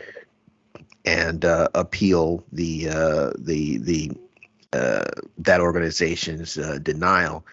and 1.06 1.45
uh, 1.45 1.68
appeal 1.73 2.44
the 2.52 2.90
uh, 2.90 3.32
the 3.38 3.78
the 3.78 4.11
uh, 4.73 5.06
that 5.38 5.61
organization's 5.61 6.57
uh, 6.57 6.80
denial. 6.82 7.45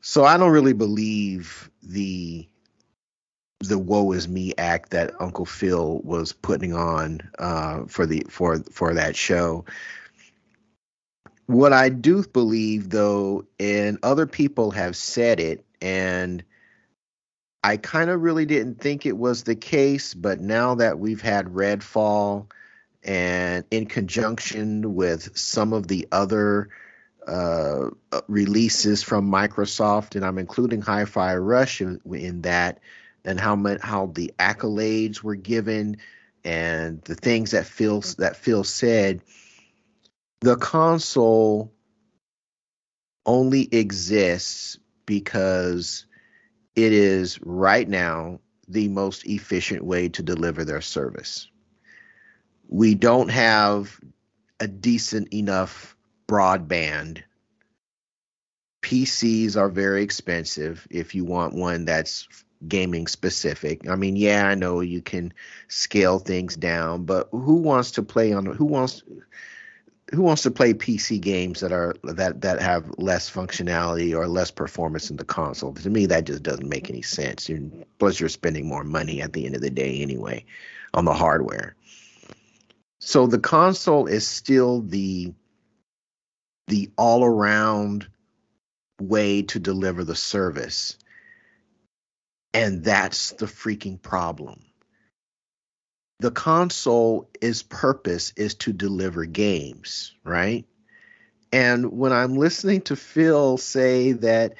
So 0.00 0.24
I 0.24 0.36
don't 0.36 0.50
really 0.50 0.72
believe 0.72 1.70
the 1.82 2.46
the 3.60 3.78
woe 3.78 4.12
is 4.12 4.26
me 4.26 4.54
act 4.56 4.90
that 4.90 5.12
Uncle 5.20 5.44
Phil 5.44 6.00
was 6.02 6.32
putting 6.32 6.72
on 6.74 7.20
uh, 7.38 7.84
for 7.86 8.06
the 8.06 8.24
for 8.28 8.58
for 8.72 8.94
that 8.94 9.14
show. 9.14 9.64
What 11.46 11.72
I 11.72 11.88
do 11.88 12.24
believe 12.24 12.90
though, 12.90 13.44
and 13.58 13.98
other 14.02 14.26
people 14.26 14.70
have 14.70 14.96
said 14.96 15.40
it, 15.40 15.64
and 15.80 16.42
I 17.62 17.76
kind 17.76 18.08
of 18.08 18.22
really 18.22 18.46
didn't 18.46 18.80
think 18.80 19.04
it 19.04 19.16
was 19.16 19.42
the 19.42 19.56
case, 19.56 20.14
but 20.14 20.40
now 20.40 20.76
that 20.76 20.98
we've 20.98 21.20
had 21.20 21.46
Redfall 21.46 22.46
and 23.02 23.64
in 23.70 23.86
conjunction 23.86 24.94
with 24.94 25.36
some 25.36 25.72
of 25.72 25.86
the 25.86 26.08
other 26.12 26.70
uh, 27.26 27.90
releases 28.28 29.02
from 29.02 29.30
Microsoft, 29.30 30.16
and 30.16 30.24
I'm 30.24 30.38
including 30.38 30.80
Hi-Fi 30.80 31.36
Rush 31.36 31.80
in, 31.82 32.00
in 32.10 32.42
that, 32.42 32.80
and 33.24 33.38
how 33.38 33.56
how 33.80 34.06
the 34.06 34.32
accolades 34.38 35.22
were 35.22 35.36
given, 35.36 35.98
and 36.44 37.02
the 37.02 37.14
things 37.14 37.52
that 37.52 37.66
Phil 37.66 38.02
that 38.18 38.36
Phil 38.36 38.64
said. 38.64 39.22
The 40.42 40.56
console 40.56 41.70
only 43.26 43.68
exists 43.72 44.78
because 45.04 46.06
it 46.74 46.92
is 46.92 47.38
right 47.42 47.86
now 47.86 48.40
the 48.68 48.88
most 48.88 49.26
efficient 49.26 49.84
way 49.84 50.08
to 50.08 50.22
deliver 50.22 50.64
their 50.64 50.80
service 50.80 51.50
we 52.70 52.94
don't 52.94 53.30
have 53.30 54.00
a 54.60 54.68
decent 54.68 55.34
enough 55.34 55.96
broadband. 56.28 57.22
PCs 58.82 59.56
are 59.56 59.68
very 59.68 60.02
expensive 60.04 60.86
if 60.88 61.14
you 61.14 61.24
want 61.24 61.54
one 61.54 61.84
that's 61.84 62.28
gaming 62.66 63.06
specific. 63.06 63.88
I 63.88 63.96
mean, 63.96 64.16
yeah, 64.16 64.46
I 64.46 64.54
know 64.54 64.80
you 64.80 65.02
can 65.02 65.32
scale 65.68 66.18
things 66.18 66.56
down, 66.56 67.04
but 67.04 67.28
who 67.30 67.56
wants 67.56 67.92
to 67.92 68.02
play 68.02 68.32
on 68.32 68.46
who 68.46 68.64
wants 68.64 69.02
who 70.12 70.22
wants 70.22 70.42
to 70.42 70.50
play 70.50 70.74
PC 70.74 71.20
games 71.20 71.60
that 71.60 71.72
are 71.72 71.94
that 72.02 72.40
that 72.42 72.60
have 72.60 72.84
less 72.98 73.30
functionality 73.30 74.14
or 74.14 74.26
less 74.26 74.50
performance 74.50 75.10
in 75.10 75.16
the 75.16 75.24
console? 75.24 75.72
To 75.72 75.90
me, 75.90 76.06
that 76.06 76.24
just 76.24 76.42
doesn't 76.42 76.68
make 76.68 76.90
any 76.90 77.02
sense. 77.02 77.48
You're, 77.48 77.60
plus, 77.98 78.18
you're 78.18 78.28
spending 78.28 78.66
more 78.66 78.84
money 78.84 79.22
at 79.22 79.32
the 79.32 79.46
end 79.46 79.54
of 79.54 79.62
the 79.62 79.70
day 79.70 80.00
anyway 80.00 80.44
on 80.92 81.04
the 81.04 81.14
hardware. 81.14 81.76
So 82.98 83.26
the 83.26 83.38
console 83.38 84.06
is 84.06 84.26
still 84.26 84.82
the 84.82 85.32
the 86.68 86.90
all 86.96 87.24
around 87.24 88.06
way 89.00 89.42
to 89.42 89.58
deliver 89.58 90.04
the 90.04 90.14
service. 90.14 90.96
And 92.52 92.84
that's 92.84 93.32
the 93.32 93.46
freaking 93.46 94.00
problem. 94.00 94.60
The 96.18 96.30
console 96.30 97.30
is 97.40 97.62
purpose 97.62 98.32
is 98.36 98.54
to 98.56 98.72
deliver 98.72 99.24
games, 99.24 100.14
right? 100.24 100.66
And 101.52 101.92
when 101.92 102.12
I'm 102.12 102.36
listening 102.36 102.82
to 102.82 102.96
Phil 102.96 103.56
say 103.56 104.12
that 104.12 104.54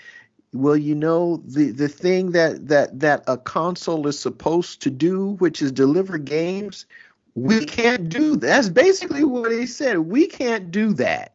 well, 0.52 0.76
you 0.76 0.96
know, 0.96 1.42
the 1.46 1.70
the 1.70 1.88
thing 1.88 2.32
that 2.32 2.68
that 2.68 2.98
that 3.00 3.24
a 3.28 3.36
console 3.36 4.06
is 4.08 4.18
supposed 4.18 4.82
to 4.82 4.90
do, 4.90 5.36
which 5.38 5.62
is 5.62 5.70
deliver 5.70 6.18
games, 6.18 6.86
we 7.34 7.64
can't 7.64 8.08
do 8.08 8.32
that. 8.32 8.40
That's 8.40 8.68
basically 8.68 9.24
what 9.24 9.52
he 9.52 9.66
said. 9.66 9.98
We 9.98 10.26
can't 10.26 10.70
do 10.70 10.92
that. 10.94 11.34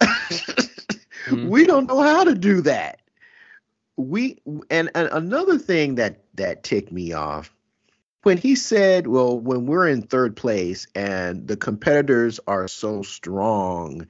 mm-hmm. 0.00 1.48
We 1.48 1.66
don't 1.66 1.88
know 1.88 2.00
how 2.00 2.24
to 2.24 2.34
do 2.34 2.60
that. 2.62 3.00
We 3.98 4.38
and, 4.70 4.90
and 4.94 5.08
another 5.12 5.58
thing 5.58 5.96
that 5.96 6.22
that 6.34 6.62
ticked 6.62 6.92
me 6.92 7.12
off 7.12 7.52
when 8.22 8.38
he 8.38 8.54
said, 8.54 9.06
"Well, 9.06 9.38
when 9.38 9.66
we're 9.66 9.88
in 9.88 10.02
third 10.02 10.36
place 10.36 10.86
and 10.94 11.46
the 11.46 11.56
competitors 11.56 12.40
are 12.46 12.68
so 12.68 13.02
strong, 13.02 14.06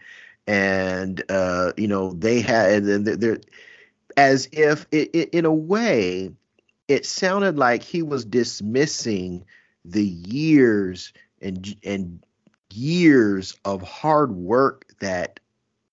and 0.47 1.23
uh, 1.31 1.73
you 1.77 1.89
know 1.89 2.12
they 2.12 2.40
had 2.40 2.82
and 2.85 3.06
they're 3.06 3.40
as 4.16 4.48
if 4.52 4.86
it, 4.90 5.10
it, 5.15 5.31
in 5.31 5.44
a 5.44 5.55
way 5.55 6.31
it 6.89 7.06
sounded 7.06 7.56
like 7.56 7.82
he 7.82 8.02
was 8.02 8.24
dismissing 8.24 9.44
the 9.85 10.05
years 10.05 11.12
and 11.40 11.77
and 11.85 12.23
years 12.73 13.56
of 13.65 13.82
hard 13.82 14.32
work 14.32 14.86
that 15.01 15.40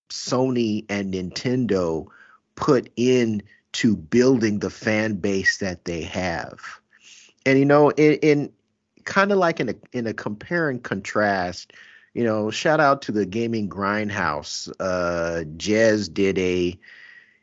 Sony 0.09 0.85
and 0.89 1.13
Nintendo 1.13 2.07
put 2.55 2.89
in 2.95 3.43
to 3.75 3.95
building 3.95 4.59
the 4.59 4.69
fan 4.69 5.15
base 5.15 5.57
that 5.57 5.85
they 5.85 6.01
have. 6.01 6.59
And 7.45 7.59
you 7.59 7.65
know, 7.65 7.89
in, 7.89 8.13
in 8.21 8.53
kind 9.03 9.31
of 9.31 9.37
like 9.37 9.59
in 9.59 9.69
a 9.69 9.75
in 9.91 10.07
a 10.07 10.13
compare 10.13 10.69
and 10.69 10.81
contrast, 10.81 11.73
you 12.13 12.23
know, 12.23 12.51
shout 12.51 12.79
out 12.79 13.03
to 13.03 13.11
the 13.11 13.25
gaming 13.25 13.69
grindhouse. 13.69 14.71
Uh 14.79 15.43
Jez 15.57 16.13
did 16.13 16.37
a 16.37 16.77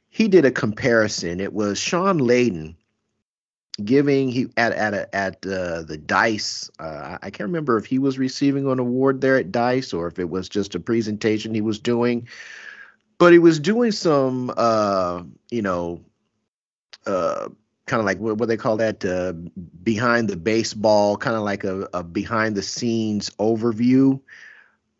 he 0.08 0.28
did 0.28 0.44
a 0.44 0.50
comparison. 0.50 1.40
It 1.40 1.52
was 1.52 1.78
Shawn 1.78 2.18
Layden 2.18 2.76
giving 3.82 4.28
he 4.28 4.48
at 4.56 4.72
at 4.72 4.94
a, 4.94 5.14
at 5.14 5.46
uh, 5.46 5.82
the 5.82 5.96
Dice. 5.96 6.70
Uh, 6.78 7.18
I 7.22 7.30
can't 7.30 7.48
remember 7.48 7.78
if 7.78 7.86
he 7.86 7.98
was 7.98 8.18
receiving 8.18 8.66
an 8.66 8.78
award 8.78 9.20
there 9.20 9.36
at 9.36 9.52
Dice 9.52 9.92
or 9.92 10.06
if 10.06 10.18
it 10.18 10.28
was 10.28 10.48
just 10.48 10.74
a 10.74 10.80
presentation 10.80 11.54
he 11.54 11.60
was 11.60 11.78
doing, 11.78 12.28
but 13.18 13.32
he 13.32 13.38
was 13.38 13.58
doing 13.58 13.92
some, 13.92 14.52
uh, 14.56 15.22
you 15.50 15.62
know, 15.62 16.02
uh, 17.06 17.48
kind 17.86 18.00
of 18.00 18.06
like 18.06 18.18
what, 18.18 18.38
what 18.38 18.48
they 18.48 18.56
call 18.56 18.76
that 18.78 19.04
uh, 19.04 19.32
behind 19.82 20.28
the 20.28 20.36
baseball, 20.36 21.16
kind 21.16 21.36
of 21.36 21.42
like 21.42 21.64
a, 21.64 21.88
a 21.92 22.02
behind 22.02 22.54
the 22.54 22.62
scenes 22.62 23.30
overview 23.38 24.20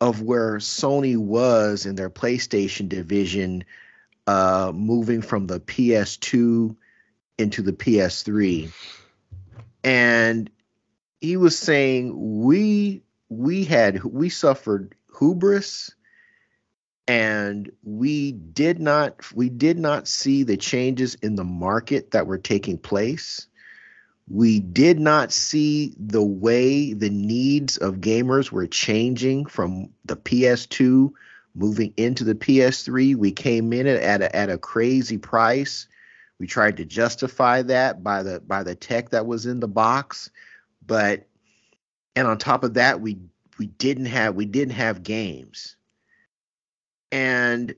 of 0.01 0.21
where 0.21 0.57
Sony 0.57 1.17
was 1.17 1.87
in 1.87 1.95
their 1.95 2.11
PlayStation 2.11 2.89
division, 2.89 3.65
uh, 4.27 4.73
moving 4.75 5.23
from 5.23 5.47
the 5.47 5.61
PS2 5.61 6.75
into 7.39 7.63
the 7.63 7.73
PS3. 7.73 8.73
And 9.85 10.51
he 11.21 11.37
was 11.37 11.57
saying 11.57 12.43
we 12.43 13.03
we 13.29 13.65
had 13.65 14.03
we 14.03 14.29
suffered 14.29 14.95
hubris 15.19 15.95
and 17.09 17.71
we 17.83 18.33
did 18.33 18.81
not 18.81 19.33
we 19.35 19.49
did 19.49 19.79
not 19.79 20.07
see 20.07 20.43
the 20.43 20.57
changes 20.57 21.15
in 21.17 21.35
the 21.35 21.45
market 21.45 22.13
that 22.13 22.27
were 22.27 22.39
taking 22.39 22.79
place. 22.79 23.47
We 24.29 24.61
did 24.61 25.01
not 25.01 25.33
see 25.33 25.95
the 25.99 26.23
way 26.23 26.93
the 26.93 27.11
needs 27.11 27.77
of 27.77 27.97
gamers 27.97 28.53
were 28.53 28.69
changing 28.69 29.47
from 29.47 29.91
the 30.05 30.17
PS2 30.17 31.13
moving 31.55 31.93
into 31.97 32.25
the 32.25 32.35
PS3 32.35 33.17
we 33.17 33.33
came 33.33 33.73
in 33.73 33.87
at 33.87 34.23
a, 34.23 34.35
at 34.35 34.49
a 34.49 34.59
crazy 34.59 35.19
price. 35.19 35.89
We 36.39 36.47
tried 36.47 36.79
to 36.79 36.85
justify 36.85 37.63
that 37.63 38.03
by 38.03 38.23
the 38.23 38.41
by 38.41 38.63
the 38.63 38.75
tech 38.75 39.11
that 39.11 39.27
was 39.27 39.47
in 39.47 39.61
the 39.61 39.69
box, 39.69 40.31
but 40.85 41.27
and 42.17 42.27
on 42.27 42.39
top 42.39 42.65
of 42.65 42.75
that, 42.75 43.01
we 43.01 43.19
we 43.59 43.67
didn't 43.67 44.07
have 44.07 44.35
we 44.35 44.47
didn't 44.47 44.75
have 44.75 45.03
games. 45.03 45.77
And 47.13 47.75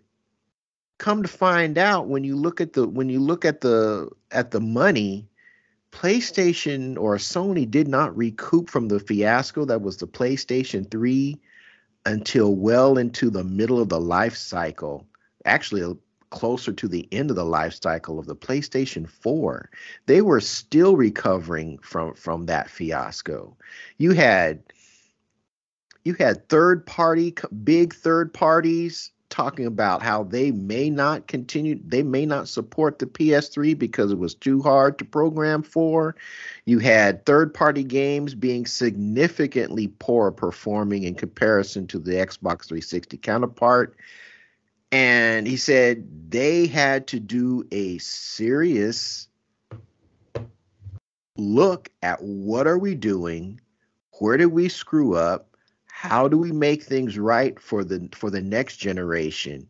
come 0.99 1.23
to 1.23 1.29
find 1.29 1.77
out 1.77 2.07
when 2.07 2.25
you 2.25 2.37
look 2.37 2.61
at 2.61 2.73
the 2.73 2.89
when 2.89 3.09
you 3.09 3.21
look 3.21 3.45
at 3.45 3.61
the 3.61 4.09
at 4.31 4.53
the 4.53 4.61
money, 4.61 5.29
PlayStation 5.93 6.97
or 6.97 7.17
Sony 7.17 7.71
did 7.71 7.89
not 7.89 8.17
recoup 8.17 8.71
from 8.71 8.89
the 8.89 9.01
fiasco 9.01 9.65
that 9.65 9.83
was 9.83 9.97
the 9.97 10.07
PlayStation 10.07 10.91
3 10.91 11.39
until 12.07 12.55
well 12.55 12.97
into 12.97 13.31
the 13.31 13.45
middle 13.45 13.81
of 13.81 13.89
the 13.89 14.01
life 14.01 14.37
cycle. 14.37 15.07
Actually, 15.45 15.83
uh, 15.83 15.95
closer 16.31 16.73
to 16.73 16.89
the 16.89 17.09
end 17.13 17.31
of 17.31 17.37
the 17.37 17.45
life 17.45 17.81
cycle 17.81 18.19
of 18.19 18.27
the 18.27 18.35
PlayStation 18.35 19.09
4, 19.09 19.71
they 20.07 20.21
were 20.21 20.41
still 20.41 20.97
recovering 20.97 21.79
from 21.79 22.15
from 22.15 22.47
that 22.47 22.71
fiasco. 22.71 23.57
You 23.99 24.13
had 24.13 24.63
you 26.05 26.15
had 26.15 26.49
third 26.49 26.87
party 26.87 27.35
big 27.65 27.95
third 27.95 28.33
parties 28.33 29.11
talking 29.35 29.67
about 29.67 30.01
how 30.01 30.23
they 30.23 30.53
may 30.53 30.89
not 30.89 31.27
continue 31.27 31.77
they 31.85 32.05
may 32.05 32.25
not 32.25 32.47
support 32.47 33.01
the 33.01 33.07
PS3 33.07 33.77
because 33.77 34.13
it 34.13 34.19
was 34.19 34.33
too 34.33 34.63
hard 34.63 34.97
to 34.97 35.05
program 35.05 35.65
for. 35.65 36.15
You 36.67 36.79
had 36.79 37.27
third 37.27 37.53
party 37.53 37.83
games 37.83 38.37
being 38.37 38.65
significantly 38.65 39.89
poor 39.99 40.31
performing 40.31 41.03
in 41.03 41.17
comparison 41.17 41.89
to 41.89 41.99
the 41.99 42.13
Xbox 42.13 42.69
360 42.69 43.17
counterpart. 43.17 43.97
And 44.93 45.49
he 45.49 45.57
said 45.57 46.31
they 46.31 46.69
had 46.69 47.09
to 47.09 47.19
do 47.19 47.67
a 47.73 47.99
serious 47.99 49.27
look 51.37 51.91
at 52.03 52.23
what 52.23 52.69
are 52.69 52.79
we 52.79 52.95
doing? 52.95 53.61
Where 54.21 54.37
did 54.37 54.47
we 54.47 54.69
screw 54.69 55.17
up? 55.17 55.54
How 56.05 56.29
do 56.29 56.37
we 56.37 56.53
make 56.53 56.83
things 56.83 57.19
right 57.19 57.59
for 57.59 57.83
the 57.83 58.11
for 58.13 58.29
the 58.29 58.43
next 58.43 58.77
generation? 58.77 59.67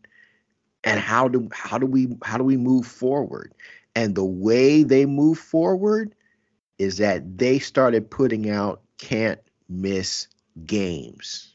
And 0.83 0.99
how 0.99 1.29
do 1.29 1.47
how 1.53 1.77
do 1.77 1.85
we 1.85 2.17
how 2.23 2.37
do 2.37 2.43
we 2.43 2.57
move 2.57 2.85
forward? 2.85 3.53
And 3.95 4.15
the 4.15 4.25
way 4.25 4.83
they 4.83 5.05
move 5.05 5.39
forward 5.39 6.13
is 6.77 6.97
that 6.97 7.37
they 7.37 7.57
started 7.59 8.11
putting 8.11 8.49
out 8.49 8.81
can't 8.97 9.39
miss 9.69 10.27
games. 10.65 11.53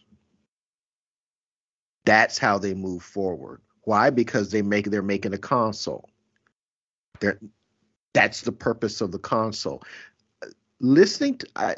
That's 2.06 2.38
how 2.38 2.56
they 2.56 2.72
move 2.72 3.02
forward. 3.02 3.60
Why? 3.82 4.08
Because 4.08 4.50
they 4.50 4.62
make 4.62 4.90
they're 4.90 5.02
making 5.02 5.34
a 5.34 5.38
console. 5.38 6.08
They're 7.20 7.38
that's 8.14 8.40
the 8.40 8.52
purpose 8.52 9.02
of 9.02 9.12
the 9.12 9.18
console. 9.18 9.82
Listening 10.80 11.36
to 11.36 11.46
uh, 11.56 11.74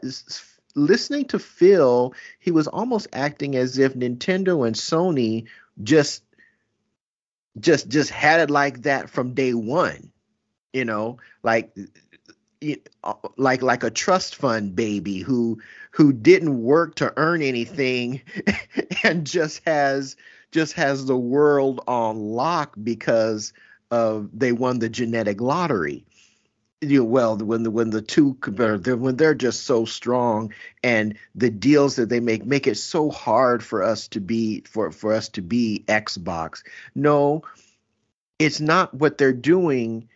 listening 0.74 1.26
to 1.26 1.38
Phil, 1.38 2.14
he 2.38 2.50
was 2.50 2.66
almost 2.66 3.08
acting 3.12 3.56
as 3.56 3.78
if 3.78 3.94
Nintendo 3.94 4.66
and 4.66 4.76
Sony 4.76 5.46
just 5.82 6.22
just 7.58 7.88
just 7.88 8.10
had 8.10 8.40
it 8.40 8.50
like 8.50 8.82
that 8.82 9.10
from 9.10 9.34
day 9.34 9.54
one. 9.54 10.10
You 10.72 10.84
know, 10.86 11.18
like 11.42 11.76
uh, 13.04 13.14
like 13.36 13.62
like 13.62 13.82
a 13.82 13.90
trust 13.90 14.36
fund 14.36 14.76
baby 14.76 15.18
who 15.18 15.60
who 15.90 16.12
didn't 16.12 16.62
work 16.62 16.94
to 16.96 17.12
earn 17.16 17.42
anything 17.42 18.22
and 19.04 19.26
just 19.26 19.62
has 19.66 20.16
just 20.52 20.74
has 20.74 21.04
the 21.04 21.16
world 21.16 21.80
on 21.88 22.18
lock 22.18 22.74
because 22.82 23.52
of 23.90 24.30
they 24.32 24.52
won 24.52 24.78
the 24.78 24.88
genetic 24.88 25.40
lottery 25.40 26.06
you 26.82 26.98
know, 26.98 27.04
well 27.04 27.36
when 27.36 27.62
the 27.62 27.70
when 27.70 27.90
the 27.90 28.02
two 28.02 28.36
when 28.42 29.16
they're 29.16 29.34
just 29.34 29.64
so 29.64 29.84
strong 29.84 30.52
and 30.82 31.16
the 31.34 31.50
deals 31.50 31.96
that 31.96 32.08
they 32.08 32.20
make 32.20 32.44
make 32.44 32.66
it 32.66 32.76
so 32.76 33.10
hard 33.10 33.62
for 33.62 33.82
us 33.82 34.08
to 34.08 34.20
be 34.20 34.62
for 34.62 34.90
for 34.90 35.12
us 35.12 35.28
to 35.30 35.42
be 35.42 35.84
Xbox. 35.86 36.62
No, 36.94 37.42
it's 38.38 38.60
not 38.60 38.92
what 38.92 39.16
they're 39.16 39.32
doing 39.32 40.08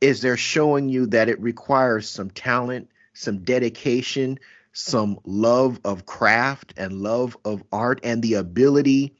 is 0.00 0.20
they're 0.20 0.36
showing 0.36 0.88
you 0.88 1.06
that 1.06 1.28
it 1.28 1.40
requires 1.40 2.08
some 2.08 2.30
talent, 2.30 2.88
some 3.14 3.38
dedication, 3.38 4.38
some 4.72 5.18
love 5.24 5.80
of 5.84 6.06
craft 6.06 6.74
and 6.76 7.02
love 7.02 7.36
of 7.44 7.62
art 7.72 8.00
and 8.04 8.22
the 8.22 8.34
ability 8.34 9.16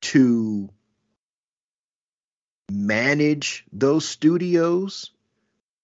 to 0.00 0.68
manage 2.70 3.64
those 3.72 4.08
studios 4.08 5.12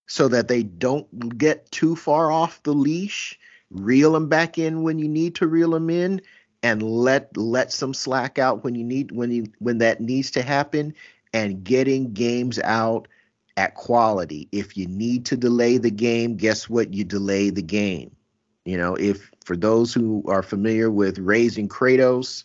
so 0.09 0.27
that 0.27 0.49
they 0.49 0.65
don't 0.65 1.39
get 1.39 1.71
too 1.71 1.95
far 1.95 2.33
off 2.33 2.61
the 2.65 2.73
leash. 2.73 3.39
Reel 3.71 4.13
them 4.13 4.29
back 4.29 4.59
in 4.59 4.83
when 4.83 4.99
you 4.99 5.07
need 5.09 5.37
to 5.37 5.47
reel 5.47 5.71
them 5.71 5.91
in, 5.91 6.21
and 6.63 6.83
let 6.83 7.37
let 7.37 7.71
some 7.71 7.95
slack 7.95 8.39
out 8.39 8.65
when 8.65 8.75
you 8.75 8.83
need 8.83 9.13
when 9.13 9.31
you 9.31 9.47
when 9.61 9.79
that 9.79 10.01
needs 10.01 10.33
to 10.33 10.43
happen. 10.43 10.95
And 11.35 11.63
getting 11.63 12.15
games 12.15 12.59
out 12.59 13.07
at 13.59 13.75
quality. 13.75 14.49
If 14.51 14.79
you 14.79 14.87
need 14.87 15.27
to 15.27 15.37
delay 15.37 15.77
the 15.77 15.91
game, 15.91 16.37
guess 16.37 16.71
what? 16.71 16.95
You 16.95 17.05
delay 17.05 17.51
the 17.51 17.63
game. 17.63 18.17
You 18.65 18.79
know, 18.79 18.95
if 18.95 19.31
for 19.45 19.57
those 19.57 19.93
who 19.93 20.25
are 20.27 20.43
familiar 20.43 20.91
with 20.91 21.19
raising 21.19 21.69
Kratos, 21.69 22.45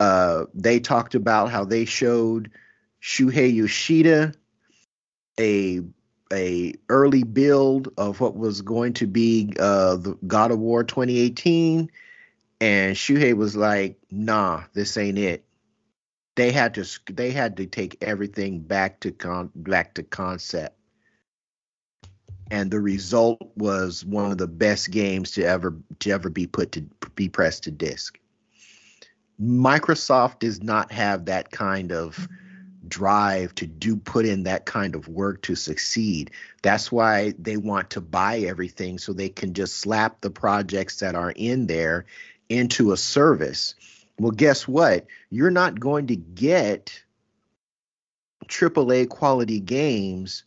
uh, 0.00 0.46
they 0.54 0.80
talked 0.80 1.14
about 1.14 1.50
how 1.50 1.64
they 1.64 1.84
showed 1.84 2.50
Shuhei 3.00 3.54
Yoshida 3.54 4.32
a 5.38 5.82
a 6.32 6.74
early 6.88 7.22
build 7.22 7.92
of 7.98 8.20
what 8.20 8.36
was 8.36 8.62
going 8.62 8.92
to 8.94 9.06
be 9.06 9.52
uh, 9.58 9.96
the 9.96 10.16
God 10.26 10.50
of 10.50 10.58
War 10.58 10.84
2018, 10.84 11.90
and 12.60 12.96
Shuhei 12.96 13.34
was 13.34 13.56
like, 13.56 13.98
"Nah, 14.10 14.64
this 14.72 14.96
ain't 14.96 15.18
it." 15.18 15.44
They 16.36 16.52
had 16.52 16.74
to 16.74 16.86
they 17.12 17.30
had 17.30 17.56
to 17.56 17.66
take 17.66 17.98
everything 18.02 18.60
back 18.60 19.00
to 19.00 19.10
con 19.10 19.50
back 19.54 19.94
to 19.94 20.02
concept, 20.02 20.76
and 22.50 22.70
the 22.70 22.80
result 22.80 23.40
was 23.56 24.04
one 24.04 24.30
of 24.30 24.38
the 24.38 24.48
best 24.48 24.90
games 24.90 25.32
to 25.32 25.44
ever 25.44 25.76
to 26.00 26.10
ever 26.10 26.30
be 26.30 26.46
put 26.46 26.72
to 26.72 26.82
be 27.14 27.28
pressed 27.28 27.64
to 27.64 27.70
disc. 27.70 28.18
Microsoft 29.42 30.40
does 30.40 30.62
not 30.62 30.92
have 30.92 31.24
that 31.24 31.50
kind 31.50 31.92
of. 31.92 32.16
Mm-hmm 32.16 32.34
drive 32.88 33.54
to 33.56 33.66
do 33.66 33.96
put 33.96 34.26
in 34.26 34.44
that 34.44 34.66
kind 34.66 34.94
of 34.94 35.08
work 35.08 35.42
to 35.42 35.54
succeed. 35.54 36.30
That's 36.62 36.90
why 36.90 37.34
they 37.38 37.56
want 37.56 37.90
to 37.90 38.00
buy 38.00 38.38
everything 38.40 38.98
so 38.98 39.12
they 39.12 39.28
can 39.28 39.54
just 39.54 39.76
slap 39.76 40.20
the 40.20 40.30
projects 40.30 41.00
that 41.00 41.14
are 41.14 41.30
in 41.30 41.66
there 41.66 42.06
into 42.48 42.92
a 42.92 42.96
service. 42.96 43.74
Well, 44.18 44.32
guess 44.32 44.66
what? 44.66 45.06
You're 45.30 45.50
not 45.50 45.80
going 45.80 46.08
to 46.08 46.16
get 46.16 47.02
AAA 48.48 49.08
quality 49.08 49.60
games 49.60 50.44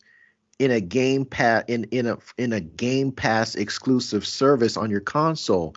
in 0.58 0.70
a 0.70 0.80
game 0.80 1.24
pass 1.24 1.64
in 1.66 1.84
in 1.84 2.06
a 2.06 2.18
in 2.38 2.52
a 2.52 2.60
game 2.60 3.10
pass 3.10 3.54
exclusive 3.54 4.26
service 4.26 4.76
on 4.76 4.90
your 4.90 5.00
console. 5.00 5.74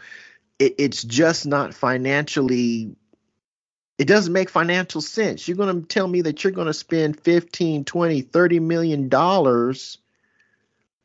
It, 0.59 0.75
it's 0.77 1.03
just 1.03 1.45
not 1.45 1.73
financially 1.73 2.95
it 3.97 4.07
doesn't 4.07 4.33
make 4.33 4.49
financial 4.49 5.01
sense. 5.01 5.47
You're 5.47 5.57
going 5.57 5.81
to 5.81 5.87
tell 5.87 6.07
me 6.07 6.21
that 6.21 6.43
you're 6.43 6.51
going 6.51 6.67
to 6.67 6.73
spend 6.73 7.19
15, 7.19 7.83
20, 7.83 8.21
30 8.21 8.59
million 8.59 9.09
dollars 9.09 9.97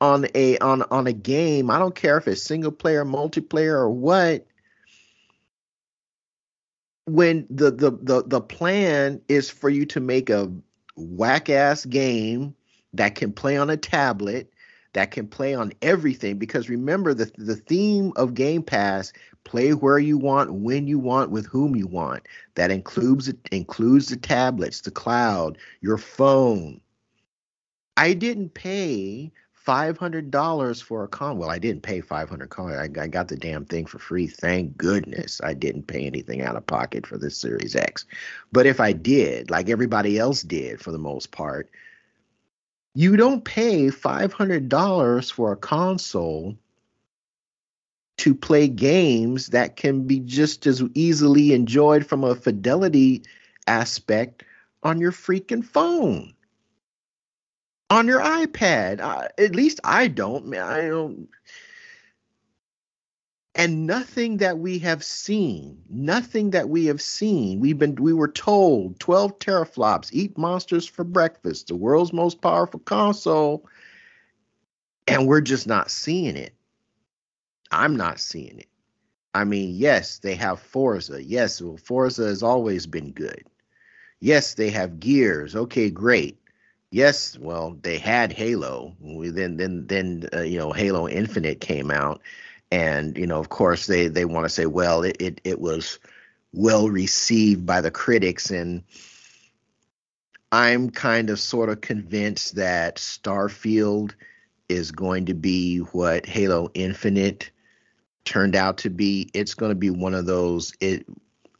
on 0.01 0.27
a 0.35 0.59
on 0.59 0.83
on 0.83 1.07
a 1.07 1.13
game. 1.13 1.71
I 1.71 1.79
don't 1.79 1.95
care 1.95 2.19
if 2.19 2.29
it's 2.29 2.43
single 2.43 2.73
player, 2.73 3.05
multiplayer 3.05 3.75
or 3.75 3.91
what. 3.91 4.47
When 7.07 7.47
the 7.51 7.71
the 7.71 7.91
the, 7.91 8.23
the 8.27 8.41
plan 8.41 9.21
is 9.29 9.49
for 9.49 9.71
you 9.71 9.87
to 9.87 10.01
make 10.01 10.29
a 10.29 10.53
whack 10.97 11.49
ass 11.51 11.85
game 11.85 12.55
that 12.93 13.15
can 13.15 13.33
play 13.33 13.57
on 13.57 13.71
a 13.71 13.77
tablet 13.77 14.53
that 14.93 15.11
can 15.11 15.27
play 15.27 15.55
on 15.55 15.73
everything 15.81 16.39
because 16.39 16.69
remember 16.69 17.15
the 17.15 17.31
the 17.39 17.57
theme 17.57 18.13
of 18.17 18.35
Game 18.35 18.63
Pass 18.63 19.13
play 19.45 19.73
where 19.73 19.99
you 19.99 20.17
want 20.17 20.53
when 20.53 20.87
you 20.87 20.99
want 20.99 21.31
with 21.31 21.47
whom 21.47 21.77
you 21.77 21.87
want 21.87 22.27
that 22.55 22.71
includes 22.71 23.33
includes 23.51 24.09
the 24.09 24.17
tablets 24.17 24.81
the 24.83 24.91
cloud 24.91 25.59
your 25.81 25.99
phone 25.99 26.81
I 27.97 28.15
didn't 28.15 28.55
pay 28.55 29.33
five 29.53 29.97
hundred 29.97 30.31
dollars 30.31 30.81
for 30.81 31.05
a 31.05 31.09
con. 31.09 31.39
Well, 31.39 31.51
I 31.51 31.59
didn't 31.59 31.83
pay 31.83 32.01
five 32.01 32.29
hundred 32.29 32.51
dollars. 32.51 32.77
I, 32.79 33.03
I 33.03 33.07
got 33.07 33.29
the 33.29 33.37
damn 33.37 33.65
thing 33.65 33.87
for 33.87 33.99
free. 33.99 34.27
Thank 34.27 34.77
goodness 34.77 35.41
I 35.45 35.55
didn't 35.55 35.87
pay 35.87 36.05
anything 36.05 36.43
out 36.43 36.57
of 36.57 36.67
pocket 36.67 37.07
for 37.07 37.17
this 37.19 37.37
Series 37.37 37.77
X. 37.77 38.05
But 38.51 38.67
if 38.67 38.81
I 38.81 38.93
did, 38.93 39.51
like 39.51 39.69
everybody 39.69 40.19
else 40.19 40.43
did 40.43 40.81
for 40.81 40.91
the 40.91 40.99
most 40.99 41.31
part, 41.31 41.71
you 42.95 43.17
don't 43.17 43.45
pay 43.45 43.87
$500 43.87 45.33
for 45.33 45.53
a 45.53 45.57
console 45.57 46.57
to 48.19 48.35
play 48.35 48.69
games 48.69 49.49
that 49.49 49.77
can 49.77 50.07
be 50.07 50.21
just 50.21 50.67
as 50.67 50.83
easily 50.95 51.53
enjoyed 51.53 52.07
from 52.07 52.25
a 52.25 52.35
fidelity 52.35 53.23
aspect 53.67 54.45
on 54.83 55.01
your 55.01 55.13
freaking 55.13 55.65
phone 55.65 56.35
on 57.91 58.07
your 58.07 58.21
iPad. 58.21 59.01
Uh, 59.01 59.29
at 59.39 59.55
least 59.55 59.81
I 59.85 60.09
don't. 60.09 60.55
I 60.55 60.89
don't 60.89 61.29
and 63.55 63.87
nothing 63.87 64.39
that 64.39 64.59
we 64.59 64.79
have 64.79 65.05
seen 65.05 65.83
nothing 65.89 66.51
that 66.51 66.69
we 66.69 66.87
have 66.87 67.01
seen 67.01 67.61
we've 67.61 67.79
been 67.79 67.95
we 67.97 68.13
were 68.13 68.31
told 68.31 68.99
12 68.99 69.39
teraflops 69.39 70.11
eat 70.13 70.37
monsters 70.39 70.87
for 70.87 71.05
breakfast 71.05 71.67
the 71.67 71.77
world's 71.77 72.13
most 72.13 72.41
powerful 72.41 72.81
console 72.81 73.67
and 75.07 75.27
we're 75.27 75.41
just 75.41 75.67
not 75.67 75.91
seeing 75.91 76.37
it 76.37 76.55
i'm 77.73 77.97
not 77.97 78.21
seeing 78.21 78.59
it 78.59 78.69
i 79.35 79.45
mean 79.45 79.75
yes 79.75 80.19
they 80.19 80.35
have 80.35 80.61
forza 80.61 81.23
yes 81.23 81.61
well 81.61 81.77
forza 81.77 82.25
has 82.25 82.43
always 82.43 82.87
been 82.87 83.11
good 83.13 83.45
Yes, 84.23 84.55
they 84.55 84.71
have 84.71 85.01
Gears. 85.01 85.57
Okay, 85.57 85.91
great. 85.91 86.39
Yes, 86.93 87.37
well, 87.37 87.77
they 87.83 87.99
had 87.99 88.33
Halo. 88.33 88.95
Then, 89.03 89.57
then, 89.57 89.85
then, 89.89 90.29
uh, 90.33 90.43
you 90.43 90.59
know, 90.59 90.71
Halo 90.71 91.09
Infinite 91.09 91.61
came 91.61 91.91
out, 91.91 92.23
and 92.71 93.19
you 93.19 93.27
know, 93.27 93.41
of 93.41 93.49
course, 93.49 93.89
they 93.89 94.07
they 94.07 94.25
want 94.25 94.45
to 94.45 94.49
say, 94.49 94.67
well, 94.67 95.03
it, 95.03 95.17
it 95.21 95.41
it 95.43 95.61
was 95.61 95.99
well 96.53 96.89
received 96.89 97.67
by 97.67 97.81
the 97.81 97.91
critics, 97.91 98.53
and 98.53 98.85
I'm 100.53 100.91
kind 100.91 101.29
of 101.29 101.41
sort 101.41 101.69
of 101.69 101.81
convinced 101.81 102.55
that 102.55 102.99
Starfield 102.99 104.15
is 104.69 104.93
going 104.93 105.27
to 105.27 105.35
be 105.35 105.79
what 105.79 106.27
Halo 106.27 106.71
Infinite 106.75 107.51
turned 108.25 108.57
out 108.57 108.79
to 108.79 108.91
be. 108.91 109.31
It's 109.35 109.55
going 109.55 109.71
to 109.71 109.77
be 109.77 109.91
one 109.91 110.15
of 110.15 110.27
those 110.27 110.73
it 110.81 111.07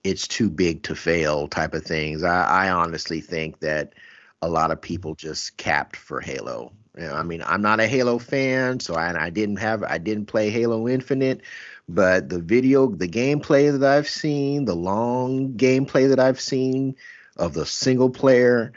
it's 0.05 0.27
too 0.27 0.51
big 0.51 0.83
to 0.83 0.95
fail 0.95 1.47
type 1.47 1.75
of 1.75 1.85
things. 1.85 2.23
I, 2.23 2.67
I 2.67 2.71
honestly 2.71 3.21
think 3.21 3.61
that 3.61 3.95
a 4.41 4.49
lot 4.49 4.71
of 4.71 4.81
people 4.81 5.15
just 5.15 5.57
capped 5.57 5.97
for 5.97 6.21
Halo. 6.21 6.73
You 6.97 7.05
know, 7.05 7.15
I 7.15 7.23
mean, 7.23 7.43
I'm 7.47 7.63
not 7.63 7.81
a 7.81 7.87
Halo 7.87 8.19
fan, 8.19 8.81
so 8.81 8.95
I, 8.95 9.27
I 9.27 9.31
didn't 9.31 9.57
have 9.57 9.83
I 9.83 9.99
didn't 9.99 10.27
play 10.27 10.51
Halo 10.51 10.89
Infinite, 10.89 11.43
but 11.89 12.29
the 12.29 12.41
video, 12.41 12.89
the 12.89 13.09
gameplay 13.09 13.77
that 13.79 13.89
I've 13.89 14.09
seen, 14.09 14.65
the 14.65 14.77
long 14.77 15.55
gameplay 15.55 16.09
that 16.09 16.21
I've 16.21 16.41
seen 16.41 16.97
of 17.37 17.55
the 17.55 17.65
single 17.65 18.11
player, 18.11 18.73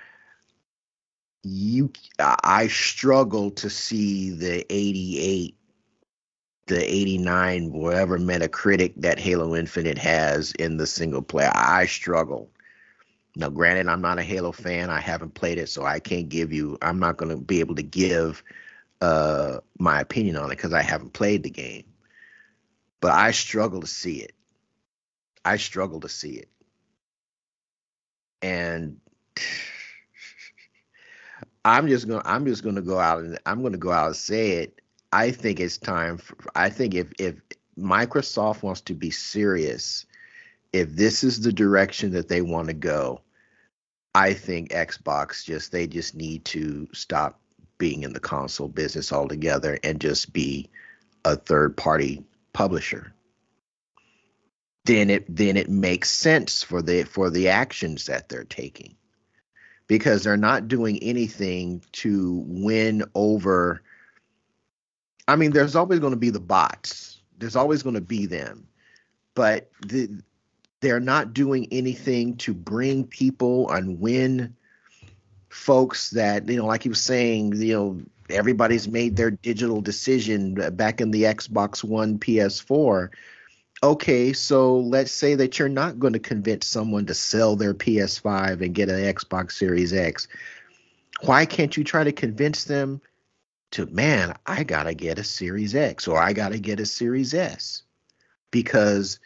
you 1.43 1.91
I 2.19 2.67
struggle 2.67 3.51
to 3.51 3.69
see 3.69 4.29
the 4.31 4.65
88 4.73 5.57
the 6.67 6.83
89 6.83 7.71
whatever 7.71 8.17
metacritic 8.17 8.93
that 8.97 9.19
Halo 9.19 9.55
Infinite 9.55 9.97
has 9.97 10.51
in 10.53 10.77
the 10.77 10.87
single 10.87 11.21
player. 11.21 11.51
I 11.53 11.85
struggle. 11.85 12.49
Now, 13.35 13.49
granted, 13.49 13.87
I'm 13.87 14.01
not 14.01 14.17
a 14.17 14.23
Halo 14.23 14.51
fan. 14.51 14.89
I 14.89 14.99
haven't 15.01 15.33
played 15.33 15.57
it, 15.57 15.69
so 15.69 15.83
I 15.83 15.99
can't 15.99 16.29
give 16.29 16.53
you. 16.53 16.77
I'm 16.81 16.99
not 16.99 17.17
going 17.17 17.29
to 17.29 17.37
be 17.37 17.59
able 17.59 17.75
to 17.75 17.83
give 17.83 18.43
uh, 19.01 19.59
my 19.77 19.99
opinion 19.99 20.37
on 20.37 20.51
it 20.51 20.55
because 20.55 20.73
I 20.73 20.81
haven't 20.81 21.13
played 21.13 21.43
the 21.43 21.49
game. 21.49 21.83
But 23.01 23.11
I 23.11 23.31
struggle 23.31 23.81
to 23.81 23.87
see 23.87 24.17
it. 24.17 24.33
I 25.43 25.57
struggle 25.57 25.99
to 25.99 26.09
see 26.09 26.37
it, 26.37 26.49
and 28.41 28.99
I'm 31.65 31.87
just 31.87 32.07
gonna. 32.07 32.23
I'm 32.25 32.45
just 32.45 32.63
gonna 32.63 32.81
go 32.81 32.99
out 32.99 33.23
and 33.23 33.37
I'm 33.45 33.61
gonna 33.61 33.77
go 33.77 33.91
out 33.91 34.07
and 34.07 34.15
say 34.15 34.51
it. 34.53 34.81
I 35.11 35.31
think 35.31 35.59
it's 35.59 35.77
time. 35.77 36.17
For, 36.17 36.35
I 36.55 36.69
think 36.69 36.93
if 36.93 37.11
if 37.19 37.35
Microsoft 37.77 38.63
wants 38.63 38.81
to 38.81 38.93
be 38.93 39.11
serious, 39.11 40.05
if 40.73 40.89
this 40.89 41.23
is 41.23 41.41
the 41.41 41.53
direction 41.53 42.11
that 42.11 42.27
they 42.27 42.41
want 42.41 42.67
to 42.67 42.73
go, 42.73 43.21
I 44.13 44.33
think 44.33 44.69
Xbox 44.69 45.43
just 45.43 45.71
they 45.71 45.87
just 45.87 46.15
need 46.15 46.45
to 46.45 46.87
stop 46.93 47.39
being 47.77 48.03
in 48.03 48.13
the 48.13 48.19
console 48.19 48.67
business 48.67 49.11
altogether 49.11 49.77
and 49.83 49.99
just 49.99 50.31
be 50.31 50.69
a 51.25 51.35
third 51.35 51.75
party 51.75 52.23
publisher. 52.53 53.13
Then 54.85 55.09
it 55.09 55.25
then 55.35 55.57
it 55.57 55.69
makes 55.69 56.09
sense 56.09 56.63
for 56.63 56.81
the 56.81 57.03
for 57.03 57.29
the 57.29 57.49
actions 57.49 58.05
that 58.05 58.29
they're 58.29 58.43
taking. 58.43 58.95
Because 59.87 60.23
they're 60.23 60.37
not 60.37 60.67
doing 60.67 60.97
anything 61.03 61.83
to 61.91 62.43
win 62.47 63.03
over 63.13 63.83
I 65.27 65.35
mean 65.35 65.51
there's 65.51 65.75
always 65.75 65.99
going 65.99 66.13
to 66.13 66.17
be 66.17 66.29
the 66.29 66.39
bots. 66.39 67.21
There's 67.37 67.55
always 67.55 67.83
going 67.83 67.95
to 67.95 68.01
be 68.01 68.25
them. 68.25 68.67
But 69.33 69.69
the 69.85 70.21
they're 70.81 70.99
not 70.99 71.33
doing 71.33 71.67
anything 71.71 72.37
to 72.37 72.53
bring 72.53 73.05
people 73.05 73.69
and 73.71 73.99
win 73.99 74.55
folks 75.49 76.11
that 76.11 76.47
you 76.47 76.57
know 76.57 76.65
like 76.65 76.83
he 76.83 76.89
was 76.89 77.01
saying 77.01 77.55
you 77.55 77.73
know 77.73 78.01
everybody's 78.29 78.87
made 78.87 79.15
their 79.15 79.31
digital 79.31 79.81
decision 79.81 80.53
back 80.75 80.99
in 80.99 81.11
the 81.11 81.23
xbox 81.23 81.83
one 81.83 82.19
ps4 82.19 83.09
okay 83.81 84.33
so 84.33 84.79
let's 84.79 85.11
say 85.11 85.33
that 85.33 85.57
you're 85.57 85.69
not 85.69 85.97
going 85.97 86.11
to 86.13 86.19
convince 86.19 86.67
someone 86.67 87.05
to 87.05 87.13
sell 87.13 87.55
their 87.55 87.73
ps5 87.73 88.61
and 88.61 88.75
get 88.75 88.89
an 88.89 89.13
xbox 89.15 89.53
series 89.53 89.93
x 89.93 90.27
why 91.21 91.45
can't 91.45 91.77
you 91.77 91.83
try 91.83 92.03
to 92.03 92.11
convince 92.11 92.65
them 92.65 92.99
to 93.71 93.85
man 93.87 94.35
i 94.45 94.63
gotta 94.63 94.93
get 94.93 95.19
a 95.19 95.23
series 95.23 95.75
x 95.75 96.07
or 96.07 96.17
i 96.17 96.33
gotta 96.33 96.59
get 96.59 96.79
a 96.79 96.85
series 96.85 97.33
s 97.33 97.83
because 98.51 99.19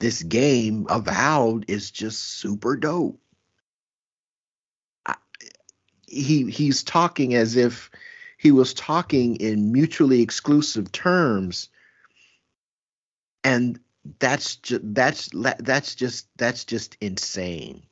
this 0.00 0.22
game 0.22 0.86
avowed 0.88 1.66
is 1.68 1.90
just 1.90 2.20
super 2.22 2.74
dope. 2.74 3.20
He 6.06 6.50
he's 6.50 6.82
talking 6.82 7.34
as 7.34 7.54
if 7.54 7.90
he 8.38 8.50
was 8.50 8.74
talking 8.74 9.36
in 9.36 9.72
mutually 9.72 10.22
exclusive 10.22 10.90
terms 10.90 11.68
and 13.44 13.78
that's 14.18 14.56
just 14.56 14.94
that's 14.94 15.30
that's 15.58 15.94
just 15.94 16.26
that's 16.36 16.64
just 16.64 16.96
insane. 17.02 17.82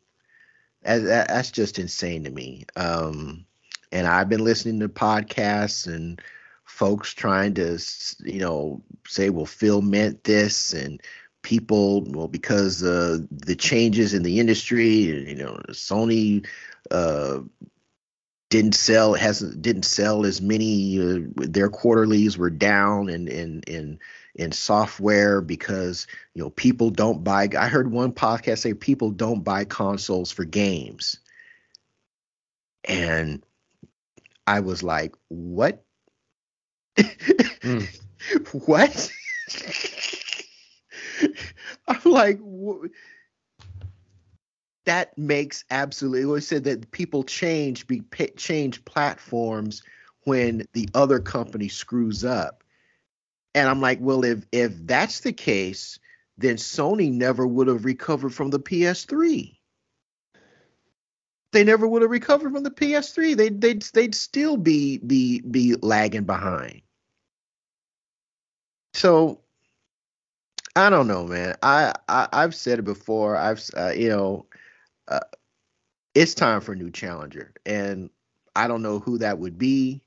That's 0.82 1.50
just 1.50 1.78
insane 1.78 2.24
to 2.24 2.30
me. 2.30 2.64
Um 2.74 3.44
and 3.92 4.06
i've 4.06 4.28
been 4.28 4.44
listening 4.44 4.80
to 4.80 4.88
podcasts 4.88 5.86
and 5.86 6.20
folks 6.64 7.12
trying 7.14 7.54
to 7.54 7.78
you 8.24 8.40
know 8.40 8.82
say 9.06 9.30
well 9.30 9.46
phil 9.46 9.82
meant 9.82 10.24
this 10.24 10.72
and 10.72 11.00
people 11.42 12.04
well 12.10 12.28
because 12.28 12.82
uh, 12.82 13.18
the 13.30 13.56
changes 13.56 14.12
in 14.12 14.22
the 14.22 14.38
industry 14.40 14.88
you 14.88 15.34
know 15.34 15.58
sony 15.70 16.44
uh, 16.90 17.38
didn't 18.50 18.74
sell 18.74 19.14
hasn't 19.14 19.60
didn't 19.60 19.84
sell 19.84 20.24
as 20.24 20.40
many 20.40 21.00
uh, 21.00 21.20
their 21.36 21.68
quarterlies 21.68 22.36
were 22.38 22.50
down 22.50 23.08
in 23.08 23.28
in 23.28 23.62
in 23.66 23.98
in 24.34 24.52
software 24.52 25.40
because 25.40 26.06
you 26.34 26.42
know 26.42 26.50
people 26.50 26.90
don't 26.90 27.24
buy 27.24 27.48
i 27.58 27.68
heard 27.68 27.90
one 27.90 28.12
podcast 28.12 28.58
say 28.58 28.72
people 28.72 29.10
don't 29.10 29.42
buy 29.44 29.64
consoles 29.64 30.30
for 30.30 30.44
games. 30.44 31.18
And 32.84 33.44
i 34.48 34.60
was 34.60 34.82
like 34.82 35.14
what 35.28 35.84
mm. 36.98 37.86
what 38.66 39.10
I'm 41.86 42.00
like, 42.04 42.40
that 44.84 45.16
makes 45.16 45.64
absolutely. 45.70 46.26
We 46.26 46.40
said 46.40 46.64
that 46.64 46.90
people 46.90 47.24
change 47.24 47.86
be 47.86 48.02
change 48.36 48.84
platforms 48.84 49.82
when 50.24 50.66
the 50.72 50.88
other 50.94 51.20
company 51.20 51.68
screws 51.68 52.24
up, 52.24 52.62
and 53.54 53.68
I'm 53.68 53.80
like, 53.80 53.98
well, 54.00 54.24
if 54.24 54.44
if 54.52 54.72
that's 54.86 55.20
the 55.20 55.32
case, 55.32 55.98
then 56.36 56.56
Sony 56.56 57.12
never 57.12 57.46
would 57.46 57.68
have 57.68 57.84
recovered 57.84 58.34
from 58.34 58.50
the 58.50 58.60
PS3. 58.60 59.57
They 61.52 61.64
never 61.64 61.88
would 61.88 62.02
have 62.02 62.10
recovered 62.10 62.52
from 62.52 62.62
the 62.62 62.70
PS3. 62.70 63.36
They'd 63.36 63.60
they'd 63.60 63.82
they'd 63.82 64.14
still 64.14 64.56
be 64.56 64.98
be 64.98 65.40
be 65.40 65.76
lagging 65.80 66.24
behind. 66.24 66.82
So 68.92 69.40
I 70.76 70.90
don't 70.90 71.08
know, 71.08 71.26
man. 71.26 71.56
I, 71.62 71.92
I 72.08 72.28
have 72.32 72.54
said 72.54 72.78
it 72.78 72.84
before. 72.84 73.36
I've 73.36 73.68
uh, 73.76 73.90
you 73.90 74.08
know, 74.08 74.46
uh, 75.08 75.20
it's 76.14 76.34
time 76.34 76.60
for 76.60 76.72
a 76.72 76.76
new 76.76 76.90
challenger, 76.90 77.52
and 77.66 78.10
I 78.54 78.68
don't 78.68 78.82
know 78.82 78.98
who 78.98 79.18
that 79.18 79.38
would 79.38 79.58
be. 79.58 80.02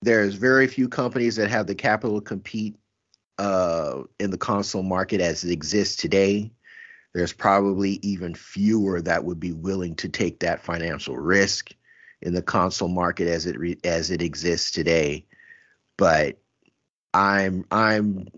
There's 0.00 0.34
very 0.34 0.66
few 0.66 0.88
companies 0.88 1.36
that 1.36 1.50
have 1.50 1.66
the 1.66 1.74
capital 1.74 2.20
to 2.20 2.24
compete 2.24 2.76
uh, 3.38 4.02
in 4.18 4.30
the 4.30 4.38
console 4.38 4.82
market 4.82 5.20
as 5.20 5.44
it 5.44 5.50
exists 5.50 5.96
today. 5.96 6.50
There's 7.14 7.32
probably 7.32 7.98
even 8.02 8.34
fewer 8.34 9.00
that 9.02 9.24
would 9.24 9.40
be 9.40 9.52
willing 9.52 9.94
to 9.96 10.08
take 10.08 10.40
that 10.40 10.62
financial 10.62 11.16
risk 11.16 11.72
in 12.20 12.34
the 12.34 12.42
console 12.42 12.88
market 12.88 13.28
as 13.28 13.46
it 13.46 13.58
re- 13.58 13.78
as 13.84 14.10
it 14.10 14.22
exists 14.22 14.70
today. 14.70 15.24
But 15.96 16.38
I'm 17.14 17.64
I'm 17.70 18.28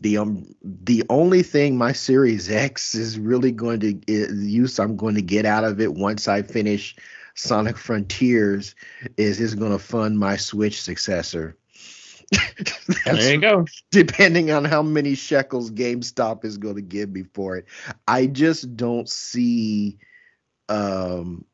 the 0.00 0.18
um 0.18 0.54
the 0.62 1.04
only 1.08 1.42
thing 1.42 1.76
my 1.76 1.92
Series 1.92 2.50
X 2.50 2.94
is 2.94 3.18
really 3.18 3.52
going 3.52 3.80
to 3.80 4.00
use 4.08 4.78
I'm 4.78 4.96
going 4.96 5.14
to 5.14 5.22
get 5.22 5.46
out 5.46 5.64
of 5.64 5.80
it 5.80 5.94
once 5.94 6.28
I 6.28 6.42
finish 6.42 6.96
Sonic 7.34 7.76
Frontiers 7.76 8.74
is 9.16 9.40
is 9.40 9.54
going 9.54 9.72
to 9.72 9.78
fund 9.78 10.18
my 10.18 10.36
Switch 10.36 10.80
successor. 10.80 11.56
there 13.04 13.34
you 13.34 13.40
go. 13.40 13.66
Depending 13.90 14.50
on 14.50 14.64
how 14.64 14.82
many 14.82 15.14
shekels 15.14 15.70
GameStop 15.70 16.44
is 16.44 16.58
going 16.58 16.76
to 16.76 16.82
give 16.82 17.10
me 17.10 17.24
for 17.34 17.56
it, 17.56 17.66
I 18.08 18.26
just 18.26 18.76
don't 18.76 19.08
see 19.08 19.98
um 20.68 21.44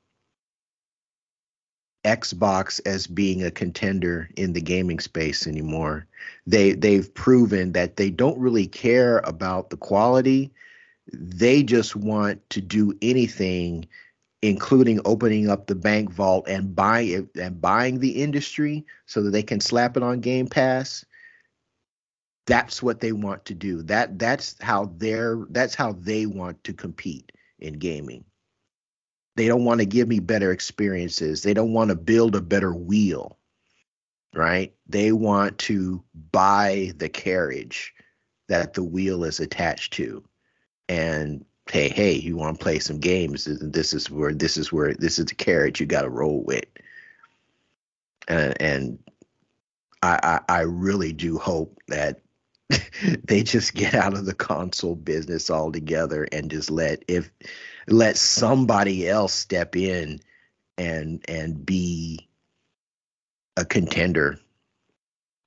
Xbox 2.05 2.81
as 2.87 3.07
being 3.07 3.43
a 3.43 3.51
contender 3.51 4.31
in 4.37 4.53
the 4.53 4.61
gaming 4.61 5.01
space 5.01 5.47
anymore. 5.47 6.07
They 6.47 6.73
they've 6.73 7.13
proven 7.13 7.73
that 7.73 7.97
they 7.97 8.11
don't 8.11 8.39
really 8.39 8.67
care 8.67 9.19
about 9.25 9.71
the 9.71 9.77
quality. 9.77 10.53
they 11.13 11.63
just 11.63 11.97
want 11.97 12.49
to 12.51 12.61
do 12.61 12.97
anything 13.03 13.89
including 14.43 15.01
opening 15.05 15.51
up 15.51 15.67
the 15.67 15.75
bank 15.75 16.11
vault 16.11 16.47
and 16.49 16.75
buying 16.75 17.09
it 17.09 17.41
and 17.41 17.61
buying 17.61 17.99
the 17.99 18.23
industry 18.23 18.87
so 19.07 19.23
that 19.23 19.31
they 19.31 19.43
can 19.43 19.61
slap 19.61 19.97
it 19.97 20.03
on 20.03 20.21
game 20.21 20.47
pass. 20.47 21.05
That's 22.47 22.83
what 22.83 23.01
they 23.01 23.13
want 23.13 23.45
to 23.47 23.55
do. 23.55 23.83
That 23.83 24.19
that's 24.19 24.57
how 24.61 24.93
they're 24.97 25.47
that's 25.51 25.75
how 25.75 25.93
they 25.93 26.27
want 26.27 26.63
to 26.65 26.73
compete 26.73 27.33
in 27.59 27.75
gaming. 27.75 28.25
They 29.37 29.47
don't 29.47 29.65
want 29.65 29.81
to 29.81 29.87
give 29.87 30.09
me 30.09 30.19
better 30.21 30.51
experiences. 30.51 31.43
They 31.43 31.55
don't 31.55 31.73
want 31.73 31.91
to 31.91 31.97
build 31.97 32.35
a 32.35 32.41
better 32.41 32.75
wheel 32.75 33.39
right? 34.35 34.75
They 34.87 35.13
want 35.13 35.59
to 35.59 36.03
buy 36.33 36.93
the 36.97 37.09
carriage 37.09 37.95
that 38.49 38.75
the 38.75 38.85
wheel 38.85 39.25
is 39.25 39.41
attached 39.41 39.93
to. 39.95 40.25
And 40.89 41.45
hey 41.71 41.89
hey 41.89 42.13
you 42.13 42.37
want 42.37 42.59
to 42.59 42.63
play 42.63 42.79
some 42.79 42.99
games? 42.99 43.45
This 43.45 43.93
is 43.93 44.11
where 44.11 44.33
this 44.33 44.57
is 44.57 44.73
where 44.73 44.95
this 44.95 45.19
is 45.19 45.27
the 45.27 45.35
carriage 45.35 45.81
you 45.81 45.87
got 45.87 46.03
to 46.03 46.11
roll 46.11 46.43
with. 46.43 46.65
And 48.27 48.61
and 48.61 48.99
I, 50.03 50.41
I 50.49 50.59
i 50.59 50.61
really 50.61 51.13
do 51.13 51.39
hope 51.39 51.79
that 51.89 52.21
they 53.25 53.43
just 53.43 53.75
get 53.75 53.95
out 53.95 54.15
of 54.15 54.27
the 54.27 54.35
console 54.35 54.95
business 54.95 55.51
altogether 55.51 56.27
and 56.33 56.51
just 56.51 56.71
let 56.71 57.03
if 57.09 57.31
let 57.87 58.17
somebody 58.17 59.09
else 59.09 59.33
step 59.33 59.75
in 59.77 60.21
and 60.77 61.25
and 61.29 61.65
be 61.65 62.29
a 63.57 63.65
contender. 63.65 64.39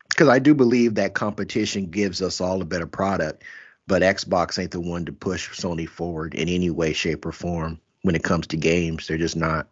Because 0.10 0.28
I 0.28 0.40
do 0.40 0.54
believe 0.54 0.96
that 0.96 1.14
competition 1.14 1.90
gives 1.90 2.22
us 2.22 2.42
all 2.42 2.62
a 2.62 2.66
better 2.66 2.86
product, 2.86 3.44
but 3.92 4.04
Xbox 4.04 4.58
ain't 4.58 4.72
the 4.72 4.80
one 4.80 5.04
to 5.04 5.12
push 5.12 5.50
Sony 5.50 5.86
forward 5.86 6.34
in 6.34 6.48
any 6.48 6.70
way, 6.70 6.94
shape, 6.94 7.26
or 7.26 7.34
form 7.34 7.78
when 8.04 8.16
it 8.16 8.24
comes 8.24 8.48
to 8.48 8.56
games. 8.56 9.06
They're 9.06 9.18
just 9.18 9.36
not. 9.36 9.68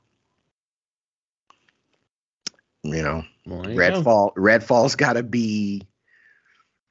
You 2.84 3.02
know, 3.02 3.24
well, 3.46 3.64
Redfall. 3.64 4.36
Go. 4.36 4.42
Redfall's 4.42 4.98
got 4.98 5.14
to 5.14 5.24
be 5.24 5.88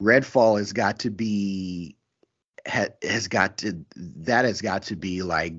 Redfall 0.00 0.56
has 0.56 0.72
got 0.72 1.00
to 1.00 1.10
be 1.10 1.96
ha, 2.66 2.86
has 3.02 3.28
got 3.28 3.58
to 3.58 3.84
that 3.96 4.46
has 4.46 4.62
got 4.62 4.84
to 4.84 4.96
be 4.96 5.20
like 5.22 5.52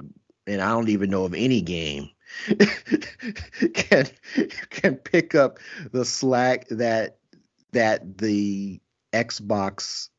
and 0.47 0.61
I 0.61 0.69
don't 0.69 0.89
even 0.89 1.11
know 1.11 1.25
of 1.25 1.35
any 1.35 1.61
game 1.61 2.09
can 3.75 4.07
can 4.71 4.95
pick 4.95 5.35
up 5.35 5.59
the 5.91 6.03
slack 6.03 6.67
that 6.69 7.17
that 7.73 8.17
the 8.17 8.81
Xbox 9.13 10.09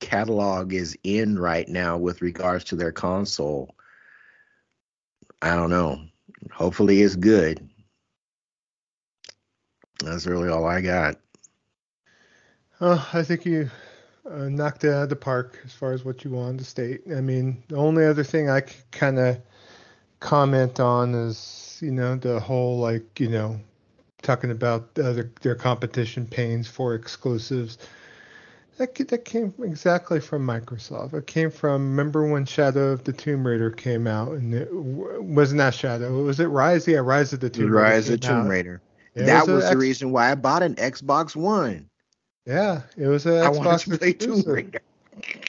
catalog 0.00 0.72
is 0.72 0.96
in 1.02 1.38
right 1.38 1.68
now 1.68 1.96
with 1.98 2.22
regards 2.22 2.64
to 2.64 2.76
their 2.76 2.92
console. 2.92 3.74
I 5.42 5.54
don't 5.54 5.70
know. 5.70 6.00
Hopefully 6.52 7.02
it's 7.02 7.16
good. 7.16 7.68
That's 10.04 10.26
really 10.26 10.48
all 10.48 10.64
I 10.64 10.80
got. 10.80 11.16
Uh, 12.80 13.04
I 13.12 13.22
think 13.24 13.44
you 13.44 13.70
uh, 14.30 14.48
knocked 14.48 14.84
it 14.84 14.92
out 14.92 15.04
of 15.04 15.08
the 15.08 15.16
park 15.16 15.58
as 15.64 15.72
far 15.72 15.92
as 15.92 16.04
what 16.04 16.24
you 16.24 16.30
wanted 16.30 16.58
to 16.58 16.64
state. 16.64 17.02
I 17.14 17.20
mean, 17.20 17.62
the 17.68 17.76
only 17.76 18.04
other 18.04 18.22
thing 18.22 18.48
I 18.48 18.62
kind 18.92 19.18
of 19.18 19.40
comment 20.20 20.78
on 20.78 21.14
is, 21.14 21.78
you 21.82 21.90
know, 21.90 22.16
the 22.16 22.38
whole 22.38 22.78
like, 22.78 23.18
you 23.18 23.28
know, 23.28 23.60
talking 24.22 24.50
about 24.50 24.90
uh, 25.02 25.22
their 25.42 25.54
competition 25.54 26.26
pains 26.26 26.68
for 26.68 26.94
exclusives. 26.94 27.78
That, 28.78 28.94
that 28.94 29.24
came 29.24 29.52
exactly 29.60 30.20
from 30.20 30.46
Microsoft. 30.46 31.12
It 31.12 31.26
came 31.26 31.50
from 31.50 31.90
remember 31.90 32.28
when 32.28 32.44
Shadow 32.44 32.92
of 32.92 33.02
the 33.02 33.12
Tomb 33.12 33.44
Raider 33.44 33.72
came 33.72 34.06
out, 34.06 34.32
and 34.32 34.54
it 34.54 34.72
wasn't 34.72 35.58
that 35.58 35.74
Shadow. 35.74 36.22
Was 36.22 36.38
it 36.38 36.46
Rise? 36.46 36.86
Yeah, 36.86 36.98
Rise 36.98 37.32
of 37.32 37.40
the 37.40 37.50
Tomb 37.50 37.70
Raider. 37.70 37.74
Rise 37.74 38.08
of 38.08 38.20
Tomb 38.20 38.46
Raider. 38.46 38.80
that 39.14 39.46
was, 39.46 39.54
was 39.56 39.64
the 39.64 39.70
X- 39.70 39.76
reason 39.76 40.12
why 40.12 40.30
I 40.30 40.36
bought 40.36 40.62
an 40.62 40.76
Xbox 40.76 41.34
One. 41.34 41.90
Yeah, 42.46 42.82
it 42.96 43.08
was 43.08 43.26
a 43.26 43.42
I 43.42 43.50
Xbox 43.50 43.90
to 43.90 43.98
play 43.98 44.12
Tomb 44.12 44.42
Raider. 44.42 44.80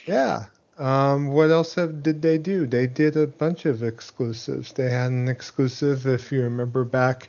Yeah. 0.06 0.46
Um, 0.76 1.28
what 1.28 1.50
else 1.50 1.74
have, 1.74 2.02
did 2.02 2.22
they 2.22 2.36
do? 2.36 2.66
They 2.66 2.86
did 2.86 3.16
a 3.16 3.26
bunch 3.26 3.64
of 3.64 3.82
exclusives. 3.82 4.72
They 4.72 4.90
had 4.90 5.12
an 5.12 5.28
exclusive, 5.28 6.06
if 6.06 6.32
you 6.32 6.42
remember 6.42 6.84
back, 6.84 7.28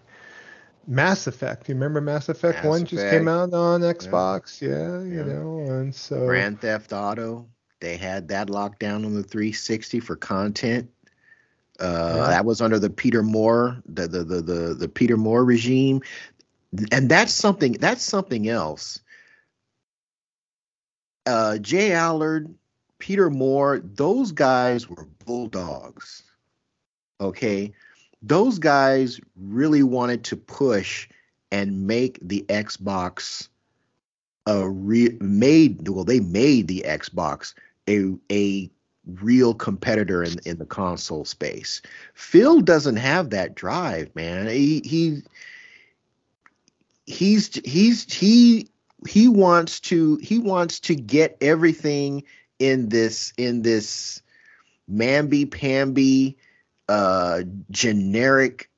Mass 0.88 1.28
Effect. 1.28 1.70
You 1.70 1.76
remember 1.76 2.02
Mass 2.02 2.30
Effect 2.30 2.58
Mass 2.58 2.66
One 2.66 2.82
Effect. 2.82 2.92
just 2.92 3.10
came 3.10 3.28
out 3.28 3.54
on 3.54 3.82
Xbox? 3.82 4.62
Yeah, 4.62 4.70
yeah 4.70 5.04
you 5.04 5.18
yeah. 5.18 5.40
know, 5.40 5.60
and 5.60 5.94
so 5.94 6.26
Grand 6.26 6.62
Theft 6.62 6.94
Auto. 6.94 7.48
They 7.80 7.98
had 7.98 8.28
that 8.28 8.50
locked 8.50 8.80
down 8.80 9.06
on 9.06 9.16
the 9.16 9.24
360 9.24 10.00
for 10.02 10.16
content. 10.16 10.90
Uh, 11.80 12.14
yeah. 12.16 12.28
That 12.28 12.46
was 12.46 12.62
under 12.62 12.78
the 12.78 12.92
Peter 12.92 13.24
Moore, 13.24 13.82
the, 13.88 14.08
the 14.08 14.24
the 14.24 14.42
the 14.42 14.74
the 14.76 14.88
Peter 14.88 15.18
Moore 15.18 15.44
regime, 15.44 16.02
and 16.92 17.10
that's 17.10 17.34
something. 17.34 17.74
That's 17.74 18.04
something 18.04 18.48
else 18.48 19.00
uh, 21.26 21.58
J. 21.58 21.94
Allard, 21.94 22.54
Peter 23.00 23.30
Moore, 23.30 23.82
those 23.84 24.32
guys 24.32 24.90
were 24.90 25.08
bulldogs. 25.26 26.24
Okay. 27.20 27.74
Those 28.22 28.60
guys 28.60 29.20
really 29.36 29.84
wanted 29.84 30.24
to 30.26 30.38
push 30.38 31.10
and 31.52 31.88
make 31.88 32.20
the 32.22 32.46
Xbox 32.50 33.48
a 34.48 34.68
re- 34.68 35.18
made 35.20 35.88
well 35.88 36.04
they 36.04 36.20
made 36.20 36.68
the 36.68 36.84
Xbox 36.86 37.54
a 37.88 38.14
a 38.32 38.70
real 39.06 39.54
competitor 39.54 40.24
in 40.24 40.40
in 40.46 40.58
the 40.58 40.66
console 40.66 41.26
space. 41.26 41.82
Phil 42.14 42.62
doesn't 42.62 42.98
have 42.98 43.32
that 43.32 43.56
drive, 43.56 44.16
man. 44.16 44.48
He 44.48 44.82
he 44.86 45.22
he's 47.06 47.54
he's 47.66 48.12
he 48.12 48.68
he 49.08 49.28
wants 49.28 49.80
to 49.82 50.18
he 50.18 50.40
wants 50.40 50.80
to 50.82 50.96
get 50.96 51.38
everything 51.42 52.24
in 52.60 52.90
this 52.90 53.34
in 53.38 53.62
this 53.62 54.22
mamby 54.90 55.50
pamby 55.50 56.38
uh 56.92 57.44
generic 57.70 58.70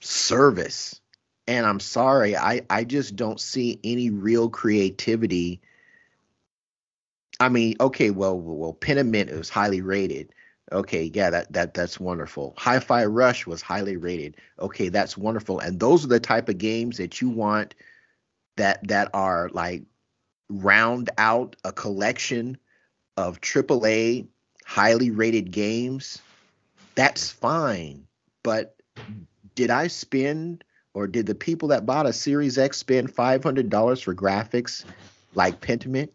service. 0.00 0.98
And 1.46 1.66
i'm 1.66 1.80
sorry 1.80 2.34
i 2.34 2.62
i 2.70 2.82
just 2.84 3.14
don't 3.14 3.38
see 3.38 3.78
any 3.84 4.08
real 4.08 4.48
creativity. 4.48 5.60
I 7.38 7.50
mean 7.50 7.76
okay 7.78 8.10
well 8.10 8.38
well 8.40 8.72
Pentiment 8.72 9.36
was 9.36 9.50
highly 9.50 9.82
rated. 9.82 10.32
Okay 10.72 11.10
yeah 11.12 11.28
that 11.28 11.52
that 11.52 11.74
that's 11.74 12.00
wonderful. 12.00 12.54
Hi-fi 12.56 13.04
rush 13.04 13.46
was 13.46 13.60
highly 13.60 13.98
rated. 13.98 14.36
Okay 14.58 14.88
that's 14.88 15.16
wonderful. 15.18 15.60
And 15.60 15.78
those 15.78 16.06
are 16.06 16.08
the 16.08 16.20
type 16.20 16.48
of 16.48 16.56
games 16.56 16.96
that 16.96 17.20
you 17.20 17.28
want 17.28 17.74
that 18.56 18.88
that 18.88 19.10
are 19.12 19.50
like 19.52 19.82
round 20.48 21.10
out 21.18 21.54
a 21.64 21.72
collection 21.72 22.56
of 23.18 23.42
AAA 23.42 24.28
highly 24.66 25.10
rated 25.12 25.52
games, 25.52 26.18
that's 26.96 27.30
fine. 27.30 28.04
But 28.42 28.74
did 29.54 29.70
I 29.70 29.86
spend 29.86 30.64
or 30.94 31.06
did 31.06 31.26
the 31.26 31.34
people 31.34 31.68
that 31.68 31.86
bought 31.86 32.06
a 32.06 32.12
Series 32.12 32.58
X 32.58 32.78
spend 32.78 33.14
five 33.14 33.44
hundred 33.44 33.70
dollars 33.70 34.00
for 34.00 34.14
graphics 34.14 34.84
like 35.34 35.60
Pentiment? 35.60 36.08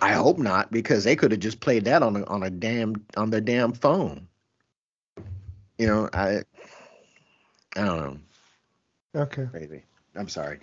I 0.00 0.14
hope 0.14 0.38
not, 0.38 0.72
because 0.72 1.04
they 1.04 1.14
could 1.14 1.30
have 1.30 1.40
just 1.40 1.60
played 1.60 1.84
that 1.84 2.02
on 2.02 2.16
a, 2.16 2.24
on 2.24 2.42
a 2.42 2.50
damn 2.50 3.04
on 3.16 3.30
their 3.30 3.40
damn 3.40 3.72
phone. 3.72 4.26
You 5.78 5.86
know, 5.86 6.08
I 6.12 6.42
I 7.76 7.84
don't 7.84 8.00
know. 9.14 9.22
Okay. 9.22 9.46
Crazy. 9.50 9.82
I'm 10.14 10.28
sorry. 10.28 10.60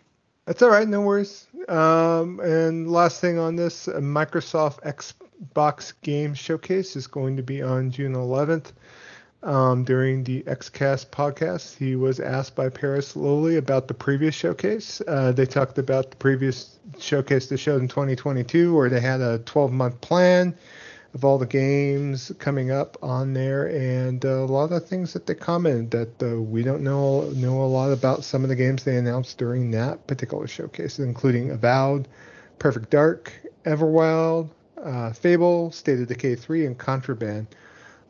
That's 0.50 0.64
all 0.64 0.72
right. 0.72 0.88
No 0.88 1.02
worries. 1.02 1.46
Um, 1.68 2.40
and 2.40 2.92
last 2.92 3.22
thing 3.22 3.38
on 3.38 3.56
this, 3.56 3.86
Microsoft 3.86 4.82
Xbox 4.82 5.94
Game 6.02 6.34
Showcase 6.34 6.96
is 6.96 7.06
going 7.06 7.38
to 7.38 7.44
be 7.44 7.62
on 7.62 7.92
June 7.92 8.16
11th. 8.16 8.72
Um, 9.44 9.84
during 9.84 10.24
the 10.24 10.42
XCast 10.42 11.12
podcast, 11.12 11.78
he 11.78 11.96
was 11.96 12.20
asked 12.20 12.56
by 12.56 12.68
Paris 12.70 13.16
Lilly 13.16 13.58
about 13.58 13.88
the 13.88 13.94
previous 13.94 14.34
showcase. 14.34 15.04
Uh, 15.08 15.32
they 15.34 15.46
talked 15.46 15.78
about 15.78 16.10
the 16.10 16.18
previous 16.18 16.80
showcase 16.98 17.48
they 17.48 17.56
showed 17.56 17.84
in 17.84 17.88
2022, 17.88 18.74
where 18.74 18.90
they 18.90 19.00
had 19.00 19.22
a 19.22 19.38
12 19.38 19.72
month 19.72 20.02
plan 20.02 20.58
of 21.14 21.26
all 21.26 21.38
the 21.38 21.46
games 21.46 22.32
coming 22.40 22.72
up 22.72 22.98
on 23.02 23.34
there, 23.34 23.68
and 23.68 24.24
uh, 24.24 24.30
a 24.30 24.46
lot 24.46 24.72
of 24.72 24.86
things 24.86 25.14
that 25.14 25.26
they 25.26 25.34
commented 25.34 25.92
that 25.92 26.24
uh, 26.24 26.40
we 26.42 26.62
don't 26.62 26.82
know 26.84 27.30
know 27.32 27.64
a 27.64 27.66
lot 27.66 27.92
about 27.92 28.24
some 28.24 28.44
of 28.44 28.50
the 28.50 28.56
games 28.56 28.84
they 28.84 28.98
announced 28.98 29.38
during 29.38 29.72
that 29.72 30.06
particular 30.08 30.48
showcase, 30.48 31.00
including 31.00 31.52
Avowed, 31.52 32.08
Perfect 32.60 32.90
Dark, 32.92 33.34
Everwild, 33.66 34.50
uh, 34.84 35.12
Fable, 35.14 35.72
State 35.72 36.00
of 36.00 36.08
Decay 36.08 36.36
3, 36.36 36.66
and 36.68 36.78
Contraband. 36.78 37.48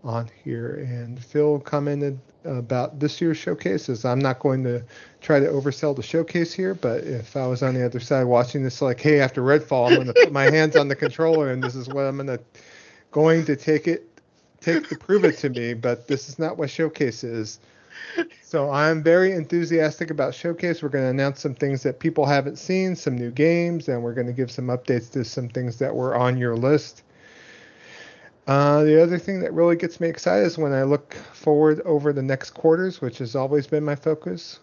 on 0.04 0.30
here. 0.44 0.76
And 0.76 1.24
Phil 1.24 1.60
commented 1.60 2.20
about 2.46 3.00
this 3.00 3.20
year's 3.20 3.38
showcases. 3.38 4.06
I'm 4.06 4.20
not 4.20 4.40
going 4.40 4.64
to 4.64 4.84
try 5.22 5.40
to 5.40 5.48
oversell 5.48 5.96
the 5.96 6.02
showcase 6.02 6.54
here, 6.54 6.74
but 6.74 7.04
if 7.04 7.36
I 7.36 7.46
was 7.48 7.62
on 7.64 7.74
the 7.74 7.86
other 7.86 8.00
side 8.00 8.24
watching 8.24 8.64
this, 8.64 8.82
like, 8.82 9.00
hey, 9.00 9.20
after 9.20 9.42
Redfall, 9.42 9.90
I'm 9.90 9.96
going 9.96 10.08
to 10.08 10.14
put 10.14 10.32
my 10.32 10.44
hands 10.52 10.76
on 10.76 10.88
the 10.88 10.96
controller, 10.96 11.52
and 11.52 11.62
this 11.62 11.76
is 11.76 11.88
what 11.90 12.06
I'm 12.06 12.16
going 12.16 12.28
to 12.28 12.40
going 13.12 13.46
to 13.46 13.56
take 13.56 13.88
it 13.88 14.06
take 14.62 14.88
to 14.90 14.98
prove 14.98 15.24
it 15.26 15.38
to 15.40 15.50
me. 15.50 15.74
But 15.74 16.08
this 16.08 16.30
is 16.30 16.40
not 16.40 16.58
what 16.58 16.70
showcase 16.70 17.24
is. 17.24 17.60
So 18.42 18.72
I'm 18.72 19.04
very 19.04 19.34
enthusiastic 19.34 20.10
about 20.10 20.34
Showcase. 20.34 20.82
We're 20.82 20.90
going 20.90 21.04
to 21.04 21.10
announce 21.10 21.42
some 21.42 21.54
things 21.54 21.84
that 21.84 22.00
people 22.00 22.26
haven't 22.26 22.58
seen, 22.58 22.96
some 22.96 23.18
new 23.18 23.32
games, 23.32 23.88
and 23.88 24.02
we're 24.02 24.14
going 24.14 24.28
to 24.28 24.34
give 24.34 24.52
some 24.52 24.68
updates 24.68 25.12
to 25.12 25.24
some 25.24 25.50
things 25.50 25.78
that 25.80 25.94
were 25.94 26.16
on 26.16 26.38
your 26.38 26.56
list. 26.56 27.04
Uh, 28.50 28.84
the 28.84 29.00
other 29.00 29.20
thing 29.20 29.42
that 29.42 29.54
really 29.54 29.76
gets 29.76 30.00
me 30.00 30.08
excited 30.08 30.44
is 30.44 30.58
when 30.58 30.74
I 30.74 30.82
look 30.82 31.14
forward 31.14 31.82
over 31.82 32.12
the 32.12 32.24
next 32.24 32.50
quarters, 32.56 33.00
which 33.00 33.20
has 33.20 33.36
always 33.36 33.68
been 33.68 33.86
my 33.86 33.94
focus. 33.94 34.60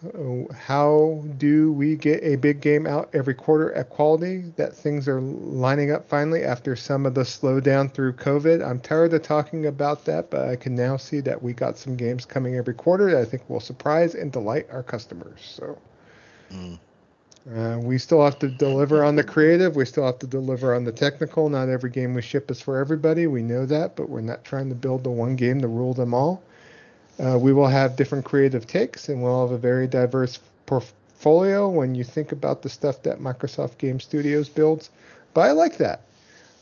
How 0.53 1.23
do 1.37 1.71
we 1.71 1.95
get 1.95 2.21
a 2.21 2.35
big 2.35 2.59
game 2.59 2.85
out 2.85 3.09
every 3.13 3.33
quarter 3.33 3.71
at 3.71 3.89
quality? 3.89 4.43
That 4.57 4.75
things 4.75 5.07
are 5.07 5.21
lining 5.21 5.93
up 5.93 6.05
finally 6.09 6.43
after 6.43 6.75
some 6.75 7.05
of 7.05 7.13
the 7.13 7.21
slowdown 7.21 7.89
through 7.89 8.11
COVID. 8.15 8.61
I'm 8.61 8.81
tired 8.81 9.13
of 9.13 9.21
talking 9.21 9.67
about 9.67 10.03
that, 10.03 10.29
but 10.29 10.49
I 10.49 10.57
can 10.57 10.75
now 10.75 10.97
see 10.97 11.21
that 11.21 11.41
we 11.41 11.53
got 11.53 11.77
some 11.77 11.95
games 11.95 12.25
coming 12.25 12.57
every 12.57 12.73
quarter 12.73 13.09
that 13.11 13.21
I 13.21 13.23
think 13.23 13.49
will 13.49 13.61
surprise 13.61 14.15
and 14.15 14.33
delight 14.33 14.67
our 14.69 14.83
customers. 14.83 15.39
So. 15.41 15.77
Mm. 16.51 16.77
Uh, 17.55 17.79
we 17.81 17.97
still 17.97 18.23
have 18.23 18.37
to 18.39 18.49
deliver 18.49 19.03
on 19.05 19.15
the 19.15 19.23
creative. 19.23 19.75
We 19.75 19.85
still 19.85 20.05
have 20.05 20.19
to 20.19 20.27
deliver 20.27 20.75
on 20.75 20.83
the 20.83 20.91
technical. 20.91 21.49
Not 21.49 21.69
every 21.69 21.89
game 21.89 22.13
we 22.13 22.21
ship 22.21 22.51
is 22.51 22.59
for 22.59 22.77
everybody. 22.77 23.25
We 23.27 23.41
know 23.41 23.65
that, 23.65 23.95
but 23.95 24.09
we're 24.09 24.21
not 24.21 24.43
trying 24.43 24.67
to 24.69 24.75
build 24.75 25.03
the 25.03 25.11
one 25.11 25.35
game 25.37 25.61
to 25.61 25.67
rule 25.67 25.93
them 25.93 26.13
all. 26.13 26.43
Uh, 27.19 27.37
we 27.39 27.53
will 27.53 27.67
have 27.67 27.95
different 27.95 28.25
creative 28.25 28.67
takes, 28.67 29.07
and 29.09 29.23
we'll 29.23 29.47
have 29.47 29.53
a 29.53 29.57
very 29.57 29.87
diverse 29.87 30.39
portfolio 30.65 31.69
when 31.69 31.95
you 31.95 32.03
think 32.03 32.31
about 32.31 32.61
the 32.61 32.69
stuff 32.69 33.01
that 33.03 33.19
Microsoft 33.19 33.77
Game 33.77 33.99
Studios 33.99 34.49
builds. 34.49 34.89
But 35.33 35.41
I 35.41 35.51
like 35.51 35.77
that. 35.77 36.01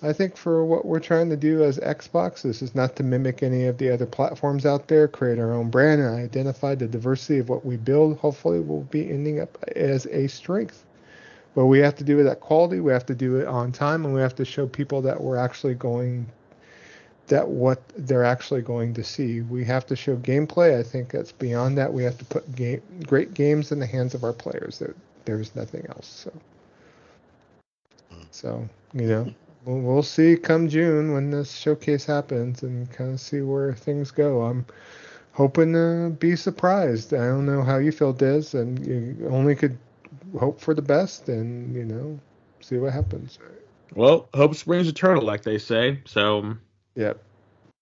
I 0.02 0.14
think 0.14 0.36
for 0.36 0.66
what 0.66 0.86
we're 0.86 1.00
trying 1.00 1.30
to 1.30 1.38
do 1.38 1.64
as 1.64 1.80
Xbox, 1.80 2.42
this 2.42 2.62
is 2.62 2.76
not 2.76 2.96
to 2.98 3.04
mimic 3.04 3.42
any 3.42 3.66
of 3.66 3.78
the 3.78 3.90
other 3.90 4.06
platforms 4.06 4.66
out 4.66 4.88
there, 4.88 5.08
create 5.08 5.40
our 5.40 5.54
own 5.54 5.70
brand 5.70 6.02
and 6.02 6.20
identify 6.20 6.76
the 6.76 6.88
diversity 6.88 7.40
of 7.40 7.50
what 7.50 7.66
we 7.66 7.78
build. 7.78 8.18
Hopefully, 8.18 8.60
we'll 8.60 8.82
be 8.82 9.10
ending 9.10 9.40
up 9.40 9.58
as 9.76 10.06
a 10.08 10.28
strength. 10.28 10.86
But 11.56 11.68
we 11.68 11.80
have 11.80 11.96
to 11.96 12.04
do 12.04 12.20
it 12.20 12.28
at 12.28 12.42
quality, 12.42 12.82
we 12.82 12.92
have 12.92 13.06
to 13.06 13.16
do 13.16 13.38
it 13.38 13.48
on 13.48 13.72
time, 13.72 14.04
and 14.04 14.14
we 14.14 14.20
have 14.20 14.36
to 14.36 14.46
show 14.46 14.68
people 14.68 15.02
that 15.04 15.22
we're 15.22 15.38
actually 15.38 15.76
going 15.76 16.28
that 17.28 17.48
what 17.48 17.82
they're 17.98 18.26
actually 18.26 18.62
going 18.62 18.94
to 18.94 19.04
see. 19.04 19.42
We 19.42 19.64
have 19.66 19.86
to 19.88 19.96
show 19.96 20.16
gameplay. 20.18 20.78
I 20.78 20.84
think 20.84 21.10
that's 21.10 21.32
beyond 21.32 21.78
that. 21.78 21.92
We 21.92 22.04
have 22.04 22.18
to 22.20 22.26
put 22.26 22.56
game, 22.56 22.82
great 23.08 23.34
games 23.34 23.72
in 23.72 23.80
the 23.80 23.86
hands 23.86 24.14
of 24.14 24.24
our 24.24 24.34
players. 24.34 24.78
There, 24.78 24.94
there's 25.24 25.56
nothing 25.56 25.86
else. 25.90 26.06
So, 26.06 26.34
hmm. 28.12 28.24
so 28.30 28.70
you 28.94 29.08
know, 29.08 29.34
we'll, 29.66 29.80
we'll 29.80 30.04
see 30.04 30.38
come 30.38 30.70
June 30.70 31.14
when 31.14 31.32
this 31.32 31.52
showcase 31.52 32.06
happens 32.06 32.64
and 32.64 32.90
kind 32.92 33.14
of 33.14 33.20
see 33.20 33.42
where 33.42 33.74
things 33.74 34.12
go. 34.12 34.44
I'm 34.44 34.66
hoping 35.34 35.74
to 35.74 36.16
be 36.20 36.36
surprised. 36.36 37.14
I 37.14 37.28
don't 37.28 37.46
know 37.46 37.64
how 37.64 37.78
you 37.78 37.92
feel, 37.92 38.14
Dez, 38.14 38.54
and 38.54 38.86
you 38.86 39.28
only 39.30 39.56
could 39.56 39.78
hope 40.40 40.60
for 40.60 40.74
the 40.74 40.82
best 40.82 41.30
and 41.30 41.76
you 41.76 41.86
know 41.86 42.20
see 42.62 42.78
what 42.78 42.94
happens. 42.94 43.40
Well, 43.94 44.28
hope 44.34 44.56
springs 44.56 44.88
eternal, 44.88 45.24
like 45.24 45.44
they 45.44 45.58
say. 45.58 46.02
So, 46.06 46.58
yep, 46.96 47.22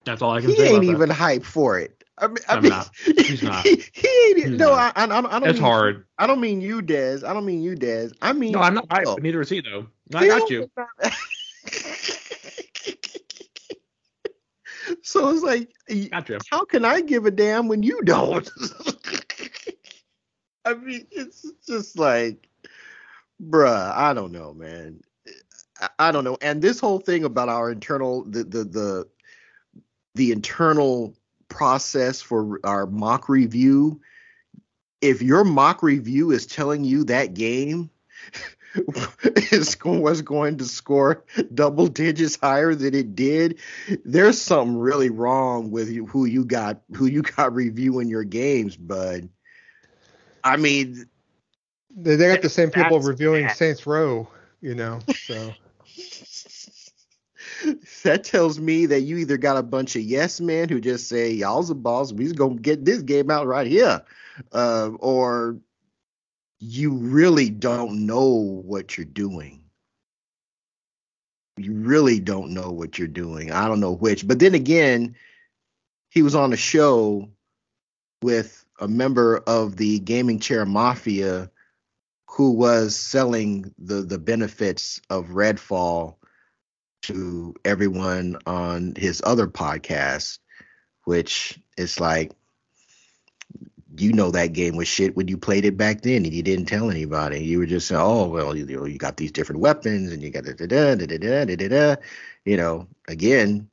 that's 0.06 0.22
all 0.22 0.32
I 0.32 0.42
can 0.42 0.50
he 0.50 0.56
say. 0.56 0.68
He 0.70 0.76
ain't 0.76 0.84
even 0.84 1.10
hype 1.10 1.44
for 1.44 1.80
it. 1.80 2.04
I 2.20 2.28
mean, 2.28 2.38
I 2.48 2.58
am 2.58 2.62
mean, 2.62 2.70
not. 2.70 2.92
He's 3.06 3.42
not. 3.42 3.66
He, 3.66 3.84
he 3.92 4.08
ain't. 4.28 4.38
He's 4.38 4.50
no, 4.52 4.76
not. 4.76 4.94
I, 4.96 5.02
I, 5.02 5.06
I 5.06 5.08
don't. 5.08 5.44
It's 5.46 5.54
mean, 5.54 5.64
hard. 5.64 6.06
I 6.20 6.28
don't 6.28 6.40
mean 6.40 6.62
you, 6.62 6.82
Dez. 6.82 7.24
I 7.24 7.34
don't 7.34 7.46
mean 7.46 7.64
you, 7.64 7.76
Dez. 7.76 8.14
I 8.22 8.34
mean. 8.34 8.52
No, 8.52 8.60
I'm 8.60 8.76
not. 8.76 8.86
I, 8.92 9.04
neither 9.20 9.42
is 9.42 9.50
he, 9.50 9.62
though. 9.62 9.88
I 10.14 10.28
got 10.28 10.50
you. 10.50 10.70
so 15.02 15.30
it's 15.30 15.44
like, 15.44 15.70
gotcha. 16.10 16.40
how 16.50 16.66
can 16.66 16.86
I 16.86 17.02
give 17.02 17.26
a 17.26 17.32
damn 17.32 17.68
when 17.68 17.84
you 17.84 18.02
don't? 18.04 18.50
I 20.66 20.76
mean, 20.76 21.06
it's 21.12 21.46
just 21.68 22.00
like, 22.00 22.48
bruh, 23.42 23.94
I 23.94 24.14
don't 24.14 24.32
know, 24.32 24.54
man. 24.54 25.02
I, 25.80 25.90
I 26.00 26.12
don't 26.12 26.24
know. 26.24 26.38
And 26.42 26.62
this 26.62 26.80
whole 26.80 27.00
thing 27.00 27.26
about 27.26 27.50
our 27.50 27.72
internal, 27.72 28.24
the 28.24 28.44
the 28.44 28.64
the 28.64 29.08
the 30.16 30.32
internal 30.32 31.16
process 31.50 32.22
for 32.22 32.60
our 32.64 32.86
mock 32.86 33.30
review. 33.30 34.00
If 35.02 35.22
your 35.22 35.44
mock 35.44 35.84
review 35.84 36.32
is 36.32 36.48
telling 36.48 36.86
you 36.86 37.04
that 37.06 37.34
game 37.34 37.90
is 39.52 39.78
was 39.84 40.22
going 40.22 40.58
to 40.58 40.66
score 40.66 41.24
double 41.54 41.88
digits 41.88 42.38
higher 42.42 42.74
than 42.74 42.96
it 42.96 43.16
did, 43.16 43.60
there's 44.04 44.42
something 44.42 44.78
really 44.78 45.10
wrong 45.10 45.72
with 45.72 45.90
you, 45.90 46.06
who 46.06 46.26
you 46.26 46.46
got 46.46 46.82
who 46.96 47.06
you 47.06 47.22
got 47.22 47.54
reviewing 47.54 48.10
your 48.10 48.24
games, 48.24 48.76
bud. 48.76 49.30
I 50.44 50.58
mean, 50.58 51.06
they, 51.96 52.16
they 52.16 52.28
got 52.30 52.42
the 52.42 52.50
same 52.50 52.72
people 52.72 53.00
reviewing 53.00 53.46
bad. 53.46 53.58
Saints 53.58 53.86
Row, 53.86 54.28
you 54.62 54.76
know. 54.76 55.00
So 55.26 55.54
that 58.04 58.24
tells 58.24 58.60
me 58.60 58.88
that 58.88 59.02
you 59.02 59.18
either 59.18 59.38
got 59.38 59.58
a 59.58 59.64
bunch 59.64 59.96
of 59.96 60.02
yes 60.02 60.42
men 60.42 60.70
who 60.70 60.82
just 60.82 61.08
say 61.08 61.32
y'all's 61.32 61.70
the 61.70 61.76
boss, 61.76 62.12
we's 62.12 62.34
gonna 62.34 62.56
get 62.56 62.86
this 62.86 63.02
game 63.02 63.30
out 63.30 63.48
right 63.48 63.68
here, 63.68 64.04
uh, 64.52 64.90
or 65.00 65.58
you 66.64 66.94
really 66.94 67.50
don't 67.50 68.06
know 68.06 68.30
what 68.30 68.98
you're 68.98 69.06
doing. 69.06 69.66
You 71.58 71.74
really 71.74 72.22
don't 72.22 72.52
know 72.52 72.72
what 72.72 72.98
you're 72.98 73.08
doing. 73.10 73.52
I 73.52 73.68
don't 73.68 73.82
know 73.82 73.94
which, 73.94 74.26
but 74.26 74.40
then 74.40 74.56
again, 74.56 75.16
he 76.10 76.22
was 76.22 76.36
on 76.36 76.54
a 76.54 76.58
show 76.58 77.30
with 78.22 78.66
a 78.80 78.88
member 78.88 79.38
of 79.38 79.76
the 79.76 80.00
gaming 80.00 80.40
chair 80.40 80.66
mafia 80.66 81.52
who 82.30 82.52
was 82.52 82.96
selling 82.96 83.74
the 83.78 84.02
the 84.02 84.18
benefits 84.18 85.02
of 85.10 85.28
Redfall 85.28 86.16
to 87.04 87.56
everyone 87.66 88.38
on 88.46 88.94
his 88.96 89.22
other 89.26 89.48
podcast, 89.48 90.40
which 91.04 91.60
is 91.78 92.00
like 92.00 92.32
you 93.98 94.12
know 94.12 94.32
that 94.32 94.54
game 94.54 94.76
was 94.76 94.88
shit 94.88 95.16
when 95.16 95.28
you 95.28 95.38
played 95.38 95.66
it 95.66 95.78
back 95.78 96.02
then 96.02 96.26
and 96.26 96.34
you 96.34 96.42
didn't 96.42 96.66
tell 96.66 96.90
anybody. 96.90 97.44
You 97.44 97.60
were 97.60 97.66
just 97.66 97.88
saying, 97.88 98.02
oh 98.02 98.28
well, 98.28 98.56
you 98.56 98.66
you 98.86 98.98
got 98.98 99.18
these 99.18 99.32
different 99.32 99.62
weapons 99.62 100.12
and 100.12 100.22
you 100.22 100.32
got 100.32 100.46
da 100.46 100.54
da 100.54 100.66
da 100.66 100.96
da 100.96 101.06
da 101.06 101.46
da 101.46 101.56
da 101.56 101.68
da. 101.68 101.96
You 102.46 102.58
know, 102.58 102.88
again, 103.08 103.70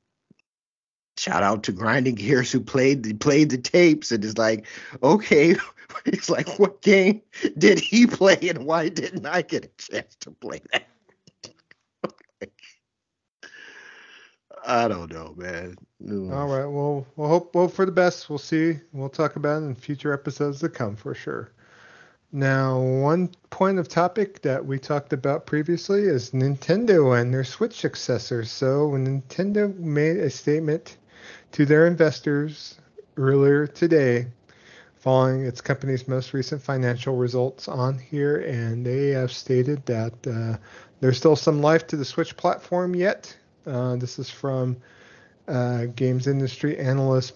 shout 1.16 1.42
out 1.42 1.62
to 1.64 1.72
Grinding 1.72 2.16
Gears 2.16 2.52
who 2.52 2.60
played 2.60 3.02
the, 3.02 3.14
played 3.14 3.51
the 3.51 3.59
tapes 3.59 4.12
and 4.12 4.24
is 4.24 4.36
like, 4.36 4.66
okay, 5.02 5.56
it's 6.05 6.28
like 6.28 6.59
what 6.59 6.82
game 6.82 7.22
did 7.56 7.78
he 7.78 8.06
play 8.06 8.38
and 8.42 8.66
why 8.66 8.88
didn't 8.88 9.26
I 9.26 9.42
get 9.42 9.64
a 9.64 9.70
chance 9.78 10.16
to 10.20 10.30
play 10.32 10.60
that? 10.72 10.89
I 14.66 14.89
don't 14.89 15.12
know, 15.12 15.35
man. 15.37 15.77
All 16.11 16.47
right. 16.47 16.66
Well, 16.66 17.07
we'll 17.16 17.28
hope 17.28 17.55
well 17.55 17.69
for 17.69 17.87
the 17.87 17.93
best. 17.93 18.28
We'll 18.28 18.39
see. 18.39 18.78
We'll 18.93 19.09
talk 19.09 19.37
about 19.37 19.62
it 19.62 19.66
in 19.66 19.74
future 19.74 20.12
episodes 20.12 20.61
to 20.61 20.69
come 20.69 20.97
for 20.97 21.15
sure. 21.15 21.51
Now, 22.32 22.81
one 22.81 23.31
point 23.51 23.78
of 23.78 23.89
topic 23.89 24.43
that 24.43 24.65
we 24.65 24.78
talked 24.78 25.12
about 25.12 25.47
previously 25.47 26.03
is 26.03 26.31
Nintendo 26.31 27.20
and 27.20 27.35
their 27.35 27.45
Switch 27.45 27.81
successor. 27.81 28.45
So, 28.45 28.91
Nintendo 28.91 29.77
made 29.77 30.19
a 30.19 30.31
statement 30.31 30.97
to 31.53 31.66
their 31.66 31.87
investors 31.87 32.78
earlier 33.16 33.66
today 33.66 34.27
following 35.01 35.47
its 35.47 35.62
company's 35.62 36.07
most 36.07 36.35
recent 36.35 36.62
financial 36.62 37.16
results 37.16 37.69
on 37.69 37.99
here, 37.99 38.37
and 38.43 38.85
they 38.85 39.09
have 39.09 39.32
stated 39.32 39.85
that 39.87 40.12
uh, 40.27 40.57
there's 41.01 41.16
still 41.16 41.37
some 41.37 41.62
life 41.62 41.87
to 41.87 41.97
the 41.97 42.05
Switch 42.05 42.37
platform 42.37 42.95
yet. 42.95 43.35
Uh, 43.66 43.97
this 43.97 44.19
is 44.19 44.31
from 44.31 44.77
uh, 45.49 45.87
games 45.97 46.27
industry 46.27 46.78
analyst 46.78 47.35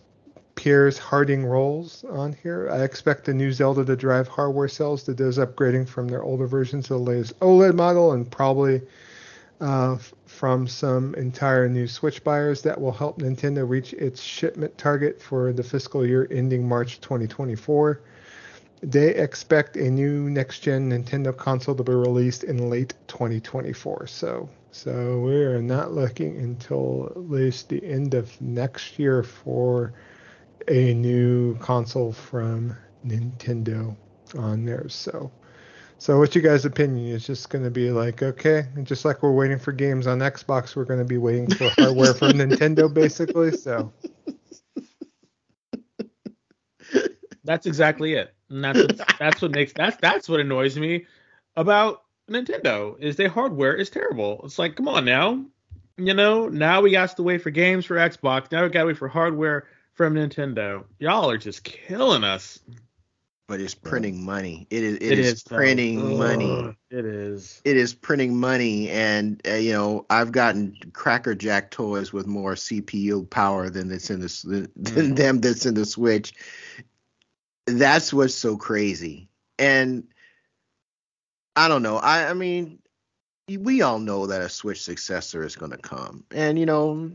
Piers 0.54 0.98
Harding 0.98 1.44
Rolls 1.44 2.04
on 2.04 2.32
here. 2.32 2.70
I 2.70 2.82
expect 2.82 3.24
the 3.24 3.34
new 3.34 3.52
Zelda 3.52 3.84
to 3.84 3.96
drive 3.96 4.28
hardware 4.28 4.68
sales 4.68 5.02
to 5.04 5.14
those 5.14 5.38
upgrading 5.38 5.88
from 5.88 6.08
their 6.08 6.22
older 6.22 6.46
versions 6.46 6.86
to 6.86 6.94
the 6.94 6.98
latest 6.98 7.38
OLED 7.40 7.74
model 7.74 8.12
and 8.12 8.30
probably 8.30 8.80
uh, 9.60 9.98
from 10.26 10.66
some 10.66 11.14
entire 11.16 11.68
new 11.68 11.86
Switch 11.86 12.22
buyers 12.22 12.62
that 12.62 12.80
will 12.80 12.92
help 12.92 13.18
Nintendo 13.18 13.68
reach 13.68 13.92
its 13.94 14.20
shipment 14.20 14.76
target 14.78 15.20
for 15.20 15.52
the 15.52 15.62
fiscal 15.62 16.06
year 16.06 16.28
ending 16.30 16.68
March 16.68 17.00
2024. 17.00 18.00
They 18.82 19.14
expect 19.14 19.76
a 19.76 19.90
new 19.90 20.28
next 20.30 20.60
gen 20.60 20.90
Nintendo 20.90 21.36
console 21.36 21.74
to 21.74 21.82
be 21.82 21.94
released 21.94 22.44
in 22.44 22.68
late 22.68 22.94
2024. 23.08 24.06
So 24.06 24.48
So 24.74 25.20
we 25.20 25.36
are 25.36 25.62
not 25.62 25.92
looking 25.92 26.36
until 26.38 27.06
at 27.14 27.30
least 27.30 27.68
the 27.68 27.82
end 27.86 28.12
of 28.12 28.40
next 28.40 28.98
year 28.98 29.22
for 29.22 29.92
a 30.66 30.92
new 30.94 31.56
console 31.58 32.12
from 32.12 32.76
Nintendo 33.06 33.96
on 34.36 34.64
there. 34.64 34.88
So, 34.88 35.30
so 35.98 36.18
what's 36.18 36.34
your 36.34 36.42
guys' 36.42 36.64
opinion? 36.64 37.14
It's 37.14 37.24
just 37.24 37.50
going 37.50 37.62
to 37.62 37.70
be 37.70 37.92
like, 37.92 38.20
okay, 38.24 38.66
just 38.82 39.04
like 39.04 39.22
we're 39.22 39.30
waiting 39.30 39.60
for 39.60 39.70
games 39.70 40.08
on 40.08 40.18
Xbox, 40.18 40.74
we're 40.74 40.84
going 40.84 40.98
to 40.98 41.04
be 41.04 41.18
waiting 41.18 41.48
for 41.50 41.70
hardware 41.78 42.12
from 42.12 42.32
Nintendo, 42.32 42.92
basically. 42.92 43.56
So. 43.56 43.92
That's 47.44 47.66
exactly 47.66 48.14
it. 48.14 48.34
And 48.50 48.64
that's 48.64 48.80
what, 48.80 49.14
that's 49.20 49.40
what 49.40 49.52
makes 49.52 49.72
that's 49.72 49.96
that's 49.98 50.28
what 50.28 50.40
annoys 50.40 50.76
me 50.76 51.06
about 51.54 52.03
Nintendo 52.28 52.98
is 52.98 53.16
their 53.16 53.28
hardware 53.28 53.74
is 53.74 53.90
terrible. 53.90 54.40
It's 54.44 54.58
like, 54.58 54.76
come 54.76 54.88
on 54.88 55.04
now. 55.04 55.44
You 55.96 56.14
know, 56.14 56.48
now 56.48 56.80
we 56.80 56.90
got 56.90 57.16
to 57.16 57.22
wait 57.22 57.42
for 57.42 57.50
games 57.50 57.84
for 57.84 57.96
Xbox. 57.96 58.50
Now 58.50 58.64
we 58.64 58.70
got 58.70 58.80
to 58.80 58.86
wait 58.86 58.98
for 58.98 59.08
hardware 59.08 59.68
from 59.92 60.14
Nintendo. 60.14 60.84
Y'all 60.98 61.30
are 61.30 61.38
just 61.38 61.62
killing 61.62 62.24
us. 62.24 62.58
But 63.46 63.60
it's 63.60 63.74
printing 63.74 64.24
money. 64.24 64.66
It 64.70 64.82
is. 64.82 64.96
it, 64.96 65.02
it 65.02 65.18
is, 65.18 65.32
is, 65.34 65.42
printing 65.42 66.18
money. 66.18 66.74
It 66.90 67.04
is. 67.04 67.60
It 67.62 67.76
is 67.76 67.92
printing 67.92 68.40
money, 68.40 68.88
and 68.88 69.40
uh, 69.46 69.56
you 69.56 69.72
know 69.72 70.06
I've 70.08 70.32
gotten 70.32 70.74
Cracker 70.94 71.34
Jack 71.34 71.70
toys 71.70 72.10
with 72.10 72.26
more 72.26 72.54
CPU 72.54 73.28
power 73.28 73.68
than 73.68 73.88
that's 73.88 74.08
in 74.08 74.20
the 74.20 74.42
than 74.44 74.66
mm-hmm. 74.82 75.14
them 75.14 75.40
that's 75.42 75.66
in 75.66 75.74
the 75.74 75.84
Switch. 75.84 76.32
That's 77.66 78.14
what's 78.14 78.34
so 78.34 78.56
crazy, 78.56 79.28
and 79.58 80.04
I 81.56 81.68
don't 81.68 81.82
know. 81.82 81.96
I, 81.96 82.30
I 82.30 82.34
mean, 82.34 82.80
we 83.48 83.82
all 83.82 83.98
know 83.98 84.26
that 84.26 84.42
a 84.42 84.48
Switch 84.48 84.82
successor 84.82 85.44
is 85.44 85.56
going 85.56 85.72
to 85.72 85.78
come, 85.78 86.24
and 86.30 86.58
you 86.58 86.66
know, 86.66 87.12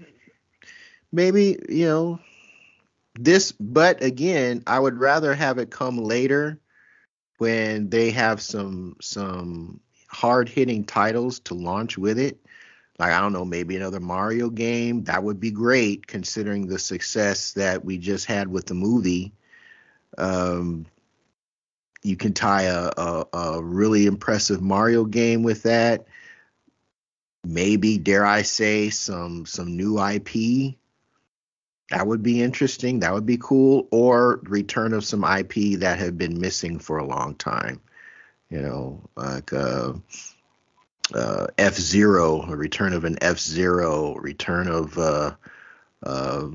maybe 1.11 1.57
you 1.67 1.85
know 1.85 2.19
this. 3.15 3.51
But 3.51 4.03
again, 4.03 4.63
I 4.67 4.79
would 4.79 4.97
rather 4.97 5.33
have 5.33 5.57
it 5.57 5.71
come 5.71 5.97
later 5.97 6.59
when 7.37 7.89
they 7.89 8.11
have 8.11 8.41
some 8.41 8.95
some 9.01 9.79
hard 10.07 10.49
hitting 10.49 10.83
titles 10.83 11.39
to 11.41 11.53
launch 11.53 11.97
with 11.97 12.19
it. 12.19 12.39
Like 12.97 13.13
I 13.13 13.21
don't 13.21 13.33
know, 13.33 13.45
maybe 13.45 13.75
another 13.75 13.99
Mario 13.99 14.49
game. 14.49 15.05
That 15.05 15.23
would 15.23 15.39
be 15.39 15.51
great 15.51 16.05
considering 16.07 16.67
the 16.67 16.79
success 16.79 17.53
that 17.53 17.83
we 17.83 17.97
just 17.97 18.25
had 18.25 18.47
with 18.49 18.65
the 18.67 18.73
movie. 18.73 19.33
Um, 20.17 20.85
you 22.03 22.15
can 22.15 22.33
tie 22.33 22.63
a, 22.63 22.91
a, 22.97 23.25
a 23.33 23.63
really 23.63 24.05
impressive 24.05 24.61
Mario 24.61 25.05
game 25.05 25.43
with 25.43 25.63
that. 25.63 26.05
Maybe, 27.43 27.97
dare 27.97 28.25
I 28.25 28.41
say, 28.43 28.89
some 28.89 29.45
some 29.45 29.75
new 29.75 30.01
IP. 30.01 30.75
That 31.89 32.05
would 32.05 32.21
be 32.21 32.41
interesting. 32.41 32.99
That 32.99 33.13
would 33.13 33.25
be 33.25 33.37
cool. 33.37 33.87
Or 33.91 34.39
return 34.43 34.93
of 34.93 35.05
some 35.05 35.23
IP 35.23 35.79
that 35.79 35.97
had 35.99 36.17
been 36.17 36.39
missing 36.39 36.79
for 36.79 36.97
a 36.97 37.05
long 37.05 37.35
time. 37.35 37.81
You 38.49 38.61
know, 38.61 39.01
like 39.15 39.53
uh, 39.53 39.93
uh, 41.13 41.47
F 41.57 41.75
Zero, 41.75 42.41
a 42.43 42.55
return 42.55 42.93
of 42.93 43.05
an 43.05 43.17
F 43.21 43.39
Zero, 43.39 44.15
return 44.15 44.67
of 44.67 44.97
uh, 44.97 45.35
uh, 46.03 46.47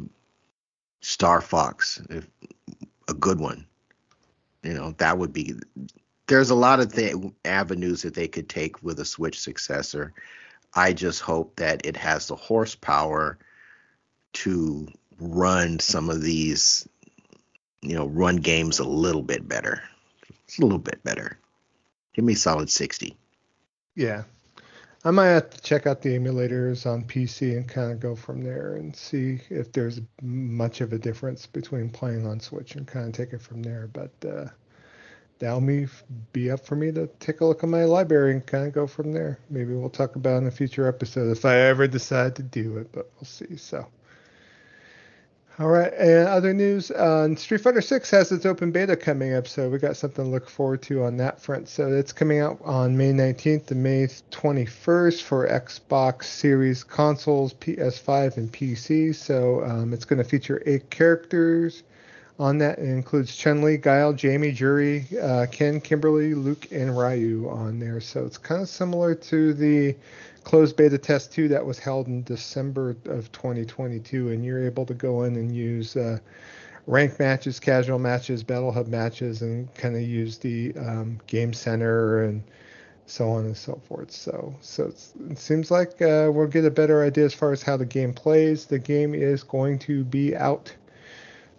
Star 1.00 1.40
Fox, 1.40 2.00
if, 2.10 2.28
a 3.08 3.14
good 3.14 3.38
one 3.38 3.66
you 4.64 4.74
know 4.74 4.92
that 4.98 5.18
would 5.18 5.32
be 5.32 5.54
there's 6.26 6.50
a 6.50 6.54
lot 6.54 6.80
of 6.80 6.92
th- 6.92 7.16
avenues 7.44 8.02
that 8.02 8.14
they 8.14 8.26
could 8.26 8.48
take 8.48 8.82
with 8.82 8.98
a 8.98 9.04
switch 9.04 9.38
successor. 9.38 10.14
I 10.74 10.92
just 10.92 11.20
hope 11.20 11.56
that 11.56 11.84
it 11.84 11.96
has 11.96 12.26
the 12.26 12.36
horsepower 12.36 13.38
to 14.32 14.88
run 15.20 15.78
some 15.78 16.10
of 16.10 16.22
these 16.22 16.88
you 17.82 17.94
know 17.94 18.06
run 18.06 18.36
games 18.36 18.78
a 18.78 18.84
little 18.84 19.22
bit 19.22 19.46
better. 19.46 19.82
A 20.58 20.62
little 20.62 20.78
bit 20.78 21.02
better. 21.04 21.38
Give 22.14 22.24
me 22.24 22.34
solid 22.34 22.70
60 22.70 23.16
yeah 23.94 24.24
I 25.06 25.10
might 25.10 25.26
have 25.26 25.50
to 25.50 25.60
check 25.60 25.86
out 25.86 26.00
the 26.00 26.18
emulators 26.18 26.90
on 26.90 27.04
PC 27.04 27.56
and 27.56 27.68
kind 27.68 27.92
of 27.92 28.00
go 28.00 28.16
from 28.16 28.42
there 28.42 28.76
and 28.76 28.96
see 28.96 29.38
if 29.50 29.70
there's 29.70 30.00
much 30.22 30.80
of 30.80 30.94
a 30.94 30.98
difference 30.98 31.44
between 31.46 31.90
playing 31.90 32.26
on 32.26 32.40
Switch 32.40 32.74
and 32.74 32.86
kind 32.86 33.08
of 33.08 33.12
take 33.12 33.34
it 33.34 33.42
from 33.42 33.62
there. 33.62 33.86
But 33.92 34.12
uh, 34.26 34.46
that'll 35.38 35.60
be, 35.60 35.88
be 36.32 36.50
up 36.50 36.64
for 36.64 36.76
me 36.76 36.90
to 36.92 37.06
take 37.20 37.42
a 37.42 37.44
look 37.44 37.62
at 37.62 37.68
my 37.68 37.84
library 37.84 38.32
and 38.32 38.46
kind 38.46 38.66
of 38.66 38.72
go 38.72 38.86
from 38.86 39.12
there. 39.12 39.38
Maybe 39.50 39.74
we'll 39.74 39.90
talk 39.90 40.16
about 40.16 40.40
in 40.40 40.48
a 40.48 40.50
future 40.50 40.88
episode 40.88 41.30
if 41.30 41.44
I 41.44 41.56
ever 41.56 41.86
decide 41.86 42.34
to 42.36 42.42
do 42.42 42.78
it, 42.78 42.90
but 42.90 43.10
we'll 43.16 43.26
see. 43.26 43.56
So. 43.56 43.86
All 45.56 45.68
right, 45.68 45.92
and 45.94 46.26
other 46.26 46.52
news: 46.52 46.90
uh, 46.90 47.32
Street 47.36 47.60
Fighter 47.60 47.80
Six 47.80 48.10
has 48.10 48.32
its 48.32 48.44
open 48.44 48.72
beta 48.72 48.96
coming 48.96 49.34
up, 49.34 49.46
so 49.46 49.68
we 49.68 49.78
got 49.78 49.96
something 49.96 50.24
to 50.24 50.28
look 50.28 50.50
forward 50.50 50.82
to 50.82 51.04
on 51.04 51.16
that 51.18 51.40
front. 51.40 51.68
So 51.68 51.92
it's 51.92 52.12
coming 52.12 52.40
out 52.40 52.58
on 52.64 52.96
May 52.96 53.12
19th 53.12 53.66
to 53.66 53.76
May 53.76 54.08
21st 54.32 55.22
for 55.22 55.46
Xbox 55.48 56.24
Series 56.24 56.82
consoles, 56.82 57.54
PS5, 57.54 58.36
and 58.36 58.52
PC. 58.52 59.14
So 59.14 59.64
um, 59.64 59.92
it's 59.92 60.04
going 60.04 60.18
to 60.18 60.28
feature 60.28 60.60
eight 60.66 60.90
characters 60.90 61.84
on 62.40 62.58
that. 62.58 62.80
It 62.80 62.88
includes 62.88 63.36
Chun 63.36 63.62
Li, 63.62 63.76
Guile, 63.76 64.12
Jamie, 64.12 64.50
Juri, 64.50 65.06
uh, 65.22 65.46
Ken, 65.52 65.80
Kimberly, 65.80 66.34
Luke, 66.34 66.66
and 66.72 66.98
Ryu 66.98 67.48
on 67.48 67.78
there. 67.78 68.00
So 68.00 68.24
it's 68.26 68.38
kind 68.38 68.60
of 68.60 68.68
similar 68.68 69.14
to 69.14 69.54
the 69.54 69.94
closed 70.44 70.76
beta 70.76 70.98
test 70.98 71.32
2 71.32 71.48
that 71.48 71.64
was 71.64 71.78
held 71.78 72.06
in 72.06 72.22
December 72.22 72.90
of 73.06 73.32
2022, 73.32 74.30
and 74.30 74.44
you're 74.44 74.64
able 74.64 74.86
to 74.86 74.94
go 74.94 75.24
in 75.24 75.36
and 75.36 75.54
use 75.54 75.96
uh, 75.96 76.18
ranked 76.86 77.18
matches, 77.18 77.58
casual 77.58 77.98
matches, 77.98 78.42
Battle 78.42 78.70
Hub 78.70 78.86
matches, 78.86 79.42
and 79.42 79.72
kind 79.74 79.96
of 79.96 80.02
use 80.02 80.38
the 80.38 80.74
um, 80.78 81.18
Game 81.26 81.52
Center 81.52 82.24
and 82.24 82.42
so 83.06 83.30
on 83.30 83.44
and 83.44 83.56
so 83.56 83.80
forth. 83.86 84.10
So, 84.10 84.54
so 84.60 84.92
it 85.30 85.38
seems 85.38 85.70
like 85.70 86.00
uh, 86.00 86.30
we'll 86.32 86.46
get 86.46 86.64
a 86.64 86.70
better 86.70 87.02
idea 87.02 87.24
as 87.24 87.34
far 87.34 87.52
as 87.52 87.62
how 87.62 87.76
the 87.76 87.86
game 87.86 88.12
plays. 88.12 88.66
The 88.66 88.78
game 88.78 89.14
is 89.14 89.42
going 89.42 89.78
to 89.80 90.04
be 90.04 90.36
out 90.36 90.74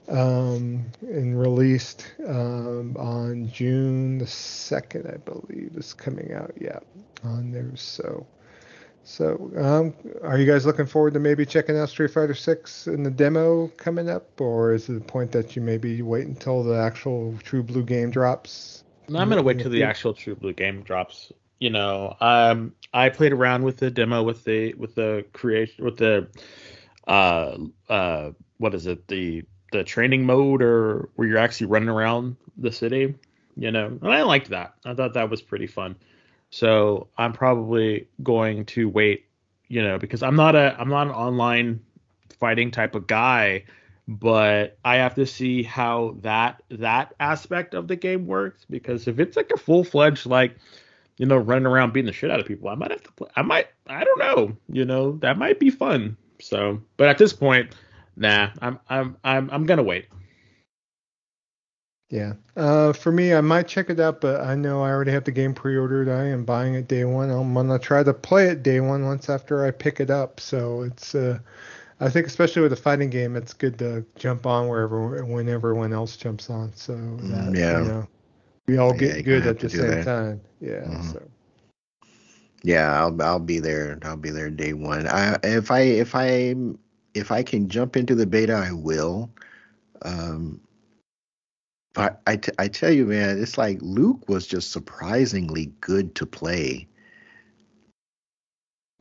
um, 0.07 0.85
and 1.01 1.39
released 1.39 2.05
um, 2.27 2.95
on 2.97 3.49
June 3.51 4.17
the 4.19 4.27
second, 4.27 5.07
I 5.07 5.17
believe, 5.17 5.73
is 5.75 5.93
coming 5.93 6.33
out. 6.33 6.53
Yeah, 6.59 6.79
on 7.23 7.51
there. 7.51 7.75
So, 7.75 8.25
so, 9.05 9.51
um, 9.55 9.93
are 10.23 10.39
you 10.39 10.51
guys 10.51 10.65
looking 10.65 10.87
forward 10.87 11.13
to 11.13 11.19
maybe 11.19 11.45
checking 11.45 11.77
out 11.77 11.89
Street 11.89 12.09
Fighter 12.09 12.33
Six 12.33 12.87
in 12.87 13.03
the 13.03 13.11
demo 13.11 13.67
coming 13.77 14.09
up, 14.09 14.41
or 14.41 14.73
is 14.73 14.89
it 14.89 14.93
the 14.93 14.99
point 14.99 15.31
that 15.31 15.55
you 15.55 15.61
maybe 15.61 16.01
wait 16.01 16.25
until 16.25 16.63
the 16.63 16.75
actual 16.75 17.37
True 17.43 17.61
Blue 17.61 17.83
game 17.83 18.09
drops? 18.09 18.83
I'm 19.07 19.29
gonna 19.29 19.43
wait 19.43 19.59
till 19.59 19.69
the 19.69 19.83
actual 19.83 20.15
True 20.15 20.33
Blue 20.33 20.53
game 20.53 20.81
drops. 20.81 21.31
You 21.59 21.69
know, 21.69 22.17
um, 22.19 22.73
I 22.91 23.09
played 23.09 23.31
around 23.31 23.61
with 23.61 23.77
the 23.77 23.91
demo 23.91 24.23
with 24.23 24.43
the 24.43 24.73
with 24.73 24.95
the 24.95 25.23
creation 25.33 25.85
with 25.85 25.97
the 25.97 26.27
uh 27.07 27.57
uh 27.87 28.31
what 28.57 28.73
is 28.73 28.87
it 28.87 29.07
the 29.07 29.43
the 29.71 29.83
training 29.83 30.25
mode 30.25 30.63
or 30.63 31.09
where 31.15 31.27
you're 31.27 31.37
actually 31.37 31.67
running 31.67 31.89
around 31.89 32.37
the 32.57 32.71
city. 32.71 33.13
You 33.55 33.71
know, 33.71 33.85
and 34.01 34.11
I 34.11 34.23
liked 34.23 34.49
that. 34.49 34.73
I 34.83 34.95
thought 34.95 35.13
that 35.13 35.29
was 35.29 35.43
pretty 35.43 35.67
fun. 35.67 35.95
So 36.49 37.07
I'm 37.17 37.33
probably 37.33 38.07
going 38.23 38.65
to 38.65 38.87
wait, 38.87 39.25
you 39.67 39.81
know, 39.81 39.97
because 39.97 40.23
I'm 40.23 40.35
not 40.35 40.55
a 40.55 40.75
I'm 40.79 40.89
not 40.89 41.07
an 41.07 41.13
online 41.13 41.81
fighting 42.39 42.71
type 42.71 42.95
of 42.95 43.07
guy, 43.07 43.65
but 44.07 44.77
I 44.85 44.97
have 44.97 45.15
to 45.15 45.25
see 45.25 45.63
how 45.63 46.17
that 46.21 46.61
that 46.69 47.13
aspect 47.19 47.73
of 47.73 47.87
the 47.87 47.95
game 47.95 48.27
works 48.27 48.65
because 48.69 49.07
if 49.07 49.19
it's 49.19 49.35
like 49.35 49.51
a 49.51 49.57
full 49.57 49.83
fledged 49.83 50.25
like 50.25 50.55
you 51.17 51.25
know 51.25 51.37
running 51.37 51.65
around 51.65 51.93
beating 51.93 52.07
the 52.07 52.13
shit 52.13 52.31
out 52.31 52.39
of 52.39 52.45
people, 52.45 52.69
I 52.69 52.75
might 52.75 52.91
have 52.91 53.03
to 53.03 53.11
play. 53.13 53.29
I 53.35 53.41
might 53.41 53.67
I 53.87 54.03
don't 54.03 54.19
know, 54.19 54.57
you 54.69 54.85
know, 54.85 55.13
that 55.17 55.37
might 55.37 55.59
be 55.59 55.69
fun. 55.69 56.17
So, 56.41 56.81
but 56.97 57.07
at 57.07 57.17
this 57.17 57.33
point, 57.33 57.73
nah, 58.15 58.49
I'm 58.61 58.79
I'm 58.89 59.17
I'm 59.23 59.49
I'm 59.51 59.65
gonna 59.65 59.83
wait. 59.83 60.05
Yeah. 62.09 62.33
Uh, 62.55 62.93
for 62.93 63.11
me, 63.11 63.33
I 63.33 63.41
might 63.41 63.67
check 63.67 63.89
it 63.89 63.99
out, 63.99 64.21
but 64.21 64.41
I 64.41 64.55
know 64.55 64.83
I 64.83 64.89
already 64.89 65.11
have 65.11 65.23
the 65.23 65.31
game 65.31 65.53
pre-ordered. 65.53 66.07
I 66.07 66.25
am 66.25 66.45
buying 66.45 66.75
it 66.75 66.87
day 66.87 67.03
one. 67.03 67.29
I'm 67.29 67.53
gonna 67.53 67.79
try 67.79 68.03
to 68.03 68.13
play 68.13 68.47
it 68.47 68.63
day 68.63 68.79
one 68.79 69.05
once 69.05 69.29
after 69.29 69.65
I 69.65 69.71
pick 69.71 69.99
it 69.99 70.09
up. 70.09 70.39
So 70.39 70.83
it's, 70.83 71.15
uh, 71.15 71.39
I 71.99 72.09
think 72.09 72.27
especially 72.27 72.61
with 72.61 72.73
a 72.73 72.77
fighting 72.77 73.09
game, 73.09 73.35
it's 73.35 73.53
good 73.53 73.79
to 73.79 74.05
jump 74.15 74.45
on 74.45 74.67
wherever 74.67 75.25
when 75.25 75.49
everyone 75.49 75.93
else 75.93 76.15
jumps 76.15 76.49
on. 76.49 76.73
So 76.75 76.93
that, 76.93 77.53
mm, 77.53 77.57
yeah, 77.57 77.79
you 77.79 77.87
know, 77.87 78.07
we 78.67 78.77
all 78.77 78.93
get 78.93 79.17
yeah, 79.17 79.21
good 79.23 79.47
at 79.47 79.59
the 79.59 79.69
same 79.69 79.91
that. 79.91 80.05
time. 80.05 80.41
Yeah. 80.61 80.81
Mm-hmm. 80.81 81.11
So. 81.13 81.21
Yeah, 82.63 82.99
I'll 82.99 83.21
I'll 83.21 83.39
be 83.39 83.59
there. 83.59 83.99
I'll 84.03 84.17
be 84.17 84.31
there 84.31 84.49
day 84.49 84.73
one. 84.73 85.07
I 85.07 85.37
if 85.43 85.69
I 85.69 85.81
if 85.81 86.15
I 86.15 86.55
if 87.13 87.31
I 87.31 87.43
can 87.43 87.69
jump 87.69 87.95
into 87.95 88.15
the 88.15 88.25
beta, 88.25 88.53
I 88.53 88.71
will. 88.71 89.29
Um, 90.01 90.59
but 91.95 92.21
I, 92.27 92.37
t- 92.37 92.53
I 92.59 92.69
tell 92.69 92.91
you, 92.91 93.07
man, 93.07 93.41
it's 93.41 93.57
like 93.59 93.79
Luke 93.81 94.29
was 94.29 94.47
just 94.47 94.71
surprisingly 94.71 95.67
good 95.81 96.15
to 96.17 96.27
play. 96.27 96.89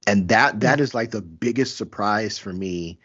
and 0.07 0.29
that 0.29 0.61
that 0.61 0.81
is 0.81 0.95
like 0.95 1.13
the 1.13 1.23
biggest 1.23 1.79
surprise 1.79 2.39
for 2.39 2.53
me 2.55 2.99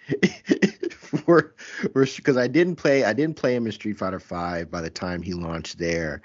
for 0.92 1.56
because 1.94 2.38
I 2.38 2.48
didn't 2.48 2.78
play 2.78 3.06
I 3.06 3.14
didn't 3.14 3.38
play 3.38 3.56
him 3.56 3.68
in 3.68 3.74
Street 3.74 4.00
Fighter 4.00 4.22
Five 4.22 4.72
by 4.72 4.82
the 4.82 4.92
time 4.92 5.24
he 5.24 5.34
launched 5.36 5.80
there, 5.80 6.24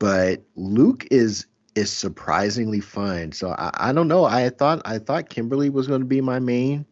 but 0.00 0.42
Luke 0.56 1.06
is 1.12 1.46
is 1.76 1.92
surprisingly 1.92 2.80
fun. 2.80 3.32
So 3.32 3.50
I, 3.58 3.90
I 3.90 3.94
don't 3.94 4.08
know. 4.08 4.26
I 4.26 4.50
thought 4.50 4.82
I 4.86 4.98
thought 5.00 5.30
Kimberly 5.30 5.70
was 5.70 5.88
going 5.88 6.02
to 6.02 6.06
be 6.08 6.22
my 6.22 6.40
main. 6.40 6.86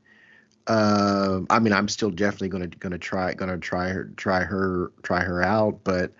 Uh, 0.67 1.41
I 1.51 1.59
mean, 1.59 1.73
I'm 1.73 1.89
still 1.89 2.11
definitely 2.11 2.49
going 2.49 2.71
to 2.93 2.99
try 2.99 3.35
to 3.51 3.59
try 3.59 3.89
her 3.89 4.05
try 4.17 4.45
her 4.45 4.93
try 5.03 5.23
her 5.23 5.43
out, 5.43 5.81
but 5.85 6.13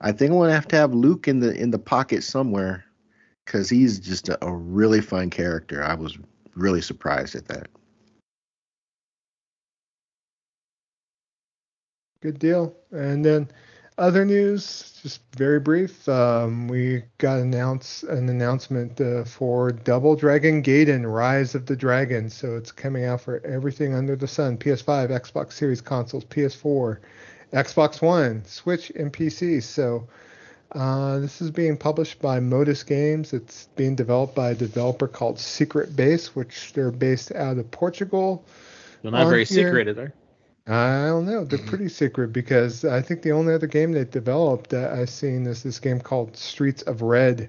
I 0.00 0.12
think 0.12 0.30
I'm 0.30 0.38
to 0.50 0.54
have 0.54 0.68
to 0.68 0.76
have 0.76 0.94
Luke 0.94 1.26
in 1.26 1.40
the 1.40 1.54
in 1.54 1.70
the 1.70 1.78
pocket 1.78 2.22
somewhere 2.22 2.84
because 3.44 3.68
he's 3.68 3.98
just 3.98 4.28
a, 4.28 4.44
a 4.44 4.52
really 4.52 5.00
fun 5.00 5.30
character. 5.30 5.82
I 5.82 5.94
was 5.94 6.16
really 6.54 6.80
surprised 6.80 7.34
at 7.34 7.48
that. 7.48 7.68
Good 12.20 12.38
deal. 12.38 12.76
And 12.90 13.24
then 13.24 13.48
other 13.98 14.24
news, 14.24 14.98
just 15.02 15.20
very 15.36 15.60
brief. 15.60 16.08
Um, 16.08 16.68
we 16.68 17.02
got 17.18 17.38
announce 17.40 18.02
an 18.04 18.28
announcement 18.28 19.00
uh, 19.00 19.24
for 19.24 19.72
Double 19.72 20.16
Dragon 20.16 20.62
Gaiden: 20.62 21.12
Rise 21.12 21.54
of 21.54 21.66
the 21.66 21.76
Dragon. 21.76 22.30
So 22.30 22.56
it's 22.56 22.72
coming 22.72 23.04
out 23.04 23.20
for 23.20 23.44
everything 23.44 23.94
under 23.94 24.16
the 24.16 24.28
sun: 24.28 24.56
PS5, 24.56 25.10
Xbox 25.10 25.52
Series 25.52 25.80
consoles, 25.80 26.24
PS4, 26.24 26.98
Xbox 27.52 28.00
One, 28.00 28.44
Switch, 28.44 28.90
and 28.90 29.12
PC. 29.12 29.62
So 29.62 30.08
uh, 30.72 31.18
this 31.18 31.40
is 31.40 31.50
being 31.50 31.76
published 31.76 32.20
by 32.20 32.40
Modus 32.40 32.82
Games. 32.82 33.32
It's 33.32 33.68
being 33.76 33.96
developed 33.96 34.34
by 34.34 34.50
a 34.50 34.54
developer 34.54 35.08
called 35.08 35.38
Secret 35.38 35.96
Base, 35.96 36.36
which 36.36 36.72
they're 36.72 36.90
based 36.90 37.32
out 37.32 37.58
of 37.58 37.70
Portugal. 37.70 38.44
They're 39.02 39.12
not 39.12 39.28
very 39.28 39.44
here. 39.44 39.68
secret, 39.68 39.88
are 39.88 40.12
I 40.68 41.06
don't 41.06 41.24
know. 41.24 41.44
They're 41.44 41.58
pretty 41.58 41.88
secret 41.88 42.32
because 42.32 42.84
I 42.84 43.00
think 43.00 43.22
the 43.22 43.32
only 43.32 43.54
other 43.54 43.66
game 43.66 43.92
they 43.92 44.04
developed 44.04 44.70
that 44.70 44.92
I've 44.92 45.08
seen 45.10 45.46
is 45.46 45.62
this 45.62 45.80
game 45.80 45.98
called 45.98 46.36
Streets 46.36 46.82
of 46.82 47.00
Red 47.00 47.48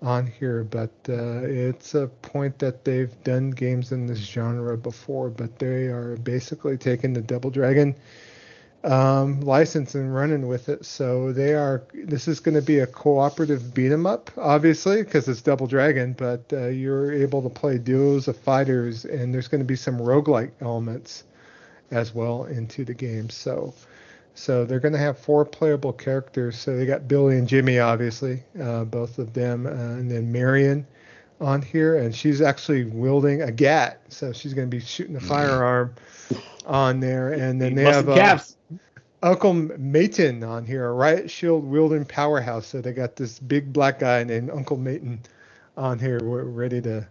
on 0.00 0.26
here, 0.28 0.62
but 0.62 0.92
uh, 1.08 1.42
it's 1.42 1.94
a 1.94 2.06
point 2.22 2.60
that 2.60 2.84
they've 2.84 3.12
done 3.24 3.50
games 3.50 3.90
in 3.90 4.06
this 4.06 4.20
genre 4.20 4.78
before, 4.78 5.30
but 5.30 5.58
they 5.58 5.86
are 5.88 6.16
basically 6.18 6.76
taking 6.76 7.12
the 7.12 7.22
Double 7.22 7.50
Dragon 7.50 7.96
um, 8.84 9.40
license 9.40 9.96
and 9.96 10.14
running 10.14 10.46
with 10.46 10.68
it. 10.68 10.84
So 10.84 11.32
they 11.32 11.54
are. 11.54 11.82
This 11.92 12.28
is 12.28 12.38
going 12.38 12.54
to 12.54 12.62
be 12.62 12.80
a 12.80 12.86
cooperative 12.86 13.74
beat 13.74 13.90
'em 13.90 14.06
up, 14.06 14.30
obviously, 14.36 15.02
because 15.02 15.26
it's 15.26 15.42
Double 15.42 15.66
Dragon. 15.66 16.12
But 16.12 16.44
uh, 16.52 16.68
you're 16.68 17.12
able 17.12 17.42
to 17.42 17.48
play 17.48 17.78
duos 17.78 18.28
of 18.28 18.36
fighters, 18.36 19.04
and 19.06 19.34
there's 19.34 19.48
going 19.48 19.62
to 19.62 19.66
be 19.66 19.76
some 19.76 19.98
roguelike 19.98 20.52
elements 20.60 21.24
as 21.90 22.14
well 22.14 22.44
into 22.44 22.84
the 22.84 22.94
game. 22.94 23.30
So, 23.30 23.74
so 24.34 24.64
they're 24.64 24.80
going 24.80 24.92
to 24.92 24.98
have 24.98 25.18
four 25.18 25.44
playable 25.44 25.92
characters. 25.92 26.58
So 26.58 26.76
they 26.76 26.86
got 26.86 27.08
Billy 27.08 27.38
and 27.38 27.48
Jimmy, 27.48 27.78
obviously, 27.78 28.42
uh, 28.60 28.84
both 28.84 29.18
of 29.18 29.32
them, 29.32 29.66
uh, 29.66 29.70
and 29.70 30.10
then 30.10 30.32
Marian 30.32 30.86
on 31.40 31.62
here, 31.62 31.96
and 31.98 32.14
she's 32.14 32.40
actually 32.40 32.84
wielding 32.84 33.42
a 33.42 33.52
gat. 33.52 34.00
So 34.08 34.32
she's 34.32 34.54
going 34.54 34.68
to 34.70 34.76
be 34.76 34.82
shooting 34.82 35.16
a 35.16 35.18
mm-hmm. 35.18 35.28
firearm 35.28 35.94
on 36.66 37.00
there, 37.00 37.32
and 37.32 37.60
then 37.60 37.74
they 37.74 37.84
have 37.84 38.08
uh, 38.08 38.38
Uncle 39.22 39.54
Matin 39.54 40.42
on 40.44 40.66
here, 40.66 40.86
a 40.86 40.92
riot 40.92 41.30
shield 41.30 41.64
wielding 41.64 42.04
powerhouse. 42.04 42.66
So 42.66 42.80
they 42.80 42.92
got 42.92 43.16
this 43.16 43.38
big 43.38 43.72
black 43.72 43.98
guy 43.98 44.24
named 44.24 44.50
Uncle 44.50 44.76
Matin 44.76 45.20
on 45.76 45.98
here, 45.98 46.20
ready 46.22 46.80
to 46.82 47.06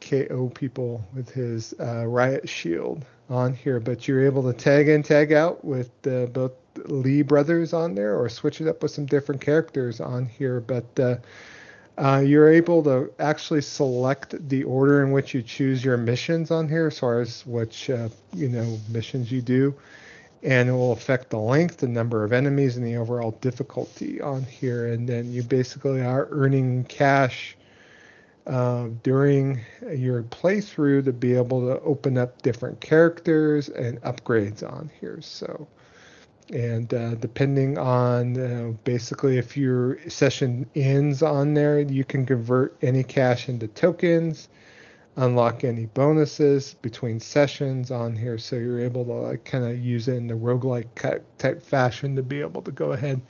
KO 0.00 0.50
people 0.54 1.06
with 1.14 1.30
his 1.30 1.74
uh, 1.80 2.06
riot 2.06 2.48
shield 2.48 3.04
on 3.30 3.54
here, 3.54 3.80
but 3.80 4.06
you're 4.06 4.24
able 4.24 4.42
to 4.42 4.52
tag 4.52 4.88
in, 4.88 5.02
tag 5.02 5.32
out 5.32 5.64
with 5.64 5.90
uh, 6.06 6.26
both 6.26 6.52
Lee 6.86 7.22
brothers 7.22 7.72
on 7.72 7.94
there, 7.94 8.18
or 8.18 8.28
switch 8.28 8.60
it 8.60 8.68
up 8.68 8.82
with 8.82 8.90
some 8.90 9.06
different 9.06 9.40
characters 9.40 10.00
on 10.00 10.26
here. 10.26 10.60
But 10.60 11.00
uh, 11.00 11.16
uh, 11.96 12.22
you're 12.24 12.48
able 12.48 12.82
to 12.82 13.12
actually 13.18 13.62
select 13.62 14.48
the 14.48 14.64
order 14.64 15.02
in 15.04 15.12
which 15.12 15.34
you 15.34 15.42
choose 15.42 15.84
your 15.84 15.96
missions 15.96 16.50
on 16.50 16.68
here, 16.68 16.88
as 16.88 16.98
far 16.98 17.20
as 17.20 17.46
which 17.46 17.88
uh, 17.90 18.08
you 18.34 18.48
know 18.48 18.78
missions 18.90 19.30
you 19.30 19.40
do, 19.40 19.74
and 20.42 20.68
it 20.68 20.72
will 20.72 20.92
affect 20.92 21.30
the 21.30 21.38
length, 21.38 21.78
the 21.78 21.88
number 21.88 22.24
of 22.24 22.32
enemies, 22.32 22.76
and 22.76 22.84
the 22.84 22.96
overall 22.96 23.32
difficulty 23.40 24.20
on 24.20 24.42
here. 24.42 24.92
And 24.92 25.08
then 25.08 25.32
you 25.32 25.42
basically 25.42 26.02
are 26.02 26.28
earning 26.30 26.84
cash 26.84 27.56
uh, 28.46 28.88
during 29.02 29.60
your 29.94 30.22
playthrough 30.24 31.04
to 31.04 31.12
be 31.12 31.34
able 31.34 31.66
to 31.66 31.80
open 31.82 32.18
up 32.18 32.42
different 32.42 32.80
characters 32.80 33.68
and 33.70 34.00
upgrades 34.02 34.62
on 34.62 34.90
here. 35.00 35.18
So, 35.22 35.66
and 36.52 36.92
uh, 36.92 37.14
depending 37.14 37.78
on 37.78 38.38
uh, 38.38 38.72
basically 38.84 39.38
if 39.38 39.56
your 39.56 39.98
session 40.10 40.68
ends 40.74 41.22
on 41.22 41.54
there, 41.54 41.80
you 41.80 42.04
can 42.04 42.26
convert 42.26 42.76
any 42.82 43.02
cash 43.02 43.48
into 43.48 43.66
tokens, 43.68 44.48
unlock 45.16 45.64
any 45.64 45.86
bonuses 45.86 46.74
between 46.82 47.20
sessions 47.20 47.90
on 47.90 48.14
here. 48.14 48.36
So 48.36 48.56
you're 48.56 48.80
able 48.80 49.06
to 49.06 49.12
like, 49.12 49.44
kind 49.44 49.64
of 49.64 49.78
use 49.78 50.08
it 50.08 50.16
in 50.16 50.26
the 50.26 50.34
roguelike 50.34 51.22
type 51.38 51.62
fashion 51.62 52.14
to 52.16 52.22
be 52.22 52.40
able 52.40 52.60
to 52.60 52.72
go 52.72 52.92
ahead 52.92 53.22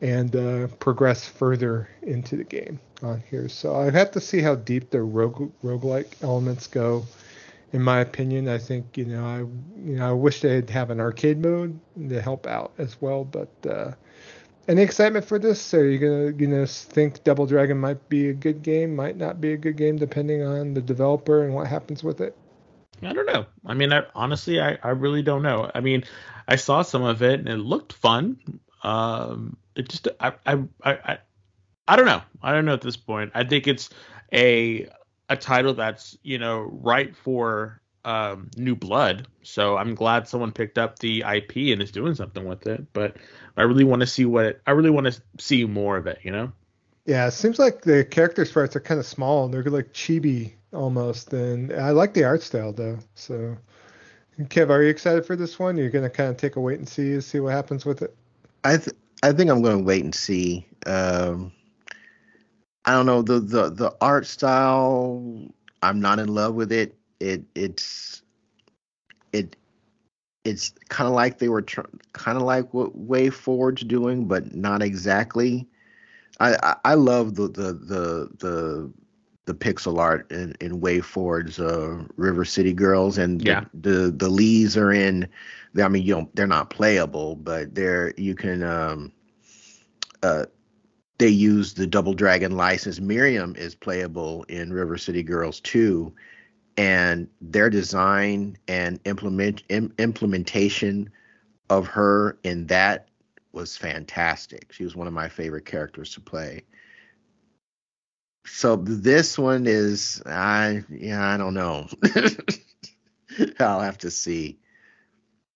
and 0.00 0.34
uh, 0.36 0.66
progress 0.78 1.26
further 1.26 1.88
into 2.02 2.36
the 2.36 2.44
game 2.44 2.80
on 3.02 3.22
here. 3.30 3.48
So 3.48 3.74
I 3.74 3.90
have 3.90 4.10
to 4.12 4.20
see 4.20 4.40
how 4.40 4.54
deep 4.54 4.90
the 4.90 5.02
rogue 5.02 5.52
roguelike 5.62 6.22
elements 6.22 6.66
go. 6.66 7.04
In 7.72 7.82
my 7.82 8.00
opinion, 8.00 8.48
I 8.48 8.58
think 8.58 8.96
you 8.96 9.04
know 9.04 9.24
I 9.24 9.38
you 9.38 9.96
know 9.96 10.08
I 10.08 10.12
wish 10.12 10.40
they'd 10.40 10.70
have 10.70 10.90
an 10.90 11.00
arcade 11.00 11.42
mode 11.42 11.78
to 12.08 12.22
help 12.22 12.46
out 12.46 12.72
as 12.78 13.00
well. 13.00 13.24
But 13.24 13.50
uh, 13.68 13.92
any 14.68 14.82
excitement 14.82 15.24
for 15.24 15.38
this? 15.38 15.74
Are 15.74 15.88
you 15.88 15.98
gonna 15.98 16.36
you 16.38 16.46
know 16.46 16.64
think 16.64 17.22
Double 17.24 17.46
Dragon 17.46 17.78
might 17.78 18.08
be 18.08 18.30
a 18.30 18.34
good 18.34 18.62
game, 18.62 18.96
might 18.96 19.16
not 19.16 19.40
be 19.40 19.52
a 19.52 19.56
good 19.56 19.76
game, 19.76 19.96
depending 19.96 20.42
on 20.42 20.74
the 20.74 20.80
developer 20.80 21.44
and 21.44 21.54
what 21.54 21.66
happens 21.66 22.02
with 22.02 22.20
it? 22.20 22.36
I 23.02 23.12
don't 23.12 23.26
know. 23.26 23.46
I 23.64 23.74
mean, 23.74 23.92
I, 23.92 24.02
honestly, 24.14 24.60
I, 24.60 24.76
I 24.82 24.90
really 24.90 25.22
don't 25.22 25.42
know. 25.42 25.70
I 25.72 25.80
mean, 25.80 26.04
I 26.48 26.56
saw 26.56 26.82
some 26.82 27.02
of 27.02 27.22
it 27.22 27.38
and 27.38 27.48
it 27.48 27.58
looked 27.58 27.92
fun. 27.92 28.38
Um, 28.82 29.56
it 29.78 29.88
just 29.88 30.08
I, 30.20 30.32
I 30.44 30.62
I 30.84 31.18
I 31.86 31.96
don't 31.96 32.06
know. 32.06 32.20
I 32.42 32.52
don't 32.52 32.66
know 32.66 32.74
at 32.74 32.82
this 32.82 32.96
point. 32.96 33.32
I 33.34 33.44
think 33.44 33.66
it's 33.66 33.88
a 34.32 34.88
a 35.30 35.36
title 35.36 35.72
that's 35.72 36.18
you 36.22 36.38
know 36.38 36.68
right 36.70 37.16
for 37.16 37.80
um, 38.04 38.50
new 38.56 38.74
blood. 38.74 39.28
So 39.42 39.76
I'm 39.76 39.94
glad 39.94 40.28
someone 40.28 40.52
picked 40.52 40.78
up 40.78 40.98
the 40.98 41.20
IP 41.20 41.72
and 41.72 41.80
is 41.80 41.92
doing 41.92 42.14
something 42.14 42.44
with 42.46 42.66
it. 42.66 42.92
But 42.92 43.16
I 43.56 43.62
really 43.62 43.84
want 43.84 44.00
to 44.00 44.06
see 44.06 44.24
what 44.24 44.44
it, 44.44 44.62
I 44.66 44.72
really 44.72 44.90
want 44.90 45.06
to 45.06 45.22
see 45.38 45.64
more 45.64 45.96
of 45.96 46.06
it. 46.06 46.18
You 46.22 46.32
know. 46.32 46.52
Yeah, 47.06 47.28
it 47.28 47.30
seems 47.30 47.58
like 47.58 47.82
the 47.82 48.04
character 48.04 48.44
sprites 48.44 48.76
are 48.76 48.80
kind 48.80 49.00
of 49.00 49.06
small 49.06 49.46
and 49.46 49.54
they're 49.54 49.62
like 49.62 49.94
chibi 49.94 50.52
almost. 50.74 51.32
And 51.32 51.72
I 51.72 51.90
like 51.90 52.12
the 52.12 52.24
art 52.24 52.42
style 52.42 52.72
though. 52.72 52.98
So, 53.14 53.56
Kev, 54.40 54.68
are 54.68 54.82
you 54.82 54.90
excited 54.90 55.24
for 55.24 55.36
this 55.36 55.58
one? 55.58 55.78
You're 55.78 55.88
gonna 55.88 56.10
kind 56.10 56.30
of 56.30 56.36
take 56.36 56.56
a 56.56 56.60
wait 56.60 56.78
and 56.78 56.88
see, 56.88 57.18
see 57.20 57.40
what 57.40 57.52
happens 57.52 57.86
with 57.86 58.02
it. 58.02 58.14
I 58.64 58.76
th- 58.76 58.96
I 59.22 59.32
think 59.32 59.50
I'm 59.50 59.62
going 59.62 59.78
to 59.78 59.84
wait 59.84 60.04
and 60.04 60.14
see. 60.14 60.66
Um, 60.86 61.52
I 62.84 62.92
don't 62.92 63.06
know 63.06 63.22
the 63.22 63.40
the 63.40 63.70
the 63.70 63.94
art 64.00 64.26
style. 64.26 65.52
I'm 65.82 66.00
not 66.00 66.18
in 66.18 66.28
love 66.28 66.54
with 66.54 66.72
it. 66.72 66.96
It 67.20 67.42
it's 67.54 68.22
it 69.32 69.56
it's 70.44 70.72
kind 70.88 71.08
of 71.08 71.14
like 71.14 71.38
they 71.38 71.48
were 71.48 71.62
tr- 71.62 71.82
kind 72.12 72.38
of 72.38 72.44
like 72.44 72.72
what 72.72 72.96
WayForward's 72.96 73.82
doing, 73.82 74.26
but 74.26 74.54
not 74.54 74.82
exactly. 74.82 75.68
I, 76.40 76.56
I, 76.62 76.76
I 76.84 76.94
love 76.94 77.34
the 77.34 77.48
the 77.48 77.72
the 77.74 78.30
the 78.38 78.92
the 79.48 79.54
pixel 79.54 79.98
art 79.98 80.30
in, 80.30 80.54
in 80.60 80.80
WayForward's 80.80 81.58
uh, 81.58 82.04
River 82.16 82.44
City 82.44 82.74
Girls, 82.74 83.16
and 83.16 83.42
yeah. 83.44 83.64
the, 83.72 83.90
the 83.90 84.10
the 84.10 84.28
Lees 84.28 84.76
are 84.76 84.92
in 84.92 85.26
I 85.82 85.88
mean, 85.88 86.04
you 86.04 86.14
know, 86.14 86.30
they're 86.34 86.46
not 86.46 86.70
playable, 86.70 87.34
but 87.34 87.74
they're 87.74 88.12
you 88.16 88.34
can 88.34 88.62
um 88.62 89.12
uh 90.22 90.44
they 91.16 91.28
use 91.28 91.74
the 91.74 91.86
Double 91.86 92.12
Dragon 92.14 92.56
license. 92.56 93.00
Marian 93.00 93.56
is 93.56 93.74
playable 93.74 94.44
in 94.44 94.72
River 94.72 94.96
City 94.96 95.22
Girls 95.22 95.60
2, 95.60 96.12
and 96.76 97.26
their 97.40 97.70
design 97.70 98.56
and 98.68 99.00
implement 99.04 99.64
Im, 99.70 99.92
implementation 99.98 101.10
of 101.70 101.86
her 101.86 102.38
in 102.44 102.66
that 102.66 103.08
was 103.52 103.76
fantastic. 103.76 104.72
She 104.72 104.84
was 104.84 104.94
one 104.94 105.06
of 105.06 105.12
my 105.14 105.28
favorite 105.28 105.64
characters 105.64 106.12
to 106.14 106.20
play. 106.20 106.64
So 108.50 108.76
this 108.76 109.38
one 109.38 109.66
is 109.66 110.22
I 110.26 110.84
yeah, 110.90 111.26
I 111.26 111.36
don't 111.36 111.54
know. 111.54 111.88
I'll 113.60 113.80
have 113.80 113.98
to 113.98 114.10
see. 114.10 114.58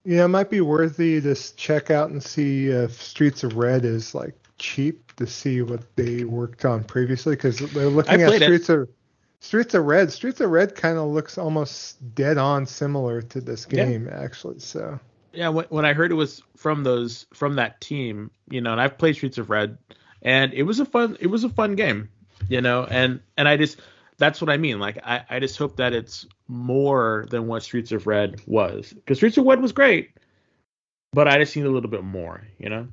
Yeah, 0.05 0.25
it 0.25 0.29
might 0.29 0.51
be 0.51 0.61
worthy 0.61 1.21
to 1.21 1.35
check 1.57 1.91
out 1.91 2.11
and 2.11 2.23
see 2.23 2.67
if 2.69 3.01
Streets 3.01 3.45
of 3.45 3.57
Red 3.57 3.85
is 3.85 4.15
like 4.15 4.35
cheap 4.59 5.15
to 5.17 5.27
see 5.27 5.63
what 5.63 5.97
they 5.97 6.25
worked 6.25 6.65
on 6.65 6.85
previously 6.85 7.37
because 7.37 7.59
they're 7.59 7.87
looking 7.87 8.23
at 8.23 8.33
Streets 8.35 8.69
it. 8.69 8.79
of 8.79 8.89
Streets 9.41 9.75
of 9.75 9.85
Red. 9.85 10.13
Streets 10.13 10.41
of 10.41 10.51
Red 10.51 10.75
kind 10.75 10.99
of 10.99 11.09
looks 11.09 11.39
almost 11.39 12.15
dead 12.15 12.39
on 12.39 12.67
similar 12.67 13.23
to 13.23 13.41
this 13.41 13.65
game, 13.65 14.07
yeah. 14.07 14.21
actually. 14.21 14.61
So. 14.61 15.01
Yeah, 15.33 15.49
when, 15.49 15.67
when 15.69 15.85
I 15.85 15.95
heard 15.95 16.13
it 16.13 16.15
was 16.15 16.43
from 16.57 16.85
those 16.85 17.27
from 17.33 17.57
that 17.57 17.81
team, 17.81 18.31
you 18.49 18.61
know, 18.61 18.73
and 18.73 18.81
I've 18.81 18.99
played 18.99 19.17
Streets 19.17 19.39
of 19.39 19.51
Red, 19.51 19.79
and 20.21 20.53
it 20.53 20.63
was 20.63 20.79
a 20.79 20.85
fun 20.85 21.17
it 21.21 21.27
was 21.27 21.45
a 21.45 21.49
fun 21.49 21.75
game, 21.75 22.09
you 22.49 22.61
know, 22.61 22.85
and 22.85 23.21
and 23.37 23.49
I 23.49 23.57
just 23.57 23.81
that's 24.19 24.41
what 24.41 24.51
I 24.51 24.57
mean. 24.57 24.79
Like 24.79 24.99
I, 25.05 25.25
I 25.29 25.41
just 25.41 25.59
hope 25.59 25.77
that 25.77 25.93
it's 25.93 26.27
more 26.49 27.27
than 27.31 27.47
what 27.47 27.63
Streets 27.63 27.93
of 27.93 28.07
Red 28.07 28.41
was. 28.47 28.93
Because 28.93 29.19
Streets 29.19 29.37
of 29.37 29.45
Red 29.45 29.61
was 29.61 29.73
great, 29.73 30.11
but 31.13 31.29
I 31.29 31.39
just 31.39 31.57
need 31.57 31.67
a 31.67 31.71
little 31.71 31.91
bit 31.91 32.05
more, 32.05 32.47
you 32.59 32.69
know? 32.69 32.89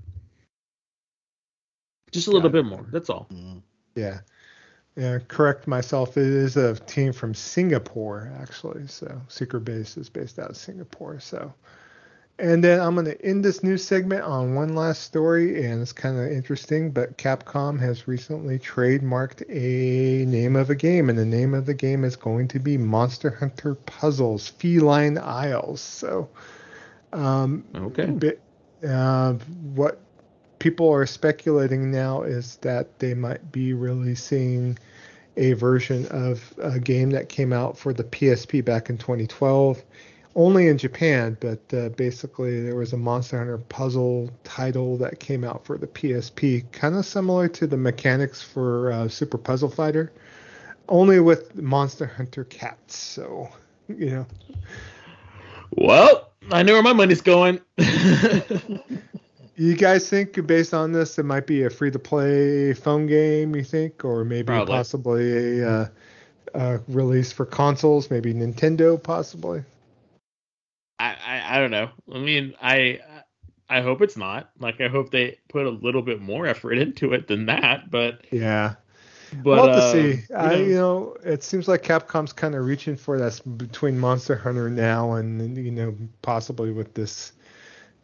Just 2.12 2.28
a 2.28 2.32
little 2.32 2.50
bit 2.50 2.66
more. 2.66 2.86
That's 2.92 3.10
all. 3.10 3.28
Mm-hmm. 3.32 3.60
Yeah. 3.96 4.20
Yeah, 4.96 5.20
correct 5.28 5.68
myself. 5.68 6.18
It 6.18 6.26
is 6.26 6.58
a 6.58 6.76
team 6.76 7.14
from 7.14 7.34
Singapore, 7.34 8.34
actually. 8.42 8.88
So 8.88 9.22
Secret 9.28 9.62
Base 9.62 9.96
is 9.98 10.10
based 10.10 10.40
out 10.40 10.50
of 10.50 10.58
Singapore. 10.58 11.20
So 11.20 11.54
and 12.40 12.64
then 12.64 12.80
I'm 12.80 12.96
going 12.96 13.06
to 13.06 13.26
end 13.26 13.44
this 13.44 13.64
news 13.64 13.84
segment 13.84 14.24
on 14.24 14.56
one 14.56 14.74
last 14.74 15.04
story, 15.04 15.66
and 15.66 15.82
it's 15.82 15.92
kind 15.92 16.18
of 16.18 16.32
interesting. 16.32 16.90
But 16.92 17.18
Capcom 17.18 17.80
has 17.80 18.08
recently 18.08 18.58
trademarked 18.58 19.44
a 19.50 20.26
name 20.26 20.56
of 20.56 20.70
a 20.70 20.76
game, 20.76 21.10
and 21.10 21.20
the 21.20 21.26
name 21.26 21.54
of 21.54 21.66
the 21.66 21.74
game 21.74 22.06
is 22.06 22.16
going 22.16 22.48
to 22.50 22.60
be 22.60 22.78
Monster 22.78 23.30
Hunter 23.30 23.76
Puzzles 23.76 24.52
Felyne 24.58 25.18
Isles. 25.22 25.82
So, 25.82 26.30
um, 27.12 27.66
okay. 27.76 28.06
But, 28.06 28.40
uh, 28.88 29.34
what 29.74 30.00
people 30.60 30.90
are 30.90 31.06
speculating 31.06 31.92
now 31.92 32.24
is 32.24 32.56
that 32.58 33.00
they 33.00 33.14
might 33.14 33.52
be 33.52 33.74
releasing 33.74 34.78
a 35.36 35.54
version 35.54 36.06
of 36.08 36.54
a 36.62 36.80
game 36.80 37.10
that 37.12 37.30
came 37.30 37.52
out 37.52 37.78
for 37.78 37.94
the 37.94 38.04
PSP 38.04 38.64
back 38.64 38.90
in 38.90 38.98
2012 38.98 39.84
only 40.40 40.70
in 40.70 40.78
Japan, 40.78 41.38
but 41.42 41.60
uh, 41.74 41.90
basically 41.90 42.62
there 42.62 42.76
was 42.76 42.94
a 42.94 42.98
Monster 42.98 43.38
Hunter 43.40 43.58
puzzle 43.58 44.30
title 44.46 44.96
that 44.96 45.20
came 45.20 45.44
out 45.44 45.66
for 45.66 45.78
the 45.78 45.86
PSP, 45.86 46.64
kind 46.72 46.96
of 46.96 47.06
similar 47.06 47.50
to 47.50 47.68
the 47.68 47.76
mechanics 47.76 48.42
for 48.42 48.90
uh, 48.94 49.10
Super 49.10 49.38
Puzzle 49.38 49.70
Fighter, 49.70 50.14
only 50.88 51.20
with 51.20 51.58
Monster 51.58 52.06
Hunter 52.06 52.46
cats. 52.46 52.96
So, 52.96 53.50
you 53.90 54.12
know. 54.12 54.26
Well, 55.72 56.32
I 56.54 56.64
know 56.64 56.72
where 56.72 56.84
my 56.84 56.94
money's 56.94 57.22
going. 57.22 57.60
you 57.78 59.76
guys 59.76 60.10
think, 60.10 60.48
based 60.48 60.74
on 60.74 60.94
this, 60.94 61.20
it 61.20 61.26
might 61.26 61.48
be 61.48 61.64
a 61.64 61.70
free-to-play 61.70 62.76
phone 62.76 63.08
game? 63.08 63.58
You 63.58 63.66
think, 63.66 64.06
or 64.06 64.24
maybe 64.24 64.46
Probably. 64.46 64.74
possibly 64.74 65.60
a, 65.60 65.70
uh, 65.70 65.88
a 66.54 66.80
release 66.88 67.34
for 67.34 67.46
consoles, 67.46 68.10
maybe 68.10 68.34
Nintendo, 68.34 69.04
possibly? 69.04 69.66
I, 71.60 71.62
don't 71.62 71.72
know. 71.72 71.90
I 72.14 72.20
mean, 72.20 72.54
I 72.62 73.00
I 73.70 73.82
hope 73.82 74.02
it's 74.02 74.18
not. 74.18 74.50
Like, 74.60 74.82
I 74.82 74.88
hope 74.88 75.12
they 75.12 75.38
put 75.50 75.66
a 75.66 75.70
little 75.70 76.02
bit 76.02 76.22
more 76.22 76.48
effort 76.48 76.74
into 76.74 77.14
it 77.14 77.28
than 77.28 77.46
that. 77.48 77.92
But 77.92 78.26
yeah, 78.32 78.76
but 79.44 79.62
we'll 79.62 79.70
uh, 79.70 79.76
to 79.76 79.92
see. 79.92 80.08
You 80.08 80.26
know, 80.30 80.38
I, 80.38 80.54
you 80.56 80.76
know, 80.76 81.18
it 81.24 81.44
seems 81.44 81.68
like 81.68 81.84
Capcom's 81.84 82.34
kind 82.34 82.56
of 82.56 82.66
reaching 82.66 82.96
for 82.96 83.20
that 83.20 83.42
between 83.58 84.00
Monster 84.00 84.36
Hunter 84.36 84.70
now 84.70 85.14
and 85.14 85.58
you 85.58 85.72
know 85.72 85.96
possibly 86.22 86.72
with 86.72 86.94
this 86.94 87.34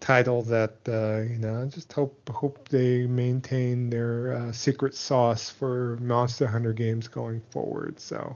title 0.02 0.44
that 0.44 0.76
uh, 0.88 1.22
you 1.32 1.40
know 1.40 1.64
I 1.64 1.65
just 1.65 1.91
hope 1.94 2.30
hope 2.30 2.68
they 2.69 3.07
maintain 3.07 3.90
their 3.90 4.34
uh, 4.34 4.52
secret 4.52 4.94
sauce 4.94 5.49
for 5.49 5.98
Monster 6.02 6.48
Hunter 6.48 6.73
games 6.73 7.07
going 7.07 7.41
forward. 7.52 7.99
So 7.99 8.36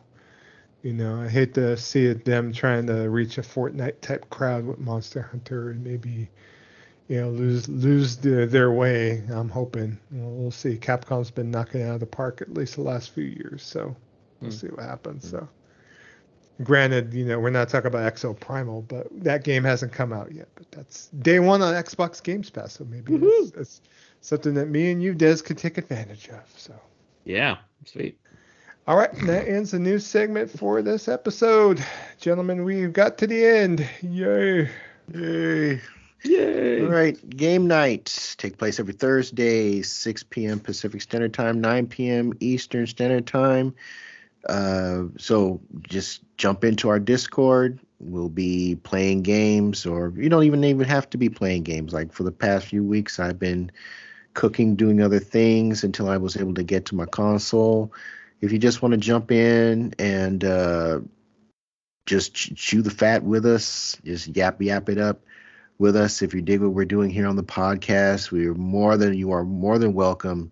you 0.82 0.94
know, 0.94 1.22
I 1.22 1.28
hate 1.28 1.54
to 1.56 1.76
see 1.76 2.06
it, 2.06 2.26
them 2.26 2.54
trying 2.54 2.88
to 2.88 3.10
reach 3.10 3.38
a 3.38 3.42
Fortnite 3.42 4.02
type 4.02 4.30
crowd 4.30 4.66
with 4.66 4.80
Monster 4.80 5.22
Hunter 5.22 5.72
and 5.72 5.84
maybe, 5.84 6.30
you 7.08 7.20
know, 7.20 7.30
lose 7.30 7.68
lose 7.68 8.18
the, 8.18 8.46
their 8.46 8.72
way. 8.72 9.24
I'm 9.30 9.50
hoping. 9.50 10.00
Know, 10.12 10.28
we'll 10.28 10.52
see. 10.52 10.78
Capcom's 10.78 11.32
been 11.32 11.52
knocking 11.52 11.82
out 11.84 11.96
of 11.96 12.00
the 12.00 12.06
park 12.06 12.42
at 12.42 12.54
least 12.54 12.76
the 12.76 12.82
last 12.82 13.12
few 13.12 13.26
years, 13.26 13.62
so 13.64 13.96
we'll 14.40 14.52
mm. 14.52 14.54
see 14.54 14.68
what 14.68 14.86
happens. 14.86 15.26
Mm. 15.26 15.32
So, 15.32 15.50
granted, 16.64 17.14
you 17.14 17.26
know, 17.26 17.40
we're 17.40 17.50
not 17.50 17.68
talking 17.68 17.88
about 17.88 18.14
Exoprimal, 18.14 18.88
but 18.88 19.08
that 19.24 19.44
game 19.44 19.66
hasn't 19.66 19.92
come 19.92 20.14
out 20.14 20.34
yet. 20.34 20.48
But 20.56 20.72
that's 20.72 21.08
day 21.08 21.40
one 21.40 21.62
on 21.62 21.74
Xbox 21.74 22.24
Games 22.24 22.50
Pass, 22.50 22.74
so 22.74 22.86
maybe 22.86 23.16
it's, 23.16 23.52
it's 23.58 23.82
something 24.22 24.54
that 24.54 24.70
me 24.70 24.92
and 24.92 25.04
you, 25.04 25.14
Dez, 25.14 25.44
could 25.44 25.58
take 25.58 25.78
advantage 25.78 26.30
of. 26.30 26.44
So. 26.56 26.74
Yeah, 27.26 27.58
sweet. 27.86 28.18
All 28.88 28.96
right, 28.96 29.14
that 29.28 29.48
ends 29.48 29.72
the 29.72 29.80
new 29.80 30.00
segment 30.00 30.50
for 30.50 30.82
this 30.82 31.08
episode. 31.08 31.84
Gentlemen, 32.20 32.64
we've 32.64 32.92
got 32.92 33.20
to 33.20 33.28
the 33.28 33.46
end. 33.46 33.88
Yay. 34.02 34.70
Yay. 35.14 35.82
Yay. 36.24 36.82
All 36.82 36.92
right, 36.92 37.30
game 37.30 37.68
nights 37.68 38.36
take 38.36 38.58
place 38.58 38.80
every 38.80 38.94
Thursday, 38.94 39.84
6 39.84 40.24
p.m. 40.24 40.60
Pacific 40.60 41.02
Standard 41.02 41.34
Time, 41.34 41.62
9 41.62 41.88
p.m. 41.88 42.34
Eastern 42.40 42.88
Standard 42.88 43.28
Time. 43.28 43.76
Uh, 44.48 45.04
so 45.18 45.62
just 45.82 46.22
jump 46.38 46.64
into 46.64 46.90
our 46.90 47.00
Discord. 47.00 47.80
We'll 48.00 48.30
be 48.30 48.76
playing 48.76 49.24
games, 49.24 49.86
or 49.86 50.14
you 50.16 50.30
don't 50.30 50.44
even 50.44 50.64
even 50.64 50.88
have 50.88 51.10
to 51.12 51.18
be 51.18 51.30
playing 51.30 51.64
games. 51.64 51.94
Like 51.94 52.12
for 52.12 52.24
the 52.24 52.32
past 52.32 52.68
few 52.68 52.84
weeks, 52.84 53.20
I've 53.20 53.38
been 53.38 53.72
cooking, 54.34 54.76
doing 54.76 55.02
other 55.02 55.20
things 55.20 55.84
until 55.84 56.10
I 56.10 56.18
was 56.18 56.38
able 56.38 56.54
to 56.56 56.64
get 56.64 56.86
to 56.86 56.96
my 56.96 57.06
console 57.06 57.94
if 58.42 58.52
you 58.52 58.60
just 58.60 58.82
want 58.82 58.94
to 58.94 58.98
jump 58.98 59.32
in 59.32 59.94
and 60.00 60.44
uh, 60.44 61.00
just 62.06 62.34
chew 62.34 62.82
the 62.82 62.90
fat 62.90 63.24
with 63.24 63.46
us, 63.46 63.98
just 64.04 64.36
yap 64.36 64.62
yap 64.62 64.90
it 64.90 64.98
up 64.98 65.22
with 65.78 65.96
us. 65.96 66.22
If 66.22 66.34
you 66.34 66.42
dig 66.42 66.62
what 66.62 66.72
we're 66.72 66.86
doing 66.86 67.10
here 67.10 67.28
on 67.28 67.36
the 67.36 67.44
podcast, 67.44 68.32
we 68.32 68.48
are 68.48 68.54
more 68.54 68.98
than 68.98 69.14
you 69.14 69.32
are 69.32 69.44
more 69.44 69.78
than 69.78 69.94
welcome 69.94 70.52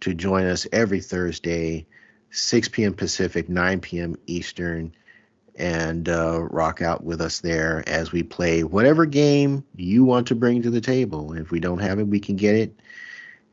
to 0.00 0.14
join 0.14 0.46
us 0.46 0.66
every 0.72 1.00
Thursday, 1.00 1.86
6 2.30 2.68
p.m. 2.68 2.94
Pacific, 2.94 3.48
9 3.48 3.80
p.m. 3.80 4.16
Eastern, 4.26 4.94
and 5.56 6.08
uh, 6.08 6.40
rock 6.42 6.82
out 6.82 7.04
with 7.04 7.20
us 7.20 7.40
there 7.40 7.82
as 7.88 8.12
we 8.12 8.22
play 8.22 8.64
whatever 8.64 9.06
game 9.06 9.64
you 9.76 10.04
want 10.04 10.28
to 10.28 10.34
bring 10.34 10.62
to 10.62 10.70
the 10.70 10.80
table. 10.80 11.32
If 11.32 11.50
we 11.50 11.60
don't 11.60 11.78
have 11.78 11.98
it, 11.98 12.08
we 12.08 12.20
can 12.20 12.36
get 12.36 12.54
it, 12.54 12.80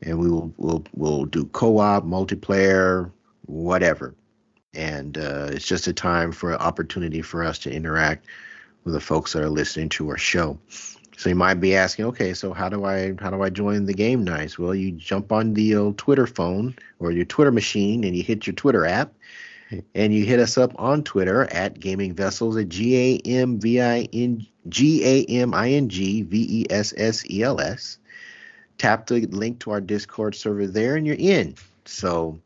and 0.02 0.18
we 0.18 0.28
will 0.28 0.52
we'll 0.56 0.84
we'll 0.94 1.24
do 1.24 1.44
co-op, 1.46 2.04
multiplayer, 2.04 3.10
whatever. 3.52 4.14
And 4.74 5.18
uh, 5.18 5.48
it's 5.50 5.66
just 5.66 5.86
a 5.86 5.92
time 5.92 6.32
for 6.32 6.52
an 6.52 6.58
opportunity 6.58 7.20
for 7.20 7.44
us 7.44 7.58
to 7.60 7.70
interact 7.70 8.26
with 8.84 8.94
the 8.94 9.00
folks 9.00 9.32
that 9.32 9.42
are 9.42 9.50
listening 9.50 9.90
to 9.90 10.08
our 10.08 10.18
show. 10.18 10.58
So 11.18 11.28
you 11.28 11.34
might 11.34 11.60
be 11.60 11.76
asking, 11.76 12.06
okay, 12.06 12.32
so 12.34 12.52
how 12.52 12.68
do 12.68 12.84
I 12.84 13.14
how 13.20 13.30
do 13.30 13.42
I 13.42 13.50
join 13.50 13.84
the 13.84 13.94
game 13.94 14.24
nights? 14.24 14.58
Well, 14.58 14.74
you 14.74 14.92
jump 14.92 15.30
on 15.30 15.54
the 15.54 15.76
old 15.76 15.98
Twitter 15.98 16.26
phone 16.26 16.74
or 16.98 17.12
your 17.12 17.26
Twitter 17.26 17.52
machine 17.52 18.02
and 18.02 18.16
you 18.16 18.22
hit 18.22 18.46
your 18.46 18.54
Twitter 18.54 18.86
app 18.86 19.12
and 19.94 20.14
you 20.14 20.24
hit 20.24 20.40
us 20.40 20.58
up 20.58 20.72
on 20.76 21.04
Twitter 21.04 21.44
at 21.52 21.78
Gaming 21.78 22.14
Vessels 22.14 22.56
at 22.56 22.70
G 22.70 22.96
A 22.96 23.28
M 23.28 23.60
V 23.60 23.80
I 23.80 24.08
N 24.12 24.46
G 24.68 25.04
A 25.04 25.24
M 25.26 25.54
I 25.54 25.70
N 25.70 25.88
G 25.88 26.22
V 26.22 26.46
E 26.48 26.66
S 26.70 26.94
S 26.96 27.28
E 27.30 27.42
L 27.42 27.60
S. 27.60 27.98
Tap 28.78 29.06
the 29.06 29.26
link 29.26 29.60
to 29.60 29.70
our 29.70 29.80
Discord 29.80 30.34
server 30.34 30.66
there 30.66 30.96
and 30.96 31.06
you're 31.06 31.16
in. 31.18 31.54
So 31.84 32.40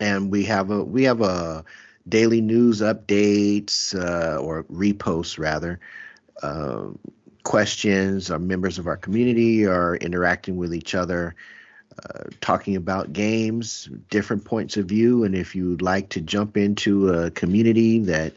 and 0.00 0.30
we 0.30 0.44
have 0.44 0.70
a 0.70 0.82
we 0.82 1.04
have 1.04 1.20
a 1.20 1.64
daily 2.08 2.40
news 2.40 2.80
updates 2.80 3.94
uh, 3.94 4.38
or 4.38 4.64
reposts 4.64 5.38
rather. 5.38 5.80
Uh, 6.42 6.88
questions. 7.48 8.30
Our 8.30 8.38
members 8.38 8.78
of 8.78 8.86
our 8.86 8.96
community 8.98 9.64
are 9.64 9.96
interacting 9.96 10.58
with 10.58 10.74
each 10.74 10.94
other, 10.94 11.34
uh, 12.04 12.24
talking 12.42 12.76
about 12.76 13.14
games, 13.14 13.88
different 14.10 14.44
points 14.44 14.76
of 14.76 14.84
view. 14.84 15.24
And 15.24 15.34
if 15.34 15.54
you'd 15.54 15.80
like 15.80 16.10
to 16.10 16.20
jump 16.20 16.58
into 16.58 17.08
a 17.08 17.30
community 17.30 18.00
that 18.00 18.34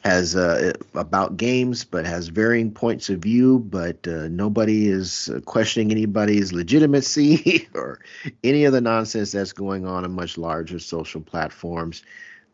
has 0.00 0.34
uh, 0.34 0.72
about 0.94 1.36
games, 1.36 1.84
but 1.84 2.06
has 2.06 2.28
varying 2.28 2.72
points 2.72 3.10
of 3.10 3.20
view. 3.20 3.58
But 3.58 4.06
uh, 4.08 4.28
nobody 4.28 4.88
is 4.88 5.30
questioning 5.44 5.90
anybody's 5.90 6.52
legitimacy 6.52 7.68
or 7.74 8.00
any 8.42 8.64
of 8.64 8.72
the 8.72 8.80
nonsense 8.80 9.32
that's 9.32 9.52
going 9.52 9.86
on 9.86 10.04
in 10.04 10.12
much 10.12 10.38
larger 10.38 10.78
social 10.78 11.20
platforms. 11.20 12.02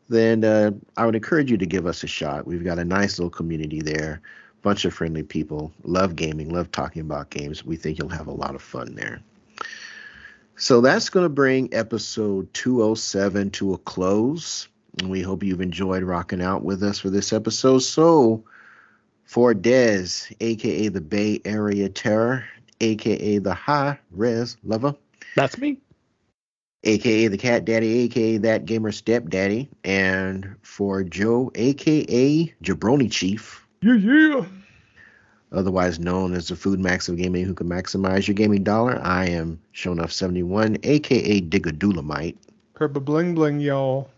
Then 0.08 0.44
uh, 0.44 0.72
I 0.96 1.06
would 1.06 1.14
encourage 1.14 1.50
you 1.50 1.56
to 1.56 1.66
give 1.66 1.86
us 1.86 2.04
a 2.04 2.08
shot. 2.08 2.46
We've 2.46 2.64
got 2.64 2.78
a 2.78 2.84
nice 2.84 3.18
little 3.18 3.30
community 3.30 3.80
there, 3.80 4.20
bunch 4.62 4.84
of 4.84 4.94
friendly 4.94 5.22
people, 5.22 5.72
love 5.82 6.16
gaming, 6.16 6.50
love 6.50 6.70
talking 6.70 7.02
about 7.02 7.30
games. 7.30 7.64
We 7.64 7.76
think 7.76 7.98
you'll 7.98 8.08
have 8.08 8.28
a 8.28 8.32
lot 8.32 8.54
of 8.54 8.62
fun 8.62 8.94
there. 8.94 9.20
So 10.56 10.80
that's 10.80 11.10
going 11.10 11.24
to 11.24 11.30
bring 11.30 11.74
episode 11.74 12.52
207 12.54 13.50
to 13.52 13.74
a 13.74 13.78
close. 13.78 14.68
And 14.98 15.10
we 15.10 15.20
hope 15.20 15.42
you've 15.42 15.60
enjoyed 15.60 16.02
rocking 16.02 16.42
out 16.42 16.64
with 16.64 16.82
us 16.82 16.98
for 16.98 17.10
this 17.10 17.32
episode. 17.32 17.80
So, 17.80 18.44
for 19.24 19.54
Dez, 19.54 20.34
aka 20.40 20.88
the 20.88 21.00
Bay 21.00 21.40
Area 21.44 21.88
Terror, 21.88 22.44
aka 22.80 23.38
the 23.38 23.54
High 23.54 23.98
Res 24.10 24.56
Lover. 24.64 24.94
That's 25.34 25.58
me. 25.58 25.78
aka 26.84 27.28
the 27.28 27.36
Cat 27.36 27.64
Daddy, 27.64 28.04
aka 28.04 28.38
that 28.38 28.64
gamer 28.64 28.92
stepdaddy, 28.92 29.68
and 29.84 30.56
for 30.62 31.02
Joe, 31.02 31.50
aka 31.54 32.54
Jabroni 32.62 33.10
Chief. 33.10 33.66
Yeah, 33.82 33.94
yeah. 33.94 34.44
Otherwise 35.52 35.98
known 35.98 36.34
as 36.34 36.48
the 36.48 36.56
Food 36.56 36.80
Max 36.80 37.08
of 37.08 37.16
Gaming, 37.16 37.44
who 37.44 37.54
can 37.54 37.68
maximize 37.68 38.26
your 38.26 38.34
gaming 38.34 38.64
dollar. 38.64 39.00
I 39.02 39.26
am 39.26 39.60
Shonuff71, 39.74 40.78
aka 40.84 41.40
Diggadulamite. 41.40 42.36
Herba 42.76 43.00
bling 43.00 43.34
bling, 43.34 43.60
y'all. 43.60 44.10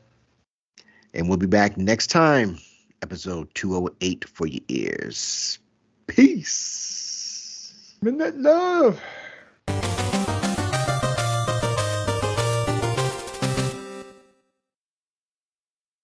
And 1.18 1.28
we'll 1.28 1.36
be 1.36 1.48
back 1.48 1.76
next 1.76 2.06
time, 2.10 2.60
episode 3.02 3.52
208 3.56 4.28
for 4.28 4.46
your 4.46 4.62
ears. 4.68 5.58
Peace. 6.06 7.72
Midnight 8.00 8.36
love. 8.36 9.00